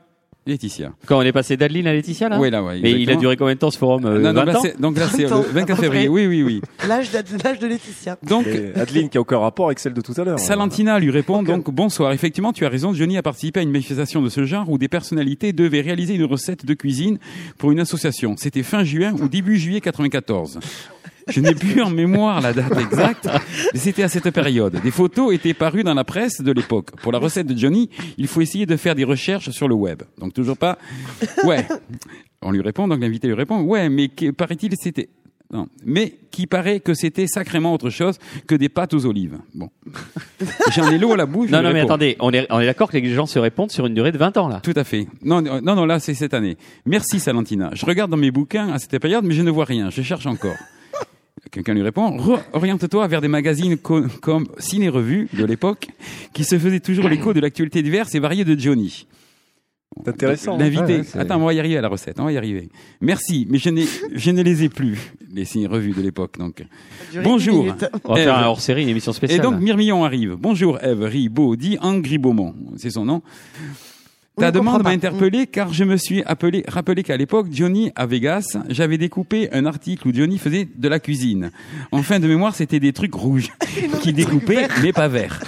Laetitia. 0.49 0.93
Quand 1.07 1.19
on 1.19 1.23
est 1.23 1.33
passé 1.33 1.57
d'Adeline 1.57 1.87
à 1.87 1.93
Laetitia 1.93 2.29
là 2.29 2.39
Oui, 2.41 2.51
là, 2.51 2.63
ouais. 2.63 2.81
Mais 2.83 2.93
il 2.93 3.11
a 3.11 3.17
duré 3.17 3.37
combien 3.37 3.55
de 3.55 3.59
temps 3.59 3.71
ce 3.71 3.79
forum 3.79 4.05
euh, 4.05 4.19
non, 4.19 4.33
non, 4.33 4.41
20 4.41 4.45
là, 4.45 4.59
ans 4.59 4.63
c'est- 4.63 4.81
donc 4.81 4.99
là, 4.99 5.07
c'est 5.15 5.25
20 5.27 5.37
ans, 5.37 5.45
le 5.47 5.53
24 5.53 5.71
à 5.71 5.77
peu 5.77 5.83
février. 5.83 6.09
Oui, 6.09 6.27
oui, 6.27 6.43
oui. 6.43 6.61
L'âge 6.89 7.11
de, 7.11 7.67
Laetitia. 7.67 8.17
Donc, 8.23 8.47
Et 8.47 8.73
Adeline 8.79 9.09
qui 9.09 9.19
a 9.19 9.21
aucun 9.21 9.39
rapport 9.39 9.67
avec 9.67 9.79
celle 9.79 9.95
de 9.95 10.01
tout 10.01 10.15
à 10.17 10.25
l'heure. 10.25 10.39
Salentina 10.39 10.99
lui 10.99 11.11
répond 11.11 11.43
donc 11.43 11.71
bonsoir. 11.71 12.13
Effectivement, 12.13 12.53
tu 12.53 12.65
as 12.65 12.69
raison. 12.69 12.93
Johnny 12.93 13.17
a 13.19 13.23
participé 13.23 13.61
à 13.61 13.63
une 13.63 13.71
manifestation 13.71 14.23
de 14.23 14.29
ce 14.29 14.45
genre 14.45 14.69
où 14.71 14.79
des 14.79 14.89
personnalités 14.89 15.53
devaient 15.53 15.81
réaliser 15.83 16.15
une 16.15 16.25
recette 16.25 16.65
de 16.65 16.75
cuisine 16.75 17.19
pour 17.59 17.71
une 17.71 17.81
association. 17.81 18.35
C'était 18.37 18.63
fin 18.63 18.85
juin 18.85 19.13
ou 19.21 19.29
début 19.29 19.59
juillet 19.59 19.81
94. 19.81 20.59
Je 21.29 21.41
n'ai 21.41 21.55
plus 21.55 21.83
en 21.83 21.91
mémoire 21.91 22.41
la 22.41 22.53
date 22.53 22.77
exacte, 22.79 23.29
mais 23.73 23.79
c'était 23.79 24.03
à 24.03 24.09
cette 24.09 24.31
période. 24.31 24.81
Des 24.83 24.91
photos 24.91 25.35
étaient 25.35 25.55
parues 25.55 25.85
dans 25.85 25.95
la 25.95 26.05
presse 26.05 26.41
de 26.41 26.53
l'époque. 26.53 26.91
Pour 27.03 27.13
la 27.13 27.19
recette 27.19 27.47
de 27.47 27.57
Johnny, 27.57 27.91
il 28.17 28.27
faut 28.27 28.41
essayer 28.41 28.67
de 28.67 28.77
faire 28.77 28.95
des 28.95 29.05
recherches 29.05 29.51
sur 29.51 29.69
le 29.69 29.75
web. 29.75 30.03
Donc 30.19 30.35
toujours 30.35 30.57
pas. 30.57 30.79
Ouais. 31.45 31.67
On 32.43 32.51
lui 32.51 32.61
répond, 32.61 32.89
donc 32.89 33.01
l'invité 33.01 33.27
lui 33.27 33.35
répond, 33.35 33.61
ouais, 33.63 33.89
mais 33.89 34.09
paraît-il 34.37 34.75
c'était. 34.79 35.09
Non, 35.51 35.67
mais 35.83 36.19
qui 36.31 36.47
paraît 36.47 36.79
que 36.79 36.93
c'était 36.93 37.27
sacrément 37.27 37.73
autre 37.73 37.89
chose 37.89 38.19
que 38.47 38.55
des 38.55 38.69
pâtes 38.69 38.93
aux 38.93 39.07
olives. 39.07 39.39
Bon, 39.55 39.71
j'en 40.73 40.91
ai 40.91 40.99
l'eau 40.99 41.15
à 41.15 41.17
la 41.17 41.25
bouche. 41.25 41.49
Non, 41.51 41.63
non, 41.63 41.73
mais 41.73 41.81
attendez, 41.81 42.17
on 42.21 42.31
est, 42.35 42.47
on 42.51 42.61
est 42.61 42.67
d'accord 42.67 42.91
que 42.91 42.99
les 42.99 43.15
gens 43.15 43.25
se 43.25 43.39
répondent 43.39 43.71
sur 43.71 43.87
une 43.87 43.95
durée 43.95 44.13
de 44.13 44.19
20 44.19 44.37
ans 44.37 44.49
là. 44.49 44.61
Tout 44.63 44.75
à 44.77 44.85
fait. 44.85 45.07
Non, 45.23 45.41
non, 45.41 45.63
non, 45.63 45.87
là, 45.87 46.01
c'est 46.01 46.13
cette 46.13 46.35
année. 46.35 46.59
Merci, 46.85 47.19
Salentina. 47.19 47.71
Je 47.73 47.87
regarde 47.87 48.11
dans 48.11 48.19
mes 48.19 48.31
bouquins 48.31 48.69
à 48.69 48.79
cette 48.79 48.99
période, 48.99 49.25
mais 49.25 49.33
je 49.33 49.41
ne 49.41 49.51
vois 49.51 49.65
rien. 49.65 49.89
Je 49.89 50.03
cherche 50.03 50.27
encore. 50.27 50.57
Quelqu'un 51.51 51.75
lui 51.75 51.83
répond, 51.83 52.17
oriente-toi 52.53 53.07
vers 53.09 53.21
des 53.21 53.29
magazines 53.29 53.77
co- 53.79 54.03
comme 54.21 54.47
Ciné 54.59 54.89
Revue 54.89 55.29
de 55.33 55.45
l'époque, 55.45 55.89
qui 56.33 56.45
se 56.45 56.59
faisaient 56.59 56.81
toujours 56.81 57.09
l'écho 57.09 57.33
de 57.33 57.41
l'actualité 57.41 57.83
diverse 57.83 58.15
et 58.15 58.19
variée 58.21 58.45
de 58.45 58.59
Johnny. 58.59 59.07
C'est 60.05 60.09
intéressant. 60.11 60.57
L'invité. 60.59 60.99
Ouais, 60.99 61.05
Attends, 61.21 61.41
on 61.41 61.47
va 61.47 61.55
y 61.55 61.59
arriver 61.59 61.77
à 61.79 61.81
la 61.81 61.89
recette. 61.89 62.21
On 62.21 62.25
va 62.25 62.33
y 62.33 62.37
arriver. 62.37 62.69
Merci, 63.01 63.47
mais 63.51 63.59
je, 63.59 63.71
je 64.15 64.31
ne 64.31 64.43
les 64.43 64.63
ai 64.65 64.69
plus, 64.69 65.13
les 65.33 65.45
Ciné 65.45 65.67
Revues 65.67 65.93
de 65.93 66.03
l'époque, 66.03 66.39
donc. 66.39 66.63
Bonjour. 67.25 67.75
On 68.05 68.15
va 68.15 68.21
faire 68.23 68.37
un 68.37 68.47
hors 68.47 68.61
série, 68.61 68.83
une 68.83 68.91
émission 68.91 69.13
spéciale. 69.13 69.41
Et 69.41 69.43
donc 69.43 69.59
Myrmillon 69.61 70.05
arrive. 70.05 70.37
Bonjour 70.39 70.79
Eve 70.85 71.03
Ribaud, 71.05 71.57
dit 71.57 71.79
Angry 71.81 72.19
Beaumont, 72.19 72.55
c'est 72.77 72.91
son 72.91 73.07
nom. 73.07 73.23
Ta 74.39 74.51
demande 74.53 74.83
m'a 74.85 74.91
interpellé 74.91 75.47
car 75.47 75.73
je 75.73 75.85
me 75.85 75.97
suis 75.97 76.23
appelé, 76.25 76.65
rappelé 76.69 77.03
qu'à 77.03 77.17
l'époque, 77.17 77.49
Johnny 77.51 77.91
à 77.97 78.07
Vegas, 78.07 78.57
j'avais 78.69 78.99
découpé 78.99 79.49
un 79.53 79.67
article 79.67 80.09
où 80.09 80.15
Johnny 80.15 80.39
faisait 80.39 80.69
de 80.77 80.89
la 80.89 81.01
cuisine. 81.01 81.51
En 81.93 82.03
fin 82.03 82.21
de 82.21 82.29
mémoire, 82.29 82.55
c'était 82.55 82.81
des 82.81 82.93
trucs 82.93 83.15
rouges 83.15 83.51
qui 84.03 84.13
découpaient, 84.13 84.69
mais 84.83 84.93
pas 84.93 85.09
verts. 85.09 85.43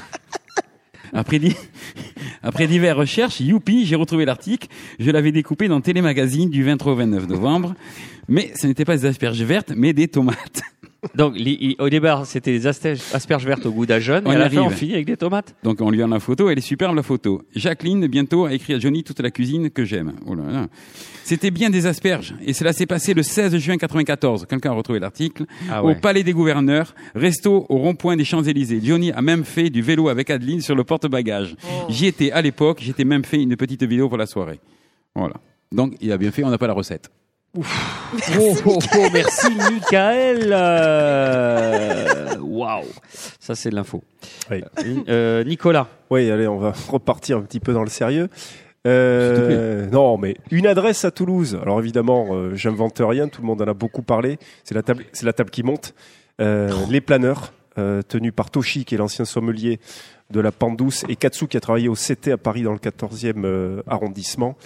Après, 1.12 1.38
di- 1.38 1.57
après 2.43 2.66
diverses 2.66 2.99
recherches, 2.99 3.41
youpi, 3.41 3.84
j'ai 3.86 3.97
retrouvé 3.97 4.24
l'article. 4.24 4.68
Je 4.99 5.11
l'avais 5.11 5.32
découpé 5.32 5.68
dans 5.68 5.80
Télémagazine 5.80 6.51
du 6.51 6.62
23 6.64 6.93
au 6.93 6.97
29 6.97 7.28
novembre. 7.28 7.74
Mais 8.28 8.53
ce 8.55 8.66
n'était 8.66 8.84
pas 8.84 8.97
des 8.97 9.07
asperges 9.07 9.43
vertes, 9.43 9.72
mais 9.76 9.93
des 9.93 10.09
tomates. 10.09 10.62
Donc, 11.14 11.34
li- 11.36 11.76
au 11.78 11.88
départ, 11.88 12.26
c'était 12.26 12.53
des 12.53 12.66
asperges, 12.66 13.01
asperges 13.14 13.46
vertes 13.46 13.64
au 13.66 13.72
goût 13.72 13.86
d'ajeunes. 13.86 14.24
On 14.26 14.32
Et 14.32 14.34
à 14.34 14.38
la 14.38 14.51
fin, 14.51 14.59
arrive. 14.59 14.70
on 14.72 14.76
finit 14.76 14.92
avec 14.94 15.07
des 15.07 15.16
tomates. 15.16 15.55
Donc 15.62 15.80
on 15.80 15.90
lui 15.90 16.03
en 16.05 16.09
la 16.09 16.20
photo, 16.20 16.51
elle 16.51 16.59
est 16.59 16.62
superbe 16.62 16.94
la 16.94 17.03
photo. 17.03 17.42
Jacqueline 17.55 18.07
bientôt 18.07 18.44
a 18.44 18.53
écrit 18.53 18.74
à 18.74 18.78
Johnny 18.78 19.03
toute 19.03 19.20
la 19.20 19.30
cuisine 19.30 19.70
que 19.70 19.84
j'aime. 19.84 20.12
Oh 20.26 20.34
là 20.34 20.42
là. 20.51 20.66
C'était 21.24 21.51
bien 21.51 21.70
des 21.70 21.86
asperges 21.86 22.34
et 22.44 22.53
cela 22.53 22.72
s'est 22.72 22.86
passé 22.86 23.14
le 23.14 23.22
16 23.22 23.57
juin 23.59 23.76
94. 23.78 24.46
Quelqu'un 24.46 24.70
a 24.70 24.74
retrouvé 24.74 24.98
l'article 24.98 25.44
Ah 25.70 25.82
au. 25.84 25.94
Palais 25.94 26.22
des 26.22 26.32
Gouverneurs, 26.32 26.94
resto 27.14 27.66
au 27.68 27.76
rond-point 27.78 28.16
des 28.16 28.24
Champs-Élysées. 28.24 28.80
Johnny 28.82 29.11
a 29.12 29.22
même 29.22 29.44
fait 29.44 29.70
du 29.70 29.80
vélo 29.82 30.09
avec 30.09 30.28
Adeline 30.30 30.61
sur 30.61 30.74
le 30.74 30.84
porte-bagages. 30.84 31.57
J'y 31.88 32.07
étais 32.07 32.30
à 32.32 32.42
l'époque, 32.42 32.80
j'étais 32.82 33.05
même 33.05 33.24
fait 33.24 33.40
une 33.40 33.57
petite 33.57 33.82
vidéo 33.84 34.09
pour 34.09 34.18
la 34.18 34.26
soirée. 34.26 34.61
Voilà. 35.14 35.34
Donc 35.72 35.94
il 36.01 36.11
a 36.12 36.18
bien 36.18 36.30
fait, 36.30 36.42
on 36.44 36.51
n'a 36.51 36.59
pas 36.59 36.66
la 36.66 36.72
recette. 36.74 37.11
Oh, 38.38 38.55
oh, 38.66 38.78
oh, 38.96 39.07
merci, 39.12 39.55
Michael. 39.55 40.51
Euh, 40.53 42.36
Waouh. 42.40 42.84
Ça, 43.38 43.55
c'est 43.55 43.70
de 43.70 43.74
l'info. 43.74 44.03
Oui. 44.51 44.62
Euh, 45.09 45.44
Nicolas. 45.44 45.88
Oui, 46.11 46.30
allez, 46.30 46.48
on 46.48 46.59
va 46.59 46.72
repartir 46.88 47.38
un 47.38 47.42
petit 47.42 47.61
peu 47.61 47.72
dans 47.72 47.82
le 47.82 47.88
sérieux. 47.88 48.28
Euh, 48.86 49.86
non, 49.90 50.16
mais 50.16 50.36
une 50.51 50.66
adresse 50.66 51.05
à 51.05 51.11
Toulouse. 51.11 51.59
Alors 51.61 51.78
évidemment, 51.80 52.28
euh, 52.32 52.55
j'invente 52.55 53.01
rien. 53.05 53.28
Tout 53.28 53.42
le 53.42 53.46
monde 53.46 53.62
en 53.62 53.66
a 53.66 53.74
beaucoup 53.74 54.03
parlé. 54.03 54.38
C'est 54.64 54.74
la 54.74 54.82
table, 54.82 55.05
c'est 55.12 55.26
la 55.26 55.32
table 55.32 55.51
qui 55.51 55.62
monte. 55.62 55.94
Euh, 56.40 56.70
Les 56.88 57.01
planeurs, 57.01 57.53
euh, 57.78 58.03
tenus 58.03 58.32
par 58.34 58.51
Toshi, 58.51 58.84
qui 58.84 58.94
est 58.94 58.98
l'ancien 58.98 59.24
sommelier 59.24 59.78
de 60.30 60.40
la 60.40 60.53
Pandouce, 60.53 61.05
et 61.09 61.16
Katsu, 61.16 61.46
qui 61.46 61.57
a 61.57 61.61
travaillé 61.61 61.88
au 61.88 61.94
CT 61.94 62.32
à 62.32 62.38
Paris 62.38 62.62
dans 62.62 62.72
le 62.72 62.78
14e 62.78 63.44
euh, 63.44 63.82
arrondissement. 63.86 64.57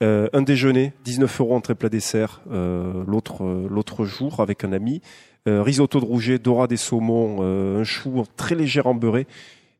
Euh, 0.00 0.28
un 0.32 0.42
déjeuner, 0.42 0.92
19 1.04 1.40
euros 1.40 1.56
entrée 1.56 1.74
plat 1.74 1.88
dessert, 1.88 2.40
euh, 2.52 3.02
l'autre 3.08 3.44
euh, 3.44 3.66
l'autre 3.68 4.04
jour 4.04 4.38
avec 4.40 4.62
un 4.62 4.72
ami. 4.72 5.02
Euh, 5.48 5.62
risotto 5.62 5.98
de 5.98 6.04
rouget, 6.04 6.38
dorade 6.38 6.70
des 6.70 6.76
saumons, 6.76 7.38
euh, 7.40 7.80
un 7.80 7.84
chou 7.84 8.22
très 8.36 8.54
léger 8.54 8.82
beurré, 8.94 9.26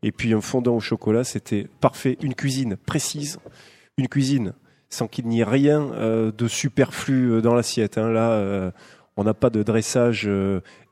et 0.02 0.10
puis 0.10 0.32
un 0.32 0.40
fondant 0.40 0.74
au 0.74 0.80
chocolat. 0.80 1.22
C'était 1.22 1.68
parfait. 1.80 2.18
Une 2.20 2.34
cuisine 2.34 2.76
précise, 2.76 3.38
une 3.96 4.08
cuisine 4.08 4.54
sans 4.90 5.06
qu'il 5.06 5.28
n'y 5.28 5.40
ait 5.40 5.44
rien 5.44 5.90
de 6.34 6.48
superflu 6.48 7.42
dans 7.42 7.52
l'assiette. 7.52 7.98
hein. 7.98 8.10
Là, 8.10 8.72
on 9.18 9.24
n'a 9.24 9.34
pas 9.34 9.50
de 9.50 9.62
dressage 9.62 10.26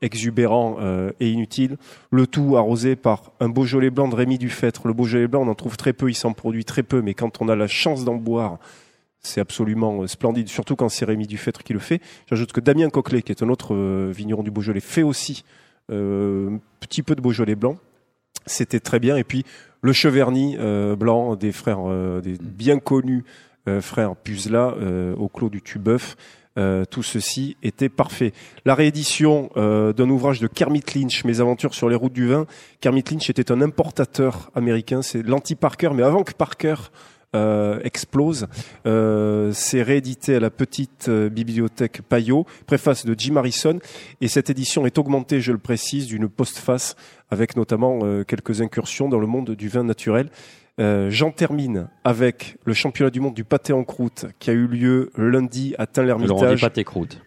exubérant 0.02 0.76
et 1.18 1.30
inutile. 1.30 1.78
Le 2.10 2.26
tout 2.26 2.58
arrosé 2.58 2.94
par 2.94 3.32
un 3.40 3.48
Beaujolais 3.48 3.88
blanc 3.88 4.08
de 4.08 4.14
Rémi 4.14 4.36
Dufêtre. 4.36 4.86
Le 4.86 4.92
Beaujolais 4.92 5.28
blanc, 5.28 5.44
on 5.46 5.48
en 5.48 5.54
trouve 5.54 5.78
très 5.78 5.94
peu, 5.94 6.10
il 6.10 6.14
s'en 6.14 6.34
produit 6.34 6.66
très 6.66 6.82
peu, 6.82 7.00
mais 7.00 7.14
quand 7.14 7.40
on 7.40 7.48
a 7.48 7.56
la 7.56 7.68
chance 7.68 8.04
d'en 8.04 8.16
boire, 8.16 8.58
c'est 9.20 9.40
absolument 9.40 10.02
euh, 10.02 10.06
splendide, 10.06 10.48
surtout 10.48 10.76
quand 10.76 10.88
c'est 10.88 11.04
Rémi 11.04 11.26
Dufêtre 11.26 11.62
qui 11.62 11.72
le 11.72 11.78
fait. 11.78 12.00
J'ajoute 12.28 12.52
que 12.52 12.60
Damien 12.60 12.90
Coquelet, 12.90 13.22
qui 13.22 13.32
est 13.32 13.42
un 13.42 13.48
autre 13.48 13.74
euh, 13.74 14.12
vigneron 14.14 14.42
du 14.42 14.50
Beaujolais, 14.50 14.80
fait 14.80 15.02
aussi 15.02 15.44
euh, 15.90 16.50
un 16.50 16.60
petit 16.80 17.02
peu 17.02 17.14
de 17.14 17.20
Beaujolais 17.20 17.54
blanc. 17.56 17.76
C'était 18.46 18.80
très 18.80 19.00
bien. 19.00 19.16
Et 19.16 19.24
puis 19.24 19.44
le 19.82 19.92
Cheverny 19.92 20.56
euh, 20.58 20.96
blanc 20.96 21.36
des 21.36 21.52
frères, 21.52 21.80
euh, 21.86 22.20
des 22.20 22.36
bien 22.40 22.78
connus 22.78 23.24
euh, 23.68 23.80
frères 23.80 24.14
Puzla 24.14 24.74
euh, 24.78 25.14
au 25.16 25.28
Clos 25.28 25.48
du 25.48 25.62
Tubeuf. 25.62 26.16
Euh, 26.58 26.86
tout 26.86 27.02
ceci 27.02 27.56
était 27.62 27.90
parfait. 27.90 28.32
La 28.64 28.74
réédition 28.74 29.50
euh, 29.58 29.92
d'un 29.92 30.08
ouvrage 30.08 30.40
de 30.40 30.46
Kermit 30.46 30.84
Lynch, 30.94 31.24
Mes 31.24 31.40
aventures 31.40 31.74
sur 31.74 31.90
les 31.90 31.96
routes 31.96 32.14
du 32.14 32.28
vin. 32.28 32.46
Kermit 32.80 33.04
Lynch 33.10 33.28
était 33.28 33.52
un 33.52 33.60
importateur 33.60 34.50
américain, 34.54 35.02
c'est 35.02 35.22
l'anti-Parker, 35.22 35.90
mais 35.92 36.02
avant 36.02 36.22
que 36.22 36.32
Parker 36.32 36.76
euh, 37.34 37.80
explose. 37.84 38.46
Euh, 38.86 39.50
c'est 39.52 39.82
réédité 39.82 40.36
à 40.36 40.40
la 40.40 40.50
petite 40.50 41.08
euh, 41.08 41.28
bibliothèque 41.28 42.02
Payot, 42.08 42.46
préface 42.66 43.04
de 43.04 43.14
Jim 43.18 43.36
Harrison, 43.36 43.78
et 44.20 44.28
cette 44.28 44.50
édition 44.50 44.86
est 44.86 44.98
augmentée, 44.98 45.40
je 45.40 45.52
le 45.52 45.58
précise, 45.58 46.06
d'une 46.06 46.28
postface 46.28 46.96
avec 47.30 47.56
notamment 47.56 48.00
euh, 48.02 48.24
quelques 48.24 48.60
incursions 48.60 49.08
dans 49.08 49.18
le 49.18 49.26
monde 49.26 49.50
du 49.52 49.68
vin 49.68 49.82
naturel. 49.84 50.30
Euh, 50.78 51.08
J'en 51.10 51.30
termine 51.30 51.88
avec 52.04 52.58
le 52.64 52.74
championnat 52.74 53.10
du 53.10 53.20
monde 53.20 53.34
du 53.34 53.44
pâté 53.44 53.72
en 53.72 53.82
croûte 53.82 54.26
qui 54.38 54.50
a 54.50 54.52
eu 54.52 54.66
lieu 54.66 55.10
lundi 55.16 55.74
à 55.78 55.86
Tain-l'Hermitage. 55.86 56.60
pas 56.60 56.70
tes 56.70 56.84
croûtes. 56.84 57.22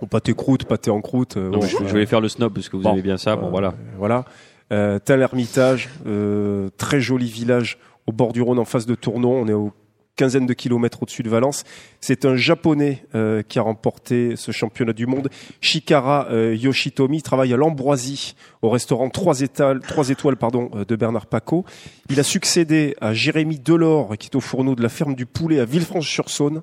Au 0.00 0.06
pâté 0.06 0.34
croûte, 0.34 0.64
pâté 0.66 0.88
en 0.90 1.00
croûte. 1.00 1.36
Non, 1.36 1.50
bon, 1.50 1.60
mais 1.62 1.68
je, 1.68 1.76
je 1.78 1.96
vais 1.96 2.06
faire 2.06 2.20
le 2.20 2.28
snob 2.28 2.54
parce 2.54 2.68
que 2.68 2.76
vous 2.76 2.84
bon, 2.84 2.92
aimez 2.92 3.02
bien 3.02 3.16
ça. 3.16 3.34
Bon, 3.34 3.50
voilà. 3.50 3.74
Voilà. 3.98 4.24
Euh, 4.72 5.00
Tain-l'Hermitage, 5.00 5.88
euh, 6.06 6.68
très 6.76 7.00
joli 7.00 7.26
village 7.26 7.78
au 8.10 8.12
bord 8.12 8.32
du 8.32 8.42
Rhône 8.42 8.58
en 8.58 8.64
face 8.64 8.86
de 8.86 8.94
Tournon. 8.96 9.32
On 9.32 9.46
est 9.48 9.52
aux 9.52 9.72
quinzaine 10.16 10.44
de 10.44 10.52
kilomètres 10.52 11.02
au-dessus 11.02 11.22
de 11.22 11.30
Valence. 11.30 11.64
C'est 12.00 12.26
un 12.26 12.36
japonais 12.36 13.04
euh, 13.14 13.42
qui 13.42 13.58
a 13.58 13.62
remporté 13.62 14.34
ce 14.36 14.50
championnat 14.52 14.92
du 14.92 15.06
monde. 15.06 15.30
Shikara 15.62 16.26
euh, 16.30 16.54
Yoshitomi 16.54 17.18
Il 17.18 17.22
travaille 17.22 17.54
à 17.54 17.56
l'Ambroisie 17.56 18.34
au 18.60 18.68
restaurant 18.68 19.08
3 19.08 19.40
étoiles, 19.40 19.80
3 19.80 20.10
étoiles 20.10 20.36
pardon, 20.36 20.70
euh, 20.74 20.84
de 20.84 20.96
Bernard 20.96 21.26
Paco. 21.26 21.64
Il 22.10 22.20
a 22.20 22.22
succédé 22.24 22.96
à 23.00 23.14
Jérémy 23.14 23.60
Delors 23.60 24.18
qui 24.18 24.26
est 24.28 24.36
au 24.36 24.40
fourneau 24.40 24.74
de 24.74 24.82
la 24.82 24.90
ferme 24.90 25.14
du 25.14 25.24
poulet 25.24 25.58
à 25.60 25.64
Villefranche-sur-Saône. 25.64 26.62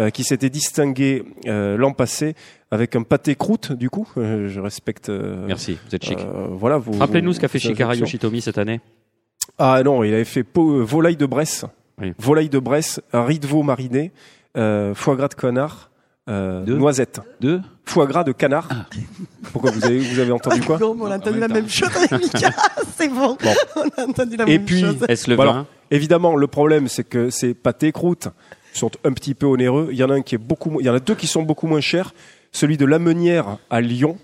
euh, 0.00 0.10
qui 0.10 0.22
s'était 0.24 0.50
distingué 0.50 1.22
euh, 1.46 1.76
l'an 1.76 1.92
passé 1.92 2.34
avec 2.72 2.96
un 2.96 3.02
pâté 3.04 3.36
croûte 3.36 3.72
du 3.72 3.90
coup 3.90 4.08
Euh, 4.16 4.48
je 4.48 4.60
respecte 4.60 5.08
euh, 5.08 5.46
Merci, 5.46 5.78
vous 5.88 5.94
êtes 5.94 6.04
chic. 6.04 6.18
euh, 6.18 6.48
voilà 6.50 6.80
Rappelez-nous 6.98 7.32
ce 7.32 7.40
qu'a 7.40 7.46
fait 7.48 7.60
Shikara. 7.60 7.94
Yoshitomi 7.94 8.40
cette 8.40 8.58
année. 8.58 8.80
Ah 9.58 9.82
non, 9.84 10.02
il 10.04 10.12
avait 10.14 10.24
fait 10.24 10.44
euh, 10.56 10.82
volaille 10.84 11.16
de 11.16 11.26
Bresse, 11.26 11.64
Oui. 12.00 12.12
volaille 12.18 12.48
de 12.48 12.58
Bresse, 12.58 13.00
un 13.12 13.24
riz 13.24 13.38
de 13.38 13.46
veau 13.46 13.62
mariné, 13.62 14.12
euh, 14.56 14.94
foie 14.94 15.16
gras 15.16 15.28
de 15.28 15.34
canard, 15.34 15.90
euh, 16.28 16.64
Deux 16.64 16.76
noisette, 16.76 17.20
Deux 17.40 17.60
foie 17.84 18.06
gras 18.06 18.24
de 18.24 18.32
canard. 18.32 18.68
Pourquoi 19.52 19.70
vous 19.70 19.84
avez 19.84 19.98
vous 19.98 20.18
avez 20.18 20.32
entendu 20.32 20.60
quoi 20.62 20.78
Non, 20.78 20.94
mais 20.94 21.02
on 21.02 21.10
a 21.10 21.16
entendu 21.16 21.36
En 21.36 21.40
la 21.40 21.48
même 21.48 21.68
chose 21.68 21.90
avec 21.96 22.12
Mika. 22.12 22.50
C'est 22.96 23.08
bon. 23.08 23.36
Bon. 23.42 23.54
On 23.76 24.02
a 24.02 24.06
entendu 24.08 24.36
la 24.36 24.44
Et 24.44 24.58
même 24.58 24.64
puis- 24.64 24.80
chose. 24.80 24.96
Est-ce 25.08 25.28
le 25.30 25.36
Voilà. 25.36 25.52
vin 25.52 25.66
Évidemment, 25.90 26.34
le 26.34 26.46
problème 26.46 26.88
c'est 26.88 27.04
que 27.04 27.30
ces 27.30 27.52
pâtés 27.54 27.92
croûtes 27.92 28.28
sont 28.72 28.90
un 29.04 29.12
petit 29.12 29.34
peu 29.34 29.46
onéreux. 29.46 29.88
Il 29.92 29.96
y 29.98 30.02
en 30.02 30.10
a 30.10 30.14
un 30.14 30.22
qui 30.22 30.34
est 30.34 30.38
beaucoup, 30.38 30.80
il 30.80 30.86
y 30.86 30.90
en 30.90 30.94
a 30.94 30.98
deux 30.98 31.14
qui 31.14 31.26
sont 31.26 31.42
beaucoup 31.42 31.66
moins 31.66 31.80
chers. 31.82 32.12
Celui 32.52 32.76
de 32.76 32.86
Lamenière 32.86 33.58
à 33.70 33.80
Lyon. 33.80 34.16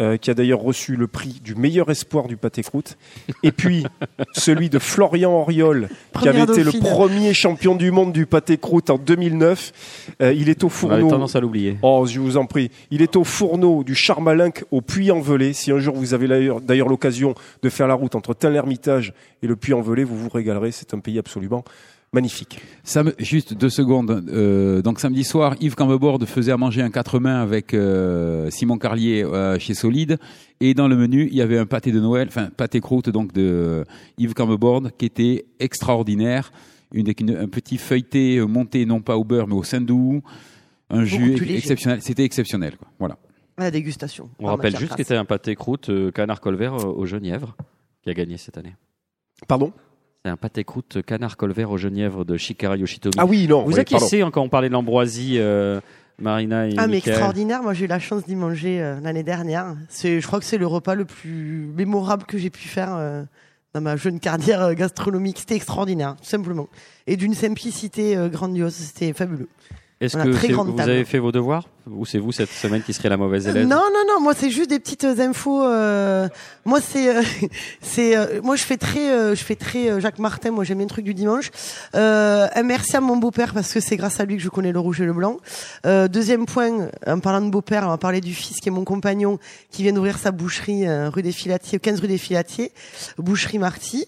Euh, 0.00 0.16
qui 0.16 0.30
a 0.30 0.34
d'ailleurs 0.34 0.60
reçu 0.60 0.94
le 0.96 1.06
prix 1.06 1.40
du 1.42 1.54
meilleur 1.54 1.90
espoir 1.90 2.26
du 2.26 2.36
pâté 2.36 2.62
croûte. 2.62 2.98
Et 3.42 3.50
puis, 3.52 3.84
celui 4.34 4.68
de 4.68 4.78
Florian 4.78 5.32
Oriol, 5.32 5.88
qui 6.20 6.28
avait 6.28 6.42
été 6.42 6.62
le 6.64 6.72
premier 6.72 7.32
champion 7.34 7.74
du 7.74 7.90
monde 7.90 8.12
du 8.12 8.26
pâté 8.26 8.58
croûte 8.58 8.90
en 8.90 8.98
2009. 8.98 9.72
Euh, 10.22 10.32
il 10.32 10.48
est 10.48 10.62
au 10.64 10.66
On 10.66 10.70
fourneau. 10.70 11.08
tendance 11.10 11.36
à 11.36 11.40
l'oublier. 11.40 11.78
Oh, 11.82 12.04
je 12.06 12.20
vous 12.20 12.36
en 12.36 12.46
prie. 12.46 12.70
Il 12.90 13.00
est 13.02 13.16
au 13.16 13.24
fourneau 13.24 13.84
du 13.84 13.94
Charmalinck 13.94 14.64
au 14.70 14.80
Puy-en-Velay. 14.82 15.52
Si 15.52 15.72
un 15.72 15.78
jour 15.78 15.94
vous 15.96 16.12
avez 16.14 16.28
d'ailleurs- 16.28 16.60
d'ailleurs 16.60 16.88
l'occasion 16.88 17.34
de 17.62 17.68
faire 17.70 17.86
la 17.88 17.94
route 17.94 18.14
entre 18.14 18.34
Tain-l'Hermitage 18.34 19.14
et 19.42 19.46
le 19.46 19.56
Puy-en-Velay, 19.56 20.04
vous 20.04 20.16
vous 20.18 20.28
régalerez. 20.28 20.72
C'est 20.72 20.92
un 20.94 20.98
pays 20.98 21.18
absolument 21.18 21.64
magnifique. 22.12 22.60
Sam- 22.84 23.12
juste 23.18 23.54
deux 23.54 23.68
secondes. 23.70 24.24
Euh, 24.28 24.82
donc 24.82 25.00
samedi 25.00 25.24
soir, 25.24 25.54
Yves 25.60 25.74
Cambebord 25.74 26.22
faisait 26.26 26.52
à 26.52 26.56
manger 26.56 26.82
un 26.82 26.90
quatre 26.90 27.18
mains 27.18 27.40
avec 27.42 27.74
euh, 27.74 28.48
Simon 28.50 28.78
Carlier 28.78 29.22
euh, 29.24 29.58
chez 29.58 29.74
Solide. 29.74 30.18
Et 30.60 30.72
dans 30.74 30.88
le 30.88 30.96
menu, 30.96 31.28
il 31.30 31.36
y 31.36 31.42
avait 31.42 31.58
un 31.58 31.66
pâté 31.66 31.92
de 31.92 32.00
Noël, 32.00 32.28
enfin 32.28 32.48
pâté 32.56 32.80
croûte 32.80 33.10
donc 33.10 33.32
de 33.32 33.42
euh, 33.42 33.84
Yves 34.18 34.34
Cambebord 34.34 34.82
qui 34.96 35.04
était 35.06 35.46
extraordinaire. 35.60 36.52
Une, 36.92 37.12
une- 37.20 37.36
un 37.36 37.48
petit 37.48 37.78
feuilleté 37.78 38.40
monté 38.40 38.86
non 38.86 39.00
pas 39.00 39.16
au 39.16 39.24
beurre 39.24 39.48
mais 39.48 39.54
au 39.54 39.64
saindoux. 39.64 40.22
Un 40.88 41.04
jus 41.04 41.36
exceptionnel. 41.54 42.00
C'était 42.00 42.24
exceptionnel. 42.24 42.76
Quoi. 42.76 42.88
Voilà. 42.98 43.18
À 43.58 43.64
la 43.64 43.70
dégustation. 43.70 44.30
On 44.38 44.46
rappelle 44.46 44.76
juste 44.76 44.92
qu'il 44.94 45.00
était 45.02 45.16
un 45.16 45.24
pâté 45.24 45.54
croûte 45.56 45.88
euh, 45.90 46.10
canard 46.12 46.40
colvert 46.40 46.74
euh, 46.74 46.84
au 46.86 47.06
Genièvre 47.06 47.56
qui 48.02 48.10
a 48.10 48.14
gagné 48.14 48.36
cette 48.36 48.56
année. 48.56 48.74
Pardon? 49.48 49.72
C'est 50.26 50.32
un 50.32 50.36
pâté 50.36 50.64
croûte 50.64 51.02
canard 51.06 51.36
colvert 51.36 51.70
au 51.70 51.76
Genièvre 51.76 52.24
de 52.24 52.36
Shikara 52.36 52.76
Yoshitomi. 52.76 53.14
Ah 53.16 53.24
oui, 53.24 53.46
non. 53.46 53.62
Vous 53.62 53.74
oui, 53.74 53.78
acquiescez 53.78 54.24
quand 54.32 54.42
on 54.42 54.48
parlait 54.48 54.66
de 54.66 54.72
l'ambroisie, 54.72 55.36
euh, 55.38 55.80
Marina 56.18 56.66
et 56.66 56.74
Ah, 56.76 56.88
mais 56.88 56.98
extraordinaire. 56.98 57.62
Moi, 57.62 57.74
j'ai 57.74 57.84
eu 57.84 57.86
la 57.86 58.00
chance 58.00 58.24
d'y 58.24 58.34
manger 58.34 58.82
euh, 58.82 58.98
l'année 59.04 59.22
dernière. 59.22 59.76
C'est, 59.88 60.20
je 60.20 60.26
crois 60.26 60.40
que 60.40 60.44
c'est 60.44 60.58
le 60.58 60.66
repas 60.66 60.96
le 60.96 61.04
plus 61.04 61.70
mémorable 61.76 62.24
que 62.24 62.38
j'ai 62.38 62.50
pu 62.50 62.66
faire 62.66 62.96
euh, 62.96 63.22
dans 63.72 63.80
ma 63.80 63.94
jeune 63.94 64.18
carrière 64.18 64.62
euh, 64.62 64.72
gastronomique. 64.74 65.38
C'était 65.38 65.54
extraordinaire, 65.54 66.16
tout 66.16 66.28
simplement. 66.28 66.68
Et 67.06 67.16
d'une 67.16 67.34
simplicité 67.34 68.16
euh, 68.16 68.28
grandiose. 68.28 68.74
C'était 68.74 69.12
fabuleux. 69.12 69.48
Est-ce 69.98 70.18
que 70.18 70.28
très 70.32 70.48
c'est- 70.48 70.52
grande 70.52 70.68
vous 70.68 70.76
table. 70.76 70.90
avez 70.90 71.06
fait 71.06 71.18
vos 71.18 71.32
devoirs 71.32 71.64
Ou 71.90 72.04
c'est 72.04 72.18
vous 72.18 72.30
cette 72.30 72.50
semaine 72.50 72.82
qui 72.82 72.92
serez 72.92 73.08
la 73.08 73.16
mauvaise 73.16 73.46
élève? 73.48 73.66
Non, 73.66 73.76
non, 73.94 74.02
non. 74.06 74.20
Moi, 74.20 74.34
c'est 74.36 74.50
juste 74.50 74.68
des 74.68 74.78
petites 74.78 75.04
euh, 75.04 75.18
infos. 75.26 75.62
euh, 75.64 76.28
moi, 76.66 76.80
c'est, 76.82 77.16
euh, 77.16 77.22
c'est, 77.80 78.14
euh, 78.14 78.42
moi, 78.42 78.56
je 78.56 78.62
fais 78.62 78.76
très, 78.76 79.10
euh, 79.10 79.34
je 79.34 79.42
fais 79.42 79.54
très 79.56 79.88
euh, 79.90 79.98
Jacques 79.98 80.18
Martin. 80.18 80.50
Moi, 80.50 80.64
j'aime 80.64 80.76
bien 80.76 80.84
le 80.84 80.90
truc 80.90 81.06
du 81.06 81.14
dimanche. 81.14 81.50
Euh, 81.94 82.46
un 82.54 82.62
merci 82.62 82.94
à 82.94 83.00
mon 83.00 83.16
beau-père 83.16 83.54
parce 83.54 83.72
que 83.72 83.80
c'est 83.80 83.96
grâce 83.96 84.20
à 84.20 84.26
lui 84.26 84.36
que 84.36 84.42
je 84.42 84.50
connais 84.50 84.70
le 84.70 84.78
rouge 84.80 85.00
et 85.00 85.06
le 85.06 85.14
blanc. 85.14 85.38
Euh, 85.86 86.08
deuxième 86.08 86.44
point, 86.44 86.88
en 87.06 87.20
parlant 87.20 87.40
de 87.40 87.50
beau-père, 87.50 87.84
on 87.86 87.88
va 87.88 87.96
parler 87.96 88.20
du 88.20 88.34
fils 88.34 88.60
qui 88.60 88.68
est 88.68 88.72
mon 88.72 88.84
compagnon, 88.84 89.38
qui 89.70 89.82
vient 89.82 89.94
d'ouvrir 89.94 90.18
sa 90.18 90.30
boucherie 90.30 90.84
rue 91.08 91.22
des 91.22 91.32
Filatiers, 91.32 91.78
15 91.78 92.00
rue 92.00 92.08
des 92.08 92.18
Filatiers, 92.18 92.70
boucherie 93.16 93.58
Marty. 93.58 94.04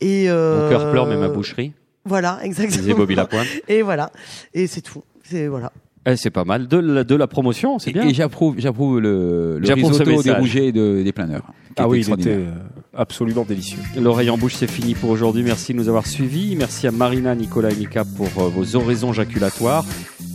Et 0.00 0.28
euh, 0.28 0.64
Mon 0.64 0.68
cœur 0.68 0.90
pleure, 0.90 1.06
mais 1.06 1.16
ma 1.16 1.28
boucherie. 1.28 1.74
Voilà, 2.04 2.40
exactement. 2.42 2.96
Bobby 2.96 3.14
Lapointe. 3.14 3.46
Et 3.68 3.82
voilà. 3.82 4.10
Et 4.52 4.66
c'est 4.66 4.80
tout. 4.80 5.04
C'est 5.30 5.46
voilà. 5.48 5.72
Eh, 6.06 6.16
c'est 6.16 6.30
pas 6.30 6.44
mal. 6.44 6.68
De 6.68 6.78
la, 6.78 7.04
de 7.04 7.14
la 7.14 7.26
promotion, 7.26 7.78
c'est 7.78 7.92
bien. 7.92 8.04
et 8.08 8.14
j'approuve, 8.14 8.54
j'approuve 8.58 8.98
le, 9.00 9.58
le 9.58 9.66
J'approuve 9.66 9.92
ce 9.92 9.98
risotto 9.98 10.10
des 10.22 10.28
message. 10.30 10.40
rougets 10.40 10.66
et 10.68 10.72
de- 10.72 11.02
des 11.02 11.12
planeurs. 11.12 11.42
qui 11.42 11.52
Ah 11.76 11.82
était 11.82 11.82
oui, 11.90 11.98
il 11.98 12.00
était 12.00 12.12
extraordinaire. 12.12 12.54
euh, 12.56 13.00
absolument 13.00 13.44
délicieux. 13.46 13.78
L'oreille 14.00 14.30
en 14.30 14.38
bouche, 14.38 14.54
c'est 14.54 14.70
fini 14.70 14.94
pour 14.94 15.10
aujourd'hui. 15.10 15.42
Merci 15.42 15.72
de 15.74 15.78
nous 15.78 15.88
avoir 15.88 16.06
suivis. 16.06 16.56
Merci 16.56 16.86
à 16.86 16.92
Marina, 16.92 17.34
Nicolas 17.34 17.70
et 17.70 17.74
Mika 17.74 18.04
pour 18.04 18.26
euh, 18.38 18.48
vos 18.48 18.76
oraisons 18.76 19.12
jaculatoires. 19.12 19.84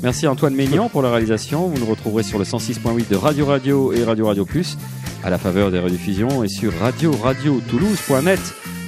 Merci 0.03 0.27
à 0.27 0.31
Antoine 0.31 0.53
Maignan 0.53 0.89
pour 0.89 1.01
la 1.01 1.09
réalisation. 1.09 1.67
Vous 1.69 1.79
nous 1.79 1.89
retrouverez 1.89 2.23
sur 2.23 2.37
le 2.37 2.43
106.8 2.45 3.09
de 3.09 3.15
Radio 3.15 3.45
Radio 3.45 3.93
et 3.93 4.03
Radio 4.03 4.27
Radio 4.27 4.45
Plus 4.45 4.77
à 5.23 5.29
la 5.31 5.37
faveur 5.39 5.71
des 5.71 5.79
rediffusions 5.79 6.43
et 6.43 6.49
sur 6.49 6.73
radio 6.77 7.11
radio 7.13 7.61
toulouse.net. 7.69 8.39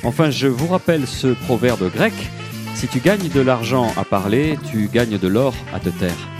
Enfin, 0.03 0.29
je 0.29 0.47
vous 0.47 0.67
rappelle 0.67 1.07
ce 1.07 1.27
proverbe 1.45 1.89
grec. 1.91 2.13
Si 2.75 2.89
tu 2.89 2.99
gagnes 2.99 3.29
de 3.29 3.39
l'argent 3.39 3.87
à 3.95 4.03
parler, 4.03 4.59
tu 4.69 4.89
gagnes 4.89 5.17
de 5.17 5.27
l'or 5.29 5.53
à 5.73 5.79
te 5.79 5.87
taire. 5.87 6.34